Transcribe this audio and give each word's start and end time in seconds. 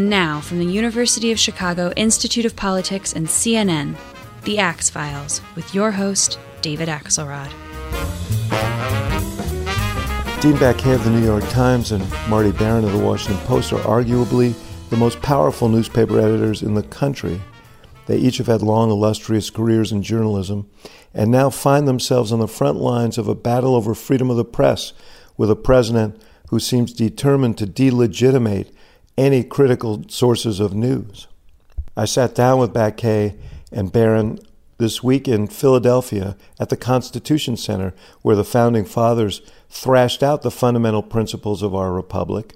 And 0.00 0.08
now, 0.08 0.40
from 0.40 0.58
the 0.58 0.64
University 0.64 1.30
of 1.30 1.38
Chicago 1.38 1.92
Institute 1.94 2.46
of 2.46 2.56
Politics 2.56 3.12
and 3.12 3.26
CNN, 3.26 3.98
The 4.44 4.58
Axe 4.58 4.88
Files, 4.88 5.42
with 5.54 5.74
your 5.74 5.90
host, 5.90 6.38
David 6.62 6.88
Axelrod. 6.88 7.50
Dean 10.40 10.54
Baquet 10.54 10.94
of 10.94 11.04
the 11.04 11.10
New 11.10 11.22
York 11.22 11.46
Times 11.50 11.92
and 11.92 12.02
Marty 12.30 12.50
Baron 12.50 12.86
of 12.86 12.92
the 12.92 12.98
Washington 12.98 13.36
Post 13.44 13.74
are 13.74 13.80
arguably 13.80 14.54
the 14.88 14.96
most 14.96 15.20
powerful 15.20 15.68
newspaper 15.68 16.18
editors 16.18 16.62
in 16.62 16.72
the 16.72 16.82
country. 16.82 17.38
They 18.06 18.16
each 18.16 18.38
have 18.38 18.46
had 18.46 18.62
long, 18.62 18.90
illustrious 18.90 19.50
careers 19.50 19.92
in 19.92 20.02
journalism 20.02 20.66
and 21.12 21.30
now 21.30 21.50
find 21.50 21.86
themselves 21.86 22.32
on 22.32 22.38
the 22.38 22.48
front 22.48 22.78
lines 22.78 23.18
of 23.18 23.28
a 23.28 23.34
battle 23.34 23.74
over 23.74 23.94
freedom 23.94 24.30
of 24.30 24.38
the 24.38 24.46
press 24.46 24.94
with 25.36 25.50
a 25.50 25.56
president 25.56 26.22
who 26.48 26.58
seems 26.58 26.94
determined 26.94 27.58
to 27.58 27.66
delegitimate 27.66 28.74
any 29.16 29.42
critical 29.42 30.04
sources 30.08 30.60
of 30.60 30.74
news. 30.74 31.26
I 31.96 32.04
sat 32.04 32.34
down 32.34 32.58
with 32.58 32.72
Baquet 32.72 33.36
and 33.72 33.92
Baron 33.92 34.38
this 34.78 35.02
week 35.02 35.28
in 35.28 35.46
Philadelphia 35.46 36.36
at 36.58 36.70
the 36.70 36.76
Constitution 36.76 37.56
Center, 37.56 37.92
where 38.22 38.34
the 38.34 38.44
founding 38.44 38.84
fathers 38.84 39.42
thrashed 39.68 40.22
out 40.22 40.42
the 40.42 40.50
fundamental 40.50 41.02
principles 41.02 41.62
of 41.62 41.74
our 41.74 41.92
republic. 41.92 42.54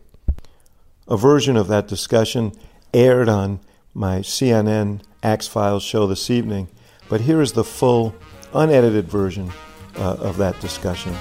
A 1.07 1.17
version 1.17 1.57
of 1.57 1.69
that 1.69 1.87
discussion 1.87 2.53
aired 2.95 3.29
on 3.29 3.61
my 3.93 4.21
CNN 4.21 5.03
Axe 5.23 5.47
Files 5.47 5.83
show 5.83 6.07
this 6.07 6.31
evening, 6.31 6.69
but 7.09 7.21
here 7.21 7.43
is 7.43 7.53
the 7.53 7.65
full, 7.65 8.15
unedited 8.55 9.07
version 9.07 9.53
uh, 9.97 10.15
of 10.15 10.39
that 10.39 10.59
discussion. 10.61 11.15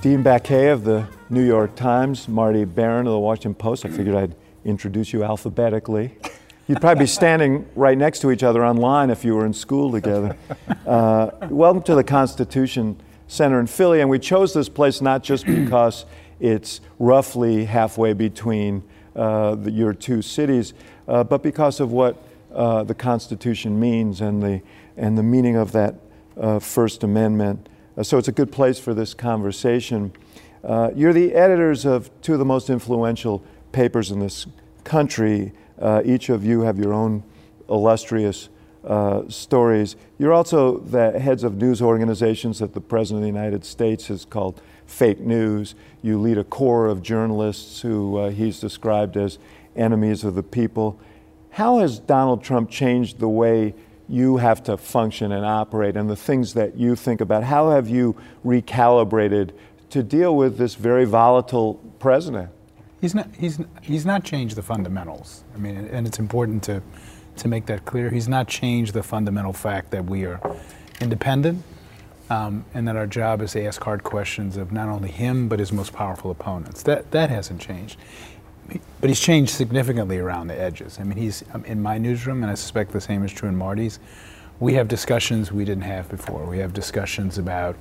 Dean 0.00 0.22
Baquet 0.22 0.72
of 0.72 0.84
the 0.84 1.06
New 1.28 1.44
York 1.44 1.74
Times, 1.74 2.28
Marty 2.28 2.64
Baron 2.64 3.06
of 3.08 3.12
the 3.12 3.18
Washington 3.18 3.54
Post. 3.54 3.84
I 3.84 3.88
figured 3.88 4.14
I'd 4.14 4.36
introduce 4.64 5.12
you 5.12 5.24
alphabetically. 5.24 6.16
You'd 6.68 6.80
probably 6.80 7.02
be 7.02 7.08
standing 7.08 7.68
right 7.74 7.98
next 7.98 8.20
to 8.20 8.30
each 8.30 8.44
other 8.44 8.64
online 8.64 9.10
if 9.10 9.24
you 9.24 9.34
were 9.34 9.44
in 9.44 9.52
school 9.52 9.90
together. 9.90 10.36
Uh, 10.86 11.30
welcome 11.50 11.82
to 11.82 11.96
the 11.96 12.04
Constitution 12.04 13.00
Center 13.26 13.58
in 13.58 13.66
Philly, 13.66 14.00
and 14.00 14.08
we 14.08 14.20
chose 14.20 14.54
this 14.54 14.68
place 14.68 15.00
not 15.00 15.24
just 15.24 15.46
because 15.46 16.06
it's 16.38 16.80
roughly 17.00 17.64
halfway 17.64 18.12
between 18.12 18.84
uh, 19.16 19.56
the, 19.56 19.72
your 19.72 19.92
two 19.92 20.22
cities, 20.22 20.74
uh, 21.08 21.24
but 21.24 21.42
because 21.42 21.80
of 21.80 21.90
what 21.90 22.22
uh, 22.54 22.84
the 22.84 22.94
Constitution 22.94 23.80
means 23.80 24.20
and 24.20 24.40
the, 24.40 24.62
and 24.96 25.18
the 25.18 25.24
meaning 25.24 25.56
of 25.56 25.72
that 25.72 25.96
uh, 26.40 26.60
First 26.60 27.02
Amendment. 27.02 27.68
Uh, 27.96 28.04
so 28.04 28.16
it's 28.16 28.28
a 28.28 28.32
good 28.32 28.52
place 28.52 28.78
for 28.78 28.94
this 28.94 29.12
conversation. 29.12 30.12
Uh, 30.66 30.90
you're 30.96 31.12
the 31.12 31.32
editors 31.32 31.84
of 31.84 32.10
two 32.22 32.32
of 32.32 32.40
the 32.40 32.44
most 32.44 32.68
influential 32.68 33.40
papers 33.70 34.10
in 34.10 34.18
this 34.18 34.48
country. 34.82 35.52
Uh, 35.80 36.02
each 36.04 36.28
of 36.28 36.44
you 36.44 36.62
have 36.62 36.76
your 36.76 36.92
own 36.92 37.22
illustrious 37.68 38.48
uh, 38.84 39.22
stories. 39.28 39.94
You're 40.18 40.32
also 40.32 40.78
the 40.78 41.20
heads 41.20 41.44
of 41.44 41.56
news 41.56 41.80
organizations 41.80 42.58
that 42.58 42.74
the 42.74 42.80
President 42.80 43.18
of 43.18 43.22
the 43.22 43.40
United 43.40 43.64
States 43.64 44.08
has 44.08 44.24
called 44.24 44.60
fake 44.86 45.20
news. 45.20 45.76
You 46.02 46.20
lead 46.20 46.36
a 46.36 46.44
corps 46.44 46.88
of 46.88 47.00
journalists 47.00 47.80
who 47.82 48.16
uh, 48.16 48.30
he's 48.30 48.58
described 48.58 49.16
as 49.16 49.38
enemies 49.76 50.24
of 50.24 50.34
the 50.34 50.42
people. 50.42 50.98
How 51.50 51.78
has 51.78 52.00
Donald 52.00 52.42
Trump 52.42 52.70
changed 52.70 53.20
the 53.20 53.28
way 53.28 53.72
you 54.08 54.38
have 54.38 54.64
to 54.64 54.76
function 54.76 55.30
and 55.30 55.44
operate 55.44 55.96
and 55.96 56.10
the 56.10 56.16
things 56.16 56.54
that 56.54 56.76
you 56.76 56.96
think 56.96 57.20
about? 57.20 57.44
How 57.44 57.70
have 57.70 57.88
you 57.88 58.16
recalibrated 58.44 59.52
to 59.96 60.02
deal 60.02 60.36
with 60.36 60.58
this 60.58 60.74
very 60.74 61.06
volatile 61.06 61.74
president? 61.98 62.50
He's 63.00 63.14
not, 63.14 63.28
he's, 63.38 63.58
he's 63.80 64.04
not 64.04 64.24
changed 64.24 64.54
the 64.54 64.62
fundamentals. 64.62 65.42
I 65.54 65.58
mean, 65.58 65.76
and 65.76 66.06
it's 66.06 66.18
important 66.18 66.62
to, 66.64 66.82
to 67.38 67.48
make 67.48 67.64
that 67.66 67.86
clear. 67.86 68.10
He's 68.10 68.28
not 68.28 68.46
changed 68.46 68.92
the 68.92 69.02
fundamental 69.02 69.54
fact 69.54 69.90
that 69.92 70.04
we 70.04 70.26
are 70.26 70.38
independent 71.00 71.62
um, 72.28 72.64
and 72.74 72.86
that 72.86 72.96
our 72.96 73.06
job 73.06 73.40
is 73.40 73.52
to 73.52 73.64
ask 73.64 73.82
hard 73.82 74.02
questions 74.02 74.58
of 74.58 74.70
not 74.70 74.90
only 74.90 75.10
him, 75.10 75.48
but 75.48 75.60
his 75.60 75.72
most 75.72 75.94
powerful 75.94 76.30
opponents. 76.30 76.82
That, 76.82 77.10
that 77.12 77.30
hasn't 77.30 77.60
changed. 77.60 77.98
But 79.00 79.08
he's 79.08 79.20
changed 79.20 79.52
significantly 79.52 80.18
around 80.18 80.48
the 80.48 80.60
edges. 80.60 80.98
I 81.00 81.04
mean, 81.04 81.16
he's 81.16 81.42
um, 81.54 81.64
in 81.64 81.80
my 81.80 81.96
newsroom, 81.96 82.42
and 82.42 82.50
I 82.50 82.54
suspect 82.54 82.92
the 82.92 83.00
same 83.00 83.24
is 83.24 83.32
true 83.32 83.48
in 83.48 83.56
Marty's. 83.56 83.98
We 84.60 84.74
have 84.74 84.88
discussions 84.88 85.52
we 85.52 85.64
didn't 85.64 85.84
have 85.84 86.08
before. 86.10 86.44
We 86.44 86.58
have 86.58 86.74
discussions 86.74 87.38
about 87.38 87.76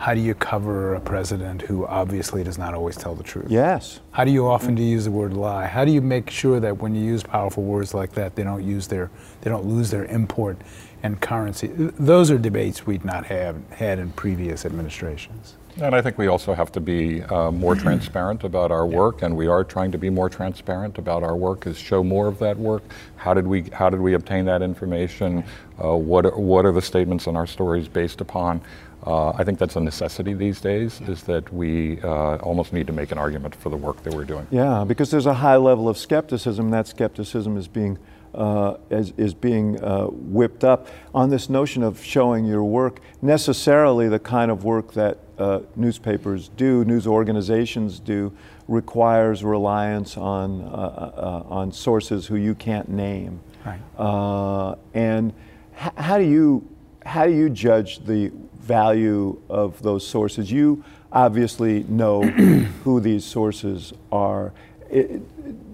how 0.00 0.14
do 0.14 0.20
you 0.20 0.34
cover 0.34 0.94
a 0.94 1.00
president 1.00 1.60
who 1.60 1.86
obviously 1.86 2.42
does 2.42 2.56
not 2.56 2.72
always 2.72 2.96
tell 2.96 3.14
the 3.14 3.22
truth? 3.22 3.50
Yes. 3.50 4.00
How 4.12 4.24
do 4.24 4.30
you 4.30 4.46
often 4.46 4.74
do 4.74 4.82
you 4.82 4.88
use 4.88 5.04
the 5.04 5.10
word 5.10 5.34
lie? 5.34 5.66
How 5.66 5.84
do 5.84 5.92
you 5.92 6.00
make 6.00 6.30
sure 6.30 6.58
that 6.58 6.78
when 6.78 6.94
you 6.94 7.04
use 7.04 7.22
powerful 7.22 7.64
words 7.64 7.92
like 7.92 8.12
that, 8.12 8.34
they 8.34 8.42
don't 8.42 8.64
use 8.64 8.86
their, 8.86 9.10
they 9.42 9.50
don't 9.50 9.66
lose 9.66 9.90
their 9.90 10.06
import 10.06 10.56
and 11.02 11.20
currency? 11.20 11.66
Those 11.68 12.30
are 12.30 12.38
debates 12.38 12.86
we'd 12.86 13.04
not 13.04 13.26
have 13.26 13.56
had 13.72 13.98
in 13.98 14.12
previous 14.12 14.64
administrations. 14.64 15.56
And 15.78 15.94
I 15.94 16.02
think 16.02 16.18
we 16.18 16.26
also 16.26 16.52
have 16.52 16.72
to 16.72 16.80
be 16.80 17.22
uh, 17.22 17.50
more 17.50 17.74
transparent 17.74 18.44
about 18.44 18.70
our 18.70 18.86
work, 18.86 19.22
and 19.22 19.36
we 19.36 19.46
are 19.46 19.64
trying 19.64 19.92
to 19.92 19.98
be 19.98 20.10
more 20.10 20.28
transparent 20.28 20.98
about 20.98 21.22
our 21.22 21.36
work. 21.36 21.66
Is 21.66 21.78
show 21.78 22.02
more 22.02 22.26
of 22.26 22.38
that 22.40 22.58
work. 22.58 22.82
How 23.16 23.34
did 23.34 23.46
we 23.46 23.62
How 23.72 23.88
did 23.88 24.00
we 24.00 24.14
obtain 24.14 24.44
that 24.46 24.62
information? 24.62 25.44
Uh, 25.82 25.96
what 25.96 26.26
are, 26.26 26.36
What 26.36 26.66
are 26.66 26.72
the 26.72 26.82
statements 26.82 27.26
in 27.26 27.36
our 27.36 27.46
stories 27.46 27.88
based 27.88 28.20
upon? 28.20 28.60
Uh, 29.06 29.30
I 29.30 29.44
think 29.44 29.58
that's 29.58 29.76
a 29.76 29.80
necessity 29.80 30.34
these 30.34 30.60
days. 30.60 31.00
Is 31.02 31.22
that 31.22 31.50
we 31.52 32.00
uh, 32.02 32.36
almost 32.36 32.72
need 32.72 32.86
to 32.88 32.92
make 32.92 33.12
an 33.12 33.18
argument 33.18 33.54
for 33.54 33.70
the 33.70 33.76
work 33.76 34.02
that 34.02 34.12
we're 34.12 34.24
doing. 34.24 34.46
Yeah, 34.50 34.84
because 34.86 35.10
there's 35.10 35.26
a 35.26 35.34
high 35.34 35.56
level 35.56 35.88
of 35.88 35.96
skepticism. 35.96 36.70
That 36.70 36.88
skepticism 36.88 37.56
is 37.56 37.68
being 37.68 37.98
uh, 38.34 38.76
is, 38.90 39.12
is, 39.16 39.34
being 39.34 39.82
uh, 39.82 40.06
whipped 40.06 40.62
up 40.62 40.86
on 41.12 41.30
this 41.30 41.48
notion 41.48 41.82
of 41.82 42.02
showing 42.02 42.44
your 42.44 42.62
work, 42.62 43.00
necessarily 43.20 44.08
the 44.08 44.20
kind 44.20 44.50
of 44.52 44.62
work 44.62 44.92
that 44.92 45.18
uh, 45.40 45.60
newspapers 45.74 46.48
do, 46.56 46.84
news 46.84 47.06
organizations 47.06 47.98
do, 47.98 48.32
requires 48.68 49.42
reliance 49.42 50.16
on, 50.16 50.62
uh, 50.62 50.66
uh, 50.66 51.42
on 51.48 51.72
sources 51.72 52.26
who 52.26 52.36
you 52.36 52.54
can't 52.54 52.88
name. 52.88 53.40
Right. 53.64 53.80
Uh, 53.98 54.76
and 54.94 55.32
how, 55.72 56.18
do 56.18 56.24
you, 56.24 56.68
how 57.04 57.26
do 57.26 57.32
you 57.32 57.50
judge 57.50 58.04
the 58.04 58.30
value 58.60 59.40
of 59.48 59.82
those 59.82 60.06
sources? 60.06 60.52
You 60.52 60.84
obviously 61.10 61.84
know 61.84 62.22
who 62.84 63.00
these 63.00 63.24
sources 63.24 63.92
are. 64.12 64.52
It, 64.90 65.22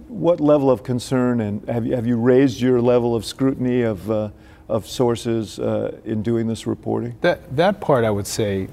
what 0.09 0.41
level 0.41 0.71
of 0.71 0.83
concern 0.83 1.41
and 1.41 1.69
have 1.69 1.85
you, 1.85 1.95
have 1.95 2.07
you 2.07 2.17
raised 2.17 2.61
your 2.61 2.81
level 2.81 3.15
of 3.15 3.25
scrutiny 3.25 3.83
of, 3.83 4.11
uh, 4.11 4.31
of 4.69 4.87
sources 4.87 5.59
uh, 5.59 5.99
in 6.05 6.23
doing 6.23 6.47
this 6.47 6.67
reporting? 6.67 7.17
That, 7.21 7.55
that 7.57 7.81
part 7.81 8.05
I 8.05 8.11
would 8.11 8.27
say 8.27 8.69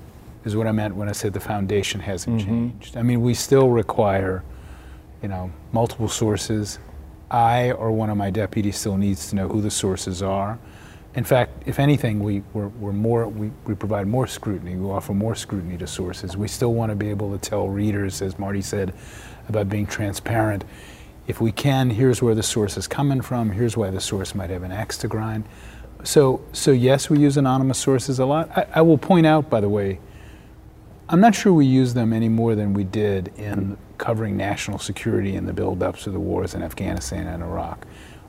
is 0.45 0.55
what 0.55 0.67
I 0.67 0.71
meant 0.71 0.95
when 0.95 1.09
I 1.09 1.11
said 1.11 1.33
the 1.33 1.39
foundation 1.39 1.99
hasn't 2.01 2.39
mm-hmm. 2.39 2.49
changed. 2.49 2.97
I 2.97 3.01
mean, 3.01 3.21
we 3.21 3.33
still 3.33 3.69
require, 3.69 4.43
you 5.21 5.29
know, 5.29 5.51
multiple 5.71 6.09
sources. 6.09 6.79
I 7.31 7.71
or 7.71 7.91
one 7.91 8.09
of 8.09 8.17
my 8.17 8.29
deputies 8.29 8.77
still 8.77 8.97
needs 8.97 9.29
to 9.29 9.35
know 9.35 9.47
who 9.47 9.61
the 9.61 9.71
sources 9.71 10.21
are. 10.21 10.59
In 11.15 11.23
fact, 11.23 11.63
if 11.67 11.79
anything, 11.79 12.19
we, 12.21 12.41
we're, 12.53 12.69
we're 12.69 12.91
more, 12.91 13.27
we, 13.27 13.51
we 13.65 13.75
provide 13.75 14.07
more 14.07 14.25
scrutiny. 14.25 14.75
We 14.75 14.89
offer 14.89 15.13
more 15.13 15.35
scrutiny 15.35 15.77
to 15.77 15.87
sources. 15.87 16.35
We 16.35 16.47
still 16.47 16.73
want 16.73 16.91
to 16.91 16.95
be 16.95 17.09
able 17.09 17.31
to 17.31 17.37
tell 17.37 17.69
readers, 17.69 18.21
as 18.21 18.39
Marty 18.39 18.61
said, 18.61 18.93
about 19.47 19.69
being 19.69 19.85
transparent 19.85 20.63
if 21.27 21.39
we 21.39 21.51
can, 21.51 21.89
here's 21.89 22.21
where 22.21 22.35
the 22.35 22.43
source 22.43 22.77
is 22.77 22.87
coming 22.87 23.21
from, 23.21 23.51
here's 23.51 23.77
why 23.77 23.89
the 23.89 24.01
source 24.01 24.35
might 24.35 24.49
have 24.49 24.63
an 24.63 24.71
axe 24.71 24.97
to 24.99 25.07
grind. 25.07 25.45
So, 26.03 26.41
so 26.51 26.71
yes, 26.71 27.09
we 27.09 27.19
use 27.19 27.37
anonymous 27.37 27.77
sources 27.77 28.19
a 28.19 28.25
lot. 28.25 28.49
I, 28.57 28.67
I 28.75 28.81
will 28.81 28.97
point 28.97 29.25
out, 29.25 29.49
by 29.49 29.61
the 29.61 29.69
way, 29.69 29.99
I'm 31.13 31.19
not 31.19 31.35
sure 31.35 31.53
we 31.53 31.67
use 31.67 31.93
them 31.93 32.11
any 32.11 32.27
more 32.27 32.55
than 32.55 32.73
we 32.73 32.83
did 32.83 33.31
in 33.37 33.77
covering 33.99 34.35
national 34.35 34.79
security 34.79 35.35
in 35.35 35.45
the 35.45 35.53
build-ups 35.53 36.07
of 36.07 36.13
the 36.13 36.19
wars 36.19 36.55
in 36.55 36.63
Afghanistan 36.63 37.27
and 37.27 37.43
Iraq, 37.43 37.85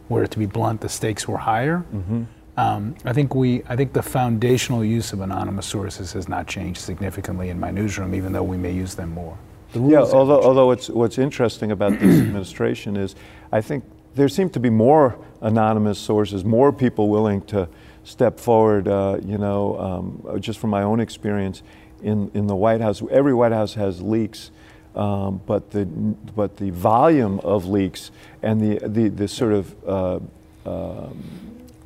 where, 0.09 0.27
to 0.27 0.39
be 0.39 0.45
blunt, 0.45 0.83
the 0.83 0.91
stakes 0.91 1.27
were 1.27 1.39
higher. 1.39 1.87
Mm-hmm. 1.95 2.25
Um, 2.59 2.95
I 3.07 3.15
think 3.15 3.35
we, 3.35 3.63
I 3.71 3.75
think 3.75 3.95
the 3.95 4.03
foundational 4.03 4.85
use 4.85 5.15
of 5.15 5.23
anonymous 5.23 5.65
sources 5.65 6.13
has 6.13 6.29
not 6.29 6.47
changed 6.47 6.83
significantly 6.83 7.49
in 7.49 7.59
my 7.59 7.71
newsroom, 7.71 8.15
even 8.15 8.35
though 8.35 8.43
we 8.43 8.59
may 8.59 8.73
use 8.73 8.95
them 8.95 9.15
more. 9.15 9.39
yeah, 9.73 10.01
although, 10.01 10.43
although 10.43 10.71
it's, 10.71 10.91
what's 10.91 11.17
interesting 11.17 11.71
about 11.71 11.93
this 11.93 12.21
administration 12.21 12.99
is 12.99 13.15
I 13.51 13.63
think 13.63 13.83
there 14.15 14.29
seem 14.29 14.51
to 14.51 14.61
be 14.61 14.69
more 14.69 15.19
anonymous 15.41 15.99
sources, 15.99 16.45
more 16.45 16.71
people 16.71 17.09
willing 17.09 17.41
to 17.47 17.67
step 18.05 18.39
forward. 18.39 18.89
Uh, 18.89 19.17
you 19.25 19.39
know, 19.39 19.81
um, 19.81 20.41
just 20.41 20.59
from 20.59 20.69
my 20.69 20.83
own 20.83 21.01
experience 21.01 21.63
in, 22.05 22.31
in 22.35 22.47
the 22.47 22.55
White 22.55 22.81
House, 22.81 23.03
every 23.11 23.35
White 23.35 23.53
House 23.53 23.75
has 23.75 24.01
leaks. 24.01 24.51
Um, 24.95 25.41
but 25.45 25.73
the 25.73 25.87
but 25.87 26.57
the 26.59 26.71
volume 26.71 27.41
of 27.41 27.67
leaks 27.67 28.13
and 28.43 28.61
the 28.61 28.87
the, 28.87 29.09
the 29.09 29.27
sort 29.27 29.53
of 29.53 29.75
uh, 29.89 30.21
uh, 30.65 31.09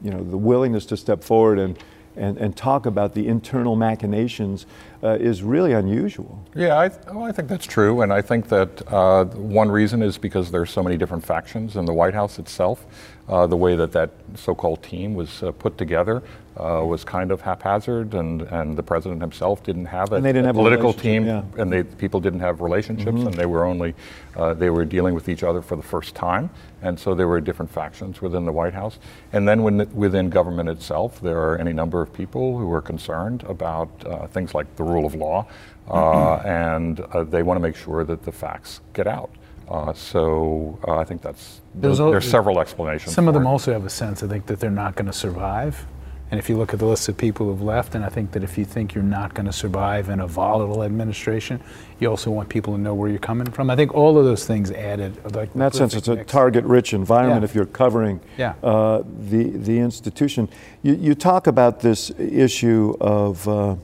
you 0.03 0.11
know 0.11 0.23
the 0.23 0.37
willingness 0.37 0.85
to 0.87 0.97
step 0.99 1.25
forward 1.25 1.59
and 1.59 1.79
and, 2.19 2.37
and 2.37 2.57
talk 2.57 2.85
about 2.85 3.15
the 3.15 3.27
internal 3.27 3.77
machinations 3.77 4.67
uh, 5.03 5.11
is 5.21 5.43
really 5.43 5.73
unusual. 5.73 6.45
Yeah, 6.55 6.77
I, 6.77 6.89
well, 7.13 7.25
I 7.25 7.33
think 7.33 7.49
that's 7.49 7.67
true. 7.67 8.03
And 8.03 8.13
I 8.13 8.21
think 8.21 8.49
that 8.49 8.93
uh, 8.93 9.25
one 9.25 9.71
reason 9.71 10.03
is 10.03 10.19
because 10.19 10.51
there's 10.51 10.71
so 10.71 10.83
many 10.83 10.97
different 10.97 11.25
factions 11.25 11.77
in 11.77 11.85
the 11.85 11.95
White 11.95 12.15
House 12.15 12.39
itself. 12.39 12.85
Uh, 13.29 13.47
the 13.47 13.57
way 13.57 13.77
that 13.77 13.93
that 13.93 14.11
so-called 14.35 14.83
team 14.83 15.15
was 15.15 15.43
uh, 15.43 15.53
put 15.53 15.79
together 15.79 16.23
uh, 16.59 16.85
was 16.85 17.05
kind 17.05 17.31
of 17.31 17.41
haphazard, 17.41 18.15
and, 18.15 18.43
and 18.43 18.77
the 18.77 18.83
president 18.83 19.21
himself 19.21 19.63
didn't 19.63 19.87
have 19.87 20.13
a, 20.13 20.17
And 20.17 20.25
they 20.25 20.33
didn't 20.33 20.47
have 20.47 20.55
political 20.57 20.93
team, 20.93 21.25
yeah. 21.27 21.43
and 21.57 21.73
they, 21.73 21.83
people 21.85 22.21
didn't 22.21 22.41
have 22.41 22.61
relationships, 22.61 23.19
Mm-hmm. 23.19 23.27
and 23.29 23.35
they 23.35 23.47
were 23.47 23.65
only 23.65 23.95
uh, 24.37 24.55
they 24.55 24.71
were 24.71 24.85
dealing 24.85 25.15
with 25.15 25.29
each 25.29 25.43
other 25.43 25.63
for 25.63 25.77
the 25.77 25.83
first 25.83 26.15
time, 26.15 26.51
and 26.83 26.99
so 26.99 27.15
there 27.15 27.29
were 27.29 27.41
different 27.41 27.71
factions 27.71 28.21
within 28.21 28.45
the 28.45 28.53
White 28.53 28.75
House. 28.75 28.99
And 29.33 29.49
then 29.49 29.63
when, 29.63 29.89
within 29.95 30.31
government 30.31 30.69
itself, 30.69 31.21
there 31.21 31.39
are 31.39 31.59
any 31.59 31.73
number 31.73 32.03
of 32.03 32.13
people 32.13 32.59
who 32.59 32.73
are 32.73 32.83
concerned 32.83 33.43
about 33.45 33.89
uh, 34.07 34.27
things 34.29 34.55
like 34.55 34.67
the 34.77 34.85
rule 34.85 35.07
of 35.07 35.15
law, 35.15 35.47
uh, 35.91 36.37
and 36.45 37.01
uh, 37.01 37.25
they 37.25 37.43
want 37.43 37.57
to 37.57 37.63
make 37.63 37.77
sure 37.77 38.05
that 38.05 38.25
the 38.25 38.33
facts 38.33 38.81
get 38.93 39.07
out. 39.07 39.31
Uh, 39.69 39.93
so 39.93 40.79
uh, 40.89 40.97
I 40.97 41.05
think 41.05 41.21
that's 41.21 41.61
There's 41.75 41.99
there's, 41.99 42.25
al- 42.25 42.31
several 42.31 42.59
explanations. 42.61 43.15
Some 43.15 43.29
of 43.29 43.35
them 43.35 43.45
it. 43.47 43.49
also 43.51 43.73
have 43.73 43.85
a 43.85 43.91
sense, 43.91 44.23
I 44.23 44.27
think, 44.27 44.47
that 44.47 44.61
they're 44.61 44.71
not 44.71 44.95
going 44.95 45.07
to 45.07 45.13
survive. 45.13 45.85
And 46.31 46.39
if 46.39 46.49
you 46.51 46.59
look 46.59 46.75
at 46.75 46.79
the 46.79 46.85
list 46.85 47.09
of 47.09 47.17
people 47.17 47.47
who've 47.47 47.63
left, 47.63 47.95
and 47.95 48.05
I 48.05 48.11
think 48.11 48.33
that 48.33 48.45
if 48.45 48.59
you 48.59 48.65
think 48.67 48.95
you're 48.95 49.03
not 49.03 49.33
going 49.33 49.47
to 49.47 49.53
survive 49.53 50.11
in 50.11 50.21
a 50.21 50.27
volatile 50.27 50.83
administration, 50.83 51.59
you 52.01 52.09
also 52.09 52.31
want 52.31 52.51
people 52.51 52.75
to 52.75 52.79
know 52.81 52.95
where 52.95 53.09
you're 53.09 53.19
coming 53.19 53.51
from. 53.51 53.71
I 53.71 53.77
think 53.77 53.95
all 53.95 54.19
of 54.19 54.25
those 54.27 54.45
things 54.47 54.71
added. 54.71 55.17
Like 55.35 55.55
In 55.55 55.61
that 55.61 55.75
sense, 55.75 55.95
it's 55.95 56.09
a 56.09 56.23
target-rich 56.25 56.93
environment 56.93 57.41
Yeah. 57.41 57.45
if 57.45 57.55
you're 57.55 57.65
covering 57.65 58.21
Yeah. 58.37 58.55
uh, 58.63 59.03
the 59.31 59.45
the 59.51 59.79
institution. 59.79 60.49
You, 60.83 60.95
you 60.95 61.15
talk 61.15 61.47
about 61.47 61.81
this 61.81 62.11
issue 62.19 62.95
of 63.01 63.49
uh, 63.49 63.77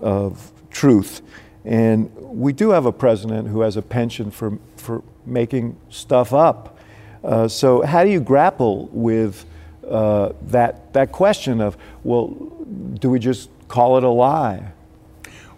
of 0.00 0.52
truth, 0.70 1.20
and 1.64 2.10
we 2.16 2.52
do 2.52 2.70
have 2.70 2.86
a 2.86 2.92
president 2.92 3.48
who 3.48 3.60
has 3.60 3.76
a 3.76 3.82
penchant 3.82 4.32
for 4.32 4.58
for 4.76 5.02
making 5.26 5.76
stuff 5.90 6.32
up. 6.32 6.78
Uh, 7.22 7.46
so, 7.48 7.82
how 7.82 8.02
do 8.02 8.10
you 8.10 8.20
grapple 8.20 8.88
with 8.92 9.44
uh, 9.90 10.32
that 10.42 10.92
that 10.92 11.12
question 11.12 11.60
of 11.60 11.76
well, 12.04 12.28
do 12.98 13.10
we 13.10 13.18
just 13.18 13.50
call 13.68 13.96
it 13.96 14.04
a 14.04 14.08
lie? 14.08 14.72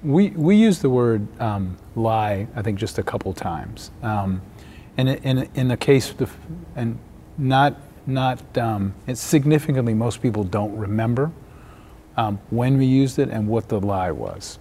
We, 0.03 0.31
we 0.31 0.57
use 0.57 0.81
the 0.81 0.91
word 0.91 1.27
um, 1.41 1.77
lie, 1.95 2.49
I 2.57 2.63
think, 2.63 2.79
just 2.79 2.99
a 2.99 3.03
couple 3.03 3.33
times. 3.33 3.93
Um, 4.03 4.43
and 4.97 5.09
in, 5.09 5.49
in 5.55 5.69
the 5.69 5.77
case, 5.77 6.13
the, 6.13 6.29
and 6.75 6.99
not, 7.39 7.77
not 8.07 8.59
um, 8.59 8.95
it's 9.07 9.21
significantly, 9.21 9.95
most 9.95 10.21
people 10.21 10.43
don't 10.43 10.77
remember 10.77 11.31
um, 12.17 12.41
when 12.51 12.79
we 12.79 12.87
used 12.87 13.19
it 13.19 13.29
and 13.29 13.47
what 13.49 13.69
the 13.69 13.81
lie 13.81 14.11
was, 14.11 14.59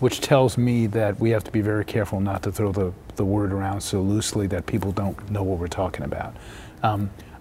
which 0.00 0.20
tells 0.20 0.58
me 0.58 0.86
that 0.88 1.18
we 1.20 1.30
have 1.30 1.44
to 1.44 1.52
be 1.52 1.60
very 1.60 1.84
careful 1.84 2.20
not 2.20 2.42
to 2.42 2.52
throw 2.52 2.72
the, 2.72 2.92
the 3.14 3.24
word 3.24 3.52
around 3.52 3.80
so 3.80 4.00
loosely 4.02 4.48
that 4.48 4.66
people 4.66 4.90
don't 4.90 5.30
know 5.30 5.44
what 5.44 5.58
we're 5.58 5.68
talking 5.68 6.04
about. 6.04 6.34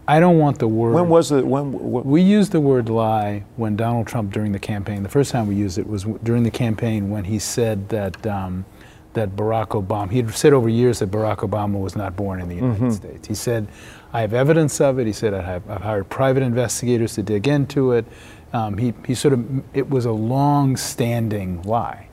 I 0.07 0.19
don't 0.19 0.39
want 0.39 0.59
the 0.59 0.68
word. 0.68 0.94
When 0.94 1.09
was 1.09 1.31
it? 1.31 1.45
When? 1.45 1.71
wh- 1.74 2.06
We 2.06 2.21
used 2.21 2.51
the 2.51 2.59
word 2.59 2.89
lie 2.89 3.44
when 3.56 3.75
Donald 3.75 4.07
Trump 4.07 4.33
during 4.33 4.51
the 4.51 4.59
campaign. 4.59 5.03
The 5.03 5.09
first 5.09 5.31
time 5.31 5.48
we 5.48 5.56
used 5.56 5.77
it 5.77 5.88
was 5.88 6.03
w- 6.03 6.19
during 6.24 6.44
the 6.44 6.51
campaign 6.51 7.09
when 7.09 7.24
he 7.25 7.39
said 7.39 7.89
that 7.89 8.25
um, 8.27 8.65
that 9.13 9.36
Barack 9.36 9.69
Obama. 9.69 10.09
He 10.09 10.18
had 10.18 10.33
said 10.33 10.53
over 10.53 10.68
years 10.69 11.00
that 11.00 11.12
Barack 11.12 11.38
Obama 11.38 11.80
was 11.80 11.95
not 11.95 12.15
born 12.15 12.42
in 12.42 12.50
the 12.50 12.56
United 12.56 12.92
States. 12.94 13.27
He 13.27 13.36
said, 13.36 13.68
"I 14.12 14.21
have 14.21 14.33
evidence 14.33 14.81
of 14.81 15.00
it." 15.00 15.06
He 15.07 15.13
said, 15.13 15.33
"I 15.33 15.42
have 15.42 15.69
I've 15.69 15.81
hired 15.81 16.09
private 16.09 16.44
investigators 16.44 17.13
to 17.15 17.24
dig 17.24 17.47
into 17.47 17.92
it." 17.92 18.06
Um, 18.54 18.77
he 18.77 18.94
he 19.06 19.13
sort 19.15 19.33
of 19.33 19.45
it 19.75 19.89
was 19.89 20.06
a 20.06 20.12
long-standing 20.12 21.62
lie. 21.63 22.07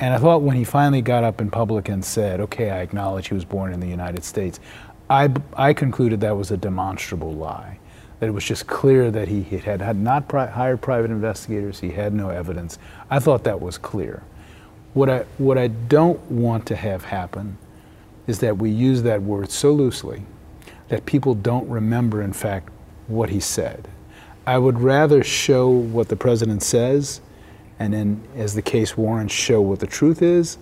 And 0.00 0.14
I 0.14 0.18
thought 0.18 0.42
when 0.42 0.56
he 0.56 0.62
finally 0.62 1.02
got 1.02 1.24
up 1.24 1.40
in 1.40 1.50
public 1.50 1.88
and 1.88 2.04
said, 2.04 2.40
okay, 2.40 2.70
I 2.70 2.82
acknowledge 2.82 3.26
he 3.28 3.34
was 3.34 3.44
born 3.44 3.72
in 3.72 3.80
the 3.80 3.88
United 3.88 4.22
States, 4.22 4.60
I, 5.10 5.30
I 5.54 5.72
concluded 5.72 6.20
that 6.20 6.36
was 6.36 6.50
a 6.50 6.56
demonstrable 6.56 7.32
lie. 7.32 7.78
That 8.20 8.26
it 8.26 8.32
was 8.32 8.44
just 8.44 8.66
clear 8.66 9.10
that 9.10 9.28
he 9.28 9.42
had, 9.42 9.80
had 9.80 9.96
not 9.96 10.28
pri- 10.28 10.46
hired 10.46 10.80
private 10.80 11.10
investigators, 11.10 11.80
he 11.80 11.90
had 11.90 12.12
no 12.12 12.30
evidence. 12.30 12.78
I 13.10 13.18
thought 13.20 13.44
that 13.44 13.60
was 13.60 13.78
clear. 13.78 14.22
What 14.94 15.08
I, 15.08 15.18
what 15.38 15.56
I 15.56 15.68
don't 15.68 16.20
want 16.30 16.66
to 16.66 16.76
have 16.76 17.04
happen 17.04 17.58
is 18.26 18.40
that 18.40 18.58
we 18.58 18.70
use 18.70 19.02
that 19.02 19.22
word 19.22 19.50
so 19.50 19.72
loosely 19.72 20.24
that 20.88 21.06
people 21.06 21.34
don't 21.34 21.68
remember, 21.68 22.22
in 22.22 22.32
fact, 22.32 22.70
what 23.06 23.30
he 23.30 23.40
said. 23.40 23.88
I 24.46 24.58
would 24.58 24.80
rather 24.80 25.22
show 25.22 25.68
what 25.68 26.08
the 26.08 26.16
president 26.16 26.62
says 26.62 27.20
and 27.78 27.92
then, 27.92 28.22
as 28.34 28.54
the 28.54 28.62
case 28.62 28.96
warrants, 28.96 29.32
show 29.32 29.60
what 29.60 29.78
the 29.78 29.86
truth 29.86 30.20
is 30.20 30.58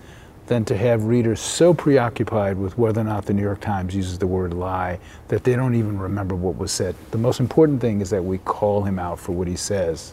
than 0.46 0.64
to 0.66 0.76
have 0.76 1.04
readers 1.04 1.40
so 1.40 1.75
preoccupied 1.75 2.56
with 2.56 2.78
whether 2.78 3.00
or 3.00 3.04
not 3.04 3.26
the 3.26 3.34
New 3.34 3.43
York 3.43 3.60
Times 3.60 3.94
uses 3.94 4.19
the 4.19 4.26
word 4.26 4.54
lie 4.54 4.98
that 5.28 5.44
they 5.44 5.54
don't 5.56 5.75
even 5.75 5.98
remember 5.98 6.34
what 6.34 6.56
was 6.56 6.72
said. 6.72 6.94
The 7.10 7.19
most 7.19 7.40
important 7.40 7.81
thing 7.81 8.00
is 8.00 8.10
that 8.10 8.25
we 8.25 8.38
call 8.38 8.82
him 8.84 8.98
out 8.98 9.19
for 9.19 9.32
what 9.32 9.48
he 9.48 9.56
says. 9.56 10.12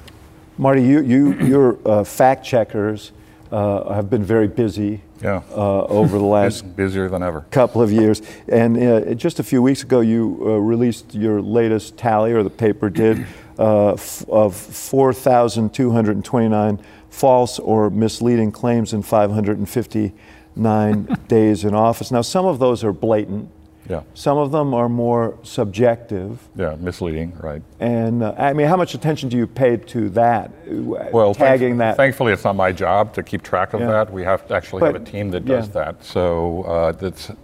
Marty, 0.58 0.84
you, 0.84 1.02
you, 1.02 1.34
your 1.36 1.78
uh, 1.88 2.04
fact 2.04 2.46
checkers 2.46 3.12
uh, 3.52 3.94
have 3.94 4.10
been 4.10 4.24
very 4.24 4.48
busy 4.48 5.02
Yeah. 5.22 5.42
uh, 5.52 5.84
over 5.86 6.18
the 6.18 6.24
last 6.26 6.64
Bus- 6.64 6.72
busier 6.74 7.10
than 7.10 7.22
ever. 7.22 7.42
couple 7.52 7.82
of 7.82 7.92
years. 7.92 8.22
And 8.48 8.78
uh, 8.78 9.14
just 9.14 9.40
a 9.40 9.44
few 9.44 9.62
weeks 9.62 9.84
ago, 9.84 10.00
you 10.02 10.40
uh, 10.42 10.46
released 10.58 11.14
your 11.14 11.42
latest 11.42 11.98
tally, 11.98 12.32
or 12.34 12.42
the 12.44 12.50
paper 12.50 12.90
did, 12.90 13.26
uh, 13.60 13.94
f- 13.94 14.26
of 14.30 14.56
4,229 14.56 16.80
false 17.14 17.60
or 17.60 17.92
misleading 17.92 18.52
claims 18.52 18.92
in 18.92 19.04
559 19.04 21.18
days 21.28 21.64
in 21.64 21.76
office. 21.76 22.12
Now, 22.12 22.22
some 22.22 22.46
of 22.46 22.60
those 22.60 22.84
are 22.84 22.92
blatant. 22.92 23.50
Yeah. 23.90 24.04
Some 24.14 24.38
of 24.38 24.52
them 24.52 24.74
are 24.74 24.88
more 24.88 25.38
subjective. 25.44 26.40
Yeah, 26.56 26.76
misleading, 26.80 27.38
right. 27.38 27.62
And 27.82 28.24
uh, 28.24 28.34
I 28.38 28.54
mean, 28.54 28.68
how 28.68 28.78
much 28.78 28.96
attention 28.96 29.30
do 29.30 29.38
you 29.38 29.46
pay 29.46 29.76
to 29.76 30.10
that? 30.12 30.52
Well, 30.68 31.36
tagging 31.36 31.72
thank- 31.72 31.80
that. 31.80 31.98
Thankfully, 31.98 32.32
it's 32.32 32.46
not 32.46 32.56
my 32.56 32.72
job 32.72 33.14
to 33.16 33.24
keep 33.24 33.44
track 33.44 33.74
of 33.74 33.82
Yeah. 33.82 33.88
that. 33.88 34.14
We 34.14 34.24
have 34.24 34.48
to 34.48 34.56
actually 34.56 34.86
have 34.86 34.96
a 34.96 35.00
team 35.00 35.32
that 35.32 35.46
does 35.46 35.68
yeah. 35.68 35.74
that. 35.74 36.04
So 36.04 36.64
uh, 36.64 36.94
that's, 36.94 37.30
uh, 37.30 37.36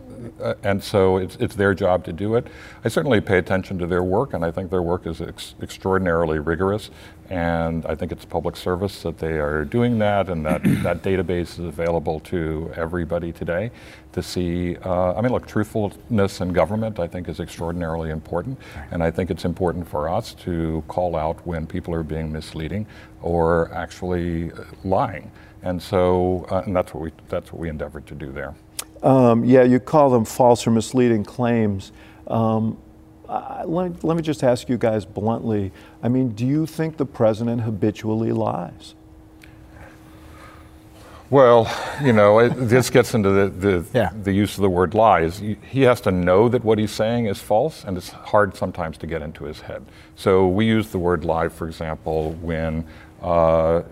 and 0.63 0.83
so 0.83 1.17
it's, 1.17 1.35
it's 1.37 1.55
their 1.55 1.73
job 1.73 2.03
to 2.05 2.13
do 2.13 2.35
it. 2.35 2.47
I 2.83 2.87
certainly 2.87 3.21
pay 3.21 3.37
attention 3.37 3.77
to 3.79 3.87
their 3.87 4.03
work, 4.03 4.33
and 4.33 4.43
I 4.43 4.51
think 4.51 4.69
their 4.69 4.81
work 4.81 5.05
is 5.05 5.21
ex- 5.21 5.55
extraordinarily 5.61 6.39
rigorous. 6.39 6.89
And 7.29 7.85
I 7.85 7.93
think 7.93 8.11
it's 8.11 8.25
public 8.25 8.55
service 8.55 9.03
that 9.03 9.19
they 9.19 9.33
are 9.33 9.63
doing 9.63 9.99
that, 9.99 10.29
and 10.29 10.45
that 10.45 10.63
that 10.83 11.03
database 11.03 11.53
is 11.53 11.59
available 11.59 12.19
to 12.21 12.71
everybody 12.75 13.31
today 13.31 13.71
to 14.13 14.23
see. 14.23 14.77
Uh, 14.77 15.13
I 15.13 15.21
mean, 15.21 15.31
look, 15.31 15.47
truthfulness 15.47 16.41
in 16.41 16.53
government, 16.53 16.99
I 16.99 17.07
think, 17.07 17.29
is 17.29 17.39
extraordinarily 17.39 18.09
important, 18.09 18.59
and 18.91 19.03
I 19.03 19.11
think 19.11 19.29
it's 19.29 19.45
important 19.45 19.87
for 19.87 20.09
us 20.09 20.33
to 20.45 20.83
call 20.87 21.15
out 21.15 21.45
when 21.45 21.67
people 21.67 21.93
are 21.93 22.03
being 22.03 22.31
misleading 22.31 22.87
or 23.21 23.71
actually 23.73 24.51
uh, 24.51 24.63
lying. 24.83 25.31
And 25.61 25.81
so, 25.81 26.47
uh, 26.49 26.63
and 26.65 26.75
that's 26.75 26.93
what 26.93 27.03
we 27.03 27.11
that's 27.27 27.51
what 27.51 27.59
we 27.59 27.69
endeavored 27.69 28.07
to 28.07 28.15
do 28.15 28.31
there. 28.31 28.55
Um, 29.01 29.45
yeah, 29.45 29.63
you 29.63 29.79
call 29.79 30.09
them 30.09 30.25
false 30.25 30.67
or 30.67 30.71
misleading 30.71 31.23
claims. 31.23 31.91
Um, 32.27 32.77
I, 33.27 33.63
let, 33.63 34.03
let 34.03 34.17
me 34.17 34.23
just 34.23 34.43
ask 34.43 34.67
you 34.69 34.77
guys 34.77 35.05
bluntly. 35.05 35.71
I 36.03 36.09
mean, 36.09 36.29
do 36.29 36.45
you 36.45 36.65
think 36.65 36.97
the 36.97 37.05
president 37.05 37.61
habitually 37.61 38.31
lies? 38.31 38.95
Well, 41.29 41.71
you 42.03 42.11
know, 42.11 42.39
it, 42.39 42.49
this 42.55 42.89
gets 42.89 43.13
into 43.13 43.29
the, 43.29 43.49
the, 43.49 43.85
Yeah. 43.93 44.09
the 44.23 44.33
use 44.33 44.57
of 44.57 44.63
the 44.63 44.69
word 44.69 44.95
lies. 44.95 45.37
He 45.37 45.81
has 45.83 46.01
to 46.01 46.11
know 46.11 46.49
that 46.49 46.63
what 46.63 46.79
he's 46.79 46.91
saying 46.91 47.27
is 47.27 47.37
false, 47.39 47.83
and 47.83 47.95
it's 47.97 48.09
hard 48.09 48.55
sometimes 48.55 48.97
to 48.97 49.07
get 49.07 49.21
into 49.21 49.43
his 49.43 49.61
head. 49.61 49.85
So 50.15 50.47
we 50.47 50.65
use 50.65 50.89
the 50.89 50.97
word 50.97 51.23
lie, 51.23 51.49
for 51.49 51.67
example, 51.67 52.31
when 52.41 52.83
uh, 53.21 53.83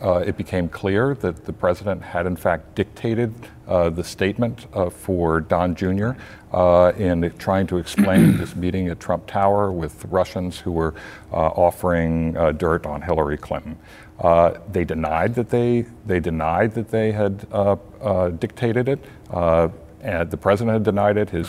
uh, 0.00 0.18
it 0.26 0.36
became 0.36 0.68
clear 0.68 1.14
that 1.14 1.44
the 1.44 1.52
president 1.52 2.02
had, 2.02 2.26
in 2.26 2.36
fact, 2.36 2.74
dictated 2.74 3.32
uh, 3.66 3.88
the 3.88 4.04
statement 4.04 4.66
uh, 4.74 4.90
for 4.90 5.40
Don 5.40 5.74
Jr. 5.74 6.10
Uh, 6.52 6.92
in 6.98 7.32
trying 7.38 7.66
to 7.66 7.78
explain 7.78 8.36
this 8.38 8.54
meeting 8.54 8.88
at 8.88 9.00
Trump 9.00 9.26
Tower 9.26 9.72
with 9.72 10.04
Russians 10.06 10.58
who 10.58 10.72
were 10.72 10.94
uh, 11.32 11.36
offering 11.36 12.36
uh, 12.36 12.52
dirt 12.52 12.84
on 12.84 13.02
Hillary 13.02 13.38
Clinton. 13.38 13.78
Uh, 14.18 14.58
they 14.70 14.84
denied 14.84 15.34
that 15.34 15.50
they 15.50 15.84
they 16.06 16.20
denied 16.20 16.74
that 16.74 16.88
they 16.88 17.12
had 17.12 17.46
uh, 17.52 17.76
uh, 18.00 18.28
dictated 18.30 18.88
it. 18.88 19.04
Uh, 19.30 19.68
and 20.00 20.30
the 20.30 20.36
president 20.36 20.72
had 20.72 20.84
denied 20.84 21.16
it. 21.16 21.30
His 21.30 21.48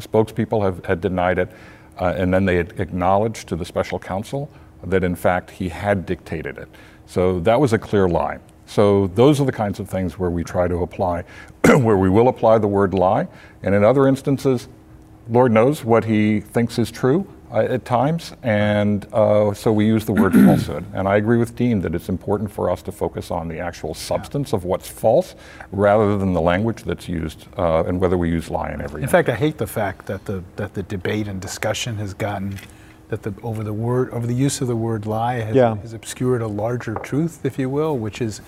spokespeople 0.00 0.64
have, 0.64 0.84
had 0.84 1.00
denied 1.00 1.38
it, 1.38 1.50
uh, 1.98 2.14
and 2.16 2.32
then 2.32 2.46
they 2.46 2.56
had 2.56 2.80
acknowledged 2.80 3.48
to 3.48 3.56
the 3.56 3.64
special 3.64 3.98
counsel 3.98 4.50
that 4.82 5.04
in 5.04 5.14
fact 5.14 5.50
he 5.50 5.68
had 5.68 6.06
dictated 6.06 6.58
it. 6.58 6.68
So 7.08 7.40
that 7.40 7.58
was 7.58 7.72
a 7.72 7.78
clear 7.78 8.06
lie. 8.06 8.38
So 8.66 9.06
those 9.08 9.40
are 9.40 9.46
the 9.46 9.52
kinds 9.52 9.80
of 9.80 9.88
things 9.88 10.18
where 10.18 10.28
we 10.28 10.44
try 10.44 10.68
to 10.68 10.82
apply, 10.82 11.24
where 11.64 11.96
we 11.96 12.10
will 12.10 12.28
apply 12.28 12.58
the 12.58 12.68
word 12.68 12.92
lie, 12.92 13.26
and 13.62 13.74
in 13.74 13.82
other 13.82 14.06
instances, 14.06 14.68
Lord 15.30 15.50
knows 15.50 15.84
what 15.84 16.04
he 16.04 16.40
thinks 16.40 16.78
is 16.78 16.90
true 16.90 17.26
uh, 17.50 17.60
at 17.60 17.86
times, 17.86 18.34
and 18.42 19.06
uh, 19.14 19.54
so 19.54 19.72
we 19.72 19.86
use 19.86 20.04
the 20.04 20.12
word 20.12 20.32
falsehood. 20.44 20.84
And 20.92 21.08
I 21.08 21.16
agree 21.16 21.38
with 21.38 21.56
Dean 21.56 21.80
that 21.80 21.94
it's 21.94 22.10
important 22.10 22.52
for 22.52 22.70
us 22.70 22.82
to 22.82 22.92
focus 22.92 23.30
on 23.30 23.48
the 23.48 23.58
actual 23.58 23.94
substance 23.94 24.52
of 24.52 24.64
what's 24.64 24.86
false 24.86 25.34
rather 25.72 26.18
than 26.18 26.34
the 26.34 26.42
language 26.42 26.82
that's 26.82 27.08
used 27.08 27.46
uh, 27.56 27.84
and 27.84 28.00
whether 28.00 28.18
we 28.18 28.28
use 28.28 28.50
lie 28.50 28.70
in 28.70 28.82
every. 28.82 29.02
In 29.02 29.08
fact, 29.08 29.30
I 29.30 29.34
hate 29.34 29.56
the 29.56 29.66
fact 29.66 30.04
that 30.06 30.26
the 30.26 30.44
that 30.56 30.74
the 30.74 30.82
debate 30.82 31.26
and 31.26 31.40
discussion 31.40 31.96
has 31.96 32.12
gotten 32.12 32.58
that 33.08 33.22
the 33.22 33.34
over 33.42 33.62
the 33.64 33.72
word 33.72 34.10
over 34.10 34.26
the 34.26 34.34
use 34.34 34.60
of 34.60 34.68
the 34.68 34.76
word 34.76 35.06
lie 35.06 35.40
has, 35.40 35.54
Yeah. 35.56 35.76
has 35.76 35.92
obscured 35.92 36.42
a 36.42 36.46
larger 36.48 36.94
truth, 36.94 37.44
if 37.44 37.58
you 37.58 37.68
will, 37.70 37.96
which 37.98 38.20
is, 38.20 38.40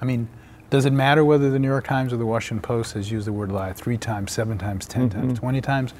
I 0.00 0.04
mean. 0.04 0.28
Does 0.70 0.86
it 0.86 0.92
matter 0.92 1.24
whether 1.24 1.50
the 1.50 1.58
New 1.60 1.68
York 1.68 1.86
Times 1.86 2.12
or 2.12 2.16
the 2.16 2.26
Washington 2.26 2.60
Post 2.60 2.94
has 2.94 3.08
used 3.08 3.28
the 3.28 3.32
word 3.32 3.52
lie 3.52 3.72
three 3.72 3.96
times, 3.98 4.32
seven 4.32 4.58
times, 4.58 4.86
10 4.86 5.08
Mm-hmm. 5.08 5.20
times, 5.20 5.38
20 5.38 5.60
times? 5.60 5.94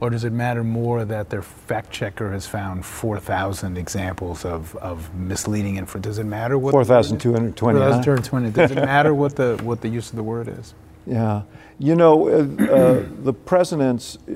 Or 0.00 0.10
does 0.10 0.22
it 0.24 0.32
matter 0.34 0.62
more 0.62 1.06
that 1.06 1.30
their 1.30 1.40
fact 1.40 1.90
checker 1.92 2.30
has 2.32 2.46
found 2.46 2.84
4,000 2.84 3.78
examples 3.78 4.44
of, 4.44 4.76
of 4.76 5.14
misleading 5.14 5.76
info? 5.76 5.98
Does 5.98 6.18
it 6.18 6.24
matter 6.24 6.58
what 6.58 6.72
the 6.72 6.76
word 6.76 6.82
is? 6.82 6.88
4,229. 7.08 7.82
4,220. 7.92 8.50
Does 8.50 8.70
it 8.72 8.74
matter 8.84 9.14
what 9.14 9.34
the, 9.36 9.58
what 9.62 9.80
the 9.80 9.88
use 9.88 10.10
of 10.10 10.16
the 10.16 10.22
word 10.24 10.48
is? 10.48 10.74
Yeah. 11.06 11.42
You 11.78 11.94
know, 11.94 12.28
uh, 12.28 12.64
uh, 12.70 13.04
the 13.22 13.32
president's, 13.32 14.18
uh, 14.28 14.32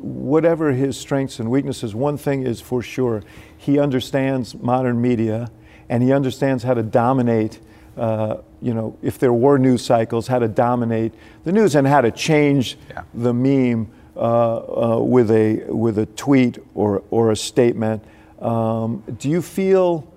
whatever 0.00 0.72
his 0.72 0.96
strengths 0.98 1.38
and 1.38 1.50
weaknesses, 1.50 1.94
one 1.94 2.16
thing 2.16 2.42
is 2.44 2.60
for 2.60 2.82
sure 2.82 3.22
he 3.56 3.78
understands 3.78 4.54
modern 4.54 5.00
media 5.00 5.50
and 5.88 6.02
he 6.02 6.12
understands 6.12 6.62
how 6.62 6.74
to 6.74 6.82
dominate. 6.82 7.58
Uh, 7.96 8.36
you 8.62 8.74
know, 8.74 8.96
if 9.02 9.18
there 9.18 9.32
were 9.32 9.58
news 9.58 9.84
cycles, 9.84 10.28
how 10.28 10.38
to 10.38 10.48
dominate 10.48 11.12
the 11.44 11.52
news 11.52 11.74
and 11.74 11.86
how 11.86 12.00
to 12.00 12.10
change 12.10 12.76
Yeah. 12.90 13.02
the 13.14 13.32
meme 13.34 13.90
uh, 14.16 14.96
uh, 14.96 15.00
with 15.00 15.30
a 15.30 15.64
with 15.68 15.98
a 15.98 16.06
tweet 16.06 16.58
or 16.74 17.02
or 17.10 17.30
a 17.30 17.36
statement. 17.36 18.02
Um, 18.40 19.02
do 19.18 19.28
you 19.28 19.42
feel 19.42 20.12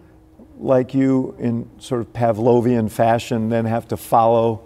like 0.59 0.93
you, 0.93 1.35
in 1.39 1.67
sort 1.79 2.01
of 2.01 2.13
Pavlovian 2.13 2.89
fashion, 2.89 3.49
then 3.49 3.65
have 3.65 3.87
to 3.87 3.97
follow 3.97 4.61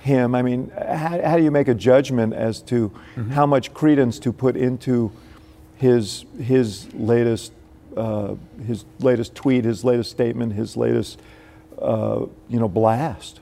him? 0.00 0.34
I 0.34 0.42
mean, 0.42 0.70
how, 0.70 1.20
how 1.22 1.36
do 1.36 1.42
you 1.42 1.50
make 1.50 1.68
a 1.68 1.74
judgment 1.74 2.34
as 2.34 2.62
to 2.62 2.92
how 3.30 3.46
much 3.46 3.74
credence 3.74 4.18
to 4.20 4.32
put 4.32 4.56
into 4.56 5.12
his 5.76 6.24
his 6.40 6.92
latest 6.94 7.52
uh, 7.96 8.34
his 8.66 8.84
latest 9.00 9.34
tweet, 9.34 9.64
his 9.64 9.84
latest 9.84 10.10
statement, 10.10 10.52
his 10.52 10.76
latest 10.76 11.20
uh, 11.80 12.26
you 12.48 12.58
know 12.58 12.68
blast? 12.68 13.40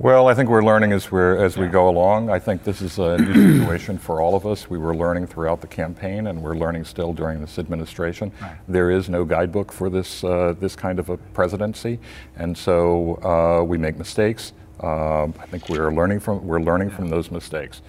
Well, 0.00 0.28
I 0.28 0.34
think 0.34 0.48
we're 0.48 0.62
learning 0.62 0.92
as 0.92 1.10
we're 1.10 1.36
as 1.44 1.56
we 1.56 1.66
go 1.66 1.88
along. 1.88 2.30
I 2.30 2.38
think 2.38 2.62
this 2.62 2.80
is 2.80 3.00
a 3.00 3.18
new 3.18 3.58
situation 3.58 3.98
for 3.98 4.20
all 4.20 4.36
of 4.36 4.46
us. 4.46 4.70
We 4.70 4.78
were 4.78 4.94
learning 4.94 5.26
throughout 5.26 5.60
the 5.60 5.66
campaign, 5.66 6.28
and 6.28 6.40
we're 6.40 6.54
learning 6.54 6.84
still 6.84 7.12
during 7.12 7.40
this 7.40 7.58
administration. 7.58 8.30
Right. 8.40 8.58
There 8.68 8.92
is 8.92 9.08
no 9.08 9.24
guidebook 9.24 9.72
for 9.72 9.90
this 9.90 10.22
uh, 10.22 10.54
this 10.60 10.76
kind 10.76 11.00
of 11.00 11.08
a 11.08 11.16
presidency, 11.16 11.98
and 12.36 12.56
so 12.56 13.16
uh, 13.24 13.64
we 13.64 13.76
make 13.76 13.98
mistakes. 13.98 14.52
Um, 14.80 15.34
I 15.38 15.46
think 15.46 15.68
we're 15.68 15.92
learning 15.92 16.20
from 16.20 16.46
we're 16.46 16.60
learning 16.60 16.90
from 16.90 17.08
those 17.08 17.30
mistakes. 17.30 17.82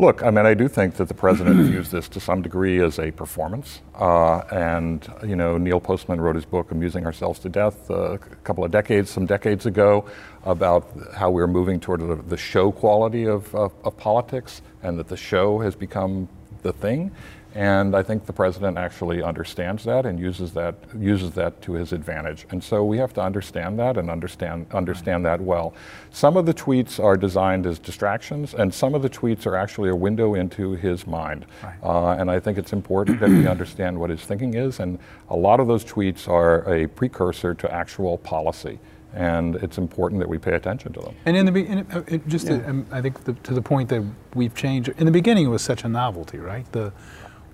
Look, 0.00 0.22
I 0.22 0.30
mean, 0.30 0.46
I 0.46 0.54
do 0.54 0.66
think 0.66 0.94
that 0.94 1.08
the 1.08 1.14
president 1.14 1.60
views 1.66 1.90
this 1.90 2.08
to 2.08 2.20
some 2.20 2.40
degree 2.40 2.80
as 2.80 2.98
a 2.98 3.10
performance. 3.10 3.82
Uh, 3.94 4.38
and, 4.50 5.06
you 5.22 5.36
know, 5.36 5.58
Neil 5.58 5.78
Postman 5.78 6.22
wrote 6.22 6.36
his 6.36 6.46
book, 6.46 6.70
Amusing 6.70 7.04
Ourselves 7.04 7.38
to 7.40 7.50
Death, 7.50 7.90
uh, 7.90 8.12
a 8.12 8.18
couple 8.18 8.64
of 8.64 8.70
decades, 8.70 9.10
some 9.10 9.26
decades 9.26 9.66
ago, 9.66 10.06
about 10.44 10.90
how 11.14 11.30
we're 11.30 11.46
moving 11.46 11.78
toward 11.78 12.00
the, 12.00 12.14
the 12.14 12.36
show 12.38 12.72
quality 12.72 13.26
of, 13.26 13.54
of, 13.54 13.74
of 13.84 13.94
politics 13.98 14.62
and 14.82 14.98
that 14.98 15.08
the 15.08 15.18
show 15.18 15.58
has 15.58 15.74
become 15.74 16.30
the 16.62 16.72
thing. 16.72 17.10
And 17.54 17.96
I 17.96 18.02
think 18.02 18.26
the 18.26 18.32
president 18.32 18.78
actually 18.78 19.22
understands 19.22 19.82
that 19.84 20.06
and 20.06 20.20
uses 20.20 20.52
that 20.52 20.76
uses 20.96 21.32
that 21.32 21.60
to 21.62 21.72
his 21.72 21.92
advantage. 21.92 22.46
And 22.50 22.62
so 22.62 22.84
we 22.84 22.98
have 22.98 23.12
to 23.14 23.22
understand 23.22 23.78
that 23.80 23.96
and 23.96 24.08
understand 24.08 24.66
understand 24.72 25.24
that 25.26 25.40
well. 25.40 25.74
Some 26.12 26.36
of 26.36 26.46
the 26.46 26.54
tweets 26.54 27.02
are 27.02 27.16
designed 27.16 27.66
as 27.66 27.78
distractions, 27.78 28.54
and 28.54 28.72
some 28.72 28.94
of 28.94 29.02
the 29.02 29.10
tweets 29.10 29.46
are 29.46 29.56
actually 29.56 29.90
a 29.90 29.96
window 29.96 30.34
into 30.34 30.72
his 30.72 31.06
mind. 31.06 31.44
Right. 31.62 31.74
Uh, 31.82 32.12
and 32.12 32.30
I 32.30 32.38
think 32.38 32.56
it's 32.56 32.72
important 32.72 33.18
that 33.20 33.30
we 33.30 33.46
understand 33.46 33.98
what 33.98 34.10
his 34.10 34.22
thinking 34.22 34.54
is. 34.54 34.78
And 34.78 34.98
a 35.28 35.36
lot 35.36 35.58
of 35.58 35.66
those 35.66 35.84
tweets 35.84 36.28
are 36.28 36.62
a 36.72 36.86
precursor 36.86 37.54
to 37.54 37.72
actual 37.72 38.18
policy. 38.18 38.78
And 39.12 39.56
it's 39.56 39.76
important 39.76 40.20
that 40.20 40.28
we 40.28 40.38
pay 40.38 40.54
attention 40.54 40.92
to 40.92 41.00
them. 41.00 41.16
And 41.26 41.36
in 41.36 41.44
the 41.44 41.50
be- 41.50 41.66
in, 41.66 41.78
uh, 41.90 42.04
it 42.06 42.28
just, 42.28 42.46
to, 42.46 42.64
um, 42.68 42.86
I 42.92 43.00
think 43.00 43.24
the, 43.24 43.32
to 43.32 43.54
the 43.54 43.62
point 43.62 43.88
that 43.88 44.04
we've 44.34 44.54
changed. 44.54 44.88
In 44.98 45.04
the 45.04 45.10
beginning, 45.10 45.46
it 45.46 45.48
was 45.48 45.62
such 45.62 45.82
a 45.82 45.88
novelty, 45.88 46.38
right? 46.38 46.70
The 46.70 46.92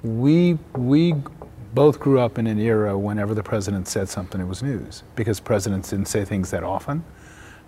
we 0.07 0.59
we 0.75 1.15
both 1.75 2.01
grew 2.01 2.19
up 2.19 2.39
in 2.39 2.47
an 2.47 2.59
era 2.59 2.97
whenever 2.97 3.35
the 3.35 3.43
president 3.43 3.87
said 3.89 4.09
something, 4.09 4.41
it 4.41 4.47
was 4.47 4.63
news 4.63 5.03
because 5.15 5.41
presidents 5.41 5.91
didn't 5.91 6.09
say 6.09 6.25
things 6.25 6.51
that 6.51 6.65
often. 6.65 7.05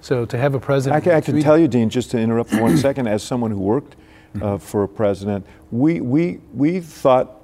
So 0.00 0.24
to 0.24 0.38
have 0.38 0.54
a 0.54 0.60
president, 0.60 0.96
I 0.96 1.00
can, 1.04 1.12
I 1.12 1.20
can 1.20 1.40
tell 1.42 1.58
you, 1.58 1.68
Dean, 1.68 1.90
just 1.90 2.10
to 2.12 2.18
interrupt 2.18 2.50
for 2.50 2.62
one 2.62 2.76
second, 2.88 3.08
as 3.08 3.22
someone 3.22 3.50
who 3.50 3.58
worked 3.58 3.96
uh, 4.40 4.56
for 4.56 4.84
a 4.84 4.88
president, 4.88 5.46
we, 5.70 6.00
we, 6.00 6.40
we 6.54 6.80
thought 6.80 7.42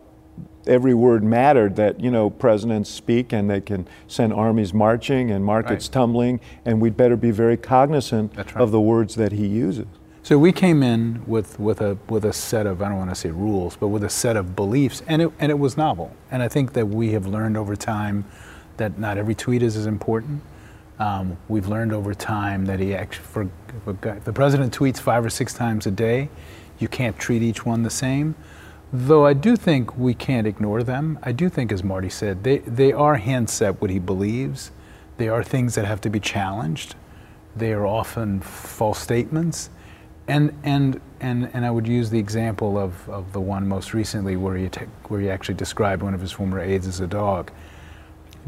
every 0.67 0.95
word 0.95 1.23
mattered 1.23 1.77
that, 1.77 2.01
you 2.01 2.11
know, 2.11 2.31
presidents 2.31 2.89
speak 2.89 3.33
and 3.33 3.51
they 3.51 3.61
can 3.61 3.87
send 4.07 4.33
armies 4.33 4.73
marching 4.73 5.31
and 5.31 5.45
markets 5.45 5.87
Right. 5.87 5.93
tumbling, 5.93 6.41
and 6.65 6.81
we'd 6.81 6.97
better 6.97 7.17
be 7.17 7.31
very 7.31 7.57
cognizant 7.57 8.35
right. 8.37 8.57
of 8.57 8.71
the 8.71 8.81
words 8.81 9.17
that 9.17 9.33
he 9.33 9.47
uses. 9.47 9.87
So 10.25 10.39
we 10.39 10.53
came 10.53 10.83
in 10.83 11.23
with, 11.27 11.61
with 11.61 11.83
a 11.83 11.99
with 12.09 12.25
a 12.25 12.33
set 12.33 12.67
of 12.67 12.81
I 12.81 12.89
don't 12.89 12.97
want 12.97 13.11
to 13.11 13.15
say 13.15 13.31
rules, 13.31 13.77
but 13.77 13.89
with 13.89 14.03
a 14.05 14.09
set 14.09 14.39
of 14.39 14.57
beliefs, 14.57 15.03
and 15.07 15.21
it 15.21 15.31
and 15.39 15.51
it 15.53 15.59
was 15.59 15.77
novel. 15.77 16.17
And 16.31 16.43
I 16.43 16.49
think 16.49 16.73
that 16.73 16.87
we 16.87 17.13
have 17.13 17.27
learned 17.27 17.59
over 17.59 17.77
time 17.77 18.25
that 18.79 18.99
not 18.99 19.19
every 19.19 19.35
tweet 19.35 19.63
is 19.63 19.77
as 19.77 19.85
important. 19.85 20.41
Um, 20.99 21.37
we've 21.49 21.69
learned 21.69 21.93
over 21.93 22.15
time 22.15 22.65
that 22.65 22.81
he 22.81 22.95
actually, 22.95 23.27
for, 23.27 23.51
if 23.87 24.25
the 24.25 24.33
president 24.33 24.75
tweets 24.75 24.99
five 24.99 25.27
or 25.27 25.29
six 25.29 25.53
times 25.53 25.87
a 25.87 25.91
day, 25.91 26.31
you 26.79 26.89
can't 26.89 27.19
treat 27.19 27.43
each 27.43 27.67
one 27.67 27.83
the 27.83 27.91
same. 27.91 28.35
Though 28.95 29.27
I 29.27 29.35
do 29.35 29.57
think 29.57 29.95
we 29.99 30.15
can't 30.15 30.47
ignore 30.47 30.83
them. 30.83 31.19
I 31.23 31.33
do 31.33 31.51
think, 31.51 31.71
as 31.71 31.85
Marty 31.85 32.09
said, 32.09 32.45
they, 32.45 32.59
they 32.61 32.95
are 32.95 33.17
hints 33.17 33.61
at 33.61 33.79
what 33.79 33.91
he 33.91 33.99
believes. 33.99 34.71
They 35.19 35.29
are 35.29 35.45
things 35.45 35.75
that 35.75 35.85
have 35.85 36.01
to 36.01 36.09
be 36.09 36.19
challenged. 36.19 36.95
They 37.55 37.75
are 37.75 37.87
often 37.87 38.41
false 38.41 39.01
statements. 39.01 39.69
And, 40.27 40.59
and, 40.63 41.01
and, 41.21 41.51
and 41.53 41.67
I 41.67 41.71
would 41.71 41.87
use 41.87 42.11
the 42.11 42.19
example 42.19 42.79
of, 42.79 43.09
of 43.09 43.33
the 43.33 43.41
one 43.41 43.69
most 43.69 43.93
recently 43.93 44.37
where 44.37 44.57
he, 44.57 44.71
where 45.09 45.21
he 45.21 45.29
actually 45.29 45.57
described 45.57 46.03
one 46.03 46.15
of 46.15 46.21
his 46.21 46.33
former 46.33 46.61
aides 46.61 46.87
as 46.87 47.01
a 47.01 47.07
dog. 47.07 47.51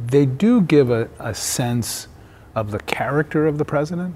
They 0.07 0.27
do 0.27 0.63
give 0.63 0.91
a, 0.91 1.09
a 1.19 1.35
sense 1.35 2.09
of 2.55 2.71
the 2.71 2.79
character 2.81 3.47
of 3.47 3.59
the 3.59 3.65
president, 3.65 4.15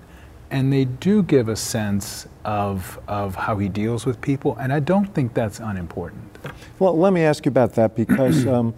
and 0.50 0.72
they 0.72 0.84
do 0.86 1.22
give 1.22 1.48
a 1.48 1.56
sense 1.56 2.26
of, 2.44 2.98
of 3.06 3.34
how 3.34 3.58
he 3.58 3.68
deals 3.68 4.06
with 4.06 4.20
people, 4.20 4.56
and 4.56 4.72
I 4.72 4.80
don't 4.80 5.06
think 5.14 5.34
that's 5.34 5.60
unimportant. 5.60 6.38
Well, 6.78 6.96
let 6.98 7.12
me 7.12 7.22
ask 7.22 7.44
you 7.44 7.50
about 7.50 7.74
that 7.74 7.94
because, 7.94 8.46
um, 8.48 8.74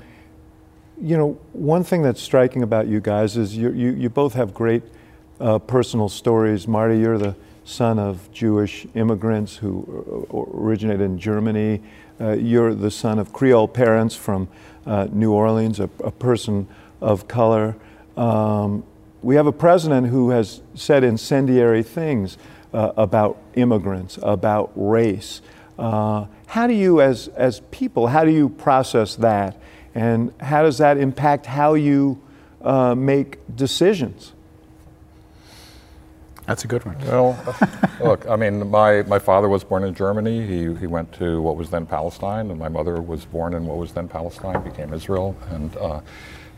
you 1.00 1.16
know, 1.16 1.38
one 1.52 1.84
thing 1.84 2.02
that's 2.02 2.20
striking 2.20 2.62
about 2.62 2.88
you 2.88 3.00
guys 3.00 3.36
is 3.36 3.56
you, 3.56 3.72
you, 3.72 3.92
you 3.92 4.10
both 4.10 4.34
have 4.34 4.52
great 4.52 4.82
uh, 5.40 5.58
personal 5.58 6.08
stories. 6.08 6.68
Marty, 6.68 6.98
you're 6.98 7.18
the 7.18 7.34
son 7.64 7.98
of 7.98 8.30
Jewish 8.32 8.86
immigrants 8.94 9.56
who 9.56 10.26
uh, 10.32 10.36
originated 10.36 11.02
in 11.02 11.18
Germany. 11.18 11.82
Uh, 12.20 12.32
you're 12.32 12.74
the 12.74 12.90
son 12.90 13.18
of 13.18 13.32
Creole 13.32 13.68
parents 13.68 14.14
from 14.14 14.48
uh, 14.86 15.08
New 15.12 15.32
Orleans, 15.32 15.80
a, 15.80 15.88
a 16.04 16.10
person 16.10 16.66
of 17.00 17.28
color. 17.28 17.76
Um, 18.16 18.84
we 19.22 19.36
have 19.36 19.46
a 19.46 19.52
president 19.52 20.08
who 20.08 20.30
has 20.30 20.62
said 20.74 21.04
incendiary 21.04 21.82
things 21.82 22.36
uh, 22.72 22.92
about 22.96 23.38
immigrants, 23.54 24.18
about 24.22 24.72
race. 24.74 25.40
Uh, 25.78 26.26
how 26.46 26.66
do 26.66 26.74
you, 26.74 27.00
as, 27.00 27.28
as 27.28 27.60
people, 27.70 28.08
how 28.08 28.24
do 28.24 28.30
you 28.30 28.48
process 28.48 29.16
that? 29.16 29.56
And 29.94 30.32
how 30.40 30.62
does 30.62 30.78
that 30.78 30.96
impact 30.96 31.46
how 31.46 31.74
you 31.74 32.20
uh, 32.62 32.94
make 32.94 33.38
decisions? 33.54 34.32
That's 36.46 36.64
a 36.64 36.66
good 36.66 36.84
one. 36.84 36.98
Well, 37.06 37.38
look, 38.00 38.28
I 38.28 38.36
mean, 38.36 38.68
my, 38.70 39.02
my 39.02 39.18
father 39.18 39.48
was 39.48 39.62
born 39.62 39.84
in 39.84 39.94
Germany. 39.94 40.46
He, 40.46 40.74
he 40.74 40.86
went 40.86 41.12
to 41.14 41.40
what 41.40 41.56
was 41.56 41.70
then 41.70 41.86
Palestine, 41.86 42.50
and 42.50 42.58
my 42.58 42.68
mother 42.68 43.00
was 43.00 43.24
born 43.24 43.54
in 43.54 43.64
what 43.66 43.78
was 43.78 43.92
then 43.92 44.08
Palestine, 44.08 44.62
became 44.62 44.92
Israel. 44.92 45.36
And, 45.50 45.76
uh, 45.76 46.00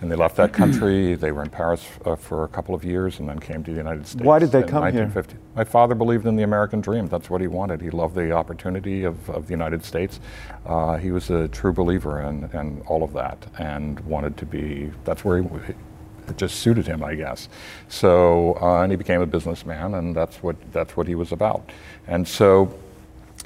and 0.00 0.10
they 0.10 0.16
left 0.16 0.36
that 0.36 0.52
country. 0.52 1.14
They 1.24 1.32
were 1.32 1.42
in 1.42 1.50
Paris 1.50 1.86
uh, 2.04 2.16
for 2.16 2.44
a 2.44 2.48
couple 2.48 2.74
of 2.74 2.84
years 2.84 3.20
and 3.20 3.28
then 3.28 3.38
came 3.38 3.62
to 3.64 3.70
the 3.70 3.76
United 3.76 4.06
States. 4.06 4.24
Why 4.24 4.38
did 4.38 4.52
they 4.52 4.62
in 4.62 4.68
come 4.68 4.92
here? 4.92 5.10
My 5.54 5.64
father 5.64 5.94
believed 5.94 6.26
in 6.26 6.36
the 6.36 6.42
American 6.42 6.80
dream. 6.80 7.08
That's 7.08 7.30
what 7.30 7.40
he 7.40 7.46
wanted. 7.46 7.80
He 7.80 7.90
loved 7.90 8.14
the 8.14 8.32
opportunity 8.32 9.04
of, 9.04 9.30
of 9.30 9.46
the 9.46 9.52
United 9.52 9.84
States. 9.84 10.20
Uh, 10.66 10.96
he 10.96 11.10
was 11.10 11.30
a 11.30 11.48
true 11.48 11.72
believer 11.72 12.20
in, 12.22 12.50
in 12.52 12.82
all 12.86 13.02
of 13.02 13.12
that 13.14 13.46
and 13.58 14.00
wanted 14.00 14.36
to 14.38 14.46
be, 14.46 14.90
that's 15.04 15.24
where 15.24 15.42
he, 15.42 15.74
it 16.28 16.36
just 16.38 16.56
suited 16.60 16.86
him, 16.86 17.02
I 17.04 17.14
guess. 17.14 17.48
So, 17.88 18.56
uh, 18.60 18.82
and 18.82 18.92
he 18.92 18.96
became 18.96 19.20
a 19.20 19.26
businessman, 19.26 19.94
and 19.94 20.14
that's 20.14 20.42
what 20.42 20.56
that's 20.72 20.96
what 20.96 21.06
he 21.08 21.14
was 21.14 21.32
about. 21.32 21.70
And 22.06 22.26
so, 22.28 22.74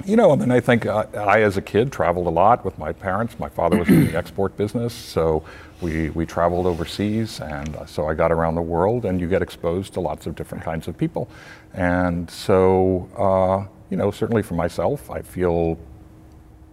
You 0.05 0.15
know, 0.15 0.31
I 0.31 0.35
mean, 0.37 0.51
I 0.51 0.61
think 0.61 0.85
uh, 0.85 1.05
I, 1.13 1.41
as 1.41 1.57
a 1.57 1.61
kid, 1.61 1.91
traveled 1.91 2.27
a 2.27 2.29
lot 2.29 2.63
with 2.63 2.77
my 2.77 2.93
parents. 2.93 3.37
My 3.37 3.49
father 3.49 3.77
was 3.77 3.91
in 3.91 3.99
the 3.99 4.15
export 4.15 4.55
business, 4.57 4.93
so 4.93 5.43
we, 5.81 6.09
we 6.11 6.25
traveled 6.25 6.65
overseas, 6.67 7.41
and 7.41 7.75
uh, 7.75 7.85
so 7.85 8.07
I 8.07 8.13
got 8.13 8.31
around 8.31 8.55
the 8.55 8.61
world, 8.61 9.05
and 9.05 9.19
you 9.19 9.27
get 9.27 9.41
exposed 9.41 9.93
to 9.95 9.99
lots 9.99 10.25
of 10.25 10.35
different 10.35 10.63
kinds 10.63 10.87
of 10.87 10.97
people. 10.97 11.29
And 11.73 12.29
so, 12.31 13.09
uh, 13.17 13.67
you 13.89 13.97
know, 13.97 14.11
certainly 14.11 14.41
for 14.43 14.53
myself, 14.55 15.11
I 15.11 15.21
feel 15.21 15.77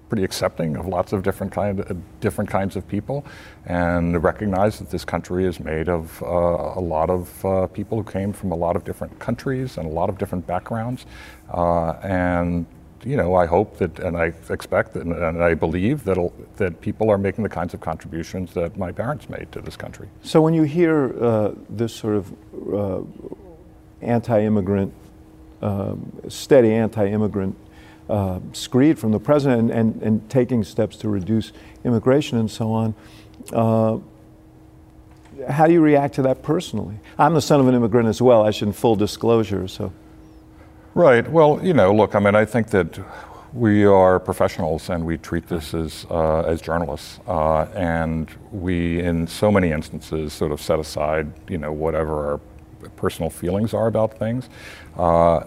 pretty 0.08 0.25
accepting 0.25 0.76
of 0.76 0.86
lots 0.86 1.12
of 1.12 1.22
different 1.22 1.52
kind 1.52 1.80
uh, 1.80 1.94
different 2.20 2.50
kinds 2.50 2.76
of 2.76 2.86
people, 2.88 3.25
and 3.66 4.22
recognize 4.22 4.78
that 4.78 4.90
this 4.90 5.04
country 5.04 5.44
is 5.44 5.60
made 5.60 5.88
of 5.88 6.22
uh, 6.22 6.26
a 6.26 6.80
lot 6.80 7.10
of 7.10 7.44
uh, 7.44 7.66
people 7.68 7.98
who 7.98 8.04
came 8.04 8.32
from 8.32 8.52
a 8.52 8.56
lot 8.56 8.76
of 8.76 8.84
different 8.84 9.18
countries 9.18 9.78
and 9.78 9.86
a 9.86 9.90
lot 9.90 10.08
of 10.08 10.18
different 10.18 10.46
backgrounds, 10.46 11.06
uh, 11.52 11.90
and 12.02 12.66
you 13.04 13.16
know, 13.16 13.34
I 13.34 13.46
hope 13.46 13.78
that, 13.78 14.00
and 14.00 14.16
I 14.16 14.32
expect, 14.50 14.94
that, 14.94 15.04
and 15.06 15.42
I 15.42 15.54
believe 15.54 16.02
that 16.04 16.18
that 16.56 16.80
people 16.80 17.10
are 17.10 17.18
making 17.18 17.44
the 17.44 17.50
kinds 17.50 17.75
of 17.75 17.80
contributions 17.80 18.52
that 18.54 18.76
my 18.76 18.92
parents 18.92 19.28
made 19.28 19.52
to 19.52 19.60
this 19.60 19.76
country. 19.76 20.08
So 20.22 20.40
when 20.40 20.54
you 20.54 20.64
hear 20.64 21.14
uh, 21.22 21.52
this 21.68 21.94
sort 21.94 22.16
of 22.16 22.32
uh, 22.75 23.02
anti-immigrant, 24.02 24.92
steady 26.28 26.72
anti-immigrant 26.72 27.56
uh, 28.08 28.40
screed 28.52 28.98
from 28.98 29.12
the 29.12 29.18
president 29.18 29.70
and, 29.70 29.70
and, 29.70 30.02
and, 30.02 30.30
taking 30.30 30.62
steps 30.62 30.96
to 30.96 31.08
reduce 31.08 31.52
immigration 31.84 32.38
and 32.38 32.50
so 32.50 32.70
on. 32.70 32.94
Uh, 33.52 33.98
how 35.48 35.66
do 35.66 35.72
you 35.72 35.80
react 35.80 36.14
to 36.14 36.22
that 36.22 36.42
personally? 36.42 36.98
I'm 37.18 37.34
the 37.34 37.40
son 37.40 37.60
of 37.60 37.68
an 37.68 37.75
immigrant 37.75 38.08
as 38.08 38.22
well. 38.22 38.44
I 38.44 38.50
should, 38.50 38.68
in 38.68 38.72
full 38.72 38.96
disclosure. 38.96 39.68
So, 39.68 39.92
right. 40.94 41.28
Well, 41.28 41.60
you 41.62 41.75
know, 41.75 41.94
look. 41.94 42.14
I 42.14 42.20
mean, 42.20 42.34
I 42.34 42.44
think 42.44 42.70
that 42.70 42.98
we 43.52 43.84
are 43.84 44.18
professionals 44.18 44.90
and 44.90 45.04
we 45.04 45.18
treat 45.18 45.46
this 45.48 45.75
as 45.75 46.06
uh, 46.10 46.40
as 46.42 46.60
journalists, 46.60 47.20
uh, 47.26 47.62
and 47.75 48.30
we, 48.52 49.00
in 49.00 49.26
so 49.26 49.50
many 49.50 49.70
instances, 49.70 50.32
sort 50.32 50.52
of 50.52 50.60
set 50.60 50.78
aside, 50.78 51.32
you 51.48 51.58
know, 51.58 51.72
whatever 51.72 52.32
our 52.32 52.40
personal 52.96 53.30
feelings 53.30 53.75
are 53.75 53.86
about 53.86 54.18
things. 54.18 54.48
Uh, 54.96 55.44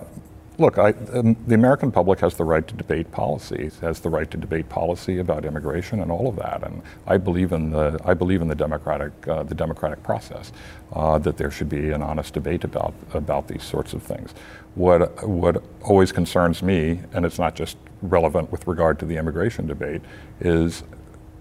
look, 0.60 0.78
I, 0.78 0.94
um, 1.14 1.36
the 1.48 1.56
American 1.56 1.92
public 1.92 2.20
has 2.20 2.36
the 2.36 2.44
right 2.44 2.68
to 2.68 2.74
debate 2.74 3.12
policy, 3.12 3.72
has 3.82 4.00
the 4.02 4.10
right 4.10 4.30
to 4.32 4.38
debate 4.38 4.70
policy 4.70 5.20
about 5.20 5.46
immigration 5.46 6.02
and 6.02 6.12
all 6.12 6.28
of 6.28 6.36
that. 6.36 6.64
And 6.64 6.82
I 7.08 7.18
believe 7.18 7.52
in 7.52 7.72
the 7.72 8.00
I 8.04 8.14
believe 8.14 8.42
in 8.42 8.48
the 8.48 8.56
democratic 8.56 9.12
uh, 9.28 9.44
the 9.44 9.56
democratic 9.56 10.04
process 10.04 10.52
uh, 10.94 11.18
that 11.20 11.38
there 11.38 11.52
should 11.52 11.70
be 11.70 11.92
an 11.92 12.02
honest 12.02 12.34
debate 12.34 12.64
about 12.64 12.94
about 13.14 13.48
these 13.48 13.64
sorts 13.64 13.94
of 13.94 14.04
things. 14.04 14.34
What 14.76 15.28
what 15.28 15.64
always 15.82 16.12
concerns 16.12 16.62
me, 16.62 17.02
and 17.14 17.26
it's 17.26 17.40
not 17.40 17.56
just 17.56 17.78
relevant 18.02 18.52
with 18.52 18.68
regard 18.68 19.00
to 19.00 19.06
the 19.06 19.18
immigration 19.18 19.68
debate, 19.68 20.02
is 20.40 20.84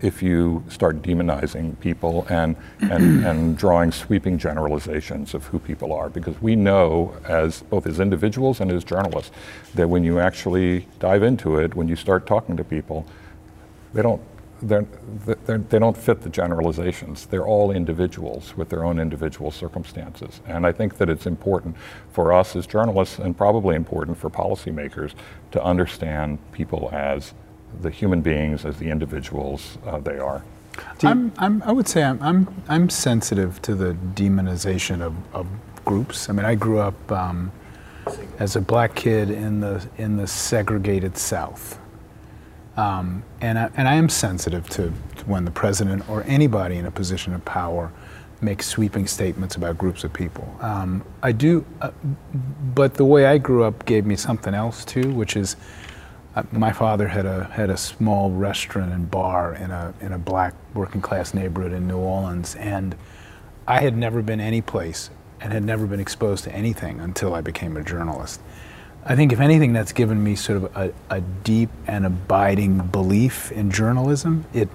if 0.01 0.23
you 0.23 0.65
start 0.69 1.03
demonizing 1.03 1.79
people 1.81 2.27
and, 2.29 2.57
and, 2.81 3.25
and 3.27 3.59
drawing 3.59 3.91
sweeping 3.91 4.39
generalizations 4.39 5.35
of 5.35 5.47
who 5.47 5.59
people 5.59 5.93
are. 5.93 6.09
Because 6.09 6.41
we 6.41 6.57
know, 6.57 7.17
as 7.25 7.63
both 7.63 7.87
as 7.87 8.01
individuals 8.01 8.61
and 8.61 8.71
as 8.71 8.85
journalists, 8.85 9.33
that 9.75 9.89
when 9.89 10.05
you 10.05 10.21
actually 10.21 10.87
dive 10.99 11.23
into 11.23 11.59
it, 11.59 11.75
when 11.75 11.89
you 11.89 11.97
start 11.97 12.27
talking 12.27 12.57
to 12.57 12.65
people, 12.65 13.07
they 13.93 14.03
don't, 14.03 14.21
they're, 14.63 14.87
they're, 15.25 15.59
they 15.59 15.79
do 15.79 15.81
not 15.81 15.97
fit 15.97 16.23
the 16.23 16.29
generalizations. 16.29 17.27
They're 17.27 17.47
all 17.47 17.71
individuals 17.71 18.57
with 18.57 18.69
their 18.69 18.85
own 18.85 18.99
individual 18.99 19.51
circumstances. 19.51 20.41
And 20.47 20.67
I 20.67 20.73
think 20.73 20.99
that 20.99 21.09
it's 21.09 21.27
important 21.27 21.77
for 22.13 22.33
us 22.33 22.57
as 22.57 22.67
journalists, 22.67 23.19
and 23.19 23.37
probably 23.37 23.77
important 23.77 24.19
for 24.19 24.31
policymakers, 24.31 25.15
to 25.53 25.63
understand 25.63 26.39
people 26.53 26.89
as 26.93 27.35
the 27.81 27.91
human 27.91 28.21
beings 28.21 28.65
as 28.65 28.79
the 28.79 28.91
individuals 28.91 29.79
uh, 29.87 29.99
they 29.99 30.19
are. 30.19 30.45
I'm, 31.03 31.33
I'm, 31.39 31.63
i 31.65 31.73
would 31.73 31.89
say 31.89 32.03
I'm, 32.03 32.23
I'm, 32.23 32.63
I'm 32.69 32.91
sensitive 32.91 33.61
to 33.63 33.75
the 33.75 33.95
demonization 34.15 35.01
of, 35.01 35.15
of 35.35 35.47
groups. 35.85 36.29
I 36.29 36.33
mean, 36.33 36.45
I 36.47 36.55
grew 36.55 36.79
up 36.79 37.11
um, 37.11 37.51
as 38.39 38.57
a 38.57 38.61
black 38.61 38.95
kid 38.95 39.31
in 39.31 39.61
the, 39.61 39.87
in 39.97 40.17
the 40.17 40.27
segregated 40.27 41.17
South. 41.17 41.79
Um, 42.77 43.25
and, 43.41 43.59
I, 43.59 43.71
and 43.77 43.89
I 43.89 43.95
am 43.95 44.09
sensitive 44.09 44.69
to, 44.71 44.93
to 45.17 45.25
when 45.25 45.45
the 45.45 45.51
president 45.51 46.09
or 46.09 46.23
anybody 46.25 46.77
in 46.77 46.87
a 46.87 46.93
position 46.93 47.35
of 47.35 47.45
power 47.45 47.91
makes 48.41 48.67
sweeping 48.67 49.07
statements 49.07 49.57
about 49.57 49.77
groups 49.77 50.05
of 50.05 50.13
people. 50.13 50.57
Um, 50.61 51.05
I 51.23 51.33
do, 51.33 51.65
uh, 51.81 51.91
but 52.75 52.95
the 52.95 53.05
way 53.05 53.27
I 53.27 53.39
grew 53.39 53.65
up 53.65 53.85
gave 53.85 54.07
me 54.07 54.15
something 54.15 54.55
else 54.55 54.85
too, 54.85 55.11
which 55.13 55.37
is 55.37 55.57
my 56.53 56.73
father 56.73 57.09
had 57.09 57.27
a 57.27 57.45
had 57.45 57.71
a 57.71 57.77
small 57.77 58.31
restaurant 58.31 58.93
and 58.93 59.11
bar 59.11 59.55
in 59.55 59.71
a 59.71 59.95
in 60.01 60.13
a 60.13 60.19
black 60.19 60.55
working 60.75 61.01
class 61.01 61.35
neighborhood 61.35 61.73
in 61.73 61.87
New 61.87 61.99
Orleans, 61.99 62.55
and 62.57 62.95
I 63.67 63.81
had 63.81 63.97
never 63.97 64.23
been 64.23 64.41
any 64.41 64.61
place 64.61 65.11
and 65.41 65.53
had 65.53 65.63
never 65.63 65.87
been 65.87 66.01
exposed 66.01 66.45
to 66.45 66.53
anything 66.53 67.01
until 67.01 67.35
I 67.35 67.41
became 67.41 67.77
a 67.77 67.83
journalist. 67.83 68.41
I 69.05 69.17
think, 69.17 69.33
if 69.33 69.41
anything, 69.41 69.73
that's 69.73 69.93
given 69.93 70.23
me 70.23 70.35
sort 70.35 70.65
of 70.65 70.77
a, 70.77 70.93
a 71.09 71.21
deep 71.21 71.71
and 71.87 72.05
abiding 72.05 72.79
belief 72.89 73.51
in 73.53 73.71
journalism. 73.71 74.45
It 74.53 74.69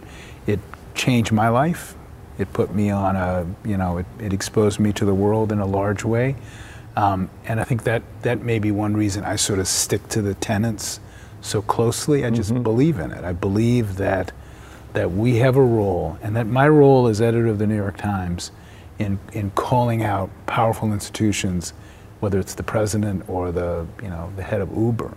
it 0.48 0.60
changed 0.96 1.32
my 1.32 1.50
life. 1.50 1.96
It 2.38 2.52
put 2.52 2.74
me 2.74 2.90
on 2.90 3.16
a 3.16 3.46
you 3.64 3.78
know 3.78 3.98
it, 3.98 4.06
it 4.20 4.34
exposed 4.34 4.80
me 4.80 4.94
to 4.94 5.06
the 5.06 5.14
world 5.14 5.52
in 5.52 5.60
a 5.60 5.68
large 5.68 6.04
way. 6.04 6.36
Um, 6.96 7.30
and 7.46 7.60
I 7.60 7.64
think 7.64 7.84
that 7.84 8.04
that 8.22 8.42
may 8.42 8.60
be 8.60 8.72
one 8.72 8.96
reason 8.96 9.24
I 9.24 9.36
sort 9.36 9.60
of 9.60 9.68
stick 9.68 10.08
to 10.10 10.22
the 10.22 10.36
tenets 10.36 11.00
so 11.44 11.62
closely. 11.62 12.26
I 12.26 12.32
just 12.32 12.52
mm-hmm. 12.52 12.64
believe 12.64 12.98
in 12.98 13.12
it. 13.12 13.24
I 13.24 13.34
believe 13.34 13.98
that 13.98 14.32
that 14.94 15.12
we 15.12 15.38
have 15.38 15.56
a 15.56 15.62
role, 15.62 16.20
and 16.22 16.36
that 16.36 16.46
my 16.46 16.68
role 16.68 17.08
as 17.08 17.20
editor 17.20 17.48
of 17.48 17.58
the 17.58 17.68
New 17.68 17.76
York 17.76 17.98
Times 17.98 18.52
in 19.00 19.20
in 19.34 19.52
calling 19.52 20.04
out 20.04 20.30
powerful 20.46 20.92
institutions, 20.92 21.74
whether 22.20 22.40
it's 22.40 22.54
the 22.56 22.64
president 22.64 23.28
or 23.28 23.52
the 23.52 23.86
you 24.02 24.10
know 24.10 24.32
the 24.36 24.44
head 24.44 24.62
of 24.62 24.76
Uber. 24.76 25.16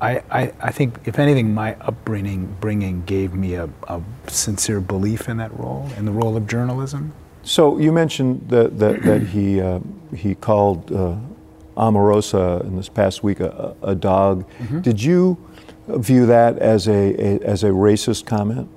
I, 0.00 0.22
I, 0.30 0.52
I 0.60 0.70
think, 0.70 0.98
if 1.04 1.18
anything, 1.18 1.52
my 1.52 1.74
upbringing 1.74 2.56
bringing 2.60 3.04
gave 3.04 3.34
me 3.34 3.54
a, 3.54 3.68
a 3.86 4.00
sincere 4.28 4.80
belief 4.80 5.28
in 5.28 5.36
that 5.36 5.56
role, 5.58 5.90
in 5.98 6.06
the 6.06 6.10
role 6.10 6.38
of 6.38 6.46
journalism. 6.46 7.12
So 7.42 7.78
you 7.78 7.92
mentioned 7.92 8.48
that, 8.48 8.78
that, 8.78 9.02
that 9.02 9.22
he, 9.34 9.60
uh, 9.60 9.80
he 10.16 10.34
called 10.34 10.90
uh, 10.90 11.16
Omarosa 11.76 12.62
in 12.62 12.76
this 12.76 12.88
past 12.88 13.22
week 13.22 13.40
a, 13.40 13.76
a 13.82 13.94
dog. 13.94 14.48
Mm-hmm. 14.58 14.80
Did 14.80 15.02
you 15.02 15.36
view 15.98 16.26
that 16.26 16.58
as 16.58 16.88
a, 16.88 16.92
a, 16.92 17.38
as 17.40 17.64
a 17.64 17.68
racist 17.68 18.26
comment? 18.26 18.68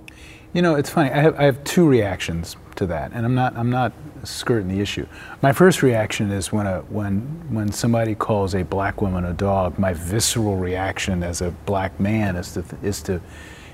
You 0.54 0.62
know, 0.62 0.76
it's 0.76 0.89
funny. 0.89 1.10
I 1.10 1.21
have, 1.21 1.39
I 1.39 1.43
have 1.43 1.63
two 1.63 1.88
reactions 1.88 2.56
to 2.76 2.86
that, 2.88 3.12
and 3.13 3.26
I'm 3.26 3.36
not 3.36 3.56
I'm 3.58 3.69
not 3.69 3.93
skirting 4.23 4.69
the 4.69 4.80
issue. 4.80 5.06
My 5.41 5.52
first 5.52 5.82
reaction 5.82 6.32
is 6.32 6.52
when 6.52 6.67
a 6.67 6.82
when 6.82 7.21
when 7.49 7.71
somebody 7.71 8.15
calls 8.15 8.54
a 8.54 8.63
black 8.63 9.02
woman 9.02 9.26
a 9.26 9.34
dog. 9.34 9.80
My 9.80 9.93
visceral 9.93 10.58
reaction 10.58 11.23
as 11.23 11.41
a 11.41 11.52
black 11.65 11.99
man 11.99 12.36
is 12.36 12.54
to 12.54 12.63
is 12.84 13.02
to 13.04 13.21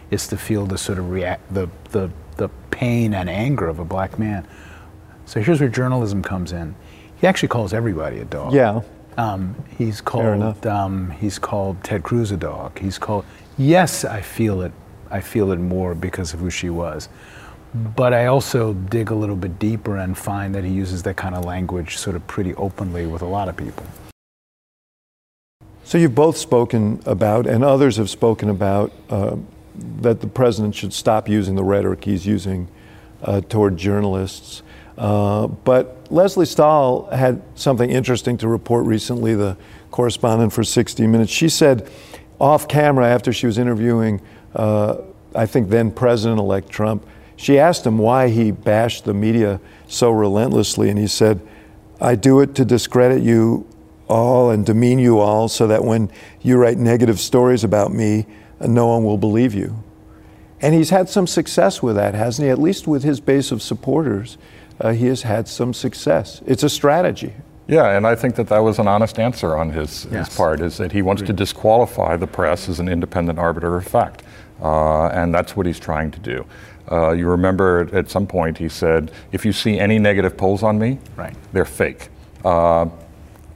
is 0.09 0.27
to 0.27 0.37
feel 0.37 0.65
the 0.65 0.77
sort 0.77 0.99
of 0.99 1.09
react 1.09 1.53
the 1.53 1.69
the 1.91 2.09
the 2.37 2.49
pain 2.71 3.13
and 3.13 3.29
anger 3.29 3.67
of 3.67 3.79
a 3.79 3.85
black 3.85 4.17
man. 4.17 4.47
So 5.25 5.41
here's 5.41 5.59
where 5.59 5.69
journalism 5.69 6.23
comes 6.23 6.51
in. 6.53 6.75
He 7.17 7.27
actually 7.27 7.49
calls 7.49 7.73
everybody 7.73 8.19
a 8.19 8.25
dog. 8.25 8.53
Yeah. 8.53 8.81
Um, 9.19 9.53
he's 9.77 9.99
called 9.99 10.65
um, 10.65 11.11
he's 11.11 11.37
called 11.39 11.83
Ted 11.83 12.03
Cruz 12.03 12.31
a 12.31 12.37
dog. 12.37 12.79
He's 12.79 12.97
called 12.97 13.25
yes, 13.57 14.05
I 14.05 14.21
feel 14.21 14.61
it. 14.61 14.71
I 15.11 15.19
feel 15.19 15.51
it 15.51 15.57
more 15.57 15.93
because 15.93 16.33
of 16.33 16.39
who 16.39 16.49
she 16.49 16.69
was. 16.69 17.09
But 17.73 18.13
I 18.13 18.27
also 18.27 18.73
dig 18.73 19.11
a 19.11 19.15
little 19.15 19.35
bit 19.35 19.59
deeper 19.59 19.97
and 19.97 20.17
find 20.17 20.55
that 20.55 20.63
he 20.63 20.71
uses 20.71 21.03
that 21.03 21.17
kind 21.17 21.35
of 21.35 21.43
language 21.43 21.97
sort 21.97 22.15
of 22.15 22.25
pretty 22.27 22.55
openly 22.55 23.05
with 23.07 23.21
a 23.21 23.25
lot 23.25 23.49
of 23.49 23.57
people. 23.57 23.85
So 25.83 25.97
you've 25.97 26.15
both 26.15 26.37
spoken 26.37 27.01
about, 27.05 27.45
and 27.45 27.63
others 27.63 27.97
have 27.97 28.09
spoken 28.09 28.49
about, 28.49 28.93
uh, 29.09 29.35
that 30.01 30.21
the 30.21 30.27
president 30.27 30.75
should 30.75 30.93
stop 30.93 31.27
using 31.27 31.55
the 31.55 31.63
rhetoric 31.63 32.05
he's 32.05 32.25
using 32.25 32.69
uh, 33.23 33.41
toward 33.41 33.75
journalists. 33.75 34.63
Uh, 34.99 35.47
but 35.47 36.11
Lesley 36.11 36.45
Stahl 36.45 37.09
had 37.09 37.41
something 37.55 37.89
interesting 37.89 38.37
to 38.37 38.49
report 38.49 38.85
recently, 38.85 39.33
the 39.33 39.55
correspondent 39.91 40.51
for 40.51 40.63
60 40.63 41.07
Minutes. 41.07 41.31
She 41.31 41.47
said 41.47 41.89
off 42.37 42.67
camera 42.67 43.07
after 43.07 43.31
she 43.31 43.45
was 43.45 43.57
interviewing, 43.57 44.21
uh, 44.53 44.97
I 45.33 45.45
think 45.45 45.69
then 45.69 45.89
President 45.89 46.37
elect 46.37 46.69
Trump, 46.69 47.07
she 47.37 47.57
asked 47.57 47.85
him 47.85 47.97
why 47.97 48.27
he 48.27 48.51
bashed 48.51 49.05
the 49.05 49.13
media 49.13 49.61
so 49.87 50.11
relentlessly, 50.11 50.89
and 50.89 50.99
he 50.99 51.07
said, 51.07 51.39
I 52.01 52.15
do 52.15 52.41
it 52.41 52.53
to 52.55 52.65
discredit 52.65 53.23
you 53.23 53.65
all 54.09 54.51
and 54.51 54.65
demean 54.65 54.99
you 54.99 55.19
all 55.19 55.47
so 55.47 55.67
that 55.67 55.85
when 55.85 56.11
you 56.41 56.57
write 56.57 56.77
negative 56.77 57.21
stories 57.21 57.63
about 57.63 57.93
me, 57.93 58.25
no 58.59 58.87
one 58.87 59.05
will 59.05 59.17
believe 59.17 59.53
you. 59.53 59.81
And 60.61 60.75
he's 60.75 60.89
had 60.89 61.07
some 61.07 61.27
success 61.27 61.81
with 61.81 61.95
that, 61.95 62.15
hasn't 62.15 62.45
he? 62.45 62.49
At 62.49 62.59
least 62.59 62.85
with 62.85 63.03
his 63.03 63.21
base 63.21 63.51
of 63.51 63.61
supporters 63.61 64.37
uh, 64.79 64.91
he 64.91 65.07
has 65.07 65.21
had 65.23 65.47
some 65.47 65.73
success. 65.73 66.41
It's 66.45 66.63
a 66.63 66.69
strategy. 66.69 67.33
Yeah, 67.67 67.95
and 67.95 68.07
I 68.07 68.15
think 68.15 68.35
that 68.35 68.47
that 68.47 68.59
was 68.59 68.79
an 68.79 68.87
honest 68.87 69.19
answer 69.19 69.55
on 69.55 69.69
his, 69.71 70.07
Yes. 70.11 70.27
his 70.29 70.37
part, 70.37 70.59
is 70.61 70.77
that 70.77 70.91
he 70.91 71.01
wants 71.03 71.21
to 71.23 71.33
disqualify 71.33 72.15
the 72.17 72.25
press 72.27 72.67
as 72.67 72.79
an 72.79 72.87
independent 72.89 73.37
arbiter 73.37 73.75
of 73.77 73.85
fact. 73.85 74.23
Uh, 74.61 75.07
and 75.09 75.33
that's 75.33 75.55
what 75.55 75.65
he's 75.65 75.79
trying 75.79 76.09
to 76.11 76.19
do. 76.19 76.45
Uh, 76.91 77.11
you 77.11 77.27
remember 77.27 77.81
at- 77.81 77.93
at 77.93 78.09
some 78.09 78.25
point 78.25 78.57
he 78.57 78.67
said, 78.67 79.11
if 79.31 79.45
you 79.45 79.53
see 79.53 79.77
any 79.79 79.99
negative 79.99 80.35
polls 80.35 80.63
on 80.63 80.79
me, 80.79 80.97
Right. 81.15 81.35
they're 81.53 81.63
fake. 81.65 82.09
Uh, 82.43 82.87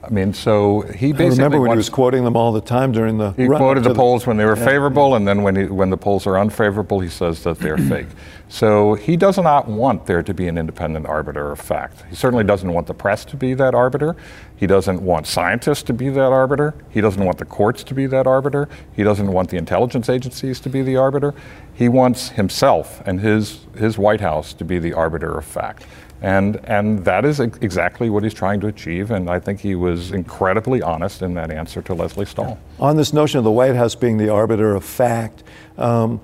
I 0.06 0.10
mean, 0.10 0.32
so 0.32 0.82
he 0.82 1.08
I 1.08 1.12
basically 1.12 1.28
remember 1.44 1.60
when 1.60 1.70
he 1.70 1.76
was 1.76 1.88
quoting 1.88 2.24
them 2.24 2.36
all 2.36 2.52
the 2.52 2.60
time 2.60 2.92
during 2.92 3.18
the. 3.18 3.32
he 3.32 3.46
quoted 3.46 3.82
to 3.84 3.88
the 3.88 3.94
polls 3.94 4.26
when 4.26 4.36
they 4.36 4.44
were 4.44 4.56
favorable, 4.56 5.14
and 5.14 5.26
then 5.26 5.42
when, 5.42 5.56
he, 5.56 5.64
when 5.64 5.90
the 5.90 5.96
polls 5.96 6.26
are 6.26 6.38
unfavorable, 6.38 7.00
he 7.00 7.08
says 7.08 7.42
that 7.44 7.58
they're 7.58 7.78
fake. 7.88 8.08
So 8.48 8.94
he 8.94 9.16
does 9.16 9.38
not 9.38 9.66
want 9.66 10.06
there 10.06 10.22
to 10.22 10.34
be 10.34 10.46
an 10.46 10.58
independent 10.58 11.06
arbiter 11.06 11.50
of 11.50 11.58
fact. 11.58 12.04
He 12.08 12.14
certainly 12.14 12.44
doesn't 12.44 12.72
want 12.72 12.86
the 12.86 12.94
press 12.94 13.24
to 13.26 13.36
be 13.36 13.54
that 13.54 13.74
arbiter. 13.74 14.14
He 14.56 14.66
doesn't 14.66 15.02
want 15.02 15.26
scientists 15.26 15.82
to 15.84 15.92
be 15.92 16.08
that 16.10 16.32
arbiter. 16.32 16.74
He 16.90 17.00
doesn't 17.00 17.24
want 17.24 17.38
the 17.38 17.44
courts 17.44 17.82
to 17.84 17.94
be 17.94 18.06
that 18.06 18.26
arbiter. 18.26 18.68
He 18.94 19.02
doesn't 19.02 19.32
want 19.32 19.48
the 19.48 19.56
intelligence 19.56 20.08
agencies 20.08 20.60
to 20.60 20.68
be 20.68 20.82
the 20.82 20.96
arbiter. 20.96 21.34
He 21.72 21.88
wants 21.88 22.30
himself 22.30 23.02
and 23.06 23.20
his, 23.20 23.66
his 23.76 23.98
White 23.98 24.20
House 24.20 24.52
to 24.54 24.64
be 24.64 24.78
the 24.78 24.92
arbiter 24.92 25.36
of 25.36 25.44
fact. 25.44 25.86
And, 26.24 26.56
and 26.64 27.04
that 27.04 27.26
is 27.26 27.38
exactly 27.38 28.08
what 28.08 28.22
he's 28.22 28.32
trying 28.32 28.58
to 28.60 28.66
achieve, 28.66 29.10
and 29.10 29.28
I 29.28 29.38
think 29.38 29.60
he 29.60 29.74
was 29.74 30.10
incredibly 30.10 30.80
honest 30.80 31.20
in 31.20 31.34
that 31.34 31.50
answer 31.50 31.82
to 31.82 31.92
Lesley 31.92 32.24
Stahl. 32.24 32.58
On 32.80 32.96
this 32.96 33.12
notion 33.12 33.36
of 33.36 33.44
the 33.44 33.50
White 33.50 33.76
House 33.76 33.94
being 33.94 34.16
the 34.16 34.30
arbiter 34.30 34.74
of 34.74 34.84
fact, 34.84 35.42
um, 35.76 36.22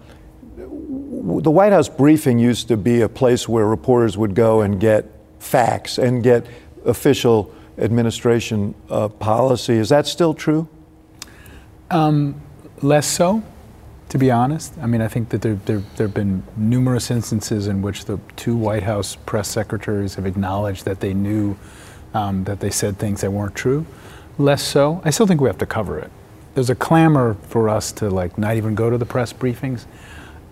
the 0.56 1.50
White 1.50 1.72
House 1.72 1.90
briefing 1.90 2.38
used 2.38 2.68
to 2.68 2.78
be 2.78 3.02
a 3.02 3.10
place 3.10 3.46
where 3.46 3.66
reporters 3.66 4.16
would 4.16 4.34
go 4.34 4.62
and 4.62 4.80
get 4.80 5.04
facts 5.38 5.98
and 5.98 6.22
get 6.22 6.46
official 6.86 7.52
administration 7.76 8.74
uh, 8.88 9.08
policy. 9.08 9.74
Is 9.74 9.90
that 9.90 10.06
still 10.06 10.32
true? 10.32 10.66
Less 12.80 13.06
so, 13.06 13.42
to 14.10 14.18
be 14.18 14.30
honest. 14.30 14.76
I 14.82 14.86
mean, 14.86 15.00
I 15.00 15.08
think 15.08 15.28
that 15.30 15.40
there, 15.40 15.54
there, 15.54 15.78
there 15.96 16.08
have 16.08 16.14
been 16.14 16.42
numerous 16.56 17.10
instances 17.12 17.68
in 17.68 17.80
which 17.80 18.04
the 18.04 18.18
two 18.36 18.56
White 18.56 18.82
House 18.82 19.16
press 19.24 19.48
secretaries 19.48 20.16
have 20.16 20.26
acknowledged 20.26 20.84
that 20.84 20.98
they 20.98 21.14
knew 21.14 21.56
um, 22.12 22.42
that 22.44 22.58
they 22.58 22.70
said 22.70 22.98
things 22.98 23.20
that 23.20 23.30
weren't 23.30 23.54
true. 23.54 23.86
Less 24.36 24.62
so. 24.62 25.00
I 25.04 25.10
still 25.10 25.28
think 25.28 25.40
we 25.40 25.48
have 25.48 25.58
to 25.58 25.66
cover 25.66 25.96
it. 25.98 26.10
There's 26.54 26.70
a 26.70 26.74
clamor 26.74 27.34
for 27.48 27.68
us 27.68 27.92
to 27.92 28.10
like 28.10 28.36
not 28.36 28.56
even 28.56 28.74
go 28.74 28.90
to 28.90 28.98
the 28.98 29.06
press 29.06 29.32
briefings, 29.32 29.84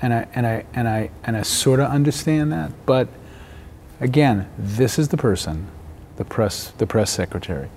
and 0.00 0.14
I 0.14 0.28
and 0.34 0.46
I 0.46 0.64
and 0.72 0.88
I 0.88 1.10
and 1.24 1.36
I 1.36 1.42
sort 1.42 1.80
of 1.80 1.90
understand 1.90 2.52
that. 2.52 2.70
But 2.86 3.08
again, 4.00 4.48
this 4.56 5.00
is 5.00 5.08
the 5.08 5.16
person, 5.16 5.66
the 6.16 6.24
press 6.24 6.70
the 6.78 6.86
press 6.86 7.10
secretary, 7.10 7.70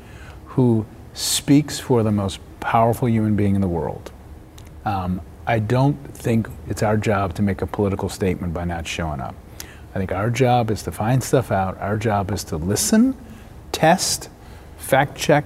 who 0.46 0.86
speaks 1.16 1.80
for 1.80 2.04
the 2.04 2.12
most 2.12 2.40
powerful 2.60 3.10
human 3.10 3.36
being 3.36 3.56
in 3.56 3.62
the 3.62 3.68
world. 3.68 4.12
Um, 4.86 5.22
I 5.52 5.60
don't 5.60 5.98
think 6.16 6.48
it's 6.70 6.82
our 6.82 6.96
job 6.96 7.34
to 7.34 7.42
make 7.42 7.62
a 7.62 7.68
political 7.68 8.08
statement 8.08 8.54
by 8.54 8.64
not 8.64 8.88
showing 8.88 9.20
up. 9.20 9.36
I 9.94 10.00
think 10.00 10.14
our 10.14 10.30
job 10.30 10.72
is 10.72 10.82
to 10.84 10.94
find 10.94 11.22
stuff 11.22 11.52
out. 11.52 11.78
Our 11.80 11.98
job 11.98 12.32
is 12.32 12.46
to 12.46 12.56
listen, 12.56 13.18
test, 13.74 14.30
fact 14.78 15.18
check, 15.18 15.44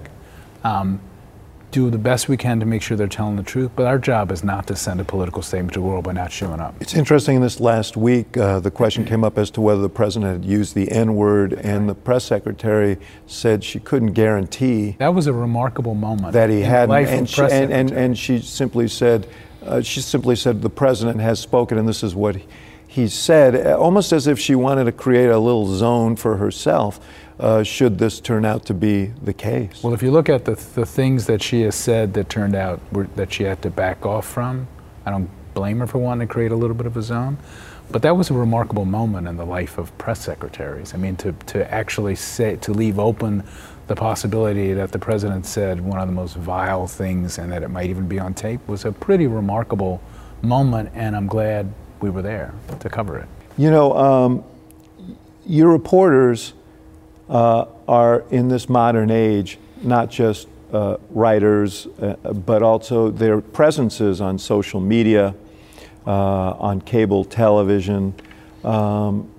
um, 0.63 0.99
do 1.71 1.89
the 1.89 1.97
best 1.97 2.29
we 2.29 2.37
can 2.37 2.59
to 2.59 2.67
make 2.67 2.83
sure 2.83 2.95
they're 2.95 3.07
telling 3.07 3.35
the 3.35 3.41
truth. 3.41 3.71
But 3.75 3.87
our 3.87 3.97
job 3.97 4.31
is 4.31 4.43
not 4.43 4.67
to 4.67 4.75
send 4.75 5.01
a 5.01 5.03
political 5.03 5.41
statement 5.41 5.73
to 5.73 5.79
the 5.79 5.85
world 5.85 6.03
by 6.03 6.11
not 6.11 6.31
showing 6.31 6.59
up. 6.59 6.75
It's 6.79 6.93
interesting. 6.93 7.37
In 7.37 7.41
this 7.41 7.59
last 7.59 7.97
week, 7.97 8.37
uh, 8.37 8.59
the 8.59 8.69
question 8.69 9.05
came 9.05 9.23
up 9.23 9.39
as 9.39 9.49
to 9.51 9.61
whether 9.61 9.81
the 9.81 9.89
president 9.89 10.31
had 10.31 10.45
used 10.45 10.75
the 10.75 10.91
N 10.91 11.15
word, 11.15 11.53
and 11.53 11.89
the 11.89 11.95
press 11.95 12.25
secretary 12.25 12.97
said 13.25 13.63
she 13.63 13.79
couldn't 13.79 14.13
guarantee 14.13 14.97
That 14.99 15.15
was 15.15 15.25
a 15.25 15.33
remarkable 15.33 15.95
moment 15.95 16.33
that 16.33 16.51
he 16.51 16.61
hadn't. 16.61 16.89
life 16.89 17.09
And 17.09 17.27
and, 17.51 17.73
and, 17.73 17.91
and 17.91 18.17
she 18.17 18.39
simply 18.39 18.87
said, 18.87 19.27
uh, 19.65 19.81
she 19.81 20.01
simply 20.01 20.35
said, 20.35 20.61
the 20.61 20.69
president 20.69 21.19
has 21.21 21.39
spoken, 21.39 21.77
and 21.77 21.87
this 21.87 22.03
is 22.03 22.15
what 22.15 22.37
he, 22.87 23.07
said, 23.07 23.67
almost 23.73 24.13
as 24.13 24.27
if 24.27 24.39
she 24.39 24.55
wanted 24.55 24.85
to 24.85 24.91
create 24.91 25.29
a 25.29 25.39
little 25.39 25.67
zone 25.67 26.15
for 26.15 26.37
herself. 26.37 26.99
Uh, 27.37 27.61
should 27.63 27.97
this 27.97 28.21
turn 28.21 28.45
out 28.45 28.65
to 28.65 28.73
be 28.73 29.07
the 29.21 29.33
case? 29.33 29.83
Well, 29.83 29.93
if 29.93 30.01
you 30.01 30.11
look 30.11 30.29
at 30.29 30.45
the, 30.45 30.55
the 30.55 30.85
things 30.85 31.25
that 31.25 31.43
she 31.43 31.63
has 31.63 31.75
said 31.75 32.13
that 32.13 32.29
turned 32.29 32.55
out 32.55 32.79
were, 32.93 33.07
that 33.15 33.33
she 33.33 33.43
had 33.43 33.61
to 33.63 33.69
back 33.69 34.05
off 34.05 34.25
from, 34.25 34.67
I 35.05 35.11
don't 35.11 35.29
blame 35.53 35.79
her 35.79 35.87
for 35.87 35.97
wanting 35.97 36.27
to 36.27 36.33
create 36.33 36.53
a 36.53 36.55
little 36.55 36.75
bit 36.75 36.85
of 36.85 36.95
a 36.95 37.01
zone. 37.01 37.37
But 37.91 38.01
that 38.01 38.15
was 38.15 38.29
a 38.29 38.33
remarkable 38.33 38.85
moment 38.85 39.27
in 39.27 39.37
the 39.37 39.45
life 39.45 39.77
of 39.77 39.95
press 39.97 40.21
secretaries. 40.21 40.93
I 40.93 40.97
mean, 40.97 41.15
to, 41.17 41.33
to 41.47 41.71
actually 41.71 42.15
say, 42.15 42.55
to 42.57 42.73
leave 42.73 42.97
open 42.97 43.43
the 43.87 43.95
possibility 43.95 44.73
that 44.73 44.91
the 44.91 44.99
president 44.99 45.45
said 45.45 45.79
one 45.79 45.99
of 45.99 46.07
the 46.07 46.13
most 46.13 46.35
vile 46.35 46.87
things 46.87 47.37
and 47.37 47.51
that 47.51 47.63
it 47.63 47.69
might 47.69 47.89
even 47.89 48.07
be 48.07 48.19
on 48.19 48.33
tape 48.33 48.65
was 48.67 48.85
a 48.85 48.91
pretty 48.91 49.27
remarkable 49.27 50.01
moment, 50.41 50.89
and 50.93 51.15
I'm 51.15 51.27
glad 51.27 51.71
we 52.01 52.09
were 52.09 52.21
there 52.21 52.53
to 52.79 52.89
cover 52.89 53.19
it. 53.19 53.27
You 53.57 53.69
know, 53.69 53.97
um, 53.97 54.43
your 55.45 55.71
reporters 55.71 56.53
uh, 57.29 57.65
are 57.87 58.23
in 58.31 58.47
this 58.47 58.67
modern 58.67 59.11
age 59.11 59.59
not 59.81 60.09
just 60.09 60.47
uh, 60.73 60.97
writers, 61.11 61.87
uh, 62.01 62.15
but 62.33 62.63
also 62.63 63.11
their 63.11 63.39
presences 63.39 64.19
on 64.19 64.39
social 64.39 64.79
media, 64.79 65.35
uh, 66.05 66.09
on 66.09 66.81
cable 66.81 67.23
television. 67.23 68.13
Um, 68.63 69.29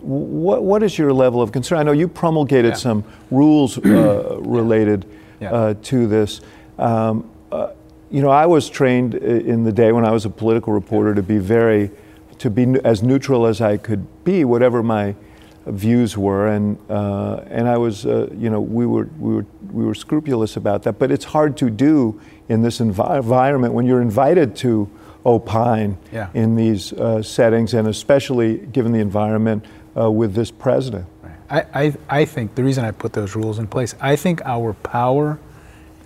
what, 0.00 0.62
what 0.62 0.82
is 0.82 0.98
your 0.98 1.12
level 1.12 1.40
of 1.42 1.52
concern? 1.52 1.78
I 1.78 1.82
know 1.82 1.92
you 1.92 2.08
promulgated 2.08 2.72
Yeah. 2.72 2.76
some 2.76 3.04
rules 3.30 3.78
uh, 3.78 4.38
related 4.40 5.06
Yeah. 5.40 5.52
uh, 5.52 5.74
to 5.84 6.06
this. 6.06 6.40
Um, 6.78 7.28
uh, 7.52 7.68
you 8.10 8.22
know, 8.22 8.30
I 8.30 8.46
was 8.46 8.68
trained 8.70 9.14
in 9.14 9.64
the 9.64 9.72
day 9.72 9.92
when 9.92 10.04
I 10.04 10.10
was 10.12 10.24
a 10.24 10.30
political 10.30 10.72
reporter 10.72 11.14
to 11.14 11.22
be 11.22 11.38
very, 11.38 11.90
to 12.38 12.50
be 12.50 12.78
as 12.84 13.02
neutral 13.02 13.46
as 13.46 13.60
I 13.60 13.76
could 13.78 14.06
be, 14.24 14.44
whatever 14.44 14.82
my 14.82 15.14
views 15.66 16.16
were, 16.16 16.46
and 16.46 16.78
uh, 16.88 17.40
and 17.50 17.66
I 17.68 17.76
was, 17.76 18.06
uh, 18.06 18.28
you 18.38 18.50
know, 18.50 18.60
we 18.60 18.86
were 18.86 19.08
we 19.18 19.34
were 19.34 19.46
we 19.72 19.84
were 19.84 19.94
scrupulous 19.96 20.56
about 20.56 20.84
that. 20.84 20.98
But 21.00 21.10
it's 21.10 21.24
hard 21.24 21.56
to 21.56 21.68
do 21.70 22.20
in 22.48 22.62
this 22.62 22.78
envi- 22.78 23.16
environment 23.16 23.74
when 23.74 23.84
you're 23.84 24.02
invited 24.02 24.54
to 24.56 24.88
opine 25.24 25.96
Yeah. 26.12 26.28
in 26.34 26.54
these 26.54 26.92
uh, 26.92 27.20
settings, 27.22 27.74
and 27.74 27.88
especially 27.88 28.58
given 28.58 28.92
the 28.92 29.00
environment 29.00 29.64
uh, 29.96 30.10
with 30.10 30.34
this 30.34 30.50
president. 30.50 31.06
I, 31.48 31.64
I, 31.74 31.94
I 32.08 32.24
think 32.24 32.56
the 32.56 32.64
reason 32.64 32.84
I 32.84 32.90
put 32.90 33.12
those 33.12 33.36
rules 33.36 33.58
in 33.58 33.68
place, 33.68 33.94
I 34.00 34.16
think 34.16 34.42
our 34.44 34.72
power 34.72 35.38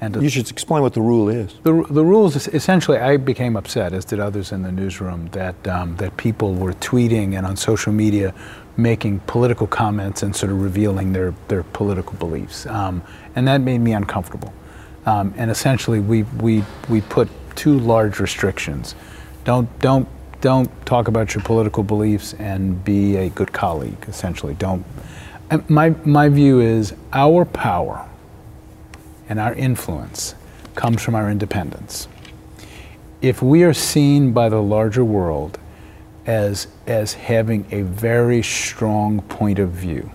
and 0.00 0.16
You 0.22 0.30
should 0.30 0.50
explain 0.50 0.82
what 0.82 0.94
the 0.94 1.02
rule 1.02 1.28
is. 1.28 1.54
The, 1.62 1.72
the 1.90 2.04
rules 2.04 2.34
is 2.34 2.48
essentially, 2.48 2.96
I 2.96 3.18
became 3.18 3.54
upset, 3.54 3.92
as 3.92 4.06
did 4.06 4.18
others 4.18 4.50
in 4.50 4.62
the 4.62 4.72
newsroom, 4.72 5.28
that 5.32 5.68
um, 5.68 5.96
that 5.96 6.16
people 6.16 6.54
were 6.54 6.72
tweeting 6.72 7.36
and 7.36 7.46
on 7.46 7.56
social 7.56 7.92
media 7.92 8.32
making 8.78 9.20
political 9.20 9.66
comments 9.66 10.22
and 10.22 10.34
sort 10.34 10.52
of 10.52 10.62
revealing 10.62 11.12
their 11.12 11.34
their 11.48 11.64
political 11.64 12.14
beliefs, 12.14 12.64
um, 12.66 13.02
and 13.36 13.46
that 13.46 13.60
made 13.60 13.78
me 13.78 13.92
uncomfortable. 13.92 14.54
Um, 15.04 15.34
and 15.36 15.50
essentially, 15.50 16.00
we 16.00 16.22
we 16.22 16.64
we 16.88 17.02
put 17.02 17.28
two 17.54 17.78
large 17.78 18.20
restrictions: 18.20 18.94
don't 19.44 19.68
don't 19.80 20.08
don't 20.40 20.70
talk 20.86 21.08
about 21.08 21.34
your 21.34 21.42
political 21.44 21.82
beliefs 21.82 22.34
and 22.34 22.82
be 22.84 23.16
a 23.16 23.28
good 23.30 23.52
colleague. 23.52 24.04
Essentially, 24.08 24.54
don't. 24.54 24.84
My 25.68 25.90
my 26.04 26.28
view 26.28 26.60
is 26.60 26.94
our 27.12 27.44
power 27.44 28.08
and 29.28 29.38
our 29.38 29.54
influence 29.54 30.34
comes 30.74 31.02
from 31.02 31.14
our 31.14 31.30
independence. 31.30 32.08
If 33.22 33.42
we 33.42 33.64
are 33.64 33.74
seen 33.74 34.32
by 34.32 34.48
the 34.48 34.62
larger 34.62 35.04
world 35.04 35.58
as, 36.26 36.68
as 36.86 37.14
having 37.14 37.66
a 37.70 37.82
very 37.82 38.42
strong 38.42 39.20
point 39.22 39.58
of 39.58 39.70
view, 39.70 40.10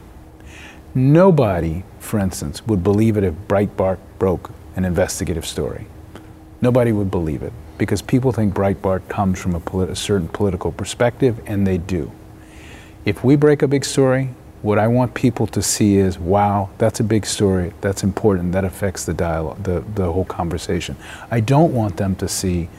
nobody, 0.93 1.83
for 1.99 2.19
instance, 2.19 2.65
would 2.65 2.83
believe 2.83 3.15
it 3.17 3.23
if 3.23 3.33
Breitbart 3.47 3.99
broke 4.17 4.51
an 4.75 4.85
investigative 4.85 5.45
story. 5.45 5.87
Nobody 6.61 6.91
would 6.91 7.11
believe 7.11 7.43
it 7.43 7.53
because 7.77 8.01
people 8.01 8.31
think 8.31 8.53
Breitbart 8.53 9.07
comes 9.09 9.41
from 9.41 9.55
a, 9.55 9.59
polit- 9.59 9.89
a 9.89 9.95
certain 9.95 10.27
political 10.27 10.71
perspective, 10.71 11.41
and 11.45 11.65
they 11.65 11.77
do. 11.77 12.11
If 13.05 13.23
we 13.23 13.35
break 13.35 13.61
a 13.61 13.67
big 13.67 13.85
story, 13.85 14.29
what 14.61 14.79
I 14.79 14.87
want 14.87 15.13
people 15.13 15.45
to 15.47 15.61
see 15.61 15.97
is, 15.97 16.17
wow, 16.17 16.69
that's 16.79 16.99
a 16.99 17.03
big 17.03 17.25
story, 17.25 17.73
that's 17.81 18.03
important, 18.03 18.51
that 18.53 18.63
affects 18.63 19.05
the 19.05 19.13
dialogue, 19.13 19.61
the, 19.63 19.83
the 19.93 20.11
whole 20.11 20.25
conversation. 20.25 20.95
I 21.29 21.39
don't 21.39 21.73
want 21.73 21.97
them 21.97 22.15
to 22.15 22.27
see 22.27 22.69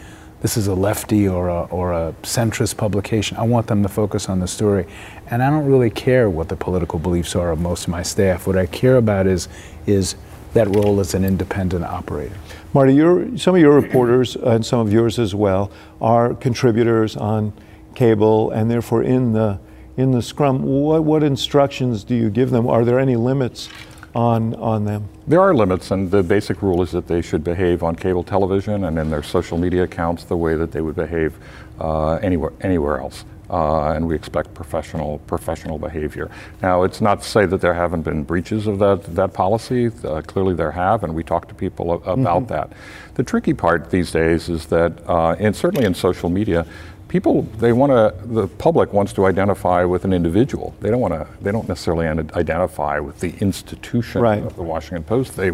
this 0.41 0.57
is 0.57 0.67
a 0.67 0.75
lefty 0.75 1.29
or 1.29 1.49
a, 1.49 1.63
or 1.65 1.93
a 1.93 2.15
centrist 2.23 2.77
publication. 2.77 3.37
I 3.37 3.43
want 3.43 3.69
them 3.69 3.83
to 3.83 3.89
focus 3.89 4.29
on 4.29 4.41
the 4.41 4.47
story. 4.47 4.87
And 5.29 5.43
I 5.43 5.51
don't 5.51 5.67
really 5.67 5.91
care 5.91 6.29
what 6.29 6.49
the 6.49 6.57
political 6.57 6.99
beliefs 6.99 7.35
are 7.35 7.51
of 7.53 7.61
most 7.61 7.85
of 7.85 7.89
my 7.89 8.03
staff. 8.03 8.47
What 8.47 8.57
I 8.57 8.67
care 8.67 8.97
about 8.97 9.27
is, 9.27 9.49
is 9.87 10.15
that 10.53 10.69
role 10.75 11.01
as 11.01 11.15
an 11.15 11.25
independent 11.25 11.85
operator. 11.85 12.37
Marty, 12.73 12.95
your, 12.95 13.37
some 13.39 13.55
of 13.55 13.61
your 13.61 13.75
reporters 13.75 14.37
and 14.37 14.65
some 14.65 14.81
of 14.81 14.93
yours 14.93 15.19
as 15.19 15.35
well 15.35 15.71
are 16.01 16.35
contributors 16.35 17.17
on 17.17 17.53
cable 17.95 18.51
and 18.51 18.71
therefore 18.71 19.03
in 19.03 19.33
the 19.33 19.59
in 19.97 20.11
the 20.11 20.21
scrum. 20.21 20.63
What, 20.63 21.05
what 21.05 21.23
instructions 21.23 22.05
do 22.05 22.15
you 22.15 22.29
give 22.29 22.51
them? 22.51 22.69
Are 22.69 22.85
there 22.85 22.99
any 22.99 23.17
limits 23.17 23.71
on 24.15 24.55
on 24.57 24.85
them? 24.85 25.09
There 25.27 25.41
are 25.41 25.55
limits, 25.55 25.91
and 25.91 26.11
the 26.11 26.23
basic 26.23 26.63
rule 26.63 26.83
is 26.83 26.91
that 26.93 27.07
they 27.07 27.23
should 27.23 27.43
behave 27.43 27.83
on 27.83 27.97
cable 27.97 28.23
television 28.23 28.85
and 28.85 28.99
in 28.99 29.11
their 29.11 29.23
social 29.23 29.59
media 29.59 29.85
accounts 29.85 30.25
the 30.25 30.37
way 30.37 30.55
that 30.55 30.71
they 30.71 30.83
would 30.83 30.97
behave 30.97 31.39
uh, 31.81 32.17
anywhere 32.17 32.53
anywhere 32.61 33.01
else. 33.01 33.25
Uh, 33.51 33.93
and 33.93 34.07
we 34.07 34.15
expect 34.15 34.53
professional 34.55 35.19
professional 35.27 35.79
behavior. 35.79 36.31
Now, 36.63 36.83
it's 36.83 37.01
not 37.01 37.23
to 37.23 37.29
say 37.29 37.47
that 37.47 37.61
there 37.61 37.75
haven't 37.75 38.03
been 38.03 38.25
breaches 38.25 38.67
of 38.67 38.79
that 38.81 39.15
that 39.15 39.33
policy. 39.33 39.91
Uh, 40.05 40.23
clearly, 40.23 40.55
there 40.55 40.73
have, 40.73 41.05
and 41.05 41.15
we 41.15 41.23
talk 41.23 41.49
to 41.49 41.55
people 41.55 41.93
about 41.93 42.45
mm-hmm. 42.45 42.47
that. 42.47 42.73
The 43.15 43.23
tricky 43.23 43.55
part 43.55 43.91
these 43.91 44.11
days 44.11 44.49
is 44.49 44.67
that, 44.67 44.93
uh, 45.09 45.37
and 45.39 45.55
certainly 45.57 45.87
in 45.87 45.95
social 45.95 46.29
media, 46.29 46.67
people 47.09 47.43
they 47.59 47.73
want 47.73 47.91
to 47.91 48.27
the 48.27 48.49
public 48.49 48.93
wants 48.93 49.13
to 49.13 49.27
identify 49.27 49.85
with 49.85 50.05
an 50.05 50.13
individual 50.13 50.75
they 50.81 50.91
don't 50.91 51.01
want 51.01 51.15
to 51.15 51.27
they 51.41 51.53
don't 51.53 51.69
necessarily 51.69 52.07
identify 52.07 52.99
with 52.99 53.21
the 53.21 53.37
institution 53.39 54.21
right. 54.21 54.43
of 54.43 54.57
the 54.57 54.63
washington 54.63 55.05
post 55.05 55.37
they 55.37 55.53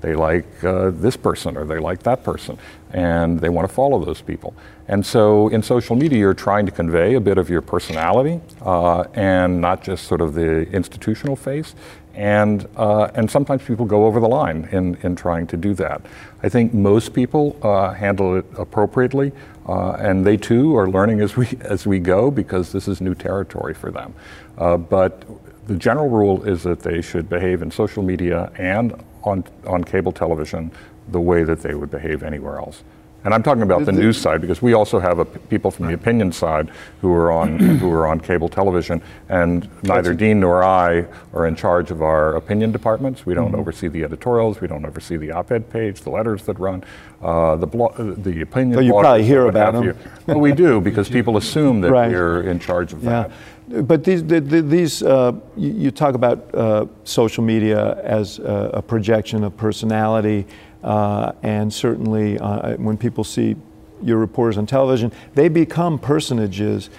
they 0.00 0.14
like 0.14 0.46
uh, 0.64 0.90
this 0.90 1.16
person 1.16 1.56
or 1.56 1.64
they 1.64 1.78
like 1.78 2.02
that 2.02 2.24
person 2.24 2.58
and 2.92 3.40
they 3.40 3.48
want 3.48 3.68
to 3.68 3.74
follow 3.74 4.04
those 4.04 4.20
people 4.20 4.54
and 4.88 5.04
so 5.04 5.48
in 5.48 5.62
social 5.62 5.94
media 5.94 6.18
you're 6.18 6.34
trying 6.34 6.66
to 6.66 6.72
convey 6.72 7.14
a 7.14 7.20
bit 7.20 7.38
of 7.38 7.48
your 7.48 7.62
personality 7.62 8.40
uh, 8.62 9.02
and 9.14 9.60
not 9.60 9.82
just 9.82 10.06
sort 10.06 10.20
of 10.20 10.34
the 10.34 10.62
institutional 10.72 11.36
face 11.36 11.74
and, 12.14 12.68
uh, 12.76 13.08
and 13.14 13.30
sometimes 13.30 13.62
people 13.62 13.86
go 13.86 14.04
over 14.04 14.20
the 14.20 14.28
line 14.28 14.68
in, 14.72 14.96
in 15.02 15.14
trying 15.16 15.46
to 15.48 15.56
do 15.56 15.74
that. 15.74 16.02
I 16.42 16.48
think 16.48 16.74
most 16.74 17.14
people 17.14 17.56
uh, 17.62 17.92
handle 17.92 18.36
it 18.36 18.44
appropriately, 18.58 19.32
uh, 19.68 19.92
and 19.92 20.26
they 20.26 20.36
too 20.36 20.76
are 20.76 20.90
learning 20.90 21.20
as 21.20 21.36
we, 21.36 21.48
as 21.60 21.86
we 21.86 21.98
go 21.98 22.30
because 22.30 22.72
this 22.72 22.88
is 22.88 23.00
new 23.00 23.14
territory 23.14 23.74
for 23.74 23.90
them. 23.90 24.12
Uh, 24.58 24.76
but 24.76 25.24
the 25.66 25.76
general 25.76 26.08
rule 26.08 26.42
is 26.42 26.62
that 26.64 26.80
they 26.80 27.00
should 27.00 27.28
behave 27.28 27.62
in 27.62 27.70
social 27.70 28.02
media 28.02 28.50
and 28.58 29.02
on, 29.24 29.44
on 29.66 29.84
cable 29.84 30.12
television 30.12 30.70
the 31.08 31.20
way 31.20 31.42
that 31.44 31.60
they 31.60 31.74
would 31.74 31.90
behave 31.90 32.22
anywhere 32.22 32.58
else. 32.58 32.82
And 33.22 33.34
I'm 33.34 33.42
talking 33.42 33.62
about 33.62 33.80
the, 33.80 33.92
the 33.92 34.00
news 34.00 34.18
side 34.18 34.40
because 34.40 34.62
we 34.62 34.72
also 34.72 34.98
have 34.98 35.18
a, 35.18 35.24
people 35.24 35.70
from 35.70 35.86
the 35.88 35.92
opinion 35.92 36.32
side 36.32 36.70
who 37.02 37.12
are 37.12 37.30
on 37.30 37.58
who 37.78 37.92
are 37.92 38.06
on 38.06 38.18
cable 38.20 38.48
television, 38.48 39.02
and 39.28 39.68
neither 39.82 40.14
Dean 40.14 40.40
nor 40.40 40.64
I 40.64 41.04
are 41.34 41.46
in 41.46 41.54
charge 41.54 41.90
of 41.90 42.02
our 42.02 42.36
opinion 42.36 42.72
departments. 42.72 43.26
We 43.26 43.34
don't 43.34 43.48
mm-hmm. 43.48 43.60
oversee 43.60 43.88
the 43.88 44.04
editorials. 44.04 44.60
We 44.60 44.68
don't 44.68 44.86
oversee 44.86 45.18
the 45.18 45.32
op-ed 45.32 45.68
page, 45.68 46.00
the 46.00 46.10
letters 46.10 46.44
that 46.44 46.58
run, 46.58 46.82
uh, 47.20 47.56
the 47.56 47.66
blo- 47.66 47.94
the 47.98 48.40
opinion. 48.40 48.78
So 48.78 48.80
you 48.80 48.92
probably 48.92 49.24
hear 49.24 49.46
about 49.48 49.74
them. 49.74 49.98
well, 50.26 50.40
we 50.40 50.52
do 50.52 50.80
because 50.90 51.10
people 51.10 51.36
assume 51.36 51.82
that 51.82 51.90
right. 51.90 52.10
we're 52.10 52.42
in 52.42 52.58
charge 52.58 52.94
of 52.94 53.04
yeah. 53.04 53.10
that. 53.10 53.32
But 53.70 54.02
these, 54.02 54.24
the, 54.24 54.40
the, 54.40 54.62
these 54.62 55.00
uh, 55.00 55.32
you, 55.56 55.70
you, 55.70 55.90
talk 55.92 56.16
about 56.16 56.52
uh, 56.54 56.86
social 57.04 57.44
media 57.44 58.00
as 58.02 58.40
a, 58.40 58.70
a 58.74 58.82
projection 58.82 59.44
of 59.44 59.56
personality. 59.56 60.44
Uh, 60.82 61.32
and 61.44 61.72
certainly, 61.72 62.36
uh, 62.38 62.76
when 62.78 62.96
people 62.96 63.22
see 63.22 63.54
your 64.02 64.18
reporters 64.18 64.58
on 64.58 64.66
television, 64.66 65.12
they 65.34 65.48
become 65.48 66.00
personages. 66.00 66.90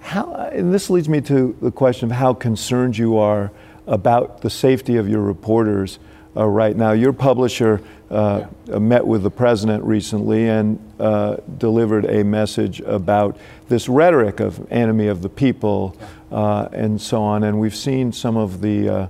How, 0.00 0.32
and 0.52 0.72
this 0.72 0.90
leads 0.90 1.08
me 1.08 1.20
to 1.22 1.56
the 1.60 1.72
question 1.72 2.10
of 2.10 2.16
how 2.16 2.34
concerned 2.34 2.96
you 2.96 3.18
are 3.18 3.50
about 3.88 4.42
the 4.42 4.50
safety 4.50 4.96
of 4.96 5.08
your 5.08 5.22
reporters 5.22 5.98
uh, 6.36 6.46
right 6.46 6.76
now. 6.76 6.92
Your 6.92 7.12
publisher 7.12 7.80
uh, 8.10 8.46
yeah. 8.66 8.78
met 8.78 9.06
with 9.06 9.22
the 9.22 9.30
president 9.30 9.84
recently 9.84 10.48
and 10.48 10.78
uh, 11.00 11.36
delivered 11.58 12.04
a 12.04 12.22
message 12.22 12.80
about 12.80 13.38
this 13.68 13.88
rhetoric 13.88 14.40
of 14.40 14.70
enemy 14.70 15.08
of 15.08 15.22
the 15.22 15.28
people 15.28 15.96
uh, 16.30 16.68
and 16.72 17.00
so 17.00 17.22
on. 17.22 17.44
And 17.44 17.58
we've 17.58 17.76
seen 17.76 18.12
some 18.12 18.36
of 18.36 18.60
the 18.60 19.08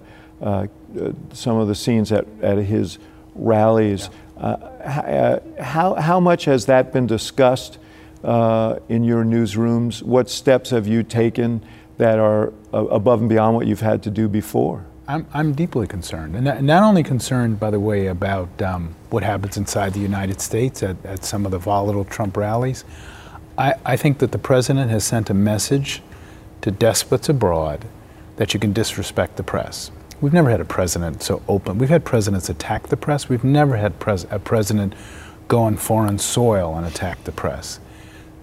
some 1.32 1.56
of 1.56 1.68
the 1.68 1.74
scenes 1.74 2.12
at, 2.12 2.26
at 2.42 2.58
his 2.58 2.98
rallies. 3.34 4.10
Yeah. 4.36 4.42
Uh, 4.42 5.40
how, 5.62 5.94
how 5.94 6.18
much 6.18 6.46
has 6.46 6.66
that 6.66 6.92
been 6.92 7.06
discussed 7.06 7.78
uh, 8.24 8.78
in 8.88 9.04
your 9.04 9.24
newsrooms? 9.24 10.02
What 10.02 10.28
steps 10.28 10.70
have 10.70 10.86
you 10.88 11.02
taken 11.02 11.64
that 11.98 12.18
are 12.18 12.52
uh, 12.74 12.84
above 12.86 13.20
and 13.20 13.28
beyond 13.28 13.54
what 13.54 13.66
you've 13.66 13.80
had 13.80 14.02
to 14.04 14.10
do 14.10 14.28
before? 14.28 14.84
I'm, 15.08 15.26
I'm 15.34 15.52
deeply 15.52 15.86
concerned. 15.86 16.36
And 16.36 16.66
not 16.66 16.82
only 16.82 17.02
concerned, 17.02 17.58
by 17.58 17.70
the 17.70 17.80
way, 17.80 18.06
about 18.06 18.62
um, 18.62 18.94
what 19.10 19.22
happens 19.22 19.56
inside 19.56 19.94
the 19.94 20.00
United 20.00 20.40
States 20.40 20.82
at, 20.82 20.96
at 21.04 21.24
some 21.24 21.44
of 21.44 21.50
the 21.50 21.58
volatile 21.58 22.04
Trump 22.04 22.36
rallies. 22.36 22.84
I, 23.58 23.74
I 23.84 23.96
think 23.96 24.18
that 24.18 24.32
the 24.32 24.38
president 24.38 24.90
has 24.90 25.04
sent 25.04 25.28
a 25.28 25.34
message 25.34 26.02
to 26.62 26.70
despots 26.70 27.28
abroad 27.28 27.84
that 28.36 28.54
you 28.54 28.60
can 28.60 28.72
disrespect 28.72 29.36
the 29.36 29.42
press. 29.42 29.90
We've 30.20 30.32
never 30.32 30.50
had 30.50 30.60
a 30.60 30.64
president 30.64 31.22
so 31.22 31.42
open. 31.48 31.78
We've 31.78 31.88
had 31.88 32.04
presidents 32.04 32.48
attack 32.48 32.86
the 32.86 32.96
press. 32.96 33.28
We've 33.28 33.44
never 33.44 33.76
had 33.76 33.98
pres- 33.98 34.26
a 34.30 34.38
president 34.38 34.94
go 35.48 35.62
on 35.62 35.76
foreign 35.76 36.18
soil 36.18 36.76
and 36.76 36.86
attack 36.86 37.24
the 37.24 37.32
press. 37.32 37.80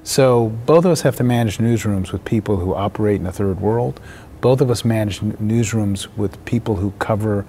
So 0.04 0.50
both 0.66 0.86
of 0.86 0.92
us 0.92 1.02
have 1.02 1.16
to 1.18 1.24
manage 1.24 1.58
newsrooms 1.58 2.12
with 2.12 2.26
people 2.26 2.58
who 2.58 2.74
operate 2.74 3.18
in 3.18 3.24
the 3.24 3.32
third 3.32 3.62
world. 3.62 4.00
Both 4.42 4.62
of 4.62 4.70
us 4.70 4.86
manage 4.86 5.20
newsrooms 5.20 6.08
with 6.18 6.44
people 6.46 6.78
who 6.78 6.92
cover, 7.00 7.46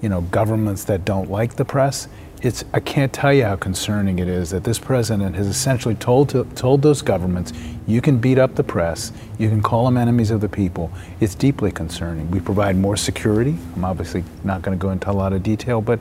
you 0.00 0.08
know, 0.08 0.22
governments 0.22 0.84
that 0.84 1.04
don't 1.04 1.30
like 1.30 1.56
the 1.56 1.64
press 1.64 2.08
it's 2.42 2.64
I 2.72 2.80
can't 2.80 3.12
tell 3.12 3.32
you 3.32 3.44
how 3.44 3.56
concerning 3.56 4.18
it 4.18 4.26
is 4.26 4.50
that 4.50 4.64
this 4.64 4.78
president 4.78 5.36
has 5.36 5.46
essentially 5.46 5.94
told 5.94 6.28
to, 6.30 6.44
told 6.56 6.82
those 6.82 7.00
governments, 7.00 7.52
you 7.86 8.00
can 8.00 8.18
beat 8.18 8.36
up 8.36 8.56
the 8.56 8.64
press, 8.64 9.12
you 9.38 9.48
can 9.48 9.62
call 9.62 9.84
them 9.84 9.96
enemies 9.96 10.32
of 10.32 10.40
the 10.40 10.48
people. 10.48 10.90
It's 11.20 11.36
deeply 11.36 11.70
concerning. 11.70 12.30
We 12.32 12.40
provide 12.40 12.76
more 12.76 12.96
security. 12.96 13.56
I'm 13.76 13.84
obviously 13.84 14.24
not 14.42 14.62
going 14.62 14.76
to 14.76 14.82
go 14.82 14.90
into 14.90 15.08
a 15.10 15.12
lot 15.12 15.32
of 15.32 15.44
detail, 15.44 15.80
but 15.80 16.00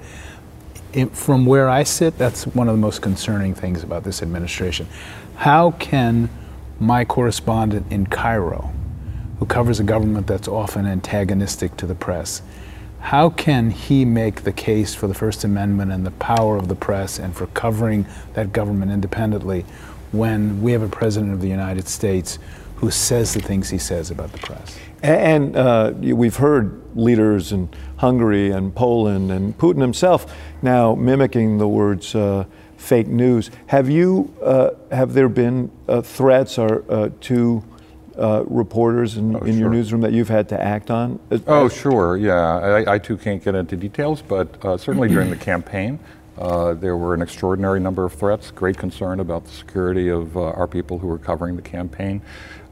it, 0.93 1.15
from 1.15 1.45
where 1.45 1.69
I 1.69 1.84
sit, 1.84 2.17
that's 2.17 2.47
one 2.47 2.67
of 2.67 2.73
the 2.73 2.82
most 2.82 3.04
concerning 3.04 3.54
things 3.54 3.84
about 3.84 4.04
this 4.04 4.23
administration. 4.23 4.88
How 5.36 5.71
can 5.71 6.27
my 6.80 7.06
correspondent 7.06 7.91
in 7.91 8.08
Cairo, 8.08 8.73
who 9.41 9.47
covers 9.47 9.80
a 9.80 9.84
government 9.84 10.27
that's 10.27 10.47
often 10.47 10.86
antagonistic 10.86 11.75
to 11.75 11.88
the 11.88 11.95
press, 11.95 12.43
how 12.99 13.27
can 13.27 13.71
he 13.71 14.06
make 14.06 14.43
the 14.43 14.51
case 14.51 14.93
for 14.93 15.08
the 15.08 15.15
First 15.15 15.43
Amendment 15.43 15.91
and 15.91 16.06
the 16.06 16.12
power 16.12 16.58
of 16.58 16.67
the 16.67 16.75
press 16.75 17.17
and 17.17 17.36
for 17.36 17.47
covering 17.47 18.06
that 18.34 18.54
government 18.54 18.91
independently 18.91 19.65
when 20.12 20.62
we 20.62 20.73
have 20.73 20.84
a 20.84 20.88
president 20.88 21.34
of 21.34 21.41
the 21.41 21.47
United 21.47 21.88
States 21.88 22.38
who 22.75 22.91
says 22.91 23.34
the 23.34 23.41
things 23.41 23.71
he 23.71 23.80
says 23.80 24.12
about 24.12 24.32
the 24.32 24.38
press? 24.38 24.77
And 25.01 25.56
uh, 25.56 25.93
we've 25.99 26.36
heard 26.36 26.80
leaders 26.93 27.51
in 27.51 27.69
Hungary 27.97 28.51
and 28.51 28.75
Poland 28.75 29.32
and 29.32 29.58
Putin 29.58 29.82
himself 29.82 30.32
now 30.62 30.93
mimicking 30.93 31.58
the 31.58 31.67
words 31.67 32.13
uh, 32.13 32.45
fake 32.77 33.08
news. 33.08 33.49
Have 33.65 33.89
you, 33.89 34.32
uh, 34.43 34.71
have 34.91 35.13
there 35.13 35.30
been 35.30 35.71
uh, 35.88 36.01
threats 36.01 36.60
or, 36.60 36.84
uh, 36.88 37.10
to 37.21 37.63
uh, 38.17 38.43
reporters 38.45 39.17
in, 39.17 39.36
oh, 39.36 39.39
in 39.39 39.54
sure. 39.54 39.60
your 39.60 39.69
newsroom 39.69 40.02
that 40.02 40.12
you've 40.12 40.30
had 40.30 40.50
to 40.50 40.62
act 40.62 40.91
on? 40.91 41.19
Oh, 41.47 41.69
sure, 41.69 42.17
yeah. 42.17 42.34
I, 42.34 42.95
I 42.95 42.97
too 42.97 43.17
can't 43.17 43.43
get 43.43 43.56
into 43.56 43.76
details, 43.76 44.21
but 44.21 44.63
uh, 44.65 44.78
certainly 44.78 45.08
during 45.08 45.30
the 45.30 45.38
campaign, 45.38 46.00
uh, 46.38 46.74
there 46.74 46.97
were 46.97 47.13
an 47.13 47.21
extraordinary 47.21 47.80
number 47.80 48.04
of 48.04 48.13
threats, 48.13 48.52
great 48.52 48.78
concern 48.78 49.19
about 49.19 49.45
the 49.45 49.52
security 49.52 50.10
of 50.10 50.36
uh, 50.36 50.41
our 50.41 50.67
people 50.67 50.97
who 50.97 51.08
were 51.08 51.17
covering 51.17 51.56
the 51.56 51.62
campaign. 51.62 52.21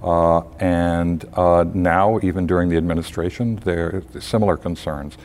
Uh, 0.01 0.41
and 0.59 1.25
uh, 1.33 1.65
now, 1.73 2.19
even 2.23 2.47
during 2.47 2.69
the 2.69 2.77
administration, 2.77 3.57
there 3.57 4.03
are 4.15 4.21
similar 4.21 4.57
concerns. 4.57 5.17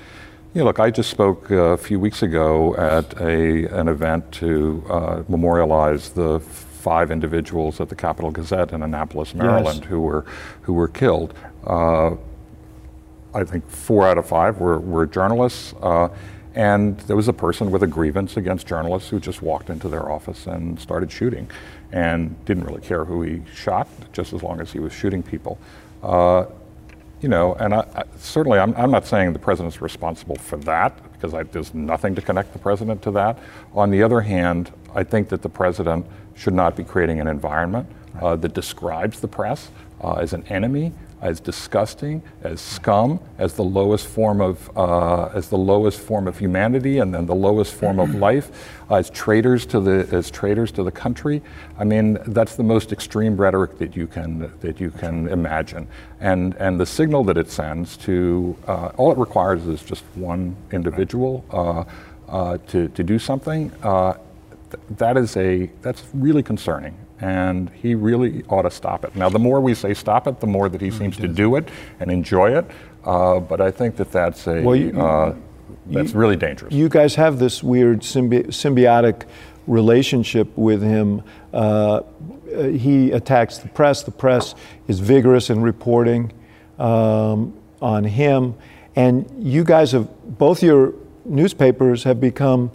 Yeah, 0.53 0.65
look, 0.65 0.79
I 0.79 0.91
just 0.91 1.11
spoke 1.11 1.51
a 1.51 1.77
few 1.77 1.99
weeks 1.99 2.23
ago 2.23 2.77
at 2.77 3.21
a, 3.21 3.67
an 3.77 3.89
event 3.89 4.31
to 4.33 5.25
memorialize 5.29 6.11
the 6.11 6.39
five 6.85 7.11
individuals 7.11 7.81
at 7.81 7.89
the 7.89 7.95
Capital 7.95 8.31
Gazette 8.31 8.73
in 8.73 8.83
Annapolis, 8.83 9.35
Maryland, 9.35 9.81
yes. 9.81 9.89
who 9.89 10.01
were 10.03 10.27
who 10.63 10.75
were 10.75 10.89
killed. 10.89 11.33
Uh, 11.67 12.11
I 13.33 13.43
think 13.43 13.69
four 13.69 14.07
out 14.07 14.19
of 14.19 14.27
five 14.27 14.61
were, 14.61 14.79
were 14.79 15.07
journalists. 15.07 15.75
Uh, 15.81 16.09
and 16.55 17.01
there 17.09 17.17
was 17.17 17.27
a 17.27 17.33
person 17.33 17.73
with 17.73 17.83
a 17.83 17.87
grievance 17.87 18.37
against 18.37 18.67
journalists 18.67 19.09
who 19.09 19.19
just 19.19 19.43
walked 19.43 19.71
into 19.71 19.89
their 19.89 20.09
office 20.09 20.47
and 20.47 20.79
started 20.79 21.11
shooting 21.11 21.51
and 21.91 22.45
didn't 22.45 22.65
really 22.65 22.81
care 22.81 23.05
who 23.05 23.23
he 23.23 23.43
shot, 23.53 23.89
just 24.13 24.33
as 24.33 24.43
long 24.43 24.61
as 24.61 24.71
he 24.71 24.79
was 24.79 24.93
shooting 24.93 25.23
people. 25.23 25.59
Uh, 26.03 26.45
you 27.21 27.29
know, 27.29 27.55
and 27.55 27.75
I, 27.75 27.81
I, 27.97 28.05
certainly 28.19 28.59
I'm, 28.59 28.75
I'm, 28.77 28.91
not 28.91 29.07
saying 29.07 29.33
the 29.33 29.39
president's 29.39 29.81
responsible 29.81 30.37
for 30.37 30.59
that 30.59 30.93
because 31.13 31.35
I, 31.35 31.43
there's 31.45 31.73
nothing 31.73 32.15
to 32.15 32.23
connect 32.23 32.53
the 32.53 32.59
president 32.59 33.03
to 33.03 33.11
that. 33.13 33.39
On 33.73 33.91
the 33.91 34.03
other 34.03 34.21
hand, 34.21 34.71
I 34.95 35.03
think 35.03 35.31
that 35.31 35.43
the 35.43 35.49
president 35.49 36.07
should 36.35 36.55
not 36.55 36.77
be 36.77 36.85
creating 36.85 37.21
an 37.21 37.27
environment 37.27 37.89
uh, 38.21 38.37
that 38.37 38.55
describes 38.55 39.21
the 39.21 39.29
press 39.29 39.71
uh, 40.03 40.15
as 40.15 40.33
an 40.33 40.45
enemy 40.49 40.93
as 41.25 41.41
disgusting, 41.41 42.23
as 42.43 42.61
scum, 42.61 43.19
as 43.39 43.55
the 43.55 43.65
lowest 43.65 44.07
form 44.07 44.43
of 44.43 44.71
uh, 44.77 45.25
as 45.35 45.49
the 45.49 45.57
lowest 45.57 45.99
form 45.99 46.29
of 46.29 46.39
humanity, 46.39 46.99
and 46.99 47.15
then 47.15 47.25
the 47.25 47.35
lowest 47.35 47.73
form 47.73 47.99
of 47.99 48.15
life, 48.29 48.71
as 48.91 49.09
traitors 49.09 49.65
to 49.65 49.81
the 49.81 50.07
as 50.13 50.31
traitors 50.31 50.71
to 50.71 50.83
the 50.83 50.91
country. 50.91 51.43
I 51.79 51.85
mean, 51.85 52.19
that's 52.27 52.57
the 52.57 52.63
most 52.63 52.93
extreme 52.93 53.39
rhetoric 53.39 53.79
that 53.79 53.97
you 53.97 54.07
can 54.07 54.53
that 54.61 54.79
you 54.79 54.91
can 54.91 55.27
imagine, 55.29 55.89
and 56.21 56.55
and 56.57 56.79
the 56.79 56.87
signal 56.87 57.25
that 57.25 57.39
it 57.39 57.51
sends 57.51 57.97
to 57.99 58.55
uh, 58.69 58.91
all 58.99 59.11
it 59.11 59.17
requires 59.17 59.67
is 59.67 59.83
just 59.83 60.05
one 60.15 60.55
individual 60.73 61.43
uh, 61.51 61.85
uh, 62.29 62.59
to 62.69 62.89
to 62.89 63.03
do 63.03 63.19
something. 63.19 63.73
Th- 64.75 64.99
that 64.99 65.17
is 65.17 65.37
a 65.37 65.71
that's 65.83 66.03
really 66.13 66.43
concerning 66.43 66.97
and 67.21 67.71
he 67.71 67.95
really 67.95 68.43
ought 68.49 68.63
to 68.63 68.71
stop 68.71 69.05
it. 69.05 69.15
Now, 69.15 69.29
the 69.29 69.39
more 69.39 69.61
we 69.61 69.75
say 69.75 69.95
stop 69.95 70.27
it, 70.27 70.41
the 70.41 70.47
more 70.47 70.69
that 70.69 70.81
he 70.81 70.91
seems 70.91 71.17
to 71.19 71.29
do 71.29 71.57
it 71.57 71.69
and 72.01 72.11
enjoy 72.11 72.57
it. 72.57 72.67
Uh, 73.05 73.39
but 73.39 73.61
I 73.61 73.71
think 73.71 73.97
that 73.97 74.11
that's 74.11 74.47
a 74.47 74.63
well, 74.63 74.77
you, 74.77 75.01
uh, 75.01 75.35
that's 75.87 76.13
you, 76.13 76.19
really 76.19 76.37
dangerous. 76.37 76.75
You 76.75 76.89
guys 76.89 77.15
have 77.15 77.39
this 77.39 77.63
weird 77.63 78.01
symbi- 78.01 78.47
symbiotic 78.49 79.25
relationship 79.67 80.49
with 80.57 80.83
him. 80.83 81.23
Uh, 81.53 82.03
he 82.47 83.13
attacks 83.13 83.59
the 83.59 83.69
press. 83.69 84.03
The 84.03 84.11
press 84.11 84.55
is 84.89 85.01
vigorous 85.01 85.51
in 85.51 85.63
reporting 85.63 86.33
um, 86.79 87.57
on 87.81 88.05
him, 88.05 88.55
and 88.97 89.31
you 89.39 89.65
guys 89.65 89.93
have 89.93 90.09
both 90.39 90.63
your 90.63 90.95
newspapers 91.25 92.05
have 92.05 92.21
become, 92.21 92.71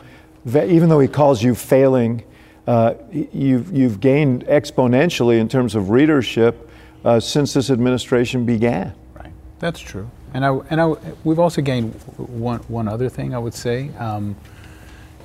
even 0.46 0.90
though 0.90 1.00
he 1.00 1.08
calls 1.08 1.44
you 1.44 1.56
failing 1.56 2.24
uh, 2.70 2.94
you've, 3.12 3.76
you've 3.76 4.00
gained 4.00 4.46
exponentially 4.46 5.40
in 5.40 5.50
terms 5.50 5.74
of 5.74 5.90
readership 5.90 6.70
uh, 7.04 7.20
since 7.20 7.52
this 7.52 7.72
administration 7.72 8.46
began. 8.46 8.94
Right, 9.16 9.34
that's 9.58 9.80
true. 9.80 10.08
And 10.36 10.46
I, 10.46 10.56
and 10.70 10.80
I, 10.80 10.94
we've 11.24 11.40
also 11.40 11.64
gained 11.64 11.96
one, 12.18 12.60
one 12.68 12.88
other 12.88 13.10
thing 13.10 13.34
I 13.34 13.40
would 13.40 13.56
say. 13.56 13.90
Um, 13.98 14.36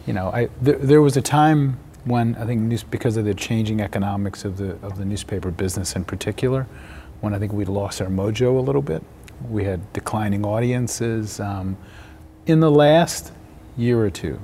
you 0.07 0.15
know, 0.15 0.31
I, 0.33 0.49
th- 0.65 0.79
there 0.81 1.03
was 1.03 1.19
a 1.19 1.21
time 1.21 1.77
when 2.05 2.35
I 2.37 2.47
think 2.47 2.63
news, 2.63 2.83
because 2.83 3.19
of 3.19 3.27
the 3.27 3.35
changing 3.35 3.83
economics 3.83 4.47
of 4.47 4.57
the 4.57 4.77
of 4.83 4.97
the 4.97 5.05
newspaper 5.05 5.51
business 5.51 5.97
in 5.97 6.05
particular, 6.05 6.67
when 7.21 7.35
I 7.35 7.39
think 7.39 7.53
we 7.53 7.67
lost 7.67 8.01
our 8.01 8.09
mojo 8.09 8.57
a 8.57 8.61
little 8.61 8.83
bit. 8.83 9.03
We 9.51 9.65
had 9.65 9.93
declining 9.93 10.47
audiences. 10.47 11.41
Um, 11.41 11.77
in 12.47 12.61
the 12.61 12.71
last 12.71 13.33
year 13.77 14.03
or 14.03 14.11
two, 14.11 14.41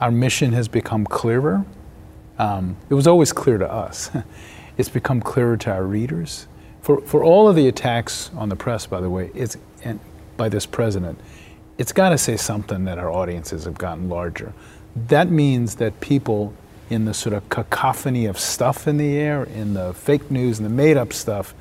our 0.00 0.10
mission 0.10 0.52
has 0.52 0.68
become 0.68 1.04
clearer 1.04 1.64
um, 2.38 2.76
it 2.88 2.94
was 2.94 3.06
always 3.06 3.32
clear 3.32 3.58
to 3.58 3.70
us. 3.70 4.10
it's 4.78 4.88
become 4.88 5.20
clearer 5.20 5.56
to 5.58 5.72
our 5.72 5.84
readers. 5.84 6.46
For, 6.82 7.00
for 7.00 7.24
all 7.24 7.48
of 7.48 7.56
the 7.56 7.66
attacks 7.66 8.30
on 8.34 8.48
the 8.48 8.56
press, 8.56 8.86
by 8.86 9.00
the 9.00 9.10
way, 9.10 9.30
it's, 9.34 9.56
and 9.82 9.98
by 10.36 10.48
this 10.48 10.66
president, 10.66 11.18
it's 11.78 11.92
got 11.92 12.10
to 12.10 12.18
say 12.18 12.36
something 12.36 12.84
that 12.84 12.98
our 12.98 13.10
audiences 13.10 13.64
have 13.64 13.76
gotten 13.78 14.08
larger. 14.08 14.52
That 15.08 15.30
means 15.30 15.76
that 15.76 16.00
people 16.00 16.54
in 16.88 17.04
the 17.04 17.14
sort 17.14 17.32
of 17.32 17.48
cacophony 17.48 18.26
of 18.26 18.38
stuff 18.38 18.86
in 18.86 18.96
the 18.96 19.16
air, 19.16 19.44
in 19.44 19.74
the 19.74 19.92
fake 19.92 20.30
news 20.30 20.58
and 20.58 20.66
the 20.66 20.70
made 20.70 20.96
up 20.96 21.12
stuff, 21.12 21.52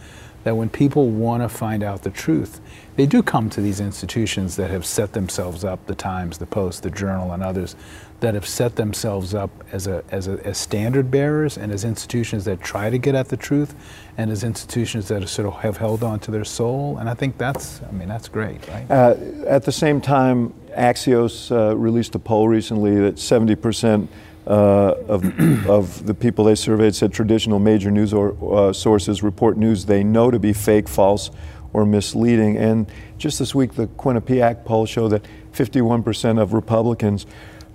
that 0.46 0.56
when 0.56 0.70
people 0.70 1.10
want 1.10 1.42
to 1.42 1.50
find 1.50 1.82
out 1.82 2.04
the 2.04 2.12
truth, 2.12 2.62
they 2.98 3.08
do 3.08 3.24
come 3.24 3.50
to 3.50 3.62
these 3.62 3.80
institutions 3.80 4.56
that 4.56 4.70
have 4.70 4.86
set 4.86 5.14
themselves 5.14 5.66
up 5.66 5.84
the 5.88 5.96
Times, 5.96 6.38
the 6.38 6.46
Post, 6.46 6.84
the 6.84 6.92
Journal, 6.92 7.32
and 7.32 7.42
others 7.42 7.76
that 8.20 8.36
have 8.36 8.48
set 8.48 8.76
themselves 8.76 9.34
up 9.34 9.50
as, 9.72 9.88
a, 9.88 10.04
as, 10.12 10.28
a, 10.28 10.40
as 10.46 10.60
standard 10.60 11.10
bearers 11.10 11.58
and 11.58 11.72
as 11.72 11.84
institutions 11.84 12.46
that 12.46 12.62
try 12.62 12.92
to 12.92 13.00
get 13.00 13.16
at 13.16 13.30
the 13.30 13.36
truth 13.36 13.74
and 14.18 14.32
as 14.32 14.44
institutions 14.44 15.08
that 15.08 15.28
sort 15.28 15.48
of 15.48 15.56
have 15.56 15.78
held 15.78 16.04
on 16.04 16.20
to 16.20 16.30
their 16.30 16.46
soul. 16.46 17.00
And 17.00 17.10
I 17.10 17.16
think 17.16 17.40
that's, 17.40 17.82
I 17.82 17.92
mean, 17.92 18.08
that's 18.08 18.28
great, 18.28 18.66
right? 18.68 18.90
Uh, 18.90 19.16
at 19.48 19.64
the 19.64 19.72
same 19.72 20.00
time, 20.00 20.54
Axios 20.78 21.52
uh, 21.52 21.76
released 21.76 22.14
a 22.14 22.20
poll 22.20 22.48
recently 22.48 22.96
that 23.00 23.16
70% 23.16 24.08
uh, 24.48 24.96
of, 25.08 25.68
of 25.70 26.06
the 26.06 26.14
people 26.14 26.46
they 26.46 26.56
surveyed 26.56 26.96
said 26.96 27.12
traditional 27.12 27.60
major 27.60 27.90
news 27.92 28.14
or, 28.14 28.36
uh, 28.54 28.74
sources 28.74 29.24
report 29.24 29.58
news 29.58 29.86
they 29.86 30.04
know 30.04 30.30
to 30.30 30.40
be 30.40 30.54
fake, 30.54 30.88
false, 30.88 31.32
or 31.74 31.86
misleading. 31.86 32.58
And 32.58 32.90
just 33.18 33.40
this 33.40 33.54
week, 33.54 33.74
the 33.74 33.88
Quinnipiac 33.88 34.64
poll 34.66 34.86
showed 34.86 35.10
that 35.10 35.26
51% 35.54 36.42
of 36.42 36.54
Republicans 36.54 37.26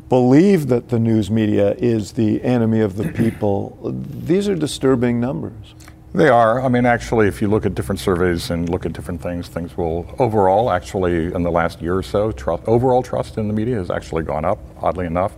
believe 0.08 0.68
that 0.68 0.88
the 0.88 0.98
news 0.98 1.30
media 1.30 1.72
is 1.78 2.12
the 2.12 2.42
enemy 2.42 2.80
of 2.80 2.96
the 2.96 3.08
people. 3.12 3.78
These 3.84 4.48
are 4.48 4.56
disturbing 4.56 5.20
numbers. 5.20 5.74
They 6.12 6.28
are. 6.28 6.60
I 6.60 6.68
mean, 6.68 6.86
actually, 6.86 7.28
if 7.28 7.40
you 7.40 7.46
look 7.46 7.64
at 7.64 7.76
different 7.76 8.00
surveys 8.00 8.50
and 8.50 8.68
look 8.68 8.84
at 8.84 8.92
different 8.92 9.22
things, 9.22 9.46
things 9.46 9.76
will 9.76 10.12
overall, 10.18 10.70
actually, 10.70 11.32
in 11.32 11.44
the 11.44 11.52
last 11.52 11.80
year 11.80 11.96
or 11.96 12.02
so, 12.02 12.32
trust, 12.32 12.64
overall 12.66 13.00
trust 13.00 13.38
in 13.38 13.46
the 13.46 13.54
media 13.54 13.76
has 13.76 13.90
actually 13.90 14.24
gone 14.24 14.44
up, 14.44 14.58
oddly 14.82 15.06
enough. 15.06 15.34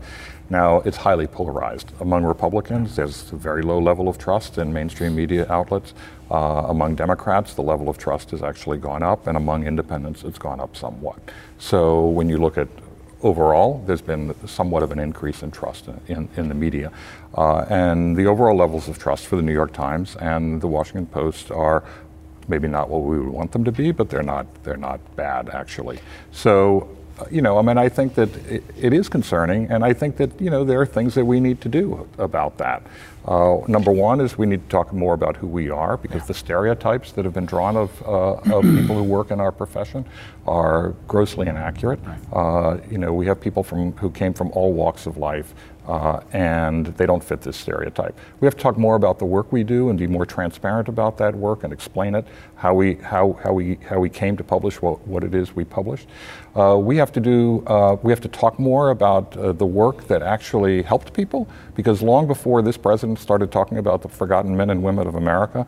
Now, 0.52 0.80
it's 0.80 0.98
highly 0.98 1.26
polarized. 1.26 1.92
Among 2.00 2.24
Republicans, 2.24 2.94
there's 2.94 3.32
a 3.32 3.36
very 3.36 3.62
low 3.62 3.78
level 3.78 4.06
of 4.06 4.18
trust 4.18 4.58
in 4.58 4.70
mainstream 4.70 5.16
media 5.16 5.46
outlets. 5.48 5.94
Uh, 6.30 6.66
among 6.68 6.94
Democrats, 6.94 7.54
the 7.54 7.62
level 7.62 7.88
of 7.88 7.96
trust 7.96 8.32
has 8.32 8.42
actually 8.42 8.76
gone 8.76 9.02
up, 9.02 9.26
and 9.26 9.38
among 9.38 9.66
independents, 9.66 10.24
it's 10.24 10.38
gone 10.38 10.60
up 10.60 10.76
somewhat. 10.76 11.18
So 11.56 12.04
when 12.04 12.28
you 12.28 12.36
look 12.36 12.58
at 12.58 12.68
overall, 13.22 13.82
there's 13.86 14.02
been 14.02 14.34
somewhat 14.46 14.82
of 14.82 14.92
an 14.92 14.98
increase 14.98 15.42
in 15.42 15.50
trust 15.52 15.88
in, 16.06 16.28
in 16.36 16.50
the 16.50 16.54
media. 16.54 16.92
Uh, 17.34 17.64
and 17.70 18.14
the 18.14 18.26
overall 18.26 18.54
levels 18.54 18.88
of 18.88 18.98
trust 18.98 19.28
for 19.28 19.36
the 19.36 19.42
New 19.42 19.54
York 19.54 19.72
Times 19.72 20.16
and 20.16 20.60
the 20.60 20.68
Washington 20.68 21.06
Post 21.06 21.50
are 21.50 21.82
maybe 22.46 22.68
not 22.68 22.90
what 22.90 23.04
we 23.04 23.18
would 23.18 23.32
want 23.32 23.52
them 23.52 23.64
to 23.64 23.72
be, 23.72 23.90
but 23.90 24.10
they're 24.10 24.22
not, 24.22 24.46
they're 24.64 24.76
not 24.76 25.00
bad 25.16 25.48
actually. 25.48 25.98
So, 26.30 26.94
you 27.30 27.42
know, 27.42 27.58
I 27.58 27.62
mean, 27.62 27.78
I 27.78 27.88
think 27.88 28.14
that 28.14 28.34
it, 28.46 28.64
it 28.78 28.92
is 28.92 29.08
concerning, 29.08 29.70
and 29.70 29.84
I 29.84 29.92
think 29.92 30.16
that, 30.16 30.40
you 30.40 30.50
know, 30.50 30.64
there 30.64 30.80
are 30.80 30.86
things 30.86 31.14
that 31.14 31.24
we 31.24 31.40
need 31.40 31.60
to 31.62 31.68
do 31.68 32.08
about 32.18 32.58
that. 32.58 32.82
Uh, 33.24 33.58
number 33.68 33.92
one 33.92 34.20
is 34.20 34.36
we 34.36 34.46
need 34.46 34.62
to 34.62 34.68
talk 34.68 34.92
more 34.92 35.14
about 35.14 35.36
who 35.36 35.46
we 35.46 35.70
are 35.70 35.96
because 35.96 36.22
yeah. 36.22 36.26
the 36.26 36.34
stereotypes 36.34 37.12
that 37.12 37.24
have 37.24 37.32
been 37.32 37.46
drawn 37.46 37.76
of, 37.76 38.02
uh, 38.02 38.32
of 38.32 38.62
people 38.62 38.96
who 38.96 39.04
work 39.04 39.30
in 39.30 39.40
our 39.40 39.52
profession 39.52 40.04
are 40.46 40.90
grossly 41.06 41.46
inaccurate. 41.46 42.00
Right. 42.04 42.18
Uh, 42.32 42.78
you 42.90 42.98
know, 42.98 43.12
we 43.12 43.26
have 43.26 43.40
people 43.40 43.62
from 43.62 43.92
who 43.92 44.10
came 44.10 44.34
from 44.34 44.50
all 44.50 44.72
walks 44.72 45.06
of 45.06 45.16
life 45.16 45.54
uh, 45.86 46.20
and 46.32 46.86
they 46.96 47.06
don't 47.06 47.22
fit 47.22 47.40
this 47.40 47.56
stereotype. 47.56 48.16
We 48.40 48.46
have 48.46 48.56
to 48.56 48.62
talk 48.62 48.78
more 48.78 48.94
about 48.94 49.18
the 49.18 49.24
work 49.24 49.52
we 49.52 49.64
do 49.64 49.88
and 49.90 49.98
be 49.98 50.06
more 50.06 50.26
transparent 50.26 50.88
about 50.88 51.18
that 51.18 51.34
work 51.34 51.64
and 51.64 51.72
explain 51.72 52.14
it, 52.14 52.26
how 52.56 52.74
we, 52.74 52.94
how, 52.94 53.38
how 53.42 53.52
we, 53.52 53.78
how 53.88 53.98
we 53.98 54.08
came 54.08 54.36
to 54.36 54.44
publish 54.44 54.80
what, 54.80 55.06
what 55.06 55.24
it 55.24 55.34
is 55.34 55.56
we 55.56 55.64
published. 55.64 56.06
Uh, 56.54 56.76
we 56.78 56.96
have 56.96 57.10
to 57.12 57.20
do, 57.20 57.64
uh, 57.66 57.96
we 58.02 58.12
have 58.12 58.20
to 58.20 58.28
talk 58.28 58.58
more 58.58 58.90
about 58.90 59.36
uh, 59.36 59.52
the 59.52 59.66
work 59.66 60.06
that 60.06 60.22
actually 60.22 60.82
helped 60.82 61.12
people 61.12 61.48
because 61.74 62.02
long 62.02 62.26
before 62.26 62.62
this 62.62 62.76
president 62.76 63.18
started 63.18 63.50
talking 63.50 63.78
about 63.78 64.02
the 64.02 64.08
forgotten 64.08 64.56
men 64.56 64.70
and 64.70 64.82
women 64.82 65.06
of 65.06 65.14
America, 65.14 65.66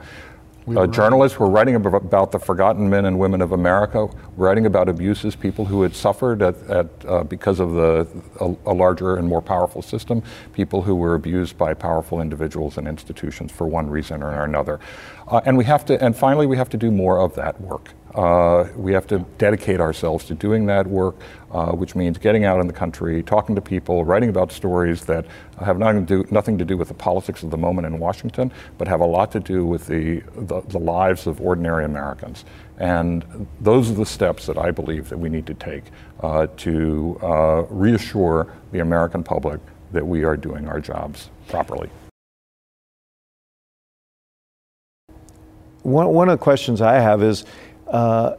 we 0.66 0.78
uh, 0.78 0.86
journalists 0.86 1.38
were 1.38 1.48
writing 1.48 1.74
about 1.74 2.32
the 2.32 2.38
forgotten 2.38 2.88
men 2.88 3.04
and 3.04 3.18
women 3.18 3.42
of 3.42 3.52
America, 3.52 4.08
writing 4.36 4.64
about 4.64 4.88
abuses, 4.88 5.36
people 5.36 5.66
who 5.66 5.82
had 5.82 5.94
suffered 5.94 6.40
at, 6.40 6.56
at 6.70 6.86
uh, 7.06 7.22
because 7.24 7.60
of 7.60 7.72
the 7.72 8.08
a, 8.40 8.70
a, 8.70 8.72
larger 8.72 9.16
and 9.16 9.28
more 9.28 9.42
powerful 9.42 9.82
system, 9.82 10.22
people 10.54 10.80
who 10.80 10.94
were 10.94 11.14
abused 11.14 11.58
by 11.58 11.74
powerful 11.74 12.20
individuals 12.20 12.78
and 12.78 12.88
institutions 12.88 13.52
for 13.52 13.66
one 13.66 13.90
reason 13.90 14.22
or 14.22 14.44
another. 14.44 14.80
Uh, 15.28 15.42
and 15.44 15.58
we 15.58 15.64
have 15.64 15.84
to, 15.84 16.02
and 16.02 16.16
finally, 16.16 16.46
we 16.46 16.56
have 16.56 16.70
to 16.70 16.78
do 16.78 16.90
more 16.90 17.20
of 17.20 17.34
that 17.34 17.60
work. 17.60 17.90
Uh, 18.14 18.68
we 18.76 18.92
have 18.92 19.06
to 19.08 19.18
dedicate 19.38 19.80
ourselves 19.80 20.24
to 20.24 20.34
doing 20.34 20.66
that 20.66 20.86
work, 20.86 21.16
uh, 21.50 21.72
which 21.72 21.96
means 21.96 22.16
getting 22.16 22.44
out 22.44 22.60
in 22.60 22.66
the 22.68 22.72
country, 22.72 23.22
talking 23.22 23.54
to 23.56 23.60
people, 23.60 24.04
writing 24.04 24.28
about 24.28 24.52
stories 24.52 25.04
that 25.04 25.26
have 25.60 25.78
nothing 25.78 26.06
to, 26.06 26.22
do, 26.22 26.28
nothing 26.30 26.56
to 26.56 26.64
do 26.64 26.76
with 26.76 26.88
the 26.88 26.94
politics 26.94 27.42
of 27.42 27.50
the 27.50 27.56
moment 27.56 27.86
in 27.86 27.98
Washington, 27.98 28.52
but 28.78 28.86
have 28.86 29.00
a 29.00 29.06
lot 29.06 29.32
to 29.32 29.40
do 29.40 29.66
with 29.66 29.86
the, 29.88 30.20
the, 30.36 30.60
the 30.68 30.78
lives 30.78 31.26
of 31.26 31.40
ordinary 31.40 31.84
Americans. 31.84 32.44
And 32.78 33.46
those 33.60 33.90
are 33.90 33.94
the 33.94 34.06
steps 34.06 34.46
that 34.46 34.58
I 34.58 34.70
believe 34.70 35.08
that 35.08 35.18
we 35.18 35.28
need 35.28 35.46
to 35.46 35.54
take 35.54 35.84
uh, 36.20 36.46
to 36.58 37.18
uh, 37.20 37.62
reassure 37.68 38.52
the 38.70 38.78
American 38.78 39.24
public 39.24 39.60
that 39.92 40.06
we 40.06 40.24
are 40.24 40.36
doing 40.36 40.68
our 40.68 40.80
jobs 40.80 41.30
properly. 41.48 41.90
One, 45.82 46.08
one 46.08 46.28
of 46.30 46.38
the 46.38 46.42
questions 46.42 46.80
I 46.80 46.94
have 46.94 47.22
is 47.22 47.44
uh, 47.94 48.36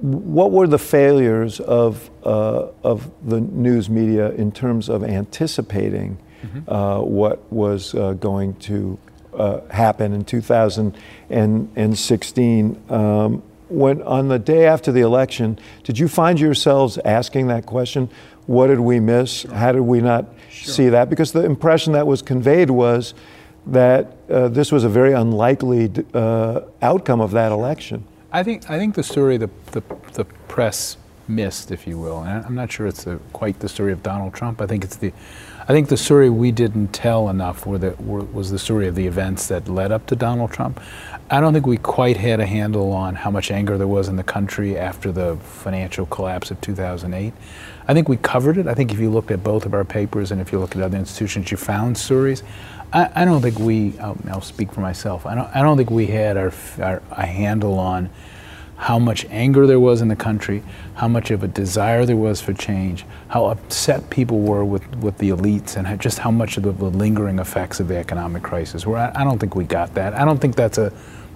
what 0.00 0.50
were 0.50 0.66
the 0.66 0.80
failures 0.80 1.60
of, 1.60 2.10
uh, 2.24 2.66
of 2.82 3.08
the 3.24 3.40
news 3.40 3.88
media 3.88 4.32
in 4.32 4.50
terms 4.50 4.88
of 4.88 5.04
anticipating 5.04 6.18
mm-hmm. 6.42 6.68
uh, 6.68 6.98
what 7.00 7.52
was 7.52 7.94
uh, 7.94 8.14
going 8.14 8.56
to 8.56 8.98
uh, 9.32 9.60
happen 9.68 10.12
in 10.12 10.24
2016? 10.24 12.82
Um, 12.90 13.44
when 13.68 14.02
on 14.02 14.26
the 14.28 14.40
day 14.40 14.66
after 14.66 14.90
the 14.90 15.02
election, 15.02 15.56
did 15.84 15.96
you 15.98 16.08
find 16.08 16.40
yourselves 16.40 16.98
asking 17.04 17.46
that 17.48 17.66
question? 17.66 18.08
What 18.46 18.68
did 18.68 18.80
we 18.80 19.00
miss? 19.00 19.30
Sure. 19.30 19.54
How 19.54 19.72
did 19.72 19.82
we 19.82 20.00
not 20.00 20.24
sure. 20.50 20.74
see 20.74 20.88
that? 20.88 21.10
Because 21.10 21.32
the 21.32 21.44
impression 21.44 21.92
that 21.92 22.06
was 22.08 22.22
conveyed 22.22 22.70
was 22.70 23.14
that 23.66 24.16
uh, 24.30 24.48
this 24.48 24.70
was 24.70 24.84
a 24.84 24.88
very 24.88 25.12
unlikely 25.12 25.90
uh, 26.14 26.60
outcome 26.82 27.20
of 27.20 27.32
that 27.32 27.52
election. 27.52 28.04
I 28.36 28.42
think 28.42 28.68
I 28.68 28.78
think 28.78 28.96
the 28.96 29.02
story 29.02 29.38
the, 29.38 29.48
the, 29.70 29.82
the 30.12 30.26
press 30.46 30.98
missed, 31.26 31.70
if 31.70 31.86
you 31.86 31.98
will, 31.98 32.22
and 32.22 32.44
I'm 32.44 32.54
not 32.54 32.70
sure 32.70 32.86
it's 32.86 33.06
a, 33.06 33.16
quite 33.32 33.60
the 33.60 33.68
story 33.68 33.92
of 33.92 34.02
Donald 34.02 34.34
Trump. 34.34 34.60
I 34.60 34.66
think 34.66 34.84
it's 34.84 34.96
the 34.96 35.14
I 35.62 35.72
think 35.72 35.88
the 35.88 35.96
story 35.96 36.28
we 36.28 36.52
didn't 36.52 36.88
tell 36.88 37.30
enough 37.30 37.64
were 37.64 37.78
the, 37.78 37.92
were, 37.98 38.24
was 38.24 38.50
the 38.50 38.58
story 38.58 38.88
of 38.88 38.94
the 38.94 39.06
events 39.06 39.46
that 39.46 39.68
led 39.68 39.90
up 39.90 40.06
to 40.08 40.16
Donald 40.16 40.52
Trump. 40.52 40.80
I 41.30 41.40
don't 41.40 41.54
think 41.54 41.66
we 41.66 41.78
quite 41.78 42.18
had 42.18 42.38
a 42.38 42.46
handle 42.46 42.92
on 42.92 43.14
how 43.14 43.30
much 43.30 43.50
anger 43.50 43.78
there 43.78 43.88
was 43.88 44.06
in 44.06 44.16
the 44.16 44.22
country 44.22 44.78
after 44.78 45.10
the 45.10 45.36
financial 45.36 46.04
collapse 46.06 46.50
of 46.50 46.60
2008. 46.60 47.32
I 47.88 47.94
think 47.94 48.08
we 48.08 48.18
covered 48.18 48.58
it. 48.58 48.66
I 48.68 48.74
think 48.74 48.92
if 48.92 49.00
you 49.00 49.10
looked 49.10 49.30
at 49.30 49.42
both 49.42 49.64
of 49.64 49.72
our 49.72 49.84
papers 49.84 50.30
and 50.30 50.40
if 50.42 50.52
you 50.52 50.60
look 50.60 50.76
at 50.76 50.82
other 50.82 50.98
institutions, 50.98 51.50
you 51.50 51.56
found 51.56 51.96
stories. 51.96 52.42
I, 52.96 53.10
I 53.14 53.24
don't 53.26 53.42
think 53.42 53.58
we, 53.58 53.98
I'll, 53.98 54.16
I'll, 54.30 54.40
speak 54.40 54.72
for 54.72 54.80
myself, 54.80 55.26
I 55.26 55.34
don't, 55.34 55.54
I 55.54 55.60
don't 55.60 55.76
think 55.76 55.90
we 55.90 56.06
had 56.06 56.38
our, 56.38 56.52
our, 56.80 57.02
a 57.10 57.26
handle 57.26 57.78
on 57.78 58.08
how 58.78 58.98
much 58.98 59.26
anger 59.26 59.66
there 59.66 59.80
was 59.80 60.00
in 60.00 60.08
the 60.08 60.16
country, 60.16 60.62
how 60.94 61.06
much 61.06 61.30
of 61.30 61.42
a 61.42 61.48
desire 61.48 62.06
there 62.06 62.16
was 62.16 62.40
for 62.40 62.54
change, 62.54 63.04
how 63.28 63.46
upset 63.46 64.08
people 64.08 64.40
were 64.40 64.64
with, 64.64 64.86
with 64.96 65.18
the 65.18 65.28
elites, 65.28 65.76
and 65.76 66.00
just 66.00 66.18
how 66.18 66.30
much 66.30 66.56
of 66.56 66.62
the, 66.62 66.70
lingering 66.72 67.38
effects 67.38 67.80
of 67.80 67.88
the 67.88 67.96
economic 67.96 68.42
crisis 68.42 68.86
were. 68.86 68.96
I, 68.96 69.12
I, 69.14 69.24
don't 69.24 69.38
think 69.38 69.54
we 69.54 69.64
got 69.64 69.92
that. 69.94 70.14
I 70.14 70.24
don't 70.24 70.38
think 70.38 70.56
that's 70.56 70.78
a, 70.78 70.90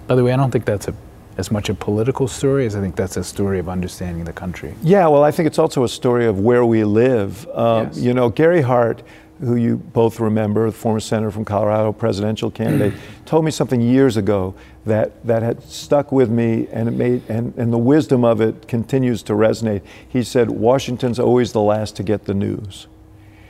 by 0.07 0.15
the 0.15 0.23
way, 0.23 0.33
I 0.33 0.37
don't 0.37 0.51
think 0.51 0.65
that's 0.65 0.87
a, 0.87 0.95
as 1.37 1.51
much 1.51 1.69
a 1.69 1.75
political 1.75 2.27
story 2.27 2.65
as 2.65 2.75
I 2.75 2.81
think 2.81 2.95
that's 2.95 3.17
a 3.17 3.23
story 3.23 3.59
of 3.59 3.69
understanding 3.69 4.23
the 4.23 4.33
country. 4.33 4.73
Yeah, 4.81 5.07
well, 5.07 5.23
I 5.23 5.29
think 5.29 5.45
it's 5.45 5.59
also 5.59 5.83
a 5.83 5.89
story 5.89 6.25
of 6.25 6.39
where 6.39 6.65
we 6.65 6.83
live. 6.83 7.47
Uh, 7.53 7.85
yes. 7.87 7.99
You 7.99 8.13
know, 8.15 8.29
Gary 8.29 8.61
Hart 8.61 9.03
who 9.41 9.55
you 9.55 9.77
both 9.77 10.19
remember, 10.19 10.67
the 10.67 10.75
former 10.75 10.99
senator 10.99 11.31
from 11.31 11.43
Colorado, 11.45 11.91
presidential 11.91 12.51
candidate, 12.51 12.93
told 13.25 13.43
me 13.43 13.51
something 13.51 13.81
years 13.81 14.15
ago 14.15 14.53
that, 14.85 15.25
that 15.25 15.41
had 15.41 15.63
stuck 15.63 16.11
with 16.11 16.29
me 16.29 16.67
and 16.71 16.87
it 16.87 16.91
made 16.91 17.23
and, 17.27 17.53
and 17.57 17.73
the 17.73 17.77
wisdom 17.77 18.23
of 18.23 18.39
it 18.39 18.67
continues 18.67 19.23
to 19.23 19.33
resonate. 19.33 19.81
He 20.07 20.23
said, 20.23 20.49
Washington's 20.49 21.19
always 21.19 21.51
the 21.53 21.61
last 21.61 21.95
to 21.97 22.03
get 22.03 22.25
the 22.25 22.33
news. 22.33 22.87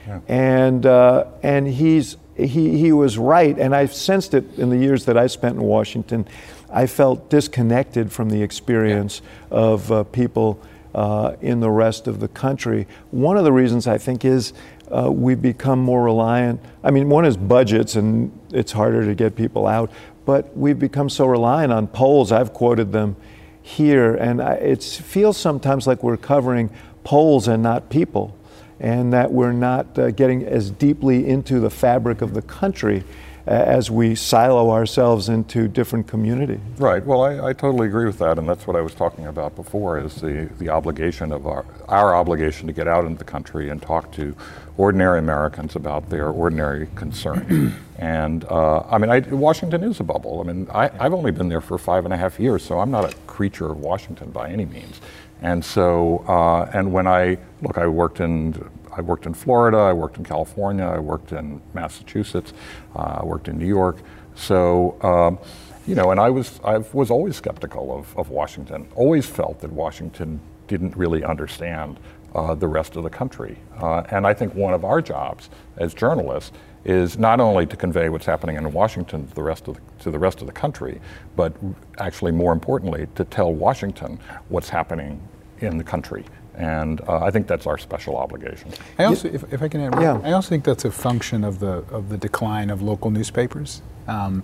Yeah. 0.08 0.20
And 0.28 0.86
uh, 0.86 1.26
and 1.44 1.68
he's 1.68 2.18
he, 2.36 2.78
he 2.78 2.92
was 2.92 3.18
right, 3.18 3.58
and 3.60 3.76
I've 3.76 3.94
sensed 3.94 4.34
it 4.34 4.58
in 4.58 4.70
the 4.70 4.78
years 4.78 5.06
that 5.06 5.16
I 5.18 5.28
spent 5.28 5.58
in 5.58 5.62
Washington. 5.62 6.28
I 6.72 6.88
felt 6.88 7.30
disconnected 7.30 8.12
from 8.12 8.30
the 8.30 8.42
experience 8.42 9.22
yeah. 9.52 9.58
of 9.58 9.92
uh, 9.92 10.04
people 10.06 10.60
uh, 10.96 11.36
in 11.42 11.60
the 11.60 11.70
rest 11.70 12.08
of 12.08 12.20
the 12.20 12.28
country. 12.28 12.88
One 13.12 13.38
of 13.38 13.44
the 13.44 13.52
reasons 13.52 13.88
I 13.88 13.98
think 13.98 14.26
is 14.26 14.54
uh, 14.92 15.12
we've 15.12 15.42
become 15.42 15.80
more 15.80 16.04
reliant. 16.04 16.60
I 16.84 16.92
mean, 16.92 17.10
one 17.10 17.26
is 17.26 17.38
budgets, 17.38 17.96
and 17.96 18.32
it's 18.52 18.72
harder 18.72 19.06
to 19.06 19.16
get 19.16 19.36
people 19.36 19.68
out, 19.68 19.92
but 20.26 20.56
we've 20.56 20.80
become 20.80 21.10
so 21.10 21.26
reliant 21.26 21.72
on 21.72 21.88
polls. 21.88 22.32
I've 22.32 22.54
quoted 22.54 22.92
them 22.92 23.16
here, 23.62 24.16
and 24.16 24.42
it 24.42 24.84
feels 24.84 25.38
sometimes 25.38 25.88
like 25.88 26.04
we're 26.04 26.18
covering 26.18 26.70
polls 27.04 27.48
and 27.48 27.64
not 27.64 27.90
people, 27.90 28.36
and 28.80 29.14
that 29.14 29.32
we're 29.32 29.54
not 29.54 29.98
uh, 29.98 30.12
getting 30.12 30.46
as 30.46 30.72
deeply 30.72 31.28
into 31.28 31.60
the 31.60 31.70
fabric 31.70 32.22
of 32.22 32.34
the 32.34 32.42
country 32.42 33.04
as 33.52 33.92
we 33.92 34.16
silo 34.16 34.72
ourselves 34.72 35.28
into 35.28 35.68
different 35.68 36.08
communities. 36.08 36.60
Right. 36.78 37.06
Well, 37.06 37.22
I, 37.24 37.50
I, 37.50 37.54
totally 37.54 37.88
agree 37.88 38.06
with 38.06 38.18
that, 38.20 38.40
and 38.40 38.48
that's 38.48 38.66
what 38.66 38.78
I 38.78 38.82
was 38.82 38.94
talking 38.94 39.28
about 39.28 39.56
before: 39.56 40.00
is 40.00 40.16
the 40.16 40.50
the 40.58 40.70
obligation 40.70 41.34
of 41.34 41.46
our 41.46 41.66
our 41.90 42.16
obligation 42.16 42.68
to 42.68 42.74
get 42.74 42.88
out 42.88 43.04
into 43.06 43.18
the 43.18 43.26
country 43.26 43.70
and 43.70 43.82
talk 43.82 44.12
to 44.14 44.36
ordinary 44.78 45.20
Americans 45.20 45.76
about 45.76 46.10
their 46.10 46.30
ordinary 46.30 46.88
concerns. 46.96 47.74
and 48.00 48.46
uh, 48.46 48.84
I 48.90 48.98
mean, 48.98 49.10
I, 49.10 49.20
Washington 49.20 49.84
is 49.84 50.00
a 50.00 50.04
bubble. 50.04 50.40
I 50.40 50.44
mean, 50.44 50.68
I, 50.74 50.90
I've 51.00 51.14
only 51.14 51.32
been 51.32 51.50
there 51.50 51.62
for 51.62 51.78
five 51.78 52.06
and 52.06 52.14
a 52.14 52.18
half 52.18 52.40
years, 52.40 52.64
so 52.64 52.80
I'm 52.80 52.90
not 52.90 53.12
a 53.12 53.16
creature 53.28 53.70
of 53.70 53.80
Washington 53.80 54.32
by 54.32 54.50
any 54.50 54.66
means. 54.66 55.02
And 55.42 55.66
so, 55.66 56.24
uh, 56.28 56.70
and 56.74 56.94
when 56.94 57.08
I 57.08 57.38
look, 57.62 57.78
I 57.78 57.88
worked 57.88 58.20
in 58.22 58.54
I 59.02 59.04
worked 59.04 59.26
in 59.26 59.34
Florida, 59.34 59.80
I 59.80 59.94
worked 59.94 60.18
in 60.18 60.24
California, 60.24 60.86
I 60.86 61.00
worked 61.00 61.32
in 61.32 61.60
Massachusetts, 61.74 62.54
uh, 62.96 63.22
I 63.22 63.26
worked 63.26 63.48
in 63.48 63.58
New 63.58 63.66
York. 63.66 63.98
So, 64.36 64.96
um, 65.02 65.40
you 65.88 65.96
know, 65.96 66.12
and 66.12 66.20
I 66.20 66.30
was, 66.30 66.60
I 66.64 66.78
was 66.94 67.10
always 67.10 67.36
skeptical 67.36 67.98
of, 67.98 68.16
of 68.16 68.30
Washington, 68.30 68.88
always 68.96 69.26
felt 69.26 69.60
that 69.62 69.72
Washington 69.72 70.40
didn't 70.68 70.96
really 70.96 71.24
understand 71.24 72.00
uh, 72.36 72.54
the 72.54 72.68
rest 72.68 72.96
of 72.96 73.02
the 73.02 73.10
country. 73.10 73.58
Uh, 73.82 74.04
and 74.12 74.28
I 74.28 74.36
think 74.36 74.54
one 74.54 74.76
of 74.76 74.86
our 74.86 75.02
jobs 75.02 75.50
as 75.78 75.96
journalists 75.96 76.52
is 76.86 77.18
not 77.18 77.40
only 77.40 77.66
to 77.66 77.76
convey 77.76 78.08
what's 78.10 78.28
happening 78.28 78.56
in 78.56 78.72
Washington 78.72 79.28
to 79.28 79.34
the 79.34 79.44
rest 79.44 79.68
of 79.68 79.78
the, 79.78 79.82
to 80.04 80.12
the 80.12 80.20
rest 80.20 80.42
of 80.42 80.48
the 80.48 80.54
country, 80.54 81.02
but 81.36 81.56
actually 81.98 82.32
more 82.32 82.54
importantly 82.54 83.08
to 83.16 83.24
tell 83.24 83.52
Washington 83.52 84.20
what's 84.50 84.70
happening 84.70 85.20
in 85.60 85.80
the 85.80 85.84
country 85.84 86.24
and 86.56 87.02
uh, 87.02 87.24
I 87.24 87.32
think 87.32 87.48
that's 87.48 87.66
our 87.66 87.78
special 87.78 88.18
obligation. 88.18 88.72
I 89.00 89.06
also, 89.06 89.28
if, 89.30 89.52
if 89.54 89.62
I 89.62 89.68
can 89.68 89.82
add, 89.82 90.02
yeah. 90.02 90.20
I 90.24 90.34
also 90.34 90.50
think 90.50 90.64
that's 90.64 90.86
a 90.86 90.92
function 90.92 91.44
of 91.44 91.60
the 91.60 91.86
of 91.92 92.10
the 92.10 92.18
decline 92.18 92.70
of 92.70 92.82
local 92.82 93.10
newspapers. 93.10 93.82
Um, 94.08 94.44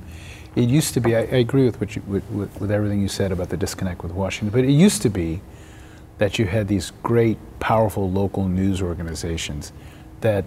it 0.56 0.70
used 0.70 0.94
to 0.96 1.00
be. 1.00 1.16
I, 1.16 1.20
I 1.20 1.38
agree 1.38 1.66
with 1.66 1.80
what 1.80 1.96
you, 1.96 2.02
with, 2.08 2.28
with, 2.32 2.72
everything 2.72 3.02
you 3.02 3.08
said 3.10 3.32
about 3.32 3.50
the 3.50 3.58
disconnect 3.58 4.02
with 4.02 4.12
Washington, 4.12 4.50
but 4.50 4.68
it 4.68 4.74
used 4.74 5.02
to 5.04 5.10
be 5.10 5.42
that 6.18 6.40
you 6.40 6.46
had 6.46 6.68
these 6.68 6.92
great, 7.04 7.38
powerful 7.60 8.10
local 8.10 8.48
news 8.48 8.82
organizations 8.82 9.72
that, 10.22 10.46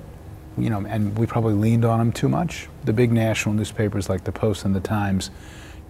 you 0.59 0.69
know, 0.69 0.85
and 0.85 1.17
we 1.17 1.27
probably 1.27 1.55
leaned 1.55 1.85
on 1.85 2.01
them 2.01 2.11
too 2.11 2.29
much. 2.29 2.69
The 2.85 2.93
big 2.93 3.13
national 3.13 3.55
newspapers 3.55 4.09
like 4.09 4.25
the 4.25 4.33
Post 4.33 4.65
and 4.65 4.75
the 4.75 4.81
Times, 4.81 5.31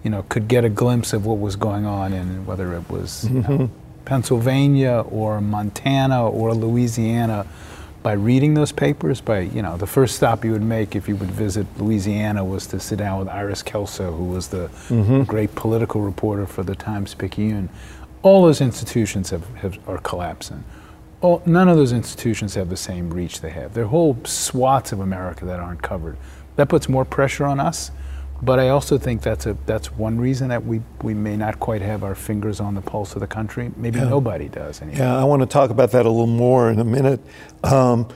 you 0.03 0.11
know, 0.11 0.23
could 0.29 0.47
get 0.47 0.63
a 0.63 0.69
glimpse 0.69 1.13
of 1.13 1.25
what 1.25 1.39
was 1.39 1.55
going 1.55 1.85
on 1.85 2.13
in 2.13 2.45
whether 2.45 2.73
it 2.75 2.87
was. 2.89 3.25
Mm-hmm. 3.25 3.51
You 3.51 3.57
know, 3.57 3.71
Pennsylvania 4.05 5.03
or 5.09 5.41
Montana 5.41 6.29
or 6.29 6.53
Louisiana 6.53 7.45
by 8.03 8.13
reading 8.13 8.53
those 8.53 8.71
papers. 8.71 9.21
By 9.21 9.41
you 9.41 9.61
know, 9.61 9.77
the 9.77 9.87
first 9.87 10.15
stop 10.15 10.43
you 10.43 10.51
would 10.51 10.61
make 10.61 10.95
if 10.95 11.07
you 11.07 11.15
would 11.15 11.31
visit 11.31 11.67
Louisiana 11.77 12.43
was 12.43 12.67
to 12.67 12.79
sit 12.79 12.97
down 12.99 13.19
with 13.19 13.27
Iris 13.27 13.63
Kelso, 13.63 14.11
who 14.11 14.25
was 14.25 14.47
the 14.49 14.67
mm-hmm. 14.89 15.23
great 15.23 15.55
political 15.55 16.01
reporter 16.01 16.45
for 16.45 16.63
the 16.63 16.75
Times 16.75 17.13
Picayune. 17.13 17.69
All 18.23 18.43
those 18.43 18.61
institutions 18.61 19.29
have, 19.29 19.47
have 19.57 19.79
are 19.87 19.97
collapsing. 19.99 20.63
All, 21.21 21.41
none 21.45 21.69
of 21.69 21.77
those 21.77 21.91
institutions 21.91 22.55
have 22.55 22.69
the 22.69 22.77
same 22.77 23.11
reach 23.11 23.41
they 23.41 23.51
have. 23.51 23.73
There 23.73 23.83
are 23.83 23.87
whole 23.87 24.17
swaths 24.25 24.91
of 24.91 24.99
America 24.99 25.45
that 25.45 25.59
aren't 25.59 25.81
covered. 25.81 26.17
That 26.55 26.69
puts 26.69 26.89
more 26.89 27.05
pressure 27.05 27.45
on 27.45 27.59
us 27.59 27.91
but 28.41 28.59
I 28.59 28.69
also 28.69 28.97
think 28.97 29.21
that's 29.21 29.45
a 29.45 29.55
that's 29.65 29.91
one 29.91 30.19
reason 30.19 30.49
that 30.49 30.65
we, 30.65 30.81
we 31.03 31.13
may 31.13 31.37
not 31.37 31.59
quite 31.59 31.81
have 31.81 32.03
our 32.03 32.15
fingers 32.15 32.59
on 32.59 32.73
the 32.73 32.81
pulse 32.81 33.13
of 33.13 33.21
the 33.21 33.27
country. 33.27 33.71
Maybe 33.77 33.99
yeah. 33.99 34.09
nobody 34.09 34.47
does. 34.49 34.81
Anymore. 34.81 35.05
Yeah, 35.05 35.17
I 35.17 35.23
want 35.23 35.41
to 35.41 35.45
talk 35.45 35.69
about 35.69 35.91
that 35.91 36.05
a 36.05 36.09
little 36.09 36.27
more 36.27 36.71
in 36.71 36.79
a 36.79 36.83
minute. 36.83 37.19
Um, 37.63 38.07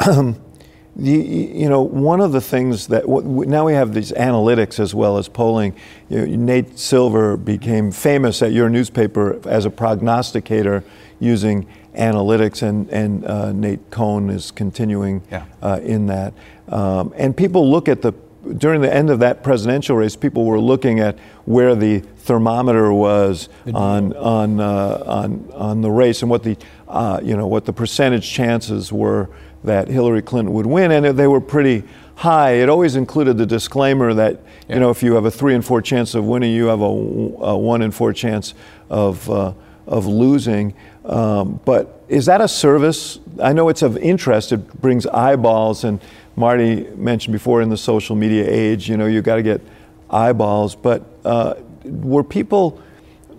the, 0.00 1.12
you 1.12 1.68
know, 1.68 1.80
one 1.80 2.20
of 2.20 2.32
the 2.32 2.40
things 2.40 2.88
that 2.88 3.08
now 3.08 3.64
we 3.64 3.72
have 3.74 3.94
these 3.94 4.10
analytics 4.12 4.80
as 4.80 4.94
well 4.94 5.16
as 5.16 5.28
polling. 5.28 5.76
You 6.08 6.26
know, 6.26 6.36
Nate 6.36 6.76
Silver 6.78 7.36
became 7.36 7.92
famous 7.92 8.42
at 8.42 8.52
your 8.52 8.68
newspaper 8.68 9.40
as 9.48 9.64
a 9.64 9.70
prognosticator 9.70 10.82
using 11.20 11.68
analytics, 11.94 12.62
and, 12.62 12.88
and 12.90 13.24
uh, 13.24 13.52
Nate 13.52 13.90
Cohn 13.90 14.30
is 14.30 14.50
continuing 14.50 15.22
yeah. 15.30 15.46
uh, 15.62 15.80
in 15.82 16.06
that. 16.06 16.34
Um, 16.68 17.12
and 17.16 17.36
people 17.36 17.70
look 17.70 17.88
at 17.88 18.02
the 18.02 18.12
during 18.56 18.80
the 18.80 18.92
end 18.92 19.10
of 19.10 19.18
that 19.20 19.42
presidential 19.42 19.96
race, 19.96 20.16
people 20.16 20.44
were 20.44 20.60
looking 20.60 21.00
at 21.00 21.18
where 21.44 21.74
the 21.74 22.00
thermometer 22.00 22.92
was 22.92 23.48
on 23.72 24.12
on 24.14 24.60
uh, 24.60 25.02
on 25.06 25.50
on 25.54 25.80
the 25.80 25.90
race 25.90 26.22
and 26.22 26.30
what 26.30 26.42
the 26.42 26.56
uh, 26.86 27.20
you 27.22 27.36
know 27.36 27.46
what 27.46 27.64
the 27.64 27.72
percentage 27.72 28.30
chances 28.30 28.92
were 28.92 29.28
that 29.64 29.88
Hillary 29.88 30.22
Clinton 30.22 30.54
would 30.54 30.66
win, 30.66 30.90
and 30.92 31.18
they 31.18 31.26
were 31.26 31.40
pretty 31.40 31.84
high. 32.16 32.52
It 32.52 32.68
always 32.68 32.96
included 32.96 33.38
the 33.38 33.46
disclaimer 33.46 34.14
that 34.14 34.40
yeah. 34.68 34.74
you 34.74 34.80
know 34.80 34.90
if 34.90 35.02
you 35.02 35.14
have 35.14 35.24
a 35.24 35.30
three 35.30 35.54
and 35.54 35.64
four 35.64 35.82
chance 35.82 36.14
of 36.14 36.24
winning, 36.24 36.52
you 36.52 36.66
have 36.66 36.80
a, 36.80 36.84
a 36.84 37.58
one 37.58 37.82
in 37.82 37.90
four 37.90 38.12
chance 38.12 38.54
of 38.88 39.28
uh, 39.30 39.52
of 39.86 40.06
losing. 40.06 40.74
Um, 41.04 41.60
but 41.64 42.02
is 42.08 42.26
that 42.26 42.40
a 42.40 42.48
service? 42.48 43.18
I 43.42 43.52
know 43.52 43.68
it's 43.68 43.82
of 43.82 43.96
interest. 43.96 44.52
It 44.52 44.80
brings 44.80 45.06
eyeballs 45.06 45.84
and 45.84 46.00
Marty 46.38 46.86
mentioned 46.94 47.32
before 47.32 47.60
in 47.60 47.68
the 47.68 47.76
social 47.76 48.14
media 48.14 48.46
age, 48.48 48.88
you 48.88 48.96
know, 48.96 49.06
you 49.06 49.20
got 49.22 49.36
to 49.36 49.42
get 49.42 49.60
eyeballs. 50.08 50.74
But 50.74 51.04
uh, 51.24 51.54
were 51.84 52.22
people 52.22 52.80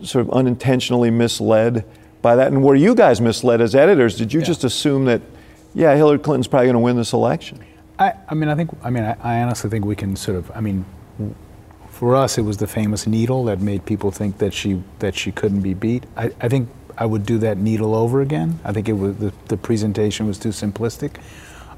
sort 0.04 0.26
of 0.26 0.32
unintentionally 0.32 1.10
misled 1.10 1.86
by 2.22 2.36
that? 2.36 2.52
And 2.52 2.64
were 2.64 2.76
you 2.76 2.94
guys 2.94 3.22
misled 3.22 3.62
as 3.62 3.74
editors? 3.74 4.18
Did 4.18 4.34
you 4.34 4.42
yeah. 4.42 4.46
just 4.46 4.64
assume 4.64 5.06
that, 5.06 5.22
yeah, 5.74 5.96
Hillary 5.96 6.20
Clinton's 6.20 6.48
probably 6.48 6.68
going 6.68 6.74
to 6.74 6.80
win 6.80 6.98
this 6.98 7.14
election? 7.14 7.64
I, 7.98 8.14
I 8.28 8.36
mean, 8.36 8.50
I 8.50 8.56
think, 8.56 8.72
I 8.84 8.90
mean, 8.90 9.04
I, 9.04 9.16
I 9.22 9.42
honestly 9.42 9.70
think 9.70 9.86
we 9.86 9.96
can 9.96 10.16
sort 10.16 10.38
of, 10.38 10.52
I 10.54 10.60
mean, 10.60 10.86
for 11.90 12.16
us, 12.16 12.38
it 12.38 12.44
was 12.44 12.58
the 12.58 12.68
famous 12.68 13.08
needle 13.08 13.44
that 13.46 13.60
made 13.60 13.86
people 13.86 14.12
think 14.12 14.38
that 14.38 14.54
she 14.54 14.82
that 15.00 15.16
she 15.16 15.34
couldn't 15.34 15.62
be 15.62 15.74
beat. 15.74 16.06
I, 16.16 16.32
I 16.40 16.48
think 16.48 16.70
I 16.98 17.06
would 17.06 17.26
do 17.26 17.38
that 17.40 17.58
needle 17.58 17.94
over 17.94 18.22
again. 18.22 18.60
I 18.64 18.72
think 18.72 18.88
it 18.88 18.94
was 18.94 19.18
the, 19.18 19.34
the 19.48 19.58
presentation 19.58 20.26
was 20.26 20.38
too 20.38 20.50
simplistic. 20.50 21.18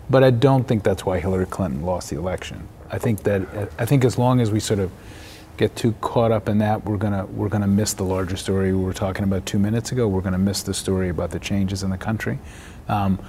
But 0.09 0.23
I 0.23 0.31
don't 0.31 0.67
think 0.67 0.83
that's 0.83 1.05
why 1.05 1.19
Hillary 1.19 1.45
Clinton 1.45 1.83
lost 1.83 2.09
the 2.09 2.17
election. 2.17 2.67
I 2.91 2.97
think 2.97 3.23
that 3.23 3.71
I 3.79 3.85
think 3.85 4.03
as 4.03 4.17
long 4.17 4.41
as 4.41 4.51
we 4.51 4.59
sort 4.59 4.79
of 4.79 4.91
get 5.57 5.75
too 5.75 5.93
caught 6.01 6.31
up 6.31 6.49
in 6.49 6.57
that, 6.57 6.83
we're 6.85 6.97
gonna 6.97 7.25
we're 7.27 7.49
gonna 7.49 7.67
miss 7.67 7.93
the 7.93 8.03
larger 8.03 8.35
story 8.35 8.73
we 8.73 8.83
were 8.83 8.93
talking 8.93 9.23
about 9.23 9.45
two 9.45 9.59
minutes 9.59 9.91
ago. 9.91 10.07
We're 10.07 10.21
gonna 10.21 10.37
miss 10.37 10.63
the 10.63 10.73
story 10.73 11.09
about 11.09 11.31
the 11.31 11.39
changes 11.39 11.83
in 11.83 11.89
the 11.89 11.97
country. 11.97 12.39
Um, 12.87 13.19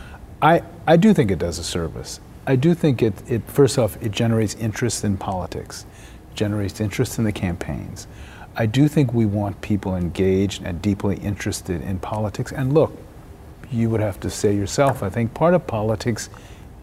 I 0.41 0.63
I 0.87 0.97
do 0.97 1.15
think 1.15 1.31
it 1.31 1.39
does 1.39 1.59
a 1.59 1.65
service. 1.65 2.21
I 2.47 2.57
do 2.57 2.75
think 2.75 3.03
it 3.03 3.15
it 3.31 3.43
first 3.47 3.79
off 3.79 4.03
it 4.03 4.11
generates 4.11 4.55
interest 4.55 5.05
in 5.05 5.17
politics, 5.17 5.87
generates 6.35 6.81
interest 6.81 7.19
in 7.19 7.25
the 7.25 7.33
campaigns. 7.33 8.09
I 8.57 8.67
do 8.67 8.89
think 8.89 9.15
we 9.15 9.25
want 9.25 9.61
people 9.63 9.97
engaged 9.97 10.63
and 10.65 10.83
deeply 10.83 11.17
interested 11.17 11.81
in 11.81 11.99
politics. 12.01 12.53
And 12.53 12.75
look, 12.75 12.93
you 13.71 13.89
would 13.89 14.01
have 14.01 14.21
to 14.21 14.31
say 14.31 14.55
yourself, 14.55 15.03
I 15.03 15.09
think 15.09 15.33
part 15.33 15.55
of 15.55 15.67
politics 15.67 16.29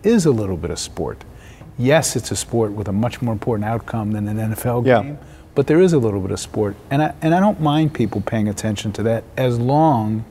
is 0.03 0.25
a 0.25 0.31
little 0.31 0.57
bit 0.57 0.71
of 0.71 0.79
sport. 0.79 1.23
Yes, 1.77 2.15
it's 2.15 2.31
a 2.31 2.35
sport 2.35 2.71
with 2.73 2.87
a 2.87 2.91
much 2.93 3.21
more 3.21 3.31
important 3.33 3.65
outcome 3.69 4.11
than 4.11 4.27
an 4.27 4.37
NFL 4.53 4.85
Yeah. 4.85 5.01
game, 5.03 5.17
but 5.55 5.67
there 5.67 5.79
is 5.79 5.93
a 5.93 5.97
little 5.99 6.19
bit 6.19 6.31
of 6.31 6.39
sport. 6.39 6.75
And 6.91 7.01
I, 7.01 7.13
and 7.21 7.33
I 7.33 7.39
don't 7.39 7.61
mind 7.61 7.93
people 7.93 8.21
paying 8.21 8.47
attention 8.49 8.91
to 8.93 9.03
that 9.03 9.23
as 9.37 9.59
long 9.59 10.25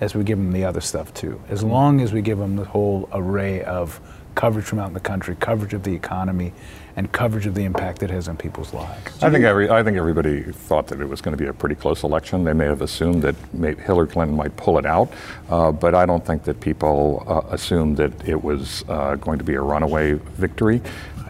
as 0.00 0.14
we 0.14 0.24
give 0.24 0.38
them 0.38 0.52
the 0.52 0.64
other 0.64 0.80
stuff 0.80 1.12
too. 1.12 1.40
As 1.48 1.62
long 1.64 2.00
as 2.00 2.12
we 2.12 2.22
give 2.22 2.38
them 2.38 2.56
the 2.56 2.64
whole 2.64 3.08
array 3.12 3.62
of 3.62 4.00
coverage 4.38 4.66
from 4.66 4.78
out 4.78 4.86
in 4.86 4.94
the 4.94 5.00
country, 5.00 5.34
coverage 5.40 5.74
of 5.74 5.82
the 5.82 5.92
economy, 5.92 6.52
and 6.94 7.10
coverage 7.10 7.44
of 7.44 7.56
the 7.56 7.64
impact 7.64 8.04
it 8.04 8.10
has 8.10 8.28
on 8.28 8.36
people's 8.36 8.72
lives. 8.72 9.20
I 9.20 9.30
think 9.30 9.44
every, 9.44 9.68
I 9.68 9.82
think 9.82 9.96
everybody 9.96 10.42
thought 10.42 10.86
that 10.88 11.00
it 11.00 11.06
was 11.06 11.20
going 11.20 11.36
to 11.36 11.42
be 11.42 11.48
a 11.48 11.52
pretty 11.52 11.74
close 11.74 12.04
election. 12.04 12.44
They 12.44 12.52
may 12.52 12.66
have 12.66 12.80
assumed 12.80 13.22
that 13.22 13.34
Hillary 13.80 14.06
Clinton 14.06 14.36
might 14.36 14.56
pull 14.56 14.78
it 14.78 14.86
out, 14.86 15.12
uh, 15.50 15.72
but 15.72 15.96
I 15.96 16.06
don't 16.06 16.24
think 16.24 16.44
that 16.44 16.60
people 16.60 17.24
uh, 17.26 17.52
assumed 17.52 17.96
that 17.96 18.28
it 18.28 18.40
was 18.40 18.84
uh, 18.88 19.16
going 19.16 19.38
to 19.38 19.44
be 19.44 19.54
a 19.54 19.60
runaway 19.60 20.12
victory. 20.12 20.80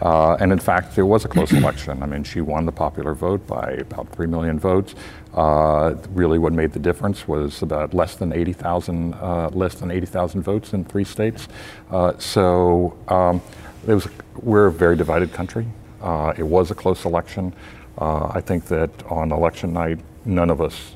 Uh, 0.01 0.35
and 0.39 0.51
in 0.51 0.59
fact, 0.59 0.95
there 0.95 1.05
was 1.05 1.25
a 1.25 1.27
close 1.27 1.51
election. 1.51 2.01
I 2.03 2.05
mean, 2.05 2.23
she 2.23 2.41
won 2.41 2.65
the 2.65 2.71
popular 2.71 3.13
vote 3.13 3.45
by 3.47 3.71
about 3.71 4.07
three 4.09 4.27
million 4.27 4.59
votes. 4.59 4.95
Uh, 5.33 5.95
really, 6.09 6.39
what 6.39 6.53
made 6.53 6.73
the 6.73 6.79
difference 6.79 7.27
was 7.27 7.61
about 7.61 7.93
less 7.93 8.15
than 8.15 8.33
80,000 8.33 9.13
uh, 9.13 9.49
less 9.53 9.75
than 9.75 9.91
80,000 9.91 10.41
votes 10.41 10.73
in 10.73 10.83
three 10.83 11.03
states. 11.03 11.47
Uh, 11.91 12.17
so 12.17 12.97
um, 13.07 13.41
it 13.87 13.93
was, 13.93 14.07
we're 14.41 14.65
a 14.67 14.71
very 14.71 14.95
divided 14.95 15.31
country. 15.31 15.67
Uh, 16.01 16.33
it 16.37 16.43
was 16.43 16.71
a 16.71 16.75
close 16.75 17.05
election. 17.05 17.53
Uh, 17.99 18.27
I 18.33 18.41
think 18.41 18.65
that 18.65 18.89
on 19.07 19.31
election 19.31 19.71
night, 19.73 19.99
none 20.25 20.49
of 20.49 20.61
us 20.61 20.95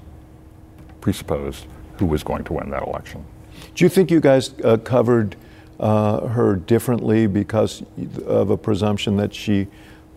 presupposed 1.01 1.65
who 1.99 2.05
was 2.05 2.23
going 2.23 2.43
to 2.45 2.53
win 2.53 2.69
that 2.71 2.83
election. 2.83 3.23
Do 3.75 3.85
you 3.85 3.89
think 3.89 4.09
you 4.09 4.19
guys 4.19 4.53
uh, 4.63 4.77
covered 4.77 5.35
uh, 5.79 6.27
her 6.27 6.55
differently 6.55 7.27
because 7.27 7.83
of 8.25 8.49
a 8.49 8.57
presumption 8.57 9.17
that 9.17 9.33
she 9.33 9.67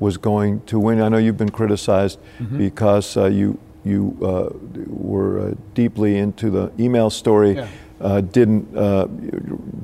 was 0.00 0.16
going 0.16 0.60
to 0.62 0.78
win? 0.78 1.00
I 1.02 1.08
know 1.08 1.18
you've 1.18 1.36
been 1.38 1.50
criticized 1.50 2.18
Mm-hmm. 2.38 2.58
because 2.58 3.16
uh, 3.16 3.26
you 3.26 3.58
you 3.86 4.16
uh, 4.22 4.48
were 4.88 5.50
uh, 5.50 5.54
deeply 5.74 6.16
into 6.18 6.50
the 6.50 6.72
email 6.78 7.10
story, 7.10 7.54
Yeah. 7.56 7.68
uh, 8.00 8.20
didn't 8.20 8.76
uh, 8.76 9.06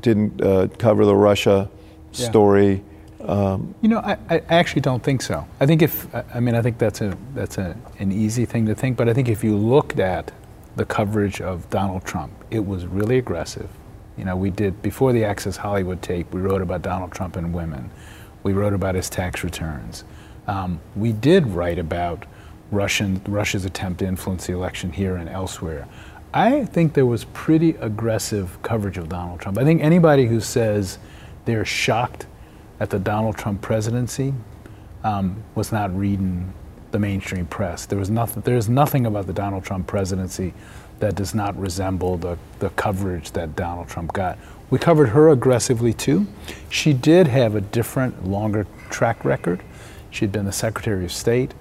didn't 0.00 0.40
uh, 0.42 0.68
cover 0.78 1.04
the 1.04 1.14
Russia 1.16 1.68
Yeah. 2.12 2.28
story. 2.28 2.82
You 3.82 3.88
know, 3.88 3.98
I, 4.00 4.16
I 4.28 4.42
actually 4.48 4.82
don't 4.82 5.02
think 5.02 5.22
so. 5.22 5.46
I 5.60 5.66
think 5.66 5.80
if 5.82 6.12
I- 6.14 6.24
I 6.34 6.40
mean 6.40 6.54
I 6.56 6.62
think 6.62 6.78
that's 6.78 7.00
a 7.00 7.16
that's 7.34 7.58
a, 7.58 7.76
an 8.00 8.10
easy 8.12 8.44
thing 8.44 8.66
to 8.66 8.74
think, 8.74 8.96
but 8.96 9.08
I 9.08 9.14
think 9.14 9.28
if 9.28 9.44
you 9.44 9.56
looked 9.56 10.00
at 10.00 10.32
the 10.76 10.84
coverage 10.84 11.40
of 11.40 11.68
Donald 11.70 12.04
Trump, 12.04 12.32
it 12.50 12.66
was 12.66 12.86
really 12.86 13.18
aggressive. 13.18 13.68
You 14.18 14.24
know, 14.24 14.36
we 14.36 14.50
did 14.50 14.82
before 14.82 15.12
the 15.12 15.24
Access 15.24 15.56
Hollywood 15.56 16.02
tape. 16.02 16.32
We 16.34 16.40
wrote 16.40 16.62
about 16.62 16.82
Donald 16.82 17.12
Trump 17.12 17.36
and 17.36 17.54
women. 17.54 17.90
We 18.42 18.52
wrote 18.52 18.74
about 18.74 18.94
his 18.94 19.08
tax 19.08 19.44
returns. 19.44 20.04
Um, 20.48 20.80
we 20.96 21.12
did 21.12 21.46
write 21.46 21.78
about 21.78 22.24
Russian 22.72 23.20
Russia's 23.26 23.64
attempt 23.64 24.00
to 24.00 24.06
influence 24.06 24.46
the 24.46 24.54
election 24.54 24.92
here 24.92 25.16
and 25.16 25.28
elsewhere. 25.28 25.86
I 26.34 26.64
think 26.64 26.94
there 26.94 27.06
was 27.06 27.24
pretty 27.26 27.70
aggressive 27.72 28.60
coverage 28.62 28.96
of 28.96 29.08
Donald 29.08 29.40
Trump. 29.40 29.58
I 29.58 29.64
think 29.64 29.82
anybody 29.82 30.26
who 30.26 30.40
says 30.40 30.98
they're 31.44 31.64
shocked 31.64 32.26
at 32.80 32.90
the 32.90 32.98
Donald 32.98 33.36
Trump 33.36 33.60
presidency 33.60 34.32
um, 35.04 35.42
was 35.54 35.70
not 35.70 35.96
reading 35.96 36.52
the 36.90 36.98
mainstream 36.98 37.46
press. 37.46 37.86
There 37.86 37.98
was 37.98 38.10
nothing. 38.10 38.42
There 38.42 38.56
is 38.56 38.68
nothing 38.68 39.06
about 39.06 39.26
the 39.26 39.32
Donald 39.32 39.64
Trump 39.64 39.86
presidency 39.86 40.54
that 41.00 41.14
does 41.14 41.34
not 41.34 41.58
resemble 41.58 42.16
the, 42.16 42.38
the 42.60 42.70
coverage 42.70 43.32
that 43.32 43.56
Donald 43.56 43.88
Trump 43.88 44.12
got. 44.12 44.38
We 44.70 44.78
covered 44.78 45.08
her 45.08 45.28
aggressively 45.30 45.92
too. 45.92 46.26
She 46.70 46.92
did 46.92 47.26
have 47.26 47.54
a 47.54 47.60
different, 47.60 48.26
longer 48.26 48.66
track 48.88 49.24
record. 49.24 49.62
She'd 50.10 50.32
been 50.32 50.46
the 50.46 50.52
Secretary 50.52 51.04
of 51.04 51.12
State. 51.12 51.52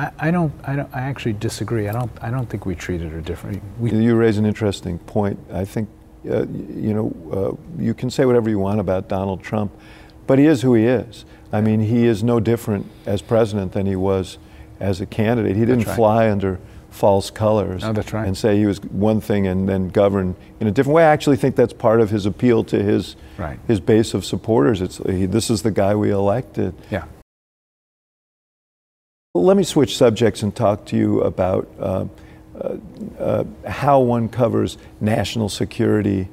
I, 0.00 0.12
I 0.18 0.30
don't. 0.30 0.52
I 0.64 0.76
don't. 0.76 0.88
I 0.94 1.00
actually 1.00 1.34
disagree. 1.34 1.86
I 1.88 1.92
don't. 1.92 2.10
I 2.22 2.30
don't 2.30 2.48
think 2.48 2.64
we 2.64 2.74
treated 2.74 3.12
her 3.12 3.20
differently. 3.20 3.60
We, 3.78 3.90
You 3.92 4.16
raise 4.16 4.38
an 4.38 4.46
interesting 4.46 4.98
point. 4.98 5.38
I 5.52 5.64
think, 5.64 5.88
uh, 6.28 6.46
you 6.46 6.94
know, 6.94 7.58
uh, 7.78 7.82
you 7.82 7.92
can 7.92 8.08
say 8.10 8.24
whatever 8.24 8.48
you 8.48 8.58
want 8.58 8.80
about 8.80 9.08
Donald 9.08 9.42
Trump, 9.42 9.72
but 10.26 10.38
he 10.38 10.46
is 10.46 10.62
who 10.62 10.74
he 10.74 10.86
is. 10.86 11.24
I 11.52 11.60
mean, 11.60 11.80
he 11.80 12.06
is 12.06 12.22
no 12.22 12.40
different 12.40 12.86
as 13.04 13.20
president 13.20 13.72
than 13.72 13.84
he 13.86 13.96
was 13.96 14.38
as 14.78 15.00
a 15.02 15.06
candidate. 15.06 15.56
He 15.56 15.66
didn't 15.66 15.86
right. 15.86 15.96
fly 15.96 16.30
under 16.30 16.58
false 16.90 17.30
colors 17.30 17.82
No, 17.82 17.92
right. 17.92 18.26
and 18.26 18.36
say 18.36 18.58
he 18.58 18.66
was 18.66 18.80
one 18.82 19.20
thing 19.20 19.46
and 19.46 19.68
then 19.68 19.88
govern 19.90 20.34
in 20.60 20.66
a 20.66 20.72
different 20.72 20.94
way. 20.94 21.04
I 21.04 21.12
actually 21.12 21.36
think 21.36 21.54
that's 21.56 21.72
part 21.72 22.00
of 22.00 22.10
his 22.10 22.26
appeal 22.26 22.64
to 22.64 22.82
his 22.82 23.16
Right. 23.38 23.58
his 23.68 23.80
base 23.80 24.12
of 24.14 24.24
supporters. 24.24 24.80
It's 24.82 24.96
he, 24.98 25.26
this 25.26 25.50
is 25.50 25.62
the 25.62 25.70
guy 25.70 25.94
we 25.94 26.10
elected. 26.10 26.74
yeah. 26.90 27.04
Let 29.32 29.56
me 29.56 29.62
switch 29.62 29.96
subjects 29.96 30.42
and 30.42 30.52
talk 30.52 30.86
to 30.86 30.96
you 30.96 31.20
about 31.20 31.68
uh, 31.78 32.06
uh, 32.52 32.76
uh, 33.16 33.44
how 33.64 34.00
one 34.00 34.28
covers 34.28 34.76
national 35.00 35.48
security 35.48 36.28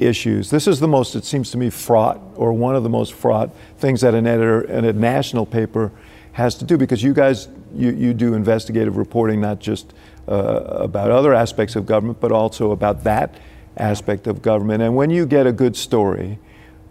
issues. 0.00 0.50
This 0.50 0.66
is 0.66 0.80
the 0.80 0.88
most, 0.88 1.14
it 1.14 1.24
seems 1.24 1.52
to 1.52 1.58
me, 1.58 1.70
fraught, 1.70 2.20
or 2.34 2.52
one 2.52 2.74
of 2.74 2.82
the 2.82 2.88
most 2.88 3.12
fraught 3.12 3.50
things 3.78 4.00
that 4.00 4.14
an 4.14 4.26
editor 4.26 4.62
in 4.62 4.84
a 4.84 4.92
national 4.92 5.46
paper 5.46 5.92
has 6.32 6.56
to 6.56 6.64
do 6.64 6.76
because 6.76 7.04
you 7.04 7.14
guys, 7.14 7.46
you, 7.72 7.92
you 7.92 8.12
do 8.12 8.34
investigative 8.34 8.96
reporting 8.96 9.40
not 9.40 9.60
just 9.60 9.94
uh, 10.26 10.32
about 10.32 11.12
other 11.12 11.34
aspects 11.34 11.76
of 11.76 11.86
government, 11.86 12.18
but 12.18 12.32
also 12.32 12.72
about 12.72 13.04
that 13.04 13.38
aspect 13.76 14.26
of 14.26 14.42
government. 14.42 14.82
And 14.82 14.96
when 14.96 15.08
you 15.08 15.24
get 15.24 15.46
a 15.46 15.52
good 15.52 15.76
story, 15.76 16.40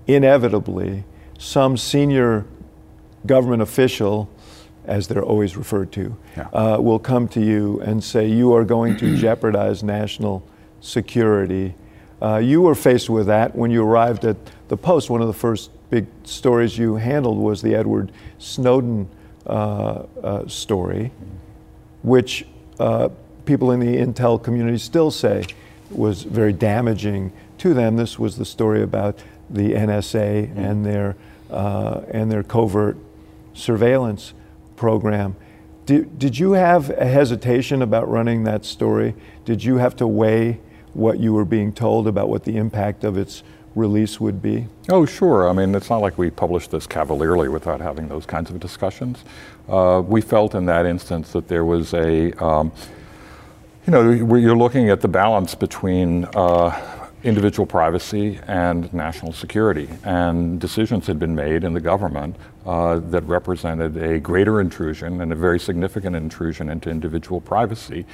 inevitably, 0.07 1.03
some 1.37 1.75
senior 1.75 2.45
government 3.25 3.61
official, 3.61 4.29
as 4.85 5.07
they're 5.07 5.23
always 5.23 5.55
referred 5.57 5.91
to, 5.93 6.15
Yeah. 6.35 6.47
uh, 6.53 6.77
will 6.79 6.99
come 6.99 7.27
to 7.29 7.41
you 7.41 7.79
and 7.81 8.03
say, 8.03 8.27
You 8.27 8.53
are 8.53 8.65
going 8.65 8.97
to 8.97 9.15
jeopardize 9.25 9.83
national 9.83 10.43
security. 10.81 11.75
Uh, 12.21 12.37
you 12.37 12.61
were 12.61 12.75
faced 12.75 13.09
with 13.09 13.27
that 13.27 13.55
when 13.55 13.71
you 13.71 13.83
arrived 13.83 14.25
at 14.25 14.37
the 14.67 14.77
Post. 14.77 15.09
One 15.09 15.21
of 15.21 15.27
the 15.27 15.33
first 15.33 15.71
big 15.89 16.07
stories 16.23 16.77
you 16.77 16.95
handled 16.95 17.37
was 17.37 17.61
the 17.61 17.75
Edward 17.75 18.11
Snowden 18.39 19.07
uh, 19.45 20.03
uh, 20.23 20.47
story, 20.47 21.11
which 22.01 22.45
uh, 22.79 23.09
people 23.45 23.71
in 23.71 23.79
the 23.79 23.97
intel 23.97 24.41
community 24.41 24.77
still 24.77 25.11
say 25.11 25.45
was 25.91 26.23
very 26.23 26.53
damaging 26.53 27.31
to 27.59 27.73
them. 27.73 27.95
This 27.97 28.17
was 28.17 28.37
the 28.37 28.45
story 28.45 28.81
about 28.81 29.17
the 29.49 29.73
NSA 29.73 30.55
and 30.57 30.85
their 30.85 31.15
uh, 31.51 32.01
and 32.09 32.31
their 32.31 32.41
covert 32.43 32.97
surveillance 33.53 34.33
program. 34.83 35.33
Did, 35.85 36.19
did 36.19 36.37
you 36.37 36.51
have 36.51 36.89
a 36.89 37.05
hesitation 37.05 37.81
about 37.81 38.09
running 38.09 38.43
that 38.43 38.65
story? 38.65 39.15
Did 39.45 39.63
you 39.63 39.77
have 39.77 39.95
to 39.95 40.05
weigh 40.05 40.59
what 40.93 41.21
you 41.21 41.31
were 41.31 41.45
being 41.45 41.71
told 41.71 42.05
about 42.05 42.27
what 42.27 42.43
the 42.43 42.57
impact 42.57 43.05
of 43.05 43.17
its 43.17 43.43
release 43.75 44.19
would 44.19 44.41
be? 44.41 44.67
Oh, 44.89 45.05
sure. 45.05 45.47
I 45.47 45.53
mean, 45.53 45.73
it's 45.73 45.89
not 45.89 46.01
like 46.01 46.17
we 46.17 46.29
published 46.29 46.69
this 46.71 46.85
cavalierly 46.85 47.47
without 47.47 47.79
having 47.79 48.09
those 48.09 48.25
kinds 48.25 48.49
of 48.49 48.59
discussions. 48.59 49.23
Uh, 49.69 50.03
we 50.05 50.19
felt 50.19 50.53
in 50.53 50.65
that 50.65 50.85
instance 50.85 51.31
that 51.31 51.47
there 51.47 51.63
was 51.63 51.93
a, 51.93 52.33
um, 52.43 52.69
you 53.87 53.91
know, 53.91 54.11
you're 54.11 54.57
looking 54.57 54.89
at 54.89 54.99
the 54.99 55.07
balance 55.07 55.55
between 55.55 56.25
uh, 56.35 57.07
individual 57.23 57.65
privacy 57.65 58.37
and 58.47 58.93
national 58.93 59.31
security. 59.31 59.87
And 60.03 60.59
decisions 60.59 61.07
had 61.07 61.19
been 61.19 61.35
made 61.35 61.63
in 61.63 61.71
the 61.71 61.79
government 61.79 62.35
uh, 62.65 62.99
that 62.99 63.23
represented 63.23 63.97
a 63.97 64.19
greater 64.19 64.61
intrusion 64.61 65.21
and 65.21 65.31
a 65.31 65.35
very 65.35 65.59
significant 65.59 66.15
intrusion 66.15 66.69
into 66.69 66.89
individual 66.89 67.41
privacy 67.41 68.05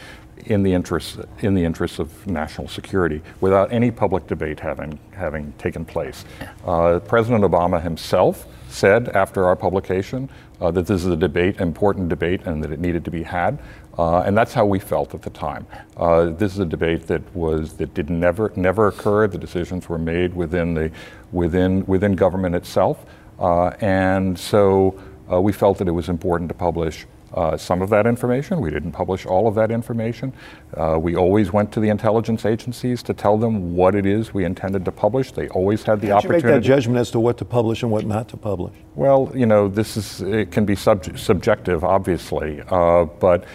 in 0.45 0.63
the 0.63 0.73
interests 0.73 1.17
in 1.39 1.53
the 1.53 1.63
interests 1.63 1.99
of 1.99 2.25
national 2.25 2.67
security 2.67 3.21
without 3.41 3.71
any 3.71 3.91
public 3.91 4.25
debate 4.27 4.59
having 4.59 4.97
having 5.11 5.51
taken 5.57 5.85
place. 5.85 6.25
Uh, 6.65 6.99
President 6.99 7.43
Obama 7.43 7.81
himself 7.81 8.47
said 8.69 9.09
after 9.09 9.45
our 9.45 9.55
publication 9.55 10.29
uh, 10.61 10.71
that 10.71 10.85
this 10.85 11.03
is 11.03 11.11
a 11.11 11.15
debate, 11.15 11.59
important 11.59 12.09
debate, 12.09 12.41
and 12.45 12.63
that 12.63 12.71
it 12.71 12.79
needed 12.79 13.03
to 13.05 13.11
be 13.11 13.23
had. 13.23 13.59
Uh, 13.97 14.21
and 14.21 14.37
that's 14.37 14.53
how 14.53 14.65
we 14.65 14.79
felt 14.79 15.13
at 15.13 15.21
the 15.21 15.29
time. 15.29 15.67
Uh, 15.97 16.29
this 16.29 16.53
is 16.53 16.59
a 16.59 16.65
debate 16.65 17.05
that 17.07 17.21
was 17.35 17.73
that 17.73 17.93
did 17.93 18.09
never 18.09 18.51
never 18.55 18.87
occur. 18.87 19.27
The 19.27 19.37
decisions 19.37 19.89
were 19.89 19.97
made 19.97 20.33
within 20.33 20.73
the 20.73 20.91
within 21.31 21.85
within 21.85 22.15
government 22.15 22.55
itself, 22.55 23.05
and 23.39 24.37
so 24.37 24.99
uh, 25.31 25.39
we 25.39 25.51
felt 25.51 25.77
that 25.77 25.87
it 25.87 25.91
was 25.91 26.09
important 26.09 26.49
to 26.49 26.55
publish 26.55 27.05
uh, 27.33 27.55
some 27.57 27.81
of 27.81 27.89
that 27.89 28.07
information. 28.07 28.59
We 28.59 28.71
didn't 28.71 28.91
publish 28.91 29.25
all 29.25 29.47
of 29.47 29.55
that 29.55 29.71
information. 29.71 30.33
Uh, 30.75 30.97
we 30.99 31.15
always 31.15 31.53
went 31.53 31.71
to 31.73 31.79
the 31.79 31.89
intelligence 31.89 32.45
agencies 32.45 33.03
to 33.03 33.13
tell 33.13 33.37
them 33.37 33.75
what 33.75 33.95
it 33.95 34.05
is 34.05 34.33
we 34.33 34.45
intended 34.45 34.83
to 34.85 34.91
publish. 34.91 35.31
They 35.31 35.47
always 35.49 35.83
had 35.83 36.01
the 36.01 36.07
How'd 36.07 36.23
you 36.23 36.29
make 36.31 36.43
that 36.43 36.61
judgment 36.63 36.97
as 36.97 37.11
to 37.11 37.19
what 37.19 37.37
to 37.37 37.45
publish 37.45 37.83
and 37.83 37.91
what 37.91 38.05
not 38.05 38.29
to 38.29 38.37
publish? 38.37 38.73
Well, 38.95 39.31
you 39.35 39.45
know, 39.45 39.67
this 39.67 39.95
is 39.95 40.21
it 40.21 40.51
can 40.51 40.65
be 40.65 40.75
sub- 40.75 41.17
subjective, 41.17 41.83
obviously, 41.83 42.61
uh, 42.69 43.05
but 43.05 43.45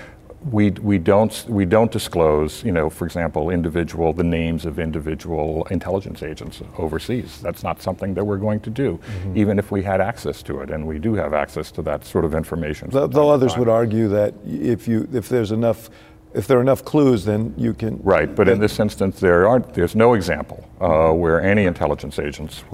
we, 0.51 0.71
we 0.73 0.99
don't 0.99 1.45
we 1.49 1.65
don't 1.65 1.91
disclose, 1.91 2.63
you 2.65 2.73
know, 2.73 2.91
for 2.91 3.07
example, 3.07 3.51
individual 3.51 4.13
the 4.13 4.25
names 4.25 4.67
of 4.67 4.79
individual 4.79 5.67
intelligence 5.71 6.23
agents 6.23 6.61
overseas. 6.77 7.41
That's 7.41 7.63
not 7.63 7.81
something 7.81 8.15
that 8.15 8.25
we're 8.25 8.37
going 8.39 8.61
to 8.61 8.71
do, 8.71 8.99
Mm-hmm. 9.05 9.37
even 9.39 9.59
if 9.59 9.71
we 9.71 9.83
had 9.83 10.01
access 10.01 10.43
to 10.45 10.61
it, 10.61 10.71
and 10.71 10.87
we 10.87 10.99
do 10.99 11.15
have 11.15 11.33
access 11.35 11.71
to 11.73 11.83
that 11.83 12.05
sort 12.05 12.25
of 12.25 12.35
information. 12.35 12.91
Though, 12.91 13.07
though 13.07 13.31
others 13.31 13.57
would 13.57 13.69
argue 13.69 14.09
that 14.09 14.35
if 14.47 14.87
you 14.87 15.09
if 15.13 15.29
there's 15.29 15.53
enough 15.53 15.89
if 16.35 16.49
there 16.49 16.59
are 16.59 16.61
enough 16.61 16.85
clues, 16.85 17.25
then 17.25 17.55
you 17.57 17.73
can. 17.73 18.01
Right, 18.03 18.35
but 18.35 18.49
in 18.49 18.59
this 18.59 18.81
instance, 18.81 19.21
there 19.21 19.47
aren't. 19.49 19.73
There's 19.73 19.95
no 19.95 20.15
example 20.15 20.69
uh, 20.81 21.13
where 21.13 21.41
any 21.41 21.65
intelligence 21.65 22.19
agents, 22.19 22.65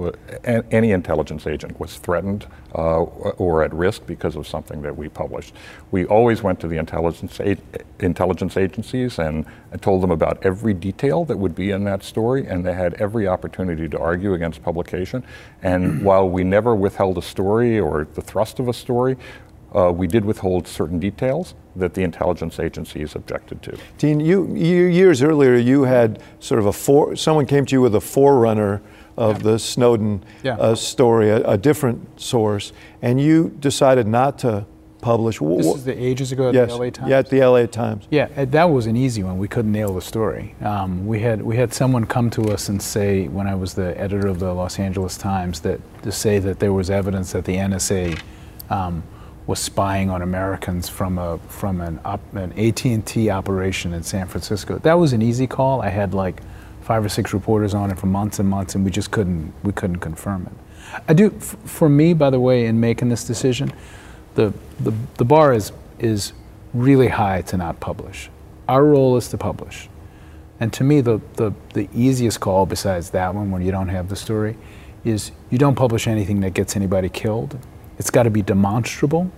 any 0.45 0.93
intelligence 0.93 1.47
agent, 1.47 1.79
was 1.79 1.97
threatened 1.97 2.47
uh, 2.75 3.03
or 3.03 3.63
at 3.63 3.73
risk 3.75 4.07
because 4.07 4.35
of 4.35 4.49
something 4.49 4.81
that 4.83 4.97
we 4.97 5.09
published. 5.11 5.55
We 5.91 6.07
always 6.07 6.43
went 6.43 6.59
to 6.61 6.69
the 6.69 6.79
intelligence 6.79 7.39
a- 7.41 7.59
intelligence 7.99 8.57
agencies 8.57 9.19
and 9.19 9.45
told 9.83 10.03
them 10.03 10.11
about 10.11 10.39
every 10.43 10.73
detail 10.73 11.27
that 11.27 11.37
would 11.37 11.55
be 11.55 11.71
in 11.71 11.85
that 11.85 12.03
story, 12.03 12.47
and 12.47 12.65
they 12.65 12.73
had 12.73 12.95
every 12.95 13.29
opportunity 13.29 13.89
to 13.89 13.99
argue 13.99 14.33
against 14.33 14.63
publication. 14.63 15.23
And 15.63 16.03
while 16.03 16.29
we 16.29 16.45
never 16.45 16.75
withheld 16.75 17.19
a 17.19 17.23
story 17.23 17.79
or 17.79 18.09
the 18.15 18.23
thrust 18.23 18.59
of 18.59 18.69
a 18.69 18.73
story. 18.73 19.17
Uh, 19.75 19.93
we 19.93 20.07
did 20.07 20.25
withhold 20.25 20.67
certain 20.67 20.99
details 20.99 21.55
that 21.77 21.95
the 21.95 22.03
intelligence 22.03 22.59
agencies 22.59 23.15
objected 23.15 23.63
to. 23.63 23.77
Dean, 23.99 24.19
you, 24.21 24.47
you 24.55 24.87
years 24.87 25.23
earlier 25.23 25.55
you 25.57 25.85
had 25.85 26.21
sort 26.41 26.59
of 26.59 26.67
a 26.67 26.73
for 26.73 27.15
someone 27.15 27.47
came 27.47 27.65
to 27.67 27.77
you 27.77 27.81
with 27.81 27.95
a 27.95 28.01
forerunner 28.01 28.83
of 29.17 29.43
the 29.43 29.59
Snowden 29.59 30.25
Yeah. 30.43 30.57
uh, 30.57 30.75
story, 30.75 31.31
a, 31.31 31.43
a 31.47 31.57
different 31.59 32.21
source, 32.21 32.73
and 33.03 33.21
you 33.21 33.51
decided 33.61 34.07
not 34.09 34.39
to 34.41 34.65
publish. 35.03 35.39
Wh- 35.39 35.59
This 35.59 35.67
wh- 35.73 35.77
is 35.77 35.85
the 35.85 36.03
ages 36.05 36.33
ago 36.33 36.49
at 36.49 36.55
yes, 36.55 36.71
the 36.73 36.77
LA 36.79 36.91
Times. 36.91 37.09
yeah, 37.11 37.19
at 37.19 37.29
the 37.31 37.41
LA 37.45 37.67
Times. 37.67 38.09
Yeah, 38.11 38.45
that 38.47 38.65
was 38.71 38.87
an 38.87 38.97
easy 38.97 39.23
one. 39.23 39.39
We 39.39 39.47
couldn't 39.49 39.73
nail 39.73 39.95
the 39.95 40.01
story. 40.03 40.55
Um, 40.63 41.07
we 41.07 41.21
had 41.21 41.43
we 41.43 41.57
had 41.57 41.73
someone 41.73 42.07
come 42.07 42.29
to 42.31 42.51
us 42.51 42.69
and 42.69 42.81
say, 42.83 43.29
when 43.29 43.47
I 43.47 43.55
was 43.55 43.75
the 43.75 43.99
editor 44.01 44.27
of 44.27 44.41
the 44.41 44.53
Los 44.53 44.79
Angeles 44.81 45.17
Times, 45.17 45.61
that 45.61 45.81
to 46.03 46.11
say 46.13 46.39
that 46.41 46.59
there 46.59 46.73
was 46.73 46.91
evidence 46.91 47.33
that 47.33 47.45
the 47.45 47.55
NSA 47.57 48.19
um, 48.69 49.03
was 49.51 49.59
spying 49.59 50.11
on 50.11 50.23
Americans 50.23 50.89
from 50.89 51.19
a 51.19 51.37
from 51.49 51.81
an 51.81 51.99
op, 52.05 52.21
an 52.37 52.53
AT&T 52.53 53.29
operation 53.31 53.93
in 53.93 54.03
San 54.05 54.29
Francisco. 54.29 54.79
That 54.79 54.95
was 54.95 55.13
an 55.13 55.23
easy 55.23 55.49
call. 55.49 55.83
I 55.83 55.89
had 55.89 56.15
like 56.15 56.41
five 56.83 57.05
or 57.05 57.09
six 57.09 57.35
reporters 57.35 57.75
on 57.75 57.91
it 57.91 57.99
for 57.99 58.07
months 58.07 58.39
and 58.39 58.49
months, 58.49 58.77
and 58.77 58.85
we 58.85 58.93
just 58.93 59.11
couldn't 59.11 59.53
we 59.65 59.73
couldn't 59.73 59.99
confirm 59.99 60.47
it. 60.47 61.03
I 61.09 61.15
do 61.15 61.31
for 61.31 61.89
me, 61.89 62.15
by 62.15 62.31
the 62.31 62.39
way, 62.39 62.67
in 62.67 62.79
making 62.79 63.09
this 63.09 63.25
decision, 63.25 63.73
the 64.37 64.55
the, 64.79 64.93
the 65.17 65.25
bar 65.25 65.53
is 65.53 65.73
is 65.99 66.33
really 66.73 67.09
high 67.09 67.43
to 67.43 67.57
not 67.57 67.81
publish. 67.81 68.31
Our 68.69 68.85
role 68.85 69.17
is 69.17 69.27
to 69.31 69.37
publish. 69.37 69.89
And 70.61 70.73
to 70.75 70.85
me, 70.85 71.01
the, 71.01 71.21
the, 71.35 71.53
the 71.73 71.89
easiest 71.95 72.39
call, 72.39 72.67
besides 72.67 73.11
that 73.11 73.35
one, 73.35 73.51
when 73.51 73.63
you 73.63 73.73
don't 73.73 73.89
have 73.89 74.09
the 74.11 74.15
story, 74.15 74.57
is 75.05 75.33
you 75.49 75.59
don't 75.59 75.75
publish 75.75 76.07
anything 76.07 76.41
that 76.41 76.53
gets 76.53 76.77
anybody 76.77 77.09
killed. 77.09 77.59
It's 78.01 78.11
got 78.11 78.23
to 78.23 78.31
be 78.31 78.41
demonstrable. 78.41 79.31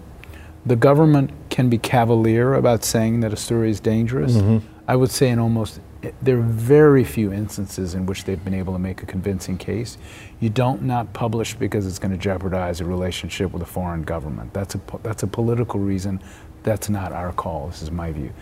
The 0.64 0.76
government 0.76 1.32
can 1.50 1.68
be 1.68 1.78
cavalier 1.78 2.54
about 2.54 2.84
saying 2.84 3.18
that 3.20 3.32
a 3.32 3.36
story 3.36 3.70
is 3.70 3.80
dangerous. 3.80 4.34
Mm-hmm. 4.36 4.64
I 4.86 4.94
would 4.94 5.10
say 5.10 5.30
in 5.30 5.40
almost 5.40 5.80
there 6.22 6.38
are 6.38 6.42
very 6.42 7.02
few 7.02 7.32
instances 7.32 7.96
in 7.96 8.06
which 8.06 8.22
they've 8.22 8.42
been 8.44 8.54
able 8.54 8.72
to 8.72 8.78
make 8.78 9.02
a 9.02 9.06
convincing 9.06 9.58
case. 9.58 9.98
You 10.38 10.48
don't 10.48 10.82
not 10.82 11.12
publish 11.12 11.54
because 11.54 11.88
it's 11.88 11.98
going 11.98 12.12
to 12.12 12.16
jeopardize 12.16 12.80
a 12.80 12.84
relationship 12.84 13.50
with 13.50 13.62
a 13.62 13.66
foreign 13.66 14.02
government. 14.02 14.54
That's 14.54 14.76
a 14.76 14.80
that's 15.02 15.24
a 15.24 15.26
political 15.26 15.80
reason. 15.80 16.22
That's 16.62 16.88
not 16.88 17.10
our 17.10 17.32
call. 17.32 17.66
This 17.66 17.82
is 17.82 17.90
my 17.90 18.12
view. 18.12 18.32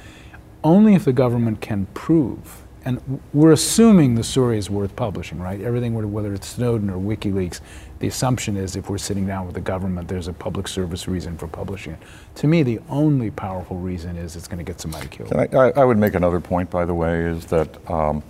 Only 0.62 0.95
if 0.95 1.07
the 1.07 1.14
government 1.14 1.62
can 1.62 1.87
prove, 1.95 2.62
and 2.85 3.23
we're 3.33 3.53
assuming 3.53 4.16
the 4.16 4.25
story 4.25 4.59
is 4.59 4.68
worth 4.68 4.95
publishing, 4.97 5.41
right? 5.41 5.59
Everything, 5.62 5.95
whether- 5.95 6.09
whether 6.09 6.35
it's 6.35 6.47
Snowden 6.47 6.91
or 6.91 6.99
WikiLeaks, 6.99 7.61
the 8.01 8.09
assumption 8.09 8.57
is 8.57 8.76
if 8.76 8.88
we're 8.88 8.98
sitting 8.98 9.26
down 9.26 9.44
with 9.44 9.55
the 9.55 9.61
government, 9.61 10.09
there's 10.09 10.26
a 10.26 10.32
public 10.32 10.66
service 10.66 11.07
reason 11.07 11.36
for 11.36 11.46
publishing 11.46 11.92
it. 11.92 11.98
To 12.36 12.46
me, 12.46 12.62
the 12.62 12.80
only 12.88 13.30
powerful 13.30 13.76
reason 13.76 14.16
is 14.16 14.36
it's 14.36 14.48
going 14.48 14.59
to 14.59 14.64
get 14.64 14.80
somebody 14.80 15.07
killed. 15.09 15.32
I, 15.34 15.70
I, 15.76 15.84
would 15.84 15.98
make 15.98 16.14
another 16.14 16.40
point, 16.40 16.70
by 16.70 16.86
the 16.86 16.94
way, 16.94 17.26
is 17.26 17.44
that 17.46 17.90
um, 17.90 18.22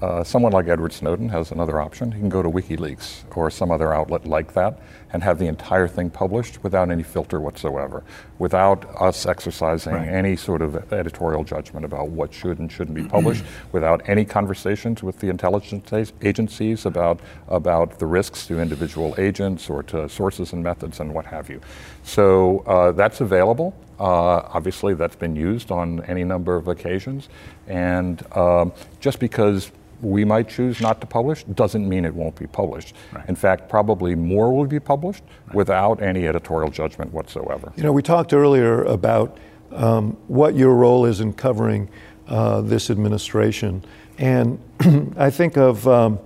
uh, 0.00 0.22
someone 0.22 0.52
like 0.52 0.68
Edward 0.68 0.92
Snowden 0.92 1.28
has 1.30 1.50
another 1.50 1.80
option. 1.80 2.12
He 2.12 2.20
can 2.20 2.28
go 2.28 2.42
to 2.42 2.48
WikiLeaks 2.48 3.24
or 3.36 3.50
some 3.50 3.70
other 3.70 3.92
outlet 3.92 4.26
like 4.26 4.54
that 4.54 4.80
and 5.12 5.22
have 5.22 5.38
the 5.38 5.46
entire 5.46 5.88
thing 5.88 6.10
published 6.10 6.62
without 6.62 6.90
any 6.90 7.02
filter 7.02 7.40
whatsoever, 7.40 8.04
without 8.38 8.84
us 9.00 9.26
exercising 9.26 9.94
Right. 9.94 10.06
any 10.08 10.36
sort 10.36 10.62
of 10.62 10.92
editorial 10.92 11.42
judgment 11.44 11.84
about 11.84 12.08
what 12.10 12.32
should 12.32 12.58
and 12.58 12.70
shouldn't 12.70 12.94
be 12.94 13.04
published, 13.04 13.42
without 13.72 14.02
any 14.08 14.24
conversations 14.24 15.02
with 15.02 15.18
the 15.18 15.28
intelligence 15.30 16.12
agencies 16.22 16.84
about, 16.86 17.20
about 17.48 17.98
the 17.98 18.06
risks 18.06 18.46
to 18.46 18.60
individual 18.60 19.14
agents 19.18 19.68
or 19.70 19.82
to 19.84 20.08
sources 20.08 20.52
and 20.52 20.62
methods 20.62 21.00
and 21.00 21.12
what 21.12 21.24
have 21.26 21.48
you. 21.50 21.60
So 22.04 22.60
uh, 22.66 22.92
that's 22.92 23.20
available. 23.20 23.74
Uh, 23.98 24.42
obviously, 24.52 24.94
that's 24.94 25.16
been 25.16 25.34
used 25.34 25.72
on 25.72 26.04
any 26.04 26.22
number 26.22 26.54
of 26.54 26.68
occasions. 26.68 27.28
And 27.66 28.24
um, 28.36 28.72
just 29.00 29.18
because 29.18 29.72
we 30.00 30.24
might 30.24 30.48
choose 30.48 30.80
not 30.80 31.00
to 31.00 31.06
publish 31.06 31.44
doesn't 31.44 31.88
mean 31.88 32.04
it 32.04 32.14
won't 32.14 32.36
be 32.36 32.46
published. 32.46 32.94
Right. 33.12 33.28
In 33.28 33.34
fact, 33.34 33.68
probably 33.68 34.14
more 34.14 34.54
will 34.54 34.66
be 34.66 34.80
published 34.80 35.24
without 35.52 36.02
any 36.02 36.26
editorial 36.26 36.70
judgment 36.70 37.12
whatsoever. 37.12 37.72
You 37.76 37.82
know, 37.82 37.92
we 37.92 38.02
talked 38.02 38.32
earlier 38.32 38.84
about 38.84 39.38
um, 39.72 40.16
what 40.28 40.54
your 40.54 40.74
role 40.74 41.04
is 41.04 41.20
in 41.20 41.32
covering 41.32 41.88
uh, 42.28 42.60
this 42.60 42.90
administration, 42.90 43.84
and 44.18 44.58
I 45.16 45.30
think 45.30 45.56
of 45.56 45.86
um, 45.88 46.18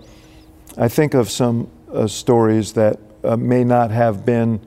I 0.77 0.89
think 0.89 1.15
of 1.15 1.31
some 1.31 1.71
uh, 1.93 2.07
stories 2.07 2.73
that 2.75 2.99
uh, 3.25 3.37
may 3.37 3.65
not 3.65 3.91
have 3.91 4.25
been 4.25 4.61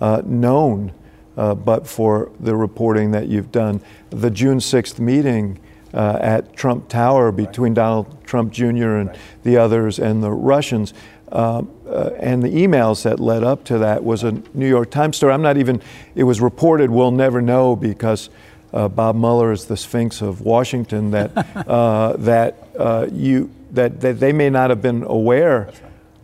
uh, 0.00 0.22
known, 0.24 0.92
uh, 1.36 1.54
but 1.54 1.86
for 1.86 2.32
the 2.40 2.56
reporting 2.56 3.10
that 3.12 3.28
you've 3.28 3.52
done. 3.52 3.80
The 4.10 4.30
June 4.30 4.58
6th 4.58 4.98
meeting 4.98 5.60
uh, 5.94 6.18
at 6.20 6.54
Trump 6.56 6.88
Tower 6.88 7.32
between 7.32 7.74
Donald 7.74 8.24
Trump 8.24 8.52
Jr. 8.52 8.96
and 8.96 9.18
the 9.42 9.56
others 9.56 9.98
and 9.98 10.22
the 10.22 10.30
Russians. 10.30 10.94
Um, 11.30 11.70
uh, 11.86 12.10
and 12.18 12.42
the 12.42 12.48
emails 12.48 13.04
that 13.04 13.18
led 13.18 13.42
up 13.42 13.64
to 13.64 13.78
that 13.78 14.04
was 14.04 14.22
a 14.22 14.32
New 14.52 14.68
York 14.68 14.90
Times 14.90 15.16
story. 15.16 15.32
I'm 15.32 15.42
not 15.42 15.56
even, 15.56 15.80
it 16.14 16.24
was 16.24 16.40
reported, 16.40 16.90
we'll 16.90 17.10
never 17.10 17.40
know 17.40 17.74
because 17.74 18.28
uh, 18.72 18.88
Bob 18.88 19.16
Mueller 19.16 19.52
is 19.52 19.64
the 19.64 19.76
Sphinx 19.76 20.20
of 20.20 20.42
Washington, 20.42 21.10
that, 21.12 21.30
uh, 21.68 22.16
that, 22.18 22.68
uh, 22.78 23.08
you, 23.10 23.50
that, 23.70 24.00
that 24.00 24.20
they 24.20 24.32
may 24.32 24.50
not 24.50 24.70
have 24.70 24.82
been 24.82 25.04
aware 25.04 25.72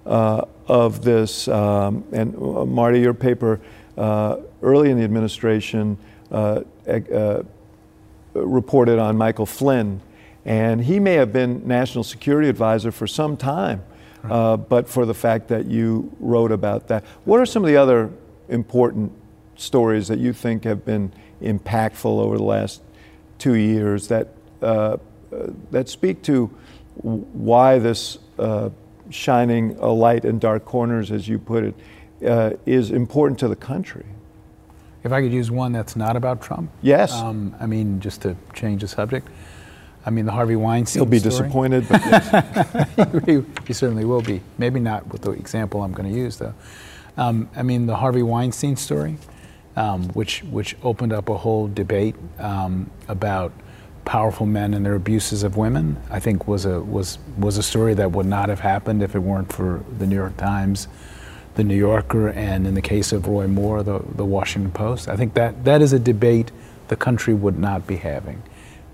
uh, 0.05 0.45
of 0.67 1.03
this. 1.03 1.49
Um, 1.49 2.05
and 2.13 2.35
uh, 2.37 2.65
Marty, 2.65 3.01
your 3.01 3.15
paper 3.15 3.61
uh, 3.97 4.37
early 4.63 4.91
in 4.91 4.99
the 4.99 5.05
administration 5.05 5.99
uh, 6.31 6.63
uh, 6.87 7.43
reported 8.35 8.99
on 8.99 9.17
Michael 9.17 9.47
Flynn, 9.47 10.01
and 10.45 10.85
he 10.85 11.01
may 11.01 11.15
have 11.15 11.33
been 11.33 11.67
national 11.67 12.05
security 12.05 12.49
advisor 12.49 12.91
for 12.91 13.07
some 13.07 13.37
time, 13.37 13.83
uh, 14.25 14.57
but 14.57 14.89
for 14.89 15.07
the 15.07 15.15
fact 15.15 15.49
that 15.49 15.67
you 15.67 16.15
wrote 16.21 16.53
about 16.53 16.89
that. 16.89 17.05
What 17.25 17.41
are 17.41 17.47
some 17.47 17.65
of 17.65 17.69
the 17.69 17.77
other 17.77 18.11
important 18.49 19.13
stories 19.57 20.09
that 20.09 20.19
you 20.19 20.33
think 20.33 20.65
have 20.65 20.85
been 20.85 21.13
impactful 21.43 22.05
over 22.05 22.37
the 22.37 22.45
last 22.45 22.83
two 23.39 23.55
years 23.55 24.09
that 24.09 24.29
uh, 24.63 24.97
uh, 25.33 25.49
that 25.71 25.89
speak 25.89 26.23
to 26.23 26.47
why 27.03 27.79
this 27.79 28.19
uh, 28.39 28.71
shining 29.11 29.77
a 29.79 29.89
light 29.89 30.25
in 30.25 30.39
dark 30.39 30.65
corners, 30.65 31.13
as 31.13 31.29
you 31.29 31.39
put 31.39 31.65
it, 31.65 31.75
uh, 32.27 32.53
is 32.67 32.91
important 32.91 33.39
to 33.39 33.49
the 33.49 33.57
country? 33.57 34.05
If 35.05 35.13
I 35.13 35.23
could 35.23 35.33
use 35.33 35.51
one 35.51 35.73
that's 35.73 35.97
not 35.97 36.17
about 36.17 36.43
Trump, 36.43 36.71
Yes. 36.83 37.13
Um, 37.13 37.55
I 37.61 37.67
mean, 37.67 38.01
just 38.01 38.23
to 38.23 38.37
change 38.53 38.83
the 38.83 38.89
subject. 38.89 39.29
I 40.05 40.11
mean, 40.11 40.27
the 40.27 40.33
Harvey 40.33 40.57
Weinstein. 40.57 41.03
He'll 41.03 41.11
be 41.11 41.19
story. 41.19 41.31
disappointed, 41.31 41.87
but 41.89 42.01
yes. 42.01 43.25
he, 43.27 43.43
he 43.67 43.73
certainly 43.73 44.05
will 44.05 44.23
be. 44.23 44.41
Maybe 44.57 44.81
not 44.81 45.07
with 45.13 45.23
the 45.23 45.33
example 45.33 45.83
I'm 45.83 45.93
going 45.93 46.11
to 46.11 46.17
use, 46.19 46.37
though. 46.39 46.55
Um, 47.17 47.51
I 47.57 47.63
mean, 47.63 47.87
the 47.87 47.97
Harvey 47.97 48.23
Weinstein 48.23 48.77
story, 48.77 49.17
um, 49.77 50.05
which 50.11 50.43
which 50.45 50.77
opened 50.83 51.13
up 51.13 51.29
a 51.29 51.37
whole 51.37 51.69
debate 51.69 52.15
um, 52.39 52.91
about 53.09 53.53
powerful 54.05 54.47
men 54.47 54.73
and 54.73 54.87
their 54.87 54.95
abuses 54.95 55.43
of 55.43 55.57
women. 55.57 56.01
I 56.11 56.21
think 56.21 56.49
was 56.49 56.65
a 56.65 56.81
was 56.81 57.19
was 57.37 57.59
a 57.59 57.63
story 57.63 57.95
that 57.95 58.13
would 58.13 58.27
not 58.27 58.49
have 58.49 58.61
happened 58.61 59.03
if 59.03 59.15
it 59.15 59.19
weren't 59.19 59.53
for 59.53 59.85
the 59.99 60.07
New 60.07 60.17
York 60.17 60.37
Times, 60.39 60.89
the 61.59 61.65
New 61.65 61.77
Yorker, 61.77 62.29
and 62.29 62.69
in 62.69 62.75
the 62.75 62.81
case 62.81 63.11
of 63.11 63.27
Roy 63.27 63.49
Moore, 63.49 63.83
the, 63.83 64.01
the 64.15 64.25
Washington 64.25 64.71
Post. 64.71 65.09
I 65.09 65.17
think 65.17 65.35
that 65.35 65.65
that 65.65 65.83
is 65.83 65.93
a 65.93 65.99
debate 65.99 66.53
the 66.87 66.95
country 66.95 67.35
would 67.35 67.59
not 67.59 67.85
be 67.85 67.97
having 67.97 68.41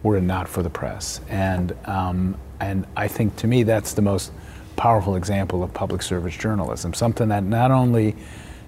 were 0.03 0.17
it 0.17 0.23
not 0.23 0.49
for 0.49 0.62
the 0.62 0.71
press. 0.71 1.21
And, 1.29 1.77
um, 1.85 2.37
and 2.61 2.87
I 2.97 3.07
think 3.07 3.37
to 3.37 3.47
me 3.47 3.65
that's 3.65 3.93
the 3.93 4.01
most 4.01 4.33
powerful 4.77 5.15
example 5.17 5.62
of 5.62 5.75
public 5.75 6.01
service 6.01 6.35
journalism, 6.35 6.95
something 6.95 7.29
that 7.29 7.45
not 7.45 7.71
only, 7.71 8.17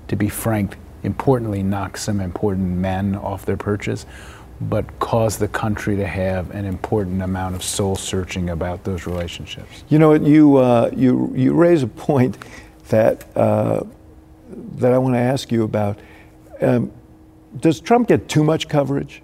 to 0.08 0.16
be 0.16 0.28
frank, 0.28 0.76
importantly 1.02 1.62
knocks 1.62 2.02
some 2.02 2.20
important 2.20 2.68
men 2.76 3.16
off 3.16 3.46
their 3.46 3.56
perches, 3.56 4.04
but 4.60 4.98
caused 4.98 5.40
the 5.40 5.48
country 5.48 5.96
to 5.96 6.06
have 6.06 6.50
an 6.50 6.66
important 6.66 7.22
amount 7.22 7.54
of 7.54 7.62
soul 7.62 7.96
searching 7.96 8.50
about 8.50 8.84
those 8.84 9.06
relationships. 9.06 9.84
You 9.88 9.98
know, 9.98 10.12
you, 10.12 10.56
uh, 10.56 10.90
you, 10.94 11.32
you 11.34 11.54
raise 11.54 11.82
a 11.82 11.86
point 11.86 12.36
that, 12.88 13.24
uh, 13.36 13.84
that 14.76 14.92
I 14.92 14.98
want 14.98 15.14
to 15.14 15.20
ask 15.20 15.50
you 15.50 15.64
about. 15.64 15.98
Um, 16.60 16.92
does 17.58 17.80
Trump 17.80 18.08
get 18.08 18.28
too 18.28 18.44
much 18.44 18.68
coverage? 18.68 19.22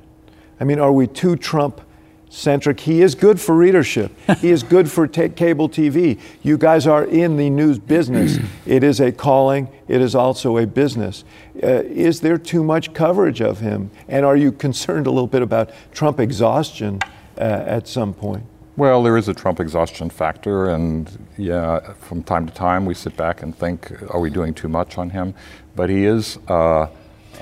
I 0.60 0.64
mean, 0.64 0.78
are 0.78 0.92
we 0.92 1.06
too 1.06 1.36
Trump 1.36 1.80
centric? 2.28 2.80
He 2.80 3.02
is 3.02 3.14
good 3.14 3.40
for 3.40 3.54
readership. 3.54 4.12
he 4.38 4.50
is 4.50 4.62
good 4.62 4.90
for 4.90 5.06
t- 5.06 5.28
cable 5.28 5.68
TV. 5.68 6.18
You 6.42 6.56
guys 6.56 6.86
are 6.86 7.04
in 7.04 7.36
the 7.36 7.50
news 7.50 7.78
business. 7.78 8.38
it 8.66 8.82
is 8.82 9.00
a 9.00 9.12
calling. 9.12 9.68
It 9.88 10.00
is 10.00 10.14
also 10.14 10.58
a 10.58 10.66
business. 10.66 11.24
Uh, 11.62 11.82
is 11.84 12.20
there 12.20 12.38
too 12.38 12.64
much 12.64 12.94
coverage 12.94 13.40
of 13.40 13.60
him? 13.60 13.90
And 14.08 14.24
are 14.24 14.36
you 14.36 14.52
concerned 14.52 15.06
a 15.06 15.10
little 15.10 15.26
bit 15.26 15.42
about 15.42 15.70
Trump 15.92 16.20
exhaustion 16.20 17.00
uh, 17.36 17.40
at 17.40 17.88
some 17.88 18.14
point? 18.14 18.44
Well, 18.74 19.02
there 19.02 19.18
is 19.18 19.28
a 19.28 19.34
Trump 19.34 19.60
exhaustion 19.60 20.08
factor, 20.08 20.70
and 20.70 21.28
yeah, 21.36 21.92
from 21.92 22.22
time 22.22 22.46
to 22.46 22.54
time 22.54 22.86
we 22.86 22.94
sit 22.94 23.14
back 23.18 23.42
and 23.42 23.54
think, 23.54 23.92
are 24.10 24.18
we 24.18 24.30
doing 24.30 24.54
too 24.54 24.68
much 24.68 24.96
on 24.96 25.10
him? 25.10 25.34
But 25.76 25.90
he 25.90 26.06
is 26.06 26.38
uh, 26.48 26.88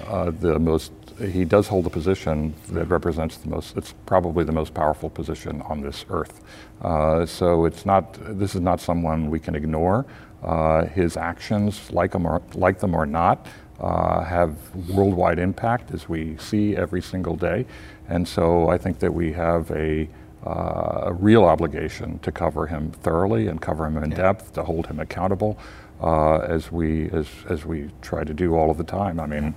uh, 0.09 0.31
the 0.33 0.59
most 0.59 0.93
he 1.21 1.45
does 1.45 1.69
hold 1.69 1.87
a 1.87 1.91
position 1.91 2.55
that 2.71 2.87
represents 2.87 3.37
the 3.37 3.49
most, 3.49 3.77
it's 3.77 3.95
probably 4.07 4.43
the 4.43 4.53
most 4.53 4.73
powerful 4.75 5.11
position 5.11 5.61
on 5.63 5.81
this 5.83 6.05
earth. 6.09 6.43
Uh, 6.81 7.27
so 7.27 7.67
it's 7.67 7.85
not, 7.85 8.19
this 8.39 8.55
is 8.55 8.61
not 8.61 8.81
someone 8.81 9.31
we 9.31 9.39
can 9.39 9.55
ignore. 9.55 10.07
Uh, 10.43 10.87
his 10.87 11.17
actions, 11.17 11.93
like 11.93 12.13
them 12.13 12.27
or, 12.27 12.41
like 12.55 12.79
them 12.79 12.95
or 12.95 13.05
not, 13.05 13.47
uh, 13.81 14.25
have 14.25 14.57
worldwide 14.89 15.39
impact 15.39 15.93
as 15.93 16.09
we 16.09 16.37
see 16.39 16.75
every 16.75 17.03
single 17.03 17.37
day. 17.37 17.67
And 18.09 18.27
so 18.27 18.69
I 18.69 18.79
think 18.79 18.99
that 19.01 19.13
we 19.13 19.33
have 19.33 19.71
a, 19.73 20.09
uh, 20.47 21.03
a 21.05 21.13
real 21.13 21.45
obligation 21.45 22.19
to 22.21 22.33
cover 22.33 22.67
him 22.67 22.91
thoroughly 22.91 23.47
and 23.47 23.61
cover 23.61 23.87
him 23.87 23.97
in 24.03 24.11
yeah. 24.11 24.17
depth, 24.17 24.53
to 24.55 24.63
hold 24.65 24.87
him 24.87 24.99
accountable 24.99 25.59
uh, 26.03 26.39
as, 26.39 26.73
we, 26.73 27.11
as, 27.11 27.27
as 27.49 27.67
we 27.67 27.91
try 28.01 28.25
to 28.25 28.33
do 28.33 28.55
all 28.55 28.71
of 28.71 28.79
the 28.79 28.85
time. 28.85 29.21
I 29.21 29.27
mean, 29.27 29.55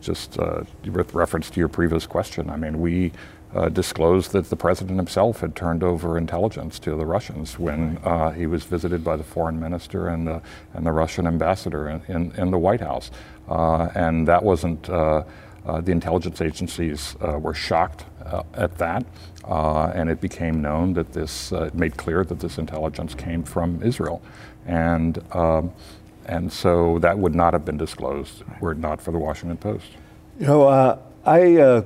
just 0.00 0.38
uh, 0.38 0.62
with 0.84 1.14
reference 1.14 1.50
to 1.50 1.60
your 1.60 1.68
previous 1.68 2.06
question, 2.06 2.48
I 2.48 2.56
mean, 2.56 2.80
we 2.80 3.12
uh, 3.54 3.68
disclosed 3.68 4.30
that 4.32 4.48
the 4.48 4.56
president 4.56 4.96
himself 4.96 5.40
had 5.40 5.56
turned 5.56 5.82
over 5.82 6.16
intelligence 6.16 6.78
to 6.78 6.94
the 6.96 7.04
Russians 7.04 7.58
when 7.58 7.98
uh, 8.04 8.30
he 8.30 8.46
was 8.46 8.62
visited 8.62 9.02
by 9.02 9.16
the 9.16 9.24
foreign 9.24 9.58
minister 9.58 10.08
and 10.08 10.26
the, 10.26 10.40
and 10.74 10.86
the 10.86 10.92
Russian 10.92 11.26
ambassador 11.26 11.88
in, 11.88 12.02
in, 12.08 12.32
in 12.36 12.50
the 12.52 12.58
White 12.58 12.80
House. 12.80 13.10
Uh, 13.48 13.88
and 13.96 14.28
that 14.28 14.42
wasn't, 14.44 14.88
uh, 14.88 15.24
uh, 15.66 15.80
the 15.80 15.90
intelligence 15.90 16.40
agencies 16.40 17.16
were 17.20 17.52
shocked 17.54 18.04
at 18.54 18.76
that. 18.78 19.04
and 19.46 20.10
it 20.10 20.20
became 20.20 20.62
known 20.62 20.92
that 20.94 21.12
this, 21.12 21.52
it 21.52 21.74
made 21.74 21.96
clear 21.96 22.24
that 22.24 22.40
this 22.40 22.58
intelligence 22.58 23.14
came 23.14 23.42
from 23.42 23.82
Israel. 23.82 24.22
And 24.66 25.18
um, 25.32 25.72
and 26.30 26.52
so 26.52 27.00
that 27.00 27.18
would 27.18 27.34
not 27.34 27.52
have 27.54 27.64
been 27.64 27.76
disclosed 27.76 28.44
were 28.60 28.72
it 28.72 28.78
not 28.78 29.00
for 29.00 29.10
the 29.10 29.18
Washington 29.18 29.56
Post. 29.56 29.86
You 30.38 30.46
know, 30.46 30.68
uh, 30.68 30.98
I, 31.24 31.56
uh, 31.56 31.82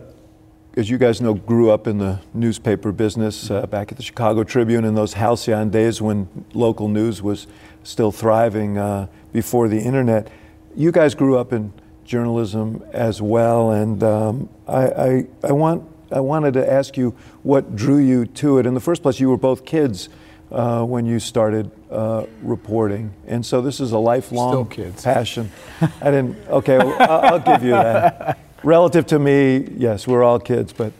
as 0.76 0.90
you 0.90 0.98
guys 0.98 1.20
know, 1.20 1.34
grew 1.34 1.70
up 1.70 1.86
in 1.86 1.96
the 1.96 2.20
newspaper 2.34 2.92
business 2.92 3.50
uh, 3.50 3.66
back 3.66 3.90
at 3.90 3.96
the 3.96 4.02
Chicago 4.02 4.44
Tribune 4.44 4.84
in 4.84 4.94
those 4.94 5.14
halcyon 5.14 5.70
days 5.70 6.02
when 6.02 6.28
local 6.52 6.88
news 6.88 7.22
was 7.22 7.46
still 7.84 8.12
thriving 8.12 8.76
uh, 8.76 9.06
before 9.32 9.66
the 9.66 9.80
internet. 9.80 10.28
You 10.76 10.92
guys 10.92 11.14
grew 11.14 11.38
up 11.38 11.52
in 11.52 11.72
journalism 12.04 12.84
as 12.92 13.22
well, 13.22 13.70
and 13.70 14.02
um, 14.02 14.48
I, 14.68 14.86
I, 14.86 15.26
I, 15.44 15.52
want, 15.52 15.88
I 16.14 16.20
wanted 16.20 16.54
to 16.54 16.72
ask 16.72 16.96
you 16.96 17.10
what 17.42 17.74
drew 17.74 17.98
you 17.98 18.24
to 18.26 18.58
it. 18.58 18.66
In 18.66 18.74
the 18.74 18.80
first 18.80 19.02
place, 19.02 19.18
you 19.18 19.28
were 19.28 19.36
both 19.36 19.64
kids 19.64 20.08
uh, 20.52 20.84
when 20.84 21.06
you 21.06 21.18
started 21.18 21.72
uh, 21.90 22.26
reporting, 22.40 23.12
and 23.26 23.44
so 23.44 23.60
this 23.60 23.80
is 23.80 23.90
a 23.90 23.98
lifelong 23.98 24.68
passion. 25.02 25.50
I 25.80 26.12
didn't. 26.12 26.36
Okay, 26.48 26.78
well, 26.78 26.96
I'll, 27.00 27.34
I'll 27.34 27.40
give 27.40 27.64
you 27.64 27.72
that. 27.72 28.38
Relative 28.62 29.06
to 29.06 29.18
me, 29.18 29.68
yes, 29.76 30.06
we're 30.06 30.22
all 30.22 30.38
kids, 30.38 30.72
but 30.72 30.92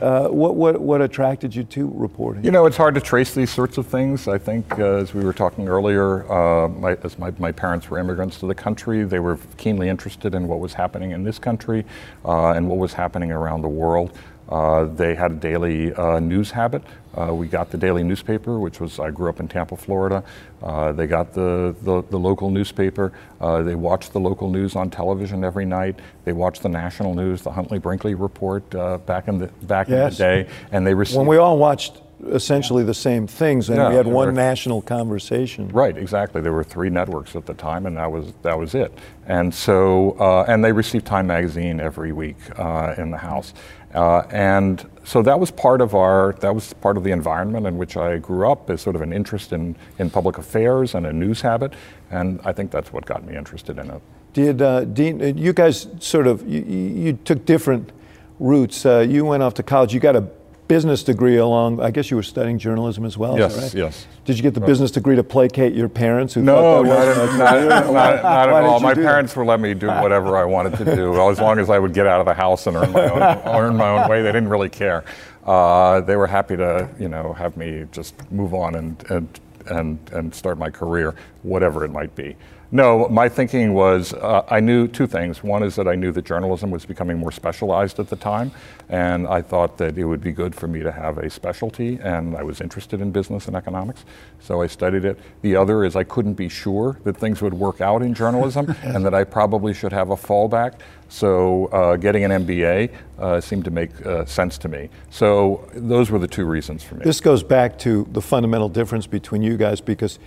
uh, 0.00 0.28
what, 0.28 0.56
what, 0.56 0.80
what 0.80 1.00
attracted 1.00 1.54
you 1.54 1.64
to 1.64 1.90
reporting? 1.94 2.44
You 2.44 2.50
know, 2.50 2.66
it's 2.66 2.76
hard 2.76 2.94
to 2.96 3.00
trace 3.00 3.32
these 3.32 3.50
sorts 3.50 3.78
of 3.78 3.86
things. 3.86 4.28
I 4.28 4.36
think, 4.36 4.78
uh, 4.78 4.96
as 4.96 5.14
we 5.14 5.24
were 5.24 5.32
talking 5.32 5.68
earlier, 5.68 6.30
uh, 6.30 6.68
my, 6.68 6.98
as 7.02 7.18
my, 7.18 7.32
my 7.38 7.52
parents 7.52 7.88
were 7.88 7.98
immigrants 7.98 8.38
to 8.40 8.46
the 8.46 8.54
country, 8.54 9.04
they 9.04 9.20
were 9.20 9.38
keenly 9.56 9.88
interested 9.88 10.34
in 10.34 10.48
what 10.48 10.58
was 10.58 10.74
happening 10.74 11.12
in 11.12 11.24
this 11.24 11.38
country 11.38 11.84
uh, 12.24 12.50
and 12.50 12.68
what 12.68 12.78
was 12.78 12.92
happening 12.92 13.32
around 13.32 13.62
the 13.62 13.68
world. 13.68 14.12
Uh, 14.48 14.84
they 14.84 15.14
had 15.14 15.32
a 15.32 15.34
daily 15.34 15.92
uh, 15.94 16.20
news 16.20 16.50
habit. 16.50 16.82
Uh, 17.14 17.32
we 17.32 17.46
got 17.46 17.70
the 17.70 17.78
daily 17.78 18.04
newspaper, 18.04 18.58
which 18.58 18.78
was, 18.78 19.00
I 19.00 19.10
grew 19.10 19.28
up 19.28 19.40
in 19.40 19.48
Tampa, 19.48 19.76
Florida. 19.76 20.22
Uh, 20.62 20.92
they 20.92 21.06
got 21.06 21.32
the, 21.32 21.74
the, 21.82 22.02
the 22.10 22.18
local 22.18 22.50
newspaper. 22.50 23.12
Uh, 23.40 23.62
they 23.62 23.74
watched 23.74 24.12
the 24.12 24.20
local 24.20 24.50
news 24.50 24.76
on 24.76 24.90
television 24.90 25.42
every 25.42 25.64
night. 25.64 25.98
They 26.24 26.32
watched 26.32 26.62
the 26.62 26.68
national 26.68 27.14
news, 27.14 27.42
the 27.42 27.52
Huntley 27.52 27.78
Brinkley 27.78 28.14
report 28.14 28.72
uh, 28.74 28.98
back, 28.98 29.28
in 29.28 29.38
the, 29.38 29.46
back 29.62 29.88
yes. 29.88 30.20
in 30.20 30.26
the 30.26 30.44
day. 30.44 30.50
And 30.72 30.86
they 30.86 30.94
received. 30.94 31.18
When 31.18 31.26
we 31.26 31.38
all 31.38 31.58
watched 31.58 32.02
essentially 32.28 32.82
the 32.82 32.94
same 32.94 33.26
things, 33.26 33.68
and 33.68 33.78
yeah, 33.78 33.88
we 33.88 33.94
had 33.94 34.06
one 34.06 34.26
were, 34.26 34.32
national 34.32 34.82
conversation. 34.82 35.68
Right, 35.68 35.96
exactly. 35.96 36.40
There 36.40 36.52
were 36.52 36.64
three 36.64 36.90
networks 36.90 37.36
at 37.36 37.46
the 37.46 37.54
time, 37.54 37.86
and 37.86 37.96
that 37.96 38.10
was 38.10 38.32
that 38.42 38.58
was 38.58 38.74
it. 38.74 38.96
And 39.26 39.54
so, 39.54 40.12
uh, 40.18 40.44
and 40.48 40.64
they 40.64 40.72
received 40.72 41.06
Time 41.06 41.26
Magazine 41.26 41.80
every 41.80 42.12
week 42.12 42.36
uh, 42.58 42.94
in 42.96 43.10
the 43.10 43.18
house, 43.18 43.52
uh, 43.96 44.26
and 44.30 44.88
so 45.04 45.22
that 45.22 45.40
was 45.40 45.50
part 45.50 45.80
of 45.80 45.94
our 45.94 46.34
that 46.40 46.54
was 46.54 46.74
part 46.74 46.98
of 46.98 47.02
the 47.02 47.12
environment 47.12 47.66
in 47.66 47.78
which 47.78 47.96
I 47.96 48.18
grew 48.18 48.50
up 48.50 48.68
as 48.68 48.82
sort 48.82 48.94
of 48.94 49.02
an 49.02 49.12
interest 49.12 49.52
in 49.52 49.74
in 49.98 50.10
public 50.10 50.36
affairs 50.36 50.94
and 50.94 51.06
a 51.06 51.12
news 51.12 51.40
habit, 51.40 51.72
and 52.10 52.38
I 52.44 52.52
think 52.52 52.70
that's 52.70 52.92
what 52.92 53.06
got 53.06 53.24
me 53.24 53.34
interested 53.36 53.78
in 53.78 53.90
it. 53.90 54.02
Did 54.34 54.60
uh, 54.60 54.84
Dean? 54.84 55.22
Uh, 55.22 55.26
you 55.34 55.54
guys 55.54 55.88
sort 55.98 56.26
of 56.26 56.46
you, 56.46 56.60
you 56.62 57.12
took 57.24 57.46
different 57.46 57.92
routes. 58.38 58.84
Uh, 58.84 58.98
you 58.98 59.24
went 59.24 59.42
off 59.42 59.54
to 59.54 59.62
college. 59.62 59.94
You 59.94 60.00
got 60.00 60.14
a 60.14 60.28
business 60.68 61.02
degree 61.02 61.36
along. 61.36 61.80
I 61.80 61.90
guess 61.90 62.10
you 62.10 62.16
were 62.16 62.22
studying 62.22 62.58
journalism 62.58 63.04
as 63.04 63.16
well. 63.16 63.38
Yes, 63.38 63.56
right? 63.56 63.74
yes. 63.74 64.06
Did 64.24 64.36
you 64.36 64.42
get 64.42 64.54
the 64.54 64.60
right. 64.60 64.66
business 64.66 64.90
degree 64.90 65.16
to 65.16 65.24
placate 65.24 65.74
your 65.74 65.88
parents? 65.88 66.34
Who 66.34 66.42
no, 66.42 66.82
not, 66.82 67.16
not, 67.16 67.38
not, 67.38 67.92
not, 67.92 68.48
at 68.48 68.64
all. 68.64 68.80
My 68.80 68.94
parents 68.94 69.32
that? 69.32 69.40
would 69.40 69.46
let 69.46 69.60
me 69.60 69.74
do 69.74 69.86
whatever 70.02 70.36
I 70.36 70.44
wanted 70.44 70.76
to 70.78 70.96
do, 70.96 71.30
as 71.30 71.40
long 71.40 71.58
as 71.58 71.70
I 71.70 71.78
would 71.78 71.94
get 71.94 72.06
out 72.06 72.20
of 72.20 72.26
the 72.26 72.34
house 72.34 72.66
and 72.66 72.76
earn 72.76 72.92
my 72.92 73.08
own, 73.08 73.22
earn 73.46 73.76
my 73.76 73.88
own 73.88 74.08
way. 74.08 74.22
They 74.22 74.32
didn't 74.32 74.48
really 74.48 74.70
care. 74.70 75.04
Uh, 75.44 76.00
they 76.00 76.16
were 76.16 76.26
happy 76.26 76.56
to, 76.56 76.88
you 76.98 77.08
know, 77.08 77.32
have 77.32 77.56
me 77.56 77.86
just 77.92 78.14
move 78.32 78.52
on 78.52 78.74
and 78.74 79.10
and 79.10 79.40
and 79.66 79.98
and 80.12 80.34
start 80.34 80.58
my 80.58 80.70
career, 80.70 81.14
whatever 81.42 81.84
it 81.84 81.90
might 81.90 82.14
be. 82.14 82.36
No, 82.72 83.08
my 83.08 83.28
thinking 83.28 83.74
was 83.74 84.12
uh, 84.12 84.44
I 84.48 84.58
knew 84.58 84.88
two 84.88 85.06
things. 85.06 85.42
One 85.42 85.62
is 85.62 85.76
that 85.76 85.86
I 85.86 85.94
knew 85.94 86.10
that 86.12 86.24
journalism 86.24 86.70
was 86.70 86.84
becoming 86.84 87.16
more 87.16 87.30
specialized 87.30 88.00
at 88.00 88.08
the 88.08 88.16
time, 88.16 88.50
and 88.88 89.28
I 89.28 89.40
thought 89.40 89.78
that 89.78 89.96
it 89.96 90.04
would 90.04 90.20
be 90.20 90.32
good 90.32 90.54
for 90.54 90.66
me 90.66 90.82
to 90.82 90.90
have 90.90 91.18
a 91.18 91.30
specialty, 91.30 91.98
and 92.02 92.36
I 92.36 92.42
was 92.42 92.60
interested 92.60 93.00
in 93.00 93.12
business 93.12 93.46
and 93.46 93.54
economics, 93.54 94.04
so 94.40 94.62
I 94.62 94.66
studied 94.66 95.04
it. 95.04 95.18
The 95.42 95.54
other 95.54 95.84
is 95.84 95.94
I 95.94 96.02
couldn't 96.02 96.34
be 96.34 96.48
sure 96.48 96.98
that 97.04 97.16
things 97.16 97.40
would 97.40 97.54
work 97.54 97.80
out 97.80 98.02
in 98.02 98.14
journalism, 98.14 98.74
and 98.82 99.04
that 99.04 99.14
I 99.14 99.22
probably 99.22 99.72
should 99.72 99.92
have 99.92 100.10
a 100.10 100.16
fallback. 100.16 100.80
So 101.08 101.66
uh, 101.66 101.96
getting 101.96 102.24
an 102.24 102.44
MBA 102.44 102.92
uh, 103.20 103.40
seemed 103.40 103.64
to 103.66 103.70
make 103.70 104.04
uh, 104.04 104.24
sense 104.24 104.58
to 104.58 104.68
me. 104.68 104.90
So 105.10 105.68
those 105.72 106.10
were 106.10 106.18
the 106.18 106.26
two 106.26 106.46
reasons 106.46 106.82
for 106.82 106.96
me. 106.96 107.04
This 107.04 107.20
goes 107.20 107.44
back 107.44 107.78
to 107.80 108.08
the 108.10 108.20
fundamental 108.20 108.68
difference 108.68 109.06
between 109.06 109.42
you 109.42 109.56
guys 109.56 109.80
because 109.80 110.18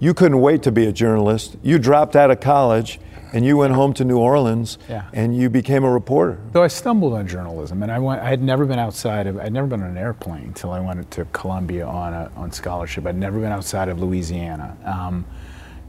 you 0.00 0.14
couldn't 0.14 0.40
wait 0.40 0.62
to 0.62 0.72
be 0.72 0.86
a 0.86 0.92
journalist. 0.92 1.56
You 1.62 1.78
dropped 1.78 2.16
out 2.16 2.30
of 2.30 2.40
college 2.40 3.00
and 3.32 3.44
you 3.44 3.56
went 3.56 3.74
home 3.74 3.92
to 3.94 4.04
New 4.04 4.18
Orleans 4.18 4.78
yeah. 4.88 5.08
and 5.12 5.36
you 5.36 5.50
became 5.50 5.84
a 5.84 5.90
reporter. 5.90 6.38
So 6.52 6.62
I 6.62 6.68
stumbled 6.68 7.12
on 7.12 7.26
journalism 7.26 7.82
and 7.82 7.92
I 7.92 7.98
went 7.98 8.22
I 8.22 8.28
had 8.28 8.42
never 8.42 8.64
been 8.64 8.78
outside 8.78 9.26
of 9.26 9.38
I'd 9.38 9.52
never 9.52 9.66
been 9.66 9.82
on 9.82 9.90
an 9.90 9.98
airplane 9.98 10.44
until 10.44 10.70
I 10.70 10.80
went 10.80 11.10
to 11.12 11.24
Columbia 11.26 11.86
on 11.86 12.14
a, 12.14 12.30
on 12.36 12.52
scholarship. 12.52 13.06
I'd 13.06 13.16
never 13.16 13.40
been 13.40 13.52
outside 13.52 13.88
of 13.88 14.00
Louisiana. 14.00 14.76
Um, 14.84 15.24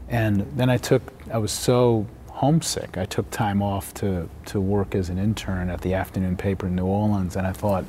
and 0.08 0.40
then 0.56 0.68
I 0.68 0.76
took 0.76 1.02
I 1.32 1.38
was 1.38 1.52
so 1.52 2.06
homesick. 2.28 2.98
I 2.98 3.04
took 3.04 3.30
time 3.30 3.62
off 3.62 3.94
to 3.94 4.28
to 4.46 4.60
work 4.60 4.94
as 4.94 5.08
an 5.08 5.18
intern 5.18 5.70
at 5.70 5.80
the 5.80 5.94
afternoon 5.94 6.36
paper 6.36 6.66
in 6.66 6.76
New 6.76 6.86
Orleans 6.86 7.36
and 7.36 7.46
I 7.46 7.52
thought 7.52 7.84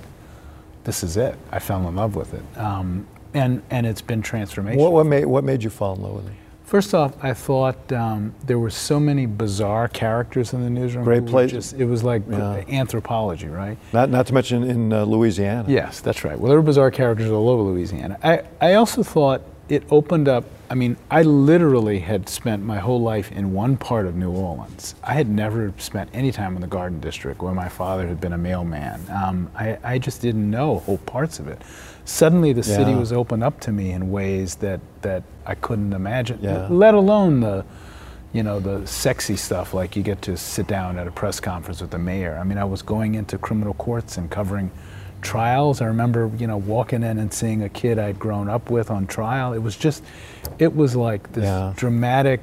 this 0.84 1.04
is 1.04 1.18
it. 1.18 1.36
I 1.52 1.60
fell 1.60 1.88
in 1.88 1.96
love 1.96 2.16
with 2.16 2.34
it. 2.34 2.58
Um, 2.58 3.08
and 3.34 3.62
and 3.70 3.86
it's 3.86 4.02
been 4.02 4.22
transformation. 4.22 4.80
What, 4.82 4.92
what 4.94 5.06
made 5.06 5.26
what 5.26 5.44
made 5.44 5.64
you 5.64 5.70
fall 5.70 5.96
in 5.96 6.02
love 6.04 6.14
with 6.16 6.28
it? 6.28 6.34
First 6.66 6.94
off, 6.94 7.14
I 7.22 7.34
thought 7.34 7.92
um, 7.92 8.34
there 8.46 8.58
were 8.58 8.70
so 8.70 8.98
many 8.98 9.26
bizarre 9.26 9.90
characters 9.90 10.54
in 10.54 10.64
the 10.64 10.70
newsroom. 10.70 11.04
Great 11.04 11.26
place. 11.26 11.52
just- 11.52 11.74
It 11.74 11.84
was 11.84 12.02
like 12.02 12.22
Yeah. 12.30 12.64
anthropology, 12.70 13.48
right? 13.48 13.78
Not, 13.92 14.10
not 14.10 14.26
to 14.28 14.34
mention 14.34 14.64
in 14.64 14.94
uh, 14.94 15.04
Louisiana. 15.04 15.66
Yes, 15.68 16.00
that's 16.00 16.24
right. 16.24 16.40
Well, 16.40 16.48
there 16.48 16.58
were 16.58 16.64
bizarre 16.66 16.90
characters 16.90 17.30
all 17.30 17.50
over 17.50 17.62
Louisiana. 17.64 18.18
I, 18.24 18.44
I 18.62 18.76
also 18.76 19.04
thought 19.04 19.42
it 19.68 19.84
opened 19.92 20.30
up. 20.30 20.46
I 20.70 20.76
mean, 20.76 20.96
I 21.10 21.24
literally 21.24 22.00
had 22.00 22.30
spent 22.30 22.64
my 22.64 22.78
whole 22.80 23.02
life 23.02 23.34
in 23.34 23.52
one 23.52 23.76
part 23.76 24.06
of 24.06 24.16
New 24.16 24.32
Orleans. 24.32 24.96
I 25.04 25.14
had 25.14 25.28
never 25.28 25.74
spent 25.78 26.10
any 26.14 26.32
time 26.32 26.56
in 26.56 26.62
the 26.62 26.68
Garden 26.68 27.02
District 27.02 27.42
where 27.42 27.54
my 27.54 27.68
father 27.68 28.08
had 28.08 28.22
been 28.22 28.32
a 28.32 28.38
mailman. 28.38 29.02
Um, 29.10 29.52
I, 29.58 29.78
I 29.84 30.00
just 30.00 30.22
didn't 30.22 30.50
know 30.50 30.80
whole 30.80 31.00
parts 31.00 31.40
of 31.40 31.50
it. 31.50 31.62
Suddenly, 32.12 32.52
the 32.54 32.64
city 32.64 32.92
Yeah. 32.92 32.98
was 33.00 33.14
opened 33.14 33.42
up 33.44 33.60
to 33.62 33.72
me 33.72 33.92
in 33.92 34.12
ways 34.12 34.56
that, 34.56 34.82
that 35.02 35.24
I 35.46 35.56
couldn't 35.56 35.94
imagine, 35.94 36.40
Yeah. 36.42 36.68
let 36.70 36.94
alone 36.94 37.40
the 37.40 37.64
you 38.34 38.44
know, 38.44 38.62
the 38.62 38.88
sexy 38.88 39.36
stuff, 39.36 39.74
like 39.74 39.98
you 39.98 40.02
get 40.04 40.22
to 40.22 40.38
sit 40.38 40.66
down 40.66 40.98
at 40.98 41.06
a 41.06 41.12
press 41.12 41.42
conference 41.42 41.82
with 41.82 41.92
the 41.92 41.98
mayor. 42.00 42.38
I 42.40 42.46
mean, 42.46 42.58
I 42.58 42.64
was 42.64 42.82
going 42.82 43.16
into 43.16 43.38
criminal 43.38 43.74
courts 43.74 44.18
and 44.18 44.30
covering 44.30 44.72
trials. 45.22 45.82
I 45.82 45.86
remember, 45.88 46.32
you 46.38 46.48
know, 46.48 46.56
walking 46.56 47.04
in 47.04 47.18
and 47.20 47.34
seeing 47.34 47.62
a 47.64 47.68
kid 47.68 48.00
I'd 48.00 48.18
grown 48.20 48.48
up 48.50 48.70
with 48.72 48.90
on 48.90 49.06
trial. 49.06 49.52
It 49.52 49.60
was 49.60 49.76
just, 49.76 50.02
it 50.60 50.74
was 50.74 50.96
like 50.96 51.34
this 51.34 51.44
Yeah. 51.44 51.74
dramatic 51.76 52.40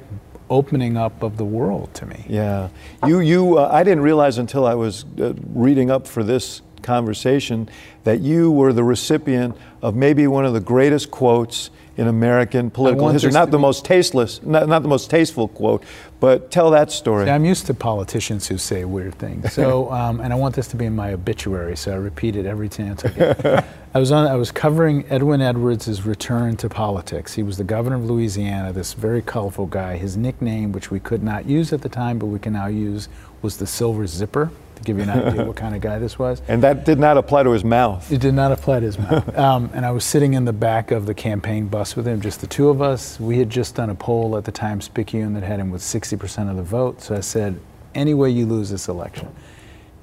opening 0.51 0.95
up 0.95 1.23
of 1.23 1.37
the 1.37 1.45
world 1.45 1.91
to 1.95 2.05
me. 2.05 2.23
Yeah, 2.27 2.69
you 3.07 3.19
you 3.19 3.57
uh, 3.57 3.69
I 3.71 3.83
didn't 3.83 4.01
realize 4.03 4.37
until 4.37 4.65
I 4.67 4.75
was 4.75 5.05
uh, 5.19 5.33
reading 5.53 5.89
up 5.89 6.07
for 6.07 6.23
this 6.23 6.61
conversation 6.79 7.69
that 8.03 8.19
you 8.19 8.51
were 8.51 8.73
the 8.73 8.83
recipient 8.83 9.55
of 9.81 9.95
maybe 9.95 10.27
one 10.27 10.45
of 10.45 10.53
the 10.53 10.59
greatest 10.59 11.11
quotes 11.11 11.69
in 11.99 12.07
American 12.07 12.69
political 12.69 13.09
history. 13.09 13.29
Not 13.31 13.51
the 13.51 13.57
be- 13.57 13.61
most 13.61 13.83
tasteless, 13.83 14.41
not, 14.41 14.69
not 14.69 14.83
the 14.83 14.87
most 14.87 15.09
tasteful 15.09 15.49
quote, 15.49 15.83
but 16.21 16.49
tell 16.49 16.71
that 16.71 16.93
story. 16.93 17.25
See, 17.25 17.31
I'm 17.31 17.43
used 17.43 17.65
to 17.65 17.73
politicians 17.73 18.47
who 18.47 18.57
say 18.57 18.85
weird 18.85 19.15
things. 19.15 19.51
So, 19.51 19.91
um, 19.99 20.21
and 20.21 20.31
I 20.31 20.37
want 20.37 20.55
this 20.55 20.69
to 20.69 20.77
be 20.77 20.85
in 20.85 20.95
my 20.95 21.11
obituary, 21.11 21.75
so 21.75 21.91
I 21.91 21.95
repeat 21.95 22.37
it 22.37 22.45
every 22.45 22.69
chance 22.69 23.03
I 23.03 23.09
get. 23.09 23.65
I 23.93 23.99
was 23.99 24.13
on. 24.13 24.27
I 24.27 24.35
was 24.35 24.49
covering 24.49 25.03
Edwin 25.09 25.41
Edwards' 25.41 26.05
return 26.05 26.55
to 26.57 26.69
politics. 26.69 27.33
He 27.33 27.43
was 27.43 27.57
the 27.57 27.65
governor 27.65 27.97
of 27.97 28.05
Louisiana. 28.05 28.71
This 28.71 28.93
very 28.93 29.21
colorful 29.21 29.65
guy. 29.65 29.97
His 29.97 30.15
nickname, 30.15 30.71
which 30.71 30.89
we 30.91 31.01
could 31.01 31.21
not 31.21 31.47
use 31.47 31.73
at 31.73 31.81
the 31.81 31.89
time, 31.89 32.17
but 32.17 32.27
we 32.27 32.39
can 32.39 32.53
now 32.53 32.67
use, 32.67 33.09
was 33.41 33.57
the 33.57 33.67
Silver 33.67 34.07
Zipper. 34.07 34.51
To 34.79 34.85
give 34.85 34.97
you 34.97 35.03
an 35.03 35.09
idea 35.09 35.45
what 35.47 35.57
kind 35.57 35.75
of 35.75 35.81
guy 35.81 35.99
this 35.99 36.17
was. 36.17 36.41
and 36.47 36.63
that 36.63 36.85
did 36.85 36.99
not 36.99 37.17
apply 37.17 37.43
to 37.43 37.51
his 37.51 37.65
mouth. 37.65 38.09
It 38.11 38.21
did 38.21 38.33
not 38.33 38.51
apply 38.51 38.79
to 38.79 38.85
his 38.85 38.97
mouth. 38.97 39.27
Um, 39.39 39.69
and 39.73 39.85
I 39.85 39.91
was 39.91 40.03
sitting 40.03 40.33
in 40.33 40.45
the 40.45 40.53
back 40.53 40.91
of 40.91 41.05
the 41.05 41.13
campaign 41.13 41.67
bus 41.67 41.95
with 41.95 42.07
him, 42.07 42.19
just 42.21 42.41
the 42.41 42.47
two 42.47 42.69
of 42.69 42.81
us. 42.81 43.19
We 43.19 43.39
had 43.39 43.49
just 43.49 43.75
done 43.75 43.89
a 43.89 43.95
poll 43.95 44.37
at 44.37 44.45
the 44.45 44.51
time, 44.51 44.79
Picayune 44.79 45.33
that 45.33 45.43
had 45.43 45.59
him 45.59 45.69
with 45.71 45.81
60% 45.81 46.49
of 46.49 46.55
the 46.57 46.63
vote. 46.63 47.01
So 47.01 47.15
I 47.15 47.19
said, 47.21 47.59
any 47.95 48.13
way 48.13 48.29
you 48.29 48.45
lose 48.45 48.69
this 48.69 48.87
election. 48.87 49.29